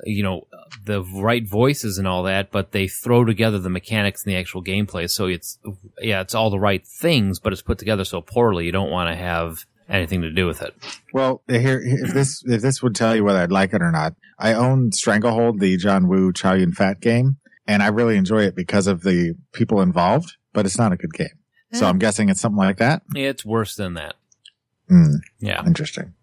You 0.05 0.23
know, 0.23 0.47
the 0.85 1.03
right 1.03 1.47
voices 1.49 1.99
and 1.99 2.07
all 2.07 2.23
that, 2.25 2.51
but 2.53 2.73
they 2.73 2.87
throw 2.89 3.25
together 3.25 3.59
the 3.59 3.69
mechanics 3.71 4.25
and 4.25 4.33
the 4.33 4.37
actual 4.39 4.63
gameplay. 4.63 5.11
So 5.11 5.27
it's, 5.27 5.59
yeah, 6.01 6.21
it's 6.21 6.35
all 6.35 6.51
the 6.51 6.59
right 6.61 6.87
things, 6.87 7.39
but 7.41 7.53
it's 7.53 7.63
put 7.63 7.79
together 7.79 8.05
so 8.05 8.21
poorly. 8.21 8.65
You 8.67 8.73
don't 8.73 8.91
want 8.91 9.11
to 9.11 9.17
have 9.17 9.65
anything 9.89 10.23
to 10.23 10.31
do 10.31 10.47
with 10.47 10.63
it. 10.63 10.75
Well, 11.13 11.43
here, 11.49 11.81
if 11.85 12.13
this 12.15 12.43
if 12.47 12.61
this 12.63 12.83
would 12.83 12.95
tell 12.95 13.17
you 13.17 13.25
whether 13.25 13.41
I'd 13.41 13.51
like 13.51 13.73
it 13.73 13.83
or 13.83 13.91
not, 13.91 14.15
I 14.39 14.53
own 14.53 14.93
Stranglehold, 14.93 15.61
the 15.61 15.77
John 15.79 16.07
Woo 16.09 16.33
Chow 16.33 16.53
Yun 16.55 16.73
Fat 16.73 17.01
game, 17.01 17.39
and 17.67 17.83
I 17.83 17.89
really 17.89 18.17
enjoy 18.17 18.43
it 18.45 18.55
because 18.55 18.87
of 18.87 19.03
the 19.03 19.35
people 19.53 19.81
involved. 19.81 20.37
But 20.53 20.67
it's 20.67 20.79
not 20.79 20.93
a 20.93 20.97
good 20.97 21.13
game, 21.13 21.39
so 21.73 21.87
I'm 21.87 21.99
guessing 21.99 22.29
it's 22.29 22.41
something 22.41 22.57
like 22.59 22.79
that. 22.79 23.03
It's 23.15 23.45
worse 23.45 23.75
than 23.77 23.95
that. 23.95 24.15
Hmm, 24.89 25.17
Yeah. 25.41 25.65
interesting. 25.67 26.15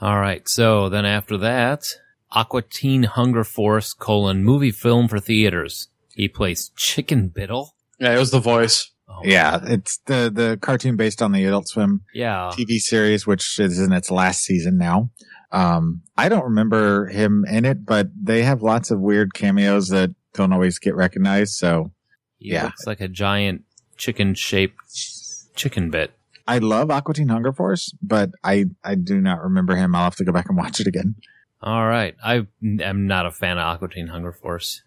All 0.00 0.18
right. 0.20 0.48
So 0.48 0.88
then 0.88 1.04
after 1.04 1.36
that, 1.38 1.84
Aqua 2.32 2.62
Teen 2.62 3.04
Hunger 3.04 3.44
Force 3.44 3.92
colon 3.94 4.44
movie 4.44 4.70
film 4.70 5.08
for 5.08 5.18
theaters. 5.20 5.88
He 6.14 6.28
plays 6.28 6.70
Chicken 6.76 7.30
Bittle. 7.30 7.70
Yeah, 7.98 8.14
it 8.14 8.18
was 8.18 8.30
the 8.30 8.40
voice. 8.40 8.90
Oh, 9.08 9.20
Yeah, 9.24 9.58
it's 9.62 9.98
the 10.06 10.30
the 10.32 10.58
cartoon 10.60 10.96
based 10.96 11.22
on 11.22 11.32
the 11.32 11.44
Adult 11.44 11.68
Swim 11.68 12.02
Yeah. 12.12 12.50
TV 12.52 12.78
series, 12.78 13.26
which 13.26 13.58
is 13.58 13.78
in 13.80 13.92
its 13.92 14.10
last 14.10 14.42
season 14.44 14.76
now. 14.76 15.10
Um, 15.50 16.02
I 16.16 16.28
don't 16.28 16.44
remember 16.44 17.06
him 17.06 17.44
in 17.50 17.64
it, 17.64 17.86
but 17.86 18.08
they 18.22 18.42
have 18.42 18.62
lots 18.62 18.90
of 18.90 19.00
weird 19.00 19.32
cameos 19.32 19.88
that 19.88 20.10
don't 20.34 20.52
always 20.52 20.78
get 20.78 20.94
recognized. 20.94 21.54
So 21.54 21.92
He 22.38 22.50
Yeah. 22.52 22.68
it's 22.68 22.86
like 22.86 23.00
a 23.00 23.08
giant 23.08 23.64
chicken 23.96 24.34
shaped 24.34 24.76
chicken 25.56 25.90
bit. 25.90 26.12
I 26.46 26.58
love 26.58 26.90
Aqua 26.90 27.14
Teen 27.14 27.28
Hunger 27.28 27.52
Force, 27.52 27.92
but 28.02 28.30
I 28.44 28.66
I 28.84 28.94
do 28.94 29.20
not 29.20 29.42
remember 29.42 29.74
him. 29.74 29.94
I'll 29.94 30.04
have 30.04 30.16
to 30.16 30.24
go 30.24 30.32
back 30.32 30.48
and 30.48 30.56
watch 30.58 30.78
it 30.80 30.86
again. 30.86 31.14
All 31.62 31.86
right. 31.86 32.14
I 32.24 32.46
am 32.80 33.06
not 33.06 33.26
a 33.26 33.30
fan 33.30 33.58
of 33.58 33.64
Aqua 33.64 33.88
Teen 33.88 34.08
Hunger 34.08 34.32
Force. 34.32 34.82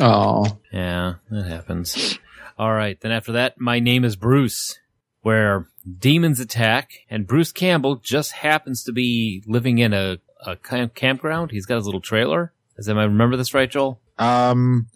Oh, 0.00 0.58
Yeah, 0.72 1.14
that 1.30 1.46
happens. 1.46 2.18
All 2.58 2.72
right. 2.72 3.00
Then 3.00 3.12
after 3.12 3.32
that, 3.32 3.60
My 3.60 3.78
Name 3.80 4.04
is 4.04 4.16
Bruce, 4.16 4.78
where 5.22 5.68
demons 5.98 6.40
attack, 6.40 6.90
and 7.08 7.26
Bruce 7.26 7.52
Campbell 7.52 7.96
just 7.96 8.32
happens 8.32 8.82
to 8.84 8.92
be 8.92 9.42
living 9.46 9.78
in 9.78 9.92
a, 9.92 10.18
a 10.44 10.56
camp- 10.56 10.94
campground. 10.94 11.50
He's 11.50 11.66
got 11.66 11.76
his 11.76 11.86
little 11.86 12.00
trailer. 12.00 12.52
Does 12.76 12.88
I 12.88 12.92
remember 12.92 13.36
this 13.36 13.54
right, 13.54 13.70
Joel? 13.70 14.00
Um, 14.18 14.88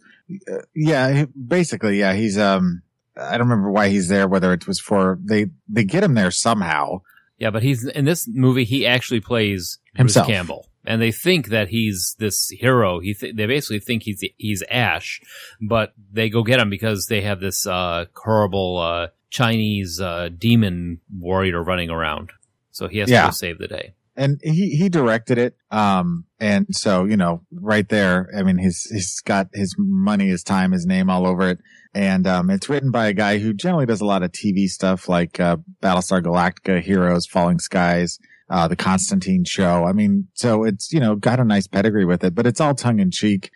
yeah, 0.75 1.25
basically, 1.47 1.99
yeah, 1.99 2.13
he's 2.15 2.37
um, 2.39 2.83
I 3.17 3.33
don't 3.39 3.49
remember 3.49 3.71
why 3.71 3.89
he's 3.89 4.09
there. 4.09 4.29
Whether 4.29 4.53
it 4.53 4.67
was 4.67 4.79
for 4.81 5.19
they 5.23 5.47
they 5.69 5.85
get 5.85 6.05
him 6.05 6.15
there 6.15 6.31
somehow. 6.31 7.01
Yeah, 7.39 7.51
but 7.51 7.63
he's 7.63 7.87
in 7.87 8.05
this 8.05 8.29
movie. 8.29 8.65
He 8.65 8.87
actually 8.87 9.21
plays 9.21 9.79
Himself. 9.95 10.27
Bruce 10.27 10.37
Campbell, 10.37 10.69
and 10.91 11.01
they 11.01 11.13
think 11.13 11.49
that 11.49 11.69
he's 11.69 12.17
this 12.19 12.49
hero. 12.51 13.01
He 13.01 13.15
th- 13.15 13.37
they 13.37 13.47
basically 13.47 13.81
think 13.81 14.03
he's 14.03 14.23
he's 14.37 14.63
Ash, 14.71 15.21
but 15.61 15.93
they 16.13 16.29
go 16.29 16.43
get 16.43 16.61
him 16.61 16.71
because 16.71 17.07
they 17.07 17.21
have 17.23 17.41
this 17.41 17.67
uh, 17.67 18.07
horrible 18.15 18.79
uh, 18.79 19.07
Chinese 19.31 20.01
uh, 20.01 20.29
demon 20.37 21.01
warrior 21.17 21.63
running 21.63 21.91
around. 21.91 22.31
So 22.73 22.89
he 22.89 22.99
has 22.99 23.09
to 23.09 23.13
Yeah. 23.15 23.27
go 23.27 23.31
save 23.31 23.59
the 23.59 23.69
day. 23.69 23.95
and 24.17 24.41
he 24.43 24.75
he 24.77 24.89
directed 24.89 25.39
it 25.39 25.55
um 25.71 26.25
and 26.41 26.67
so 26.73 27.05
you 27.05 27.17
know 27.17 27.43
right 27.73 27.89
there 27.89 28.29
i 28.37 28.43
mean 28.43 28.59
he's 28.59 28.81
he's 28.91 29.21
got 29.21 29.47
his 29.55 29.75
money 29.79 30.27
his 30.29 30.43
time 30.43 30.73
his 30.73 30.85
name 30.85 31.09
all 31.09 31.25
over 31.29 31.49
it 31.49 31.59
and 31.95 32.27
um 32.27 32.51
it's 32.51 32.69
written 32.69 32.91
by 32.91 33.07
a 33.07 33.13
guy 33.15 33.39
who 33.39 33.55
generally 33.55 33.87
does 33.87 34.01
a 34.01 34.05
lot 34.13 34.25
of 34.25 34.33
tv 34.33 34.67
stuff 34.67 35.09
like 35.09 35.39
uh 35.39 35.57
battlestar 35.81 36.21
galactica 36.21 36.83
heroes 36.83 37.25
falling 37.25 37.61
skies 37.61 38.19
uh 38.51 38.69
the 38.69 38.77
constantine 38.77 39.45
show 39.45 39.85
i 39.85 39.93
mean 39.93 40.27
so 40.35 40.65
it's 40.65 40.93
you 40.93 41.01
know 41.01 41.15
got 41.17 41.41
a 41.41 41.45
nice 41.45 41.67
pedigree 41.67 42.05
with 42.05 42.23
it 42.25 42.35
but 42.35 42.47
it's 42.47 42.61
all 42.61 42.75
tongue-in-cheek 42.75 43.51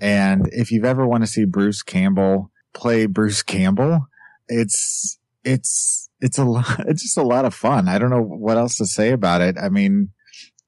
and 0.00 0.48
if 0.52 0.70
you've 0.72 0.84
ever 0.84 1.06
want 1.06 1.22
to 1.22 1.26
see 1.26 1.44
bruce 1.44 1.82
campbell 1.82 2.50
play 2.74 3.06
bruce 3.06 3.42
campbell 3.42 4.08
it's 4.48 5.18
it's 5.44 6.08
it's 6.20 6.38
a 6.38 6.44
lot 6.44 6.80
it's 6.88 7.02
just 7.02 7.16
a 7.16 7.22
lot 7.22 7.44
of 7.44 7.54
fun 7.54 7.88
i 7.88 7.98
don't 7.98 8.10
know 8.10 8.22
what 8.22 8.56
else 8.56 8.76
to 8.76 8.86
say 8.86 9.10
about 9.12 9.40
it 9.40 9.56
i 9.62 9.68
mean 9.68 10.08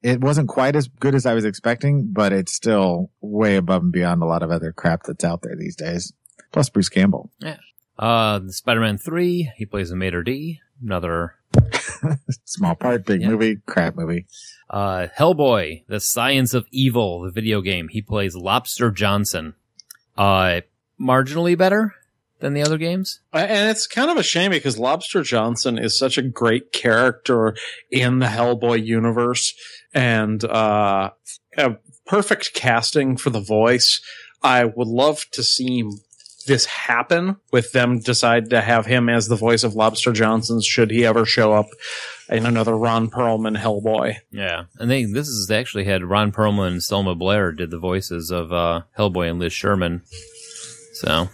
it 0.02 0.20
wasn't 0.20 0.48
quite 0.48 0.76
as 0.76 0.86
good 0.88 1.14
as 1.14 1.26
i 1.26 1.34
was 1.34 1.44
expecting 1.44 2.08
but 2.12 2.32
it's 2.32 2.52
still 2.52 3.10
way 3.20 3.56
above 3.56 3.82
and 3.82 3.92
beyond 3.92 4.22
a 4.22 4.26
lot 4.26 4.42
of 4.42 4.50
other 4.50 4.72
crap 4.72 5.02
that's 5.04 5.24
out 5.24 5.42
there 5.42 5.56
these 5.56 5.76
days 5.76 6.12
plus 6.52 6.68
bruce 6.68 6.88
campbell 6.88 7.30
Yeah. 7.40 7.56
Uh, 7.96 8.40
Spider-Man 8.48 8.98
three. 8.98 9.52
He 9.56 9.64
plays 9.66 9.92
a 9.92 9.96
Maitre 9.96 10.24
D. 10.24 10.60
Another 10.82 11.34
small 12.44 12.74
part 12.74 13.04
big 13.06 13.22
Yeah. 13.22 13.28
movie 13.30 13.56
crap 13.66 13.96
movie 13.96 14.26
uh, 14.70 15.06
Hellboy, 15.18 15.84
the 15.88 16.00
Science 16.00 16.54
of 16.54 16.66
Evil, 16.70 17.20
the 17.20 17.30
video 17.30 17.60
game. 17.60 17.88
He 17.88 18.00
plays 18.02 18.34
Lobster 18.34 18.90
Johnson. 18.90 19.54
Uh, 20.16 20.62
marginally 21.00 21.56
better 21.56 21.94
than 22.40 22.54
the 22.54 22.62
other 22.62 22.78
games. 22.78 23.20
and 23.32 23.70
it's 23.70 23.86
kind 23.86 24.10
of 24.10 24.16
a 24.16 24.22
shame 24.22 24.50
because 24.50 24.78
Lobster 24.78 25.22
Johnson 25.22 25.78
is 25.78 25.96
such 25.98 26.18
a 26.18 26.22
great 26.22 26.72
character 26.72 27.54
in 27.90 28.18
the 28.18 28.26
Hellboy 28.26 28.84
universe, 28.84 29.54
and 29.92 30.42
uh, 30.44 31.10
a 31.56 31.76
perfect 32.06 32.54
casting 32.54 33.16
for 33.16 33.30
the 33.30 33.40
voice. 33.40 34.00
I 34.42 34.64
would 34.64 34.88
love 34.88 35.24
to 35.32 35.42
see 35.42 35.88
this 36.44 36.66
happen 36.66 37.36
with 37.52 37.72
them 37.72 37.98
decide 38.00 38.50
to 38.50 38.60
have 38.60 38.86
him 38.86 39.08
as 39.08 39.28
the 39.28 39.36
voice 39.36 39.64
of 39.64 39.74
Lobster 39.74 40.12
Johnson 40.12 40.60
should 40.60 40.90
he 40.90 41.04
ever 41.04 41.24
show 41.24 41.52
up 41.52 41.66
in 42.28 42.46
another 42.46 42.76
Ron 42.76 43.08
Perlman 43.10 43.56
Hellboy. 43.56 44.16
Yeah, 44.30 44.64
and 44.78 44.90
they 44.90 45.04
this 45.04 45.28
is 45.28 45.50
actually 45.50 45.84
had 45.84 46.04
Ron 46.04 46.32
Perlman 46.32 46.68
and 46.68 46.82
Selma 46.82 47.14
Blair 47.14 47.52
did 47.52 47.70
the 47.70 47.78
voices 47.78 48.30
of 48.30 48.52
uh, 48.52 48.82
Hellboy 48.98 49.30
and 49.30 49.38
Liz 49.38 49.52
Sherman. 49.52 50.02
So, 50.94 51.28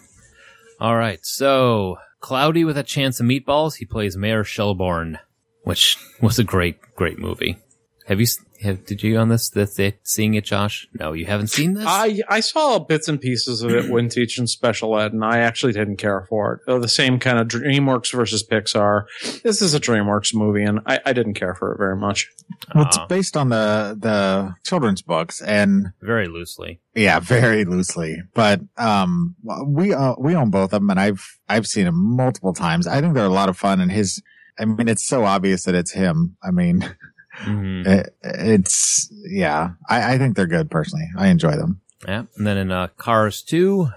all 0.80 0.96
right, 0.96 1.20
so 1.22 1.98
Cloudy 2.20 2.64
with 2.64 2.78
a 2.78 2.82
Chance 2.82 3.20
of 3.20 3.26
Meatballs. 3.26 3.76
He 3.76 3.84
plays 3.84 4.16
Mayor 4.16 4.44
Shelbourne, 4.44 5.18
which 5.62 5.96
was 6.20 6.38
a 6.38 6.44
great, 6.44 6.80
great 6.96 7.18
movie. 7.18 7.58
Have 8.06 8.20
you 8.20 8.26
have 8.62 8.84
did 8.86 9.02
you 9.02 9.16
on 9.18 9.28
this 9.28 9.48
that 9.50 9.78
it 9.78 10.00
seeing 10.02 10.34
it, 10.34 10.44
Josh? 10.44 10.86
No, 10.98 11.12
you 11.12 11.26
haven't 11.26 11.48
seen 11.48 11.74
this. 11.74 11.84
I 11.86 12.20
I 12.28 12.40
saw 12.40 12.78
bits 12.78 13.08
and 13.08 13.20
pieces 13.20 13.62
of 13.62 13.70
it 13.72 13.90
when 13.90 14.08
teaching 14.08 14.46
special 14.46 14.98
ed, 14.98 15.12
and 15.12 15.24
I 15.24 15.38
actually 15.38 15.72
didn't 15.72 15.96
care 15.96 16.26
for 16.28 16.54
it. 16.66 16.70
Uh, 16.72 16.78
The 16.78 16.88
same 16.88 17.18
kind 17.18 17.38
of 17.38 17.48
DreamWorks 17.48 18.12
versus 18.12 18.46
Pixar. 18.46 19.04
This 19.42 19.62
is 19.62 19.74
a 19.74 19.80
DreamWorks 19.80 20.34
movie, 20.34 20.62
and 20.64 20.80
I, 20.86 21.00
I 21.06 21.12
didn't 21.12 21.34
care 21.34 21.54
for 21.54 21.72
it 21.72 21.78
very 21.78 21.96
much. 21.96 22.28
well 22.74 22.86
it's 22.86 22.98
based 23.08 23.36
on 23.36 23.48
the 23.48 23.96
the 23.98 24.54
children's 24.64 25.02
books 25.02 25.40
and 25.40 25.88
very 26.02 26.26
loosely. 26.28 26.80
yeah 26.94 27.20
very 27.20 27.64
loosely 27.64 28.16
but 28.34 28.60
um 28.76 29.36
we 29.66 29.94
uh, 29.94 30.14
we 30.18 30.34
own 30.34 30.50
both 30.50 30.72
of 30.72 30.80
them 30.80 30.90
and 30.90 30.98
i've 30.98 31.38
i've 31.48 31.66
seen 31.66 31.84
them 31.84 31.94
multiple 32.16 32.52
times 32.52 32.86
i 32.88 33.00
think 33.00 33.14
they're 33.14 33.24
a 33.24 33.28
lot 33.28 33.48
of 33.48 33.56
fun 33.56 33.80
and 33.80 33.92
his 33.92 34.20
i 34.58 34.64
mean 34.64 34.88
it's 34.88 35.06
so 35.06 35.24
obvious 35.24 35.62
that 35.64 35.76
it's 35.76 35.92
him 35.92 36.36
i 36.42 36.50
mean 36.50 36.84
hmm 37.40 37.82
it, 37.86 38.14
it's 38.22 39.10
yeah 39.30 39.70
I, 39.88 40.14
I 40.14 40.18
think 40.18 40.36
they're 40.36 40.46
good 40.46 40.70
personally 40.70 41.08
i 41.16 41.28
enjoy 41.28 41.52
them 41.56 41.80
Yeah, 42.06 42.24
and 42.36 42.46
then 42.46 42.56
in 42.58 42.70
uh, 42.70 42.88
Cars 42.96 43.42
Two, 43.42 43.88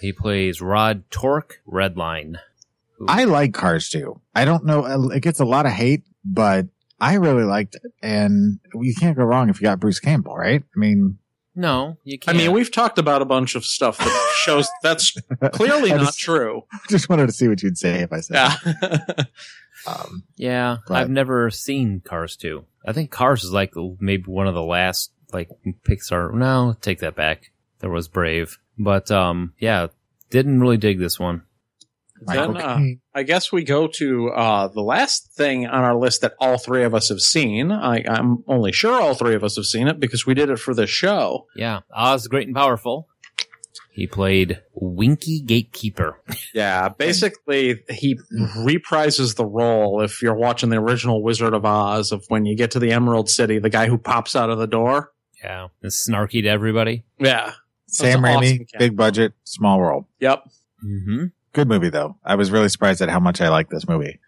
he 0.00 0.12
plays 0.12 0.60
Rod 0.60 1.04
Torque 1.10 1.60
Redline. 1.66 2.36
who- 2.98 3.06
i 3.08 3.24
like 3.24 3.52
cars 3.54 3.88
Two. 3.88 4.20
i 4.34 4.44
don't 4.44 4.64
know 4.64 5.10
it 5.10 5.20
gets 5.20 5.40
a 5.40 5.44
lot 5.44 5.66
of 5.66 5.72
hate 5.72 6.02
but 6.24 6.66
i 7.00 7.14
really 7.14 7.44
liked 7.44 7.74
it 7.76 7.92
and 8.02 8.58
you 8.80 8.94
can't 8.94 9.16
go 9.16 9.24
wrong 9.24 9.48
if 9.48 9.60
you 9.60 9.64
got 9.64 9.80
bruce 9.80 9.98
campbell 10.00 10.36
right 10.36 10.62
i 10.62 10.78
mean 10.78 11.18
no, 11.54 11.98
you 12.02 12.18
can't. 12.18 12.34
I 12.34 12.38
mean, 12.40 12.50
we've 12.52 12.70
talked 12.70 12.98
about 12.98 13.20
a 13.20 13.26
bunch 13.26 13.56
of 13.56 13.66
stuff 13.66 13.98
that 13.98 14.32
shows 14.42 14.70
that's 14.82 15.14
clearly 15.52 15.92
I 15.92 15.98
not 15.98 16.06
just, 16.06 16.18
true. 16.18 16.62
just 16.88 17.10
wanted 17.10 17.26
to 17.26 17.32
see 17.34 17.46
what 17.46 17.62
you'd 17.62 17.76
say 17.76 18.00
if 18.00 18.10
i 18.10 18.20
said 18.20 18.36
Yeah. 18.36 19.24
that. 19.86 20.00
um 20.00 20.24
Yeah, 20.36 20.78
But- 20.88 20.94
I've 20.98 21.10
never 21.10 21.50
seen 21.50 22.00
Cars 22.04 22.36
2. 22.36 22.64
I 22.86 22.92
think 22.92 23.10
Cars 23.10 23.44
is 23.44 23.52
like 23.52 23.72
maybe 24.00 24.24
one 24.26 24.46
of 24.48 24.54
the 24.54 24.62
last 24.62 25.12
like 25.32 25.48
Pixar. 25.88 26.32
No, 26.34 26.76
take 26.80 26.98
that 26.98 27.14
back. 27.14 27.52
There 27.80 27.90
was 27.90 28.08
Brave, 28.08 28.58
but 28.78 29.10
um, 29.10 29.54
yeah, 29.58 29.88
didn't 30.30 30.60
really 30.60 30.76
dig 30.76 30.98
this 30.98 31.18
one. 31.18 31.42
Then, 32.24 32.56
uh, 32.56 32.78
I 33.14 33.24
guess 33.24 33.50
we 33.50 33.64
go 33.64 33.88
to 33.88 34.28
uh, 34.30 34.68
the 34.68 34.80
last 34.82 35.32
thing 35.32 35.66
on 35.66 35.82
our 35.82 35.96
list 35.96 36.20
that 36.20 36.34
all 36.38 36.56
three 36.56 36.84
of 36.84 36.94
us 36.94 37.08
have 37.08 37.20
seen. 37.20 37.72
I, 37.72 38.04
I'm 38.08 38.44
only 38.46 38.70
sure 38.70 39.00
all 39.00 39.14
three 39.14 39.34
of 39.34 39.42
us 39.42 39.56
have 39.56 39.64
seen 39.64 39.88
it 39.88 39.98
because 39.98 40.24
we 40.24 40.34
did 40.34 40.48
it 40.48 40.60
for 40.60 40.72
this 40.72 40.90
show. 40.90 41.46
Yeah, 41.56 41.80
Oz 41.92 42.22
the 42.22 42.28
Great 42.28 42.46
and 42.46 42.54
Powerful. 42.54 43.08
He 43.94 44.06
played 44.06 44.60
Winkie 44.74 45.42
Gatekeeper. 45.42 46.18
Yeah, 46.54 46.88
basically, 46.88 47.82
he 47.90 48.18
reprises 48.56 49.36
the 49.36 49.44
role 49.44 50.00
if 50.02 50.22
you're 50.22 50.34
watching 50.34 50.70
the 50.70 50.78
original 50.78 51.22
Wizard 51.22 51.52
of 51.54 51.64
Oz 51.64 52.10
of 52.10 52.24
when 52.28 52.46
you 52.46 52.56
get 52.56 52.70
to 52.72 52.78
the 52.78 52.90
Emerald 52.92 53.28
City, 53.28 53.58
the 53.58 53.68
guy 53.70 53.86
who 53.86 53.98
pops 53.98 54.34
out 54.34 54.48
of 54.50 54.58
the 54.58 54.66
door. 54.66 55.12
Yeah, 55.44 55.68
is 55.82 56.06
snarky 56.08 56.42
to 56.42 56.48
everybody. 56.48 57.04
Yeah. 57.18 57.52
sam 57.86 58.22
That's 58.22 58.34
raimi 58.36 58.52
awesome 58.54 58.78
big 58.78 58.96
budget 58.96 59.32
small 59.44 59.78
world 59.78 60.06
Yep. 60.20 60.44
Mm-hmm. 60.84 61.24
good 61.52 61.68
movie 61.68 61.90
though 61.90 62.16
i 62.24 62.34
was 62.36 62.50
really 62.50 62.68
surprised 62.70 63.02
at 63.02 63.10
how 63.10 63.20
much 63.20 63.40
i 63.42 63.48
like 63.50 63.68
this 63.68 63.86
movie 63.86 64.18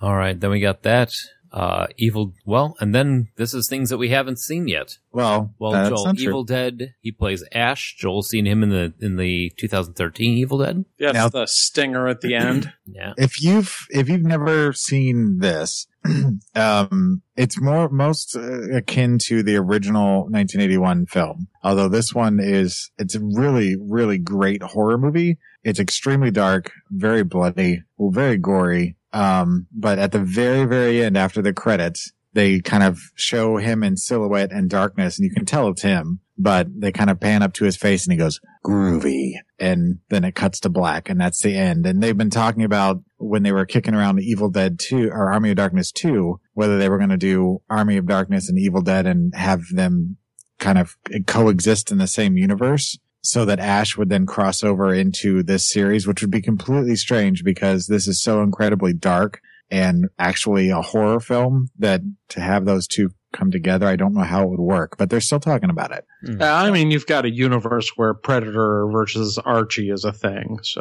All 0.00 0.14
right, 0.16 0.38
then 0.38 0.50
we 0.50 0.60
got 0.60 0.82
that. 0.84 1.12
Uh, 1.52 1.86
Evil, 1.96 2.34
well, 2.44 2.76
and 2.80 2.94
then 2.94 3.28
this 3.36 3.54
is 3.54 3.68
things 3.68 3.88
that 3.90 3.98
we 3.98 4.10
haven't 4.10 4.38
seen 4.38 4.68
yet. 4.68 4.98
Well, 5.12 5.54
Well, 5.58 5.72
that's 5.72 5.88
Joel, 5.88 6.04
not 6.06 6.16
true. 6.16 6.28
Evil 6.28 6.44
Dead, 6.44 6.94
he 7.00 7.10
plays 7.10 7.42
Ash. 7.52 7.96
Joel's 7.98 8.28
seen 8.28 8.46
him 8.46 8.62
in 8.62 8.68
the 8.68 8.92
in 9.00 9.16
the 9.16 9.52
2013 9.58 10.36
Evil 10.38 10.58
Dead. 10.58 10.84
Yes, 10.98 11.14
Now- 11.14 11.28
the 11.28 11.46
stinger 11.46 12.06
at 12.08 12.20
the 12.20 12.34
end. 12.34 12.72
Yeah. 12.90 13.12
if 13.18 13.42
you've 13.42 13.86
if 13.90 14.08
you've 14.08 14.22
never 14.22 14.72
seen 14.72 15.40
this 15.40 15.86
um 16.54 17.22
it's 17.36 17.60
more 17.60 17.88
most 17.88 18.34
uh, 18.34 18.70
akin 18.76 19.18
to 19.18 19.42
the 19.42 19.56
original 19.56 20.22
1981 20.30 21.06
film 21.06 21.48
although 21.62 21.88
this 21.88 22.14
one 22.14 22.38
is 22.40 22.90
it's 22.98 23.14
a 23.14 23.20
really 23.20 23.76
really 23.78 24.18
great 24.18 24.62
horror 24.62 24.96
movie 24.98 25.38
it's 25.62 25.78
extremely 25.80 26.30
dark 26.30 26.72
very 26.90 27.22
bloody 27.22 27.82
very 28.00 28.36
gory 28.38 28.96
um 29.12 29.66
but 29.72 29.98
at 29.98 30.12
the 30.12 30.18
very 30.18 30.64
very 30.64 31.02
end 31.02 31.16
after 31.16 31.42
the 31.42 31.52
credits 31.52 32.12
they 32.34 32.60
kind 32.60 32.82
of 32.82 33.00
show 33.14 33.56
him 33.56 33.82
in 33.82 33.96
silhouette 33.96 34.52
and 34.52 34.68
darkness 34.68 35.18
and 35.18 35.24
you 35.24 35.34
can 35.34 35.44
tell 35.44 35.68
it's 35.68 35.82
him 35.82 36.20
but 36.38 36.68
they 36.72 36.92
kind 36.92 37.10
of 37.10 37.18
pan 37.18 37.42
up 37.42 37.52
to 37.54 37.64
his 37.64 37.76
face 37.76 38.06
and 38.06 38.12
he 38.12 38.18
goes 38.18 38.40
groovy. 38.64 39.32
And 39.58 39.98
then 40.08 40.22
it 40.22 40.36
cuts 40.36 40.60
to 40.60 40.68
black 40.68 41.10
and 41.10 41.20
that's 41.20 41.42
the 41.42 41.56
end. 41.56 41.84
And 41.84 42.00
they've 42.00 42.16
been 42.16 42.30
talking 42.30 42.62
about 42.62 43.02
when 43.16 43.42
they 43.42 43.50
were 43.50 43.66
kicking 43.66 43.94
around 43.94 44.20
evil 44.20 44.48
dead 44.48 44.78
2 44.78 45.10
or 45.10 45.32
army 45.32 45.50
of 45.50 45.56
darkness 45.56 45.90
2 45.90 46.40
whether 46.54 46.78
they 46.78 46.88
were 46.88 46.98
going 46.98 47.10
to 47.10 47.16
do 47.16 47.60
army 47.68 47.96
of 47.96 48.06
darkness 48.06 48.48
and 48.48 48.58
evil 48.58 48.80
dead 48.80 49.06
and 49.06 49.34
have 49.34 49.62
them 49.72 50.16
kind 50.60 50.78
of 50.78 50.96
coexist 51.26 51.90
in 51.90 51.98
the 51.98 52.06
same 52.06 52.36
universe 52.36 52.96
so 53.20 53.44
that 53.44 53.58
ash 53.58 53.96
would 53.96 54.08
then 54.08 54.26
cross 54.26 54.62
over 54.62 54.92
into 54.94 55.42
this 55.42 55.68
series 55.68 56.06
which 56.06 56.20
would 56.22 56.30
be 56.30 56.40
completely 56.42 56.96
strange 56.96 57.42
because 57.44 57.86
this 57.86 58.06
is 58.06 58.22
so 58.22 58.42
incredibly 58.42 58.92
dark 58.92 59.40
and 59.70 60.06
actually 60.18 60.70
a 60.70 60.80
horror 60.80 61.20
film 61.20 61.68
that 61.78 62.00
to 62.28 62.40
have 62.40 62.64
those 62.64 62.86
two 62.86 63.10
come 63.32 63.50
together 63.50 63.86
i 63.86 63.96
don't 63.96 64.14
know 64.14 64.22
how 64.22 64.42
it 64.42 64.48
would 64.48 64.60
work 64.60 64.96
but 64.96 65.10
they're 65.10 65.20
still 65.20 65.40
talking 65.40 65.68
about 65.70 65.90
it 65.92 66.04
Uh, 66.40 66.44
I 66.44 66.70
mean, 66.70 66.90
you've 66.90 67.06
got 67.06 67.24
a 67.24 67.30
universe 67.30 67.90
where 67.96 68.14
Predator 68.14 68.86
versus 68.90 69.38
Archie 69.38 69.90
is 69.90 70.04
a 70.04 70.12
thing, 70.12 70.58
so 70.62 70.80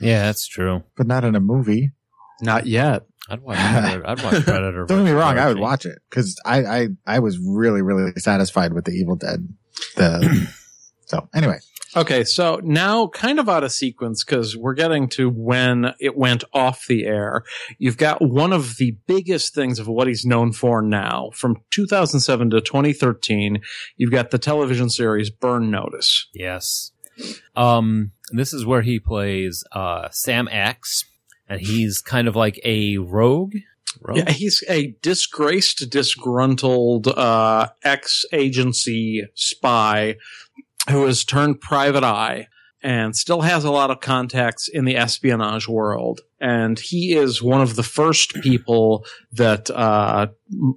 Yeah, 0.00 0.22
that's 0.26 0.46
true. 0.46 0.82
but 0.96 1.06
not 1.06 1.24
in 1.24 1.34
a 1.36 1.40
movie 1.40 1.92
not 2.40 2.66
yet. 2.66 3.04
I'd 3.30 3.40
watch 3.40 3.58
Predator. 3.58 4.06
I'd 4.08 4.22
watch 4.22 4.44
Predator. 4.44 4.84
Don't 4.86 4.98
get 4.98 5.04
me 5.04 5.10
versus 5.10 5.20
wrong, 5.20 5.38
I 5.38 5.48
would 5.48 5.58
watch 5.58 5.84
it 5.86 5.98
because 6.08 6.40
I, 6.44 6.64
I 6.64 6.88
I 7.06 7.18
was 7.18 7.36
really 7.38 7.82
really 7.82 8.12
satisfied 8.16 8.72
with 8.74 8.84
the 8.84 8.92
Evil 8.92 9.16
Dead. 9.16 9.48
The 9.96 10.48
so 11.08 11.28
anyway, 11.34 11.58
Okay, 11.96 12.22
so 12.22 12.60
now 12.62 13.08
kind 13.08 13.38
of 13.38 13.48
out 13.48 13.64
of 13.64 13.72
sequence 13.72 14.22
because 14.22 14.56
we're 14.56 14.74
getting 14.74 15.08
to 15.10 15.30
when 15.30 15.94
it 15.98 16.16
went 16.16 16.44
off 16.52 16.86
the 16.86 17.06
air. 17.06 17.44
You've 17.78 17.96
got 17.96 18.20
one 18.20 18.52
of 18.52 18.76
the 18.76 18.96
biggest 19.06 19.54
things 19.54 19.78
of 19.78 19.88
what 19.88 20.06
he's 20.06 20.26
known 20.26 20.52
for 20.52 20.82
now 20.82 21.30
from 21.32 21.56
2007 21.70 22.50
to 22.50 22.60
2013. 22.60 23.62
You've 23.96 24.12
got 24.12 24.30
the 24.30 24.38
television 24.38 24.90
series 24.90 25.30
Burn 25.30 25.70
Notice. 25.70 26.28
Yes. 26.34 26.92
Um, 27.56 28.12
this 28.30 28.52
is 28.52 28.66
where 28.66 28.82
he 28.82 29.00
plays 29.00 29.64
uh, 29.72 30.08
Sam 30.10 30.46
Axe, 30.52 31.04
and 31.48 31.60
he's 31.60 32.02
kind 32.02 32.28
of 32.28 32.36
like 32.36 32.60
a 32.64 32.98
rogue. 32.98 33.54
rogue? 34.02 34.18
Yeah, 34.18 34.30
he's 34.30 34.62
a 34.68 34.94
disgraced, 35.00 35.88
disgruntled 35.90 37.08
uh, 37.08 37.70
ex 37.82 38.26
agency 38.30 39.24
spy 39.34 40.16
who 40.90 41.04
has 41.06 41.24
turned 41.24 41.60
private 41.60 42.04
eye 42.04 42.48
and 42.82 43.16
still 43.16 43.40
has 43.40 43.64
a 43.64 43.70
lot 43.70 43.90
of 43.90 44.00
contacts 44.00 44.68
in 44.68 44.84
the 44.84 44.96
espionage 44.96 45.66
world. 45.66 46.20
And 46.40 46.78
he 46.78 47.12
is 47.12 47.42
one 47.42 47.60
of 47.60 47.74
the 47.74 47.82
first 47.82 48.34
people 48.34 49.04
that 49.32 49.68
uh, 49.70 50.28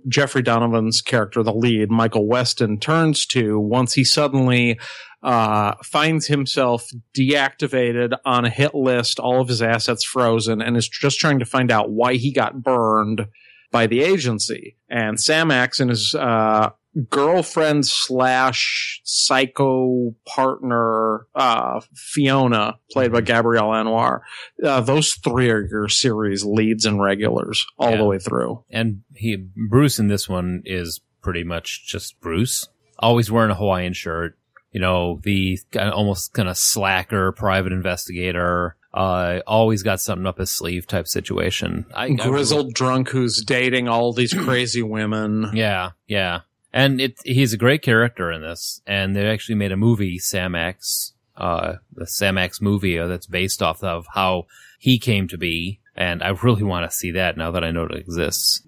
Jeffrey 0.08 0.42
Donovan's 0.42 1.02
character, 1.02 1.44
the 1.44 1.54
lead, 1.54 1.92
Michael 1.92 2.28
Weston, 2.28 2.80
turns 2.80 3.26
to 3.28 3.60
once 3.60 3.94
he 3.94 4.04
suddenly 4.04 4.80
uh, 5.22 5.76
finds 5.84 6.26
himself 6.26 6.88
deactivated 7.16 8.18
on 8.26 8.46
a 8.46 8.50
hit 8.50 8.74
list, 8.74 9.20
all 9.20 9.40
of 9.40 9.48
his 9.48 9.62
assets 9.62 10.04
frozen, 10.04 10.62
and 10.62 10.76
is 10.76 10.90
just 10.90 11.20
trying 11.20 11.38
to 11.38 11.46
find 11.46 11.72
out 11.72 11.92
why 11.92 12.16
he 12.16 12.34
got 12.34 12.64
burned 12.64 13.28
by 13.72 13.86
the 13.86 14.02
agency. 14.02 14.76
And 14.90 15.20
Sam 15.20 15.52
Axe 15.52 15.80
and 15.80 15.92
his 15.92 16.16
uh, 16.16 16.72
girlfriend 17.10 17.86
slash 17.86 19.02
psycho 19.04 20.14
partner 20.28 21.26
uh, 21.36 21.80
Fiona, 21.96 22.76
played 22.92 23.12
by 23.12 23.22
Gabrielle 23.22 23.70
Anwar. 23.70 24.22
Uh, 24.64 24.82
those 24.82 25.14
three 25.14 25.50
are 25.50 25.66
your 25.68 25.88
series 25.88 26.44
leads 26.44 26.86
and 26.86 27.02
regulars 27.02 27.66
all 27.78 27.92
Yeah. 27.92 27.98
the 27.98 28.06
way 28.06 28.20
through. 28.20 28.64
and 28.70 29.02
he 29.16 29.38
Bruce 29.70 30.00
in 30.00 30.08
this 30.08 30.28
one 30.28 30.62
is 30.66 31.02
pretty 31.22 31.44
much 31.44 31.88
just 31.88 32.20
Bruce, 32.20 32.68
always 33.00 33.32
wearing 33.32 33.52
a 33.52 33.56
Hawaiian 33.56 33.94
shirt. 33.94 34.38
You 34.72 34.80
know, 34.80 35.20
the 35.24 35.60
almost 35.76 36.34
kind 36.34 36.48
of 36.50 36.58
slacker 36.58 37.32
private 37.34 37.74
investigator. 37.74 38.76
Uh, 38.94 39.40
always 39.48 39.84
got 39.84 40.02
something 40.02 40.26
up 40.26 40.38
his 40.38 40.50
sleeve 40.50 40.86
type 40.88 41.08
situation. 41.08 41.86
I, 41.96 42.06
I 42.08 42.14
Grizzled 42.14 42.74
drunk 42.74 43.10
who's 43.10 43.42
dating 43.44 43.88
all 43.88 44.12
these 44.14 44.34
crazy 44.34 44.82
women. 44.84 45.50
Yeah, 45.54 45.92
yeah. 46.08 46.42
And 46.74 47.02
it 47.02 47.20
he's 47.26 47.54
a 47.54 47.58
great 47.58 47.82
character 47.82 48.32
in 48.32 48.42
this. 48.42 48.82
And 48.88 49.16
they 49.16 49.28
actually 49.28 49.56
made 49.56 49.72
a 49.72 49.78
movie, 49.78 50.18
Sam 50.20 50.56
Axe, 50.56 51.14
uh, 51.36 51.76
the 51.94 52.08
Sam 52.08 52.38
Axe 52.38 52.62
movie 52.62 52.98
uh, 52.98 53.08
that's 53.08 53.28
based 53.28 53.62
off 53.62 53.84
of 53.84 54.06
how 54.14 54.46
he 54.80 55.00
came 55.00 55.28
to 55.30 55.38
be. 55.38 55.80
And 55.96 56.24
I 56.24 56.30
really 56.30 56.64
want 56.64 56.90
to 56.90 56.96
see 56.96 57.12
that 57.12 57.38
now 57.38 57.52
that 57.52 57.64
I 57.64 57.72
know 57.72 57.84
it 57.84 57.96
exists. 57.96 58.62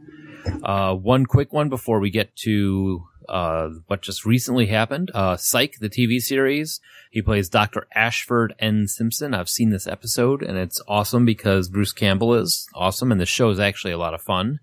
Uh, 0.61 0.93
one 0.93 1.25
quick 1.25 1.53
one 1.53 1.69
before 1.69 1.99
we 1.99 2.09
get 2.09 2.35
to 2.35 3.05
uh, 3.29 3.69
what 3.87 4.01
just 4.01 4.25
recently 4.25 4.67
happened. 4.67 5.11
Uh, 5.13 5.37
Psych, 5.37 5.77
the 5.79 5.89
TV 5.89 6.19
series. 6.19 6.81
He 7.11 7.21
plays 7.21 7.49
Dr. 7.49 7.87
Ashford 7.93 8.53
N. 8.59 8.87
Simpson. 8.87 9.33
I've 9.33 9.49
seen 9.49 9.69
this 9.69 9.87
episode 9.87 10.41
and 10.41 10.57
it's 10.57 10.81
awesome 10.87 11.25
because 11.25 11.69
Bruce 11.69 11.93
Campbell 11.93 12.33
is 12.33 12.67
awesome 12.73 13.11
and 13.11 13.21
the 13.21 13.25
show 13.25 13.49
is 13.49 13.59
actually 13.59 13.93
a 13.93 13.97
lot 13.97 14.13
of 14.13 14.21
fun. 14.21 14.59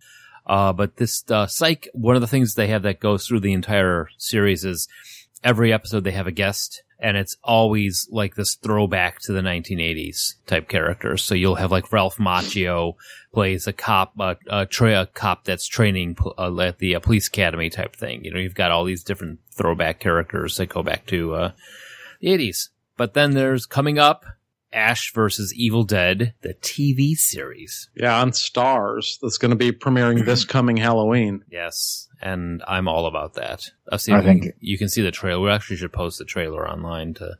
Uh, 0.46 0.72
but 0.72 0.96
this, 0.96 1.24
uh, 1.30 1.46
Psych, 1.46 1.88
one 1.92 2.16
of 2.16 2.20
the 2.20 2.26
things 2.26 2.54
they 2.54 2.68
have 2.68 2.82
that 2.82 3.00
goes 3.00 3.26
through 3.26 3.40
the 3.40 3.52
entire 3.52 4.08
series 4.18 4.64
is 4.64 4.88
every 5.44 5.72
episode 5.72 6.04
they 6.04 6.10
have 6.10 6.26
a 6.26 6.32
guest 6.32 6.82
and 7.00 7.16
it's 7.16 7.36
always 7.42 8.06
like 8.10 8.34
this 8.34 8.54
throwback 8.56 9.20
to 9.20 9.32
the 9.32 9.40
1980s 9.40 10.34
type 10.46 10.68
characters. 10.68 11.22
So 11.22 11.34
you'll 11.34 11.54
have 11.54 11.72
like 11.72 11.92
Ralph 11.92 12.18
Macchio 12.18 12.94
plays 13.32 13.66
a 13.66 13.72
cop, 13.72 14.12
a, 14.18 14.66
tra- 14.66 15.02
a 15.02 15.06
cop 15.06 15.44
that's 15.44 15.66
training 15.66 16.16
uh, 16.38 16.60
at 16.60 16.78
the 16.78 16.96
uh, 16.96 17.00
police 17.00 17.28
academy 17.28 17.70
type 17.70 17.96
thing. 17.96 18.24
You 18.24 18.32
know, 18.32 18.38
you've 18.38 18.54
got 18.54 18.70
all 18.70 18.84
these 18.84 19.02
different 19.02 19.38
throwback 19.50 19.98
characters 19.98 20.58
that 20.58 20.68
go 20.68 20.82
back 20.82 21.06
to, 21.06 21.34
uh, 21.34 21.52
the 22.20 22.28
80s. 22.28 22.68
But 22.96 23.14
then 23.14 23.30
there's 23.30 23.64
coming 23.64 23.98
up 23.98 24.26
Ash 24.72 25.12
versus 25.12 25.52
Evil 25.54 25.82
Dead, 25.84 26.34
the 26.42 26.54
TV 26.54 27.14
series. 27.14 27.88
Yeah, 27.96 28.20
on 28.20 28.30
Starz. 28.30 29.18
That's 29.20 29.38
going 29.38 29.50
to 29.50 29.56
be 29.56 29.72
premiering 29.72 30.24
this 30.24 30.44
coming 30.46 30.76
Halloween. 30.76 31.44
Yes, 31.50 32.08
and 32.22 32.62
I'm 32.68 32.86
all 32.88 33.06
about 33.06 33.34
that. 33.34 33.70
I've 33.90 34.00
seen. 34.00 34.14
I 34.14 34.22
think- 34.22 34.54
you 34.60 34.78
can 34.78 34.88
see 34.88 35.02
the 35.02 35.10
trailer. 35.10 35.40
We 35.40 35.50
actually 35.50 35.76
should 35.76 35.92
post 35.92 36.18
the 36.18 36.24
trailer 36.24 36.68
online 36.68 37.14
to 37.14 37.36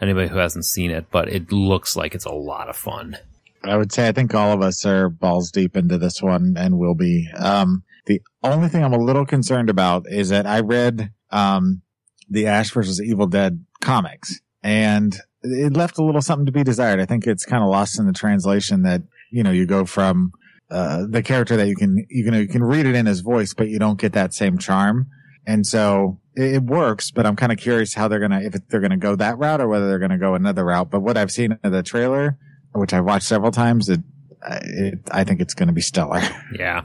anybody 0.00 0.28
who 0.28 0.36
hasn't 0.38 0.66
seen 0.66 0.90
it. 0.90 1.06
But 1.10 1.28
it 1.28 1.50
looks 1.50 1.96
like 1.96 2.14
it's 2.14 2.26
a 2.26 2.32
lot 2.32 2.68
of 2.68 2.76
fun. 2.76 3.16
I 3.64 3.76
would 3.76 3.90
say 3.92 4.06
I 4.06 4.12
think 4.12 4.34
all 4.34 4.52
of 4.52 4.62
us 4.62 4.84
are 4.86 5.08
balls 5.08 5.50
deep 5.50 5.76
into 5.76 5.98
this 5.98 6.22
one 6.22 6.54
and 6.56 6.78
will 6.78 6.94
be. 6.94 7.28
Um, 7.36 7.82
the 8.04 8.22
only 8.44 8.68
thing 8.68 8.84
I'm 8.84 8.92
a 8.92 8.98
little 9.02 9.26
concerned 9.26 9.70
about 9.70 10.06
is 10.08 10.28
that 10.28 10.46
I 10.46 10.60
read 10.60 11.10
um, 11.30 11.82
the 12.30 12.46
Ash 12.46 12.70
versus 12.70 13.00
Evil 13.02 13.26
Dead 13.26 13.64
comics 13.80 14.40
and 14.62 15.16
it 15.42 15.76
left 15.76 15.98
a 15.98 16.04
little 16.04 16.22
something 16.22 16.46
to 16.46 16.52
be 16.52 16.64
desired. 16.64 17.00
I 17.00 17.06
think 17.06 17.26
it's 17.26 17.44
kind 17.44 17.62
of 17.62 17.70
lost 17.70 17.98
in 17.98 18.06
the 18.06 18.12
translation 18.12 18.82
that 18.82 19.02
you 19.30 19.42
know 19.42 19.50
you 19.50 19.66
go 19.66 19.84
from 19.84 20.32
uh, 20.70 21.04
the 21.08 21.22
character 21.22 21.56
that 21.56 21.68
you 21.68 21.76
can 21.76 22.04
you 22.08 22.24
can 22.24 22.34
you 22.34 22.48
can 22.48 22.64
read 22.64 22.86
it 22.86 22.94
in 22.94 23.06
his 23.06 23.20
voice, 23.20 23.54
but 23.54 23.68
you 23.68 23.78
don't 23.78 24.00
get 24.00 24.12
that 24.12 24.34
same 24.34 24.58
charm. 24.58 25.06
And 25.46 25.64
so 25.64 26.20
it, 26.34 26.56
it 26.56 26.62
works, 26.64 27.10
but 27.10 27.24
I'm 27.24 27.36
kind 27.36 27.52
of 27.52 27.58
curious 27.58 27.94
how 27.94 28.08
they're 28.08 28.20
gonna 28.20 28.40
if 28.40 28.54
they're 28.68 28.80
gonna 28.80 28.96
go 28.96 29.14
that 29.16 29.38
route 29.38 29.60
or 29.60 29.68
whether 29.68 29.88
they're 29.88 30.00
gonna 30.00 30.18
go 30.18 30.34
another 30.34 30.64
route. 30.64 30.90
But 30.90 31.00
what 31.00 31.16
I've 31.16 31.30
seen 31.30 31.58
in 31.62 31.72
the 31.72 31.82
trailer, 31.82 32.38
which 32.74 32.92
I've 32.92 33.04
watched 33.04 33.26
several 33.26 33.52
times, 33.52 33.88
it, 33.88 34.00
it 34.48 34.98
I 35.12 35.24
think 35.24 35.40
it's 35.40 35.54
to 35.54 35.72
be 35.72 35.80
stellar. 35.80 36.22
Yeah. 36.58 36.82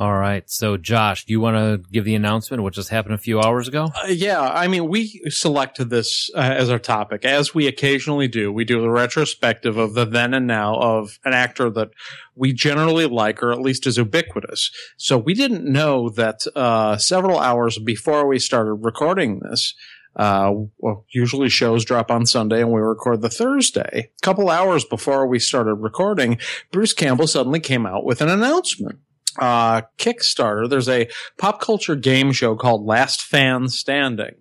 All 0.00 0.16
right. 0.16 0.48
So, 0.48 0.76
Josh, 0.76 1.24
do 1.24 1.32
you 1.32 1.40
want 1.40 1.56
to 1.56 1.90
give 1.90 2.04
the 2.04 2.14
announcement? 2.14 2.62
What 2.62 2.72
just 2.72 2.88
happened 2.88 3.14
a 3.14 3.18
few 3.18 3.40
hours 3.40 3.66
ago? 3.66 3.90
Uh, 4.00 4.06
yeah, 4.06 4.40
I 4.40 4.68
mean, 4.68 4.88
we 4.88 5.20
selected 5.28 5.90
this 5.90 6.30
uh, 6.36 6.38
as 6.38 6.70
our 6.70 6.78
topic, 6.78 7.24
as 7.24 7.52
we 7.52 7.66
occasionally 7.66 8.28
do. 8.28 8.52
We 8.52 8.64
do 8.64 8.84
a 8.84 8.88
retrospective 8.88 9.76
of 9.76 9.94
the 9.94 10.04
then 10.04 10.34
and 10.34 10.46
now 10.46 10.76
of 10.76 11.18
an 11.24 11.32
actor 11.32 11.68
that 11.70 11.90
we 12.36 12.52
generally 12.52 13.06
like, 13.06 13.42
or 13.42 13.50
at 13.50 13.60
least 13.60 13.88
is 13.88 13.96
ubiquitous. 13.96 14.70
So 14.98 15.18
we 15.18 15.34
didn't 15.34 15.64
know 15.64 16.10
that 16.10 16.46
uh, 16.54 16.96
several 16.98 17.40
hours 17.40 17.80
before 17.80 18.28
we 18.28 18.38
started 18.38 18.74
recording 18.74 19.40
this, 19.40 19.74
Uh, 20.14 20.52
well, 20.78 21.06
usually 21.12 21.48
shows 21.48 21.84
drop 21.84 22.10
on 22.10 22.24
Sunday 22.26 22.60
and 22.60 22.72
we 22.72 22.80
record 22.80 23.20
the 23.20 23.28
Thursday. 23.28 24.10
A 24.16 24.20
couple 24.22 24.48
hours 24.48 24.84
before 24.84 25.26
we 25.26 25.38
started 25.38 25.74
recording, 25.74 26.38
Bruce 26.72 26.92
Campbell 26.92 27.26
suddenly 27.26 27.60
came 27.60 27.84
out 27.84 28.04
with 28.04 28.20
an 28.20 28.28
announcement. 28.28 28.98
Uh, 29.40 29.82
Kickstarter, 29.98 30.68
there's 30.68 30.88
a 30.88 31.08
pop 31.38 31.60
culture 31.60 31.96
game 31.96 32.32
show 32.32 32.56
called 32.56 32.84
Last 32.84 33.22
Fan 33.22 33.68
Standing. 33.68 34.34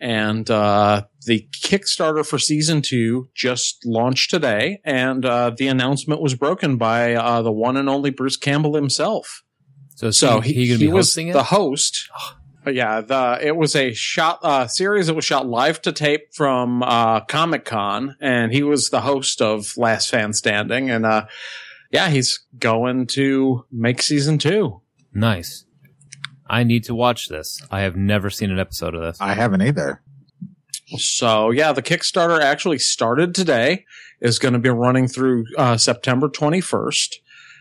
And, 0.00 0.48
uh, 0.48 1.02
the 1.26 1.48
Kickstarter 1.62 2.24
for 2.24 2.38
season 2.38 2.82
two 2.82 3.28
just 3.34 3.84
launched 3.84 4.30
today 4.30 4.80
and, 4.84 5.24
uh, 5.24 5.50
the 5.56 5.66
announcement 5.68 6.22
was 6.22 6.34
broken 6.34 6.76
by, 6.76 7.14
uh, 7.14 7.42
the 7.42 7.50
one 7.52 7.76
and 7.76 7.88
only 7.88 8.10
Bruce 8.10 8.36
Campbell 8.36 8.74
himself. 8.74 9.42
So, 9.96 10.10
So 10.12 10.40
he, 10.40 10.52
he, 10.52 10.60
he 10.60 10.68
gonna 10.68 10.78
he 10.78 10.86
be 10.86 10.92
was 10.92 11.16
it? 11.18 11.32
the 11.32 11.42
host. 11.42 12.08
But 12.64 12.74
yeah, 12.74 13.00
the 13.00 13.38
it 13.40 13.56
was 13.56 13.74
a 13.74 13.92
shot 13.94 14.40
uh, 14.42 14.66
series 14.66 15.06
that 15.06 15.14
was 15.14 15.24
shot 15.24 15.46
live 15.48 15.80
to 15.82 15.92
tape 15.92 16.34
from 16.34 16.82
uh, 16.82 17.20
Comic 17.20 17.64
Con, 17.64 18.14
and 18.20 18.52
he 18.52 18.62
was 18.62 18.90
the 18.90 19.00
host 19.00 19.40
of 19.40 19.72
Last 19.78 20.10
Fan 20.10 20.34
Standing, 20.34 20.90
and 20.90 21.06
uh, 21.06 21.26
yeah, 21.90 22.08
he's 22.08 22.40
going 22.58 23.06
to 23.08 23.64
make 23.70 24.02
season 24.02 24.38
two. 24.38 24.80
nice. 25.12 25.64
I 26.50 26.64
need 26.64 26.84
to 26.84 26.94
watch 26.94 27.28
this. 27.28 27.62
I 27.70 27.80
have 27.80 27.94
never 27.94 28.30
seen 28.30 28.50
an 28.50 28.58
episode 28.58 28.94
of 28.94 29.02
this. 29.02 29.20
I 29.20 29.34
haven't 29.34 29.60
either. 29.60 30.00
So 30.96 31.50
yeah, 31.50 31.72
the 31.72 31.82
Kickstarter 31.82 32.40
actually 32.40 32.78
started 32.78 33.34
today. 33.34 33.84
Is 34.20 34.38
going 34.38 34.54
to 34.54 34.58
be 34.58 34.70
running 34.70 35.06
through 35.08 35.44
uh, 35.58 35.76
September 35.76 36.28
twenty 36.28 36.60
first. 36.62 37.20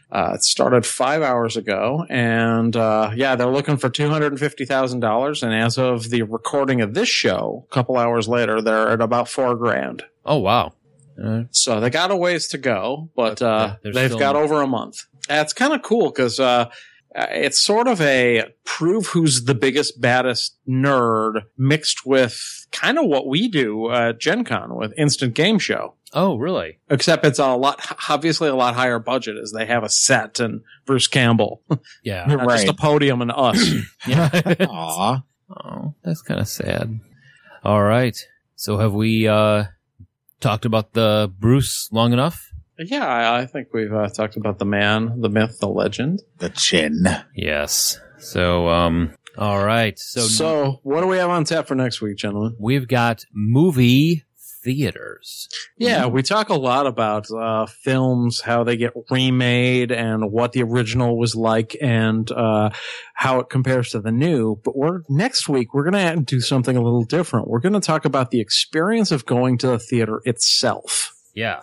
Uh, 0.10 0.32
it 0.36 0.44
started 0.44 0.86
five 0.86 1.22
hours 1.22 1.58
ago, 1.58 2.06
and 2.10 2.78
uh, 2.78 3.12
yeah, 3.14 3.36
they're 3.36 3.52
looking 3.52 3.76
for 3.76 3.90
two 3.90 4.10
hundred 4.10 4.32
and 4.32 4.40
fifty 4.40 4.64
thousand 4.64 5.02
dollars. 5.02 5.44
And 5.44 5.54
as 5.54 5.78
of 5.78 6.10
the 6.10 6.24
recording 6.24 6.80
of 6.80 6.94
this 6.94 7.10
show, 7.10 7.68
a 7.70 7.74
couple 7.74 7.98
hours 7.98 8.30
later, 8.30 8.62
they're 8.62 8.88
at 8.90 9.02
about 9.02 9.28
four 9.28 9.54
grand. 9.56 10.04
Oh 10.26 10.38
wow. 10.38 10.72
Uh, 11.24 11.44
So 11.52 11.80
they 11.80 11.90
got 11.90 12.12
a 12.12 12.16
ways 12.16 12.48
to 12.50 12.58
go, 12.58 13.10
but 13.16 13.42
uh, 13.42 13.76
they're 13.84 13.94
they've 13.94 14.10
still- 14.10 14.20
got 14.20 14.36
over 14.36 14.62
a 14.62 14.68
month. 14.68 15.06
That's 15.28 15.52
kind 15.54 15.74
of 15.74 15.82
cool 15.82 16.10
because 16.10 16.40
uh, 16.40 16.70
uh, 17.16 17.26
it's 17.32 17.60
sort 17.62 17.88
of 17.88 18.00
a 18.02 18.46
prove 18.64 19.08
who's 19.08 19.44
the 19.46 19.56
biggest, 19.56 20.00
baddest 20.00 20.56
nerd 20.70 21.42
mixed 21.58 22.06
with 22.06 22.66
kind 22.72 22.98
of 22.98 23.06
what 23.08 23.28
we 23.28 23.48
do 23.50 23.92
at 23.92 24.20
Gen 24.20 24.44
Con 24.46 24.76
with 24.76 24.94
Instant 24.98 25.34
Game 25.34 25.60
Show. 25.60 25.96
oh 26.14 26.38
really? 26.38 26.80
Except 26.90 27.26
it's 27.26 27.40
a 27.40 27.56
lot, 27.56 27.82
obviously 28.10 28.48
a 28.48 28.56
lot 28.56 28.76
higher 28.76 29.00
budget 29.00 29.36
as 29.42 29.52
they 29.52 29.66
have 29.66 29.84
a 29.84 29.90
set 29.90 30.40
and 30.40 30.62
Bruce 30.86 31.08
Campbell, 31.08 31.62
Yeah. 32.04 32.26
not 32.26 32.48
just 32.48 32.48
Right. 32.68 32.70
a 32.70 32.74
podium 32.74 33.22
and 33.22 33.32
us. 33.36 33.62
yeah. 34.08 34.30
Aw. 34.70 35.24
oh, 35.58 35.94
that's 36.04 36.22
kind 36.22 36.40
of 36.40 36.48
sad. 36.48 37.00
All 37.66 37.84
right. 37.84 38.16
So 38.56 38.78
have 38.78 38.94
we 38.94 39.28
uh 39.28 39.66
talked 40.40 40.66
about 40.66 40.94
the 40.94 41.32
Bruce 41.40 41.90
long 41.92 42.14
enough? 42.14 42.52
yeah, 42.80 43.06
I, 43.08 43.42
I 43.42 43.46
think 43.48 43.70
we've 43.74 43.92
uh, 43.94 44.08
talked 44.10 44.38
about 44.38 44.60
the 44.60 44.66
man, 44.66 45.22
the 45.22 45.30
myth, 45.30 45.58
the 45.60 45.68
legend. 45.68 46.22
The 46.38 46.50
chin. 46.50 47.08
Yes. 47.36 48.00
So 48.20 48.68
um 48.70 49.14
all 49.38 49.64
right. 49.64 49.98
So, 50.00 50.22
So, 50.22 50.80
what 50.82 51.02
do 51.02 51.08
we 51.08 51.18
have 51.18 51.30
on 51.30 51.44
tap 51.44 51.68
for 51.68 51.76
next 51.76 52.02
week, 52.02 52.18
gentlemen? 52.18 52.56
we've 52.60 52.88
got 52.88 53.24
movie 53.32 54.24
theaters. 54.68 55.48
Yeah, 55.78 56.08
we 56.08 56.24
talk 56.24 56.50
a 56.50 56.56
lot 56.56 56.88
about 56.88 57.32
uh, 57.32 57.68
films, 57.68 58.42
how 58.42 58.66
they 58.66 58.76
get 58.76 58.92
remade, 59.10 59.94
and 59.94 60.30
what 60.30 60.52
the 60.52 60.62
original 60.64 61.18
was 61.18 61.36
like, 61.36 61.78
and 61.82 62.30
uh, 62.30 62.72
how 63.14 63.40
it 63.40 63.50
compares 63.50 63.92
to 63.92 64.02
the 64.02 64.12
new. 64.12 64.58
But 64.58 64.76
we're 64.76 65.04
next 65.08 65.48
week 65.48 65.74
we're 65.74 65.90
going 65.90 66.18
to 66.18 66.22
do 66.22 66.42
something 66.42 66.76
a 66.76 66.82
little 66.82 67.06
different. 67.06 67.48
We're 67.48 67.62
going 67.62 67.74
to 67.74 67.80
talk 67.80 68.04
about 68.04 68.32
the 68.32 68.42
experience 68.42 69.12
of 69.12 69.26
going 69.26 69.58
to 69.60 69.68
the 69.68 69.80
theater 69.80 70.22
itself. 70.26 71.14
Yeah. 71.34 71.62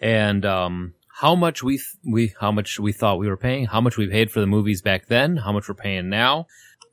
And 0.00 0.46
um 0.46 0.94
how 1.20 1.34
much 1.34 1.62
we 1.62 1.76
th- 1.76 1.96
we 2.10 2.34
how 2.40 2.52
much 2.52 2.78
we 2.78 2.92
thought 2.92 3.18
we 3.18 3.28
were 3.28 3.36
paying, 3.36 3.66
how 3.66 3.82
much 3.82 3.98
we 3.98 4.06
paid 4.06 4.30
for 4.30 4.40
the 4.40 4.46
movies 4.46 4.80
back 4.80 5.08
then, 5.08 5.36
how 5.36 5.52
much 5.52 5.68
we're 5.68 5.74
paying 5.74 6.08
now. 6.08 6.46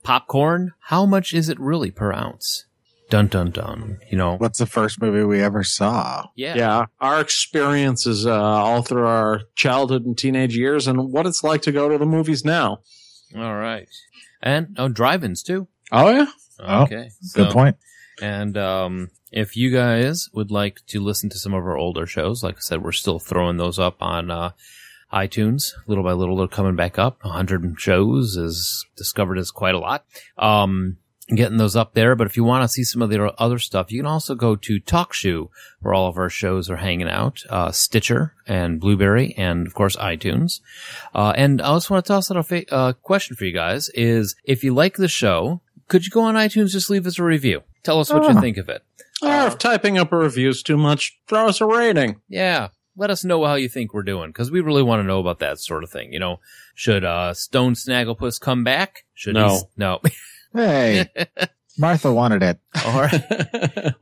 Popcorn, 0.04 0.72
how 0.80 1.06
much 1.06 1.34
is 1.34 1.48
it 1.48 1.60
really 1.60 1.92
per 1.92 2.12
ounce? 2.12 2.66
Dun 3.10 3.28
dun 3.28 3.52
dun. 3.52 4.00
You 4.10 4.18
know. 4.18 4.36
What's 4.38 4.60
the 4.60 4.66
first 4.66 5.02
movie 5.02 5.24
we 5.24 5.42
ever 5.42 5.64
saw? 5.64 6.26
Yeah. 6.36 6.56
Yeah, 6.56 6.86
our 7.00 7.20
experiences 7.22 8.26
uh, 8.26 8.32
all 8.42 8.82
through 8.82 9.06
our 9.06 9.42
childhood 9.56 10.06
and 10.06 10.18
teenage 10.18 10.56
years, 10.58 10.88
and 10.88 11.12
what 11.12 11.26
it's 11.28 11.44
like 11.44 11.62
to 11.64 11.72
go 11.72 11.90
to 11.90 11.98
the 11.98 12.06
movies 12.06 12.44
now. 12.44 12.80
All 13.36 13.56
right. 13.56 13.88
And 14.42 14.76
oh 14.78 14.88
drive-ins 14.90 15.44
too. 15.44 15.68
Oh 15.92 16.10
yeah, 16.10 16.26
Oh, 16.60 16.84
Okay. 16.84 17.10
Good 17.34 17.48
So- 17.48 17.54
point. 17.54 17.78
And 18.22 18.58
um, 18.58 19.10
if 19.32 19.58
you 19.58 19.72
guys 19.72 20.30
would 20.34 20.52
like 20.52 20.82
to 20.88 21.00
listen 21.02 21.30
to 21.32 21.38
some 21.40 21.54
of 21.54 21.64
our 21.64 21.76
older 21.78 22.06
shows, 22.06 22.44
like 22.44 22.56
I 22.56 22.60
said, 22.60 22.84
we're 22.84 22.92
still 22.92 23.18
throwing 23.20 23.58
those 23.58 23.80
up 23.80 24.02
on 24.02 24.30
uh, 24.30 24.52
iTunes. 25.12 25.72
Little 25.88 26.04
by 26.04 26.14
little, 26.14 26.38
they're 26.38 26.48
coming 26.48 26.76
back 26.76 27.00
up. 27.00 27.18
100 27.24 27.76
shows 27.80 28.36
is 28.38 28.86
discovered 28.96 29.40
as 29.40 29.50
quite 29.50 29.74
a 29.76 29.80
lot. 29.80 30.06
Um, 30.38 30.98
getting 31.28 31.58
those 31.58 31.76
up 31.76 31.94
there. 31.94 32.16
But 32.16 32.28
if 32.28 32.36
you 32.38 32.44
want 32.44 32.64
to 32.64 32.68
see 32.68 32.84
some 32.84 33.02
of 33.02 33.10
the 33.10 33.34
other 33.42 33.60
stuff, 33.60 33.92
you 33.92 34.00
can 34.00 34.06
also 34.08 34.36
go 34.36 34.56
to 34.56 34.80
TalkShoe, 34.80 35.50
where 35.82 35.94
all 35.94 36.08
of 36.08 36.18
our 36.18 36.30
shows 36.30 36.70
are 36.70 36.78
hanging 36.78 37.08
out. 37.10 37.44
Uh, 37.50 37.72
Stitcher 37.72 38.34
and 38.48 38.80
Blubrry, 38.80 39.34
and 39.38 39.66
of 39.68 39.74
course 39.74 39.96
iTunes. 39.98 40.60
Uh, 41.14 41.34
and 41.36 41.62
I 41.62 41.66
also 41.66 41.94
want 41.94 42.06
to 42.06 42.08
toss 42.14 42.30
out 42.32 42.38
a 42.38 42.44
fa- 42.44 42.74
uh, 42.74 42.94
question 42.94 43.36
for 43.36 43.46
you 43.46 43.54
guys: 43.54 43.90
is 43.90 44.36
if 44.44 44.64
you 44.64 44.74
like 44.74 44.98
the 44.98 45.08
show, 45.08 45.62
could 45.88 46.06
you 46.06 46.12
go 46.12 46.22
on 46.22 46.36
iTunes 46.36 46.72
just 46.72 46.90
leave 46.90 47.08
us 47.08 47.20
a 47.20 47.24
review? 47.24 47.64
Tell 47.84 48.00
us 48.00 48.12
what 48.12 48.24
you 48.24 48.38
Ah. 48.38 48.42
think 48.42 48.58
of 48.58 48.70
it. 48.70 48.84
or 49.22 49.48
if 49.48 49.58
typing 49.58 49.98
up 49.98 50.12
a 50.12 50.18
review 50.18 50.50
is 50.50 50.62
too 50.64 50.78
much, 50.78 51.18
throw 51.28 51.48
us 51.48 51.62
a 51.62 51.66
rating. 51.66 52.20
Yeah. 52.28 52.70
Let 52.96 53.10
us 53.10 53.24
know 53.24 53.44
how 53.46 53.56
you 53.56 53.70
think 53.70 53.94
we're 53.94 54.04
doing 54.04 54.30
because 54.30 54.52
we 54.52 54.62
really 54.62 54.84
want 54.84 55.00
to 55.02 55.04
know 55.08 55.20
about 55.20 55.40
that 55.40 55.60
sort 55.60 55.84
of 55.84 55.90
thing. 55.90 56.14
You 56.14 56.20
know, 56.20 56.40
should 56.76 57.04
uh, 57.04 57.34
Stone 57.34 57.74
Snagglepuss 57.74 58.40
come 58.40 58.64
back? 58.64 59.06
Should 59.16 59.34
No. 59.34 59.48
he, 59.50 59.62
no. 59.78 60.02
Hey, 60.54 61.08
Martha 61.78 62.14
wanted 62.14 62.44
it. 62.44 62.60
or 62.88 63.10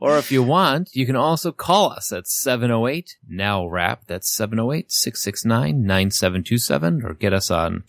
or 0.00 0.18
if 0.18 0.30
you 0.30 0.42
want, 0.42 0.90
you 0.92 1.06
can 1.06 1.16
also 1.16 1.52
call 1.52 1.90
us 1.90 2.12
at 2.12 2.26
708 2.26 3.16
now 3.28 3.66
rap. 3.66 4.02
That's 4.06 4.34
708 4.34 4.90
669 4.92 5.82
9727 5.86 7.02
or 7.04 7.14
get 7.14 7.32
us 7.32 7.50
on 7.50 7.84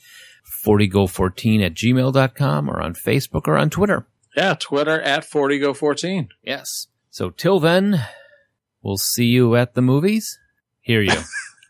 40go14 0.65 1.65
at 1.65 1.73
gmail.com 1.73 2.69
or 2.69 2.81
on 2.81 2.93
Facebook 2.93 3.47
or 3.47 3.57
on 3.57 3.69
Twitter. 3.69 4.05
yeah, 4.35 4.53
Twitter 4.57 5.01
at 5.01 5.23
40go14. 5.29 6.29
Yes. 6.43 6.87
So 7.09 7.29
till 7.29 7.59
then, 7.59 8.05
we'll 8.81 8.97
see 8.97 9.25
you 9.25 9.55
at 9.55 9.73
the 9.75 9.81
movies. 9.81 10.39
Hear 10.79 11.01
you. 11.01 11.11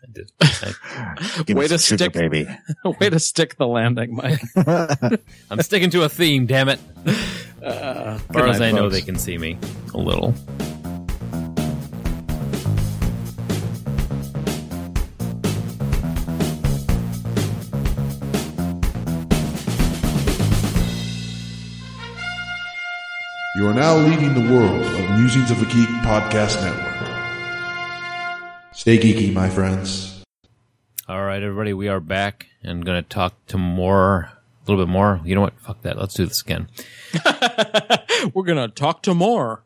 I 0.04 0.08
did. 0.12 0.32
I, 0.42 1.44
Way 1.54 1.68
to 1.68 1.78
sugar, 1.78 1.98
stick- 2.06 2.14
baby. 2.14 2.46
Way 3.00 3.10
to 3.10 3.20
stick 3.20 3.56
the 3.58 3.68
landing, 3.68 4.16
Mike. 4.16 4.42
I'm 5.50 5.62
sticking 5.62 5.90
to 5.92 6.04
a 6.04 6.10
theme, 6.10 6.46
damn 6.46 6.70
it. 6.70 6.80
Uh, 7.64 8.20
As 8.20 8.22
far 8.34 8.48
as 8.48 8.60
I 8.62 8.72
know, 8.72 8.90
they 8.90 9.02
can 9.02 9.18
see 9.18 9.38
me 9.38 9.58
a 9.94 9.98
little. 9.98 10.34
You 23.56 23.68
are 23.68 23.74
now 23.74 23.96
leading 23.98 24.34
the 24.34 24.52
world 24.52 24.82
of 24.82 25.20
Musings 25.20 25.52
of 25.52 25.62
a 25.62 25.66
Geek 25.66 25.88
podcast 26.02 26.60
network. 26.64 26.93
Stay 28.84 28.98
geeky, 28.98 29.32
my 29.32 29.48
friends. 29.50 30.26
All 31.08 31.24
right, 31.24 31.42
everybody, 31.42 31.72
we 31.72 31.88
are 31.88 32.02
back 32.02 32.48
and 32.62 32.84
going 32.84 33.02
to 33.02 33.08
talk 33.08 33.34
to 33.48 33.58
more, 33.58 34.24
a 34.34 34.70
little 34.70 34.86
bit 34.86 34.92
more. 34.92 35.22
You 35.24 35.36
know 35.36 35.40
what? 35.40 35.58
Fuck 35.62 35.84
that. 35.84 35.98
Let's 35.98 36.16
do 36.16 36.26
this 36.26 36.42
again. 36.42 36.68
We're 38.34 38.44
gonna 38.44 38.68
talk 38.68 39.02
to 39.04 39.14
more. 39.14 39.62